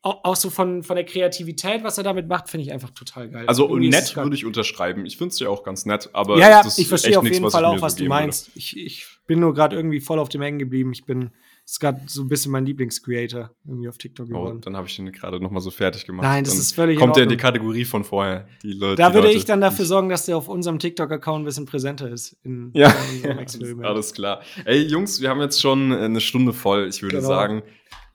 auch, 0.02 0.36
so 0.36 0.48
von, 0.50 0.82
von 0.84 0.94
der 0.96 1.04
Kreativität, 1.04 1.82
was 1.82 1.98
er 1.98 2.04
damit 2.04 2.28
macht, 2.28 2.48
finde 2.48 2.64
ich 2.66 2.72
einfach 2.72 2.90
total 2.90 3.28
geil. 3.28 3.46
also 3.48 3.68
Irgendwie 3.68 3.88
nett 3.90 4.14
würde 4.16 4.34
ich 4.36 4.44
unterschreiben. 4.46 5.04
Ich 5.06 5.16
finde 5.18 5.32
es 5.32 5.38
ja 5.40 5.48
auch 5.48 5.64
ganz 5.64 5.86
nett, 5.86 6.08
aber 6.12 6.38
ja, 6.38 6.48
ja, 6.50 6.62
das 6.62 6.78
ich 6.78 6.86
verstehe 6.88 7.18
auf 7.18 7.24
jeden 7.24 7.44
was 7.44 7.52
Fall 7.52 7.64
auch, 7.64 7.76
so 7.76 7.82
was 7.82 7.96
du 7.96 8.04
meinst. 8.04 8.50
Ich, 8.54 8.76
ich 8.76 9.06
bin 9.26 9.40
nur 9.40 9.52
gerade 9.54 9.74
irgendwie 9.76 10.00
voll 10.00 10.18
auf 10.20 10.28
dem 10.28 10.40
hängen 10.40 10.58
geblieben. 10.60 10.92
Ich 10.92 11.04
bin, 11.04 11.30
ist 11.66 11.80
gerade 11.80 12.00
so 12.06 12.22
ein 12.22 12.28
bisschen 12.28 12.52
mein 12.52 12.64
Lieblingscreator 12.64 13.50
irgendwie 13.66 13.88
auf 13.88 13.98
TikTok 13.98 14.26
Oh, 14.26 14.28
geworden. 14.30 14.60
dann 14.62 14.76
habe 14.76 14.86
ich 14.86 14.94
den 14.96 15.10
gerade 15.12 15.40
noch 15.40 15.50
mal 15.50 15.60
so 15.60 15.70
fertig 15.72 16.06
gemacht. 16.06 16.22
Nein, 16.24 16.44
das 16.44 16.54
dann 16.54 16.60
ist 16.60 16.74
völlig 16.76 16.98
Kommt 16.98 17.16
der 17.16 17.24
in 17.24 17.28
die. 17.28 17.36
Kategorie 17.36 17.84
von 17.84 18.04
vorher. 18.04 18.46
Die 18.62 18.72
Leute, 18.72 18.96
Da 19.02 19.12
würde 19.12 19.26
Leute, 19.26 19.36
ich 19.38 19.44
dann 19.46 19.60
dafür 19.60 19.84
sorgen, 19.84 20.08
dass 20.08 20.24
der 20.26 20.36
auf 20.36 20.48
unserem 20.48 20.78
TikTok-Account 20.78 21.42
ein 21.42 21.44
bisschen 21.44 21.66
präsenter 21.66 22.08
ist. 22.08 22.36
In, 22.44 22.70
Ja, 22.72 22.88
in 23.22 23.30
alles, 23.32 23.38
Experiment. 23.56 23.84
alles 23.86 24.12
klar. 24.14 24.40
Ey, 24.64 24.80
Jungs, 24.86 25.20
wir 25.20 25.28
haben 25.28 25.40
jetzt 25.40 25.60
schon 25.60 25.92
eine 25.92 26.20
Stunde 26.20 26.52
voll. 26.52 26.86
Ich 26.88 27.02
würde 27.02 27.16
Genau. 27.16 27.28
sagen, 27.28 27.62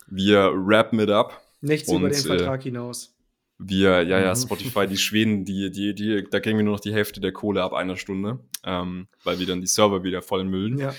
wir 0.07 0.51
rappen 0.55 0.99
it 0.99 1.09
up. 1.09 1.41
Nichts 1.63 1.89
Und, 1.89 1.99
über 2.01 2.09
den 2.09 2.17
äh, 2.19 2.21
Vertrag 2.21 2.61
hinaus. 2.63 3.15
Wir, 3.57 4.01
ja, 4.03 4.19
ja, 4.19 4.31
Mhm. 4.33 4.37
Spotify, 4.39 4.87
die 4.87 4.97
Schweden, 4.97 5.45
die, 5.45 5.71
die, 5.71 5.95
die, 5.95 6.25
da 6.29 6.39
kriegen 6.39 6.57
wir 6.57 6.63
nur 6.65 6.73
noch 6.73 6.79
die 6.81 6.93
Hälfte 6.93 7.21
der 7.21 7.31
Kohle 7.31 7.63
ab 7.63 7.71
einer 7.73 7.95
Stunde, 7.97 8.39
ähm, 8.65 9.07
weil 9.23 9.39
wir 9.39 9.45
dann 9.47 9.61
die 9.61 9.67
Server 9.67 10.03
wieder 10.03 10.21
voll 10.21 10.43
müllen. 10.43 10.77
Ja. 10.79 10.93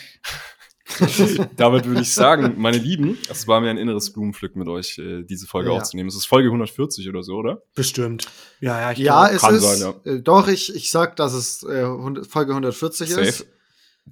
Damit 1.56 1.86
würde 1.86 2.02
ich 2.02 2.12
sagen, 2.12 2.54
meine 2.58 2.76
Lieben, 2.78 3.18
es 3.30 3.48
war 3.48 3.60
mir 3.60 3.70
ein 3.70 3.78
inneres 3.78 4.12
Blumenpflück 4.12 4.54
mit 4.56 4.68
euch, 4.68 4.98
äh, 4.98 5.22
diese 5.24 5.46
Folge 5.46 5.70
Ja. 5.70 5.76
aufzunehmen. 5.76 6.08
Es 6.08 6.14
ist 6.14 6.26
Folge 6.26 6.48
140 6.50 7.08
oder 7.08 7.22
so, 7.22 7.34
oder? 7.36 7.62
Bestimmt. 7.74 8.26
Ja, 8.60 8.80
ja, 8.80 8.92
ich 8.92 8.98
Ja, 8.98 9.24
glaub- 9.26 9.34
es 9.36 9.42
kann 9.42 9.54
ist. 9.56 9.78
sein, 9.78 9.94
äh, 10.04 10.20
Doch, 10.22 10.46
ich, 10.48 10.74
ich 10.74 10.90
sag, 10.90 11.16
dass 11.16 11.32
es 11.32 11.62
äh, 11.64 11.82
100 11.84 12.26
Folge 12.26 12.52
140 12.54 13.08
ist. 13.10 13.14
Safe. 13.38 13.44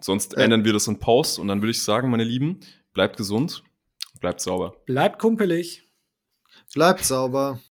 Sonst 0.01 0.35
Äh. 0.35 0.43
ändern 0.45 0.65
wir 0.65 0.73
das 0.73 0.87
in 0.89 0.99
Post 0.99 1.39
und 1.39 1.49
dann 1.49 1.61
würde 1.61 1.71
ich 1.73 1.83
sagen, 1.83 2.11
meine 2.11 2.25
Lieben, 2.25 2.61
bleibt 2.95 3.17
gesund, 3.19 3.63
bleibt 4.21 4.41
sauber. 4.41 4.75
Bleibt 4.87 5.19
kumpelig. 5.19 5.89
Bleibt 6.75 7.05
sauber. 7.05 7.59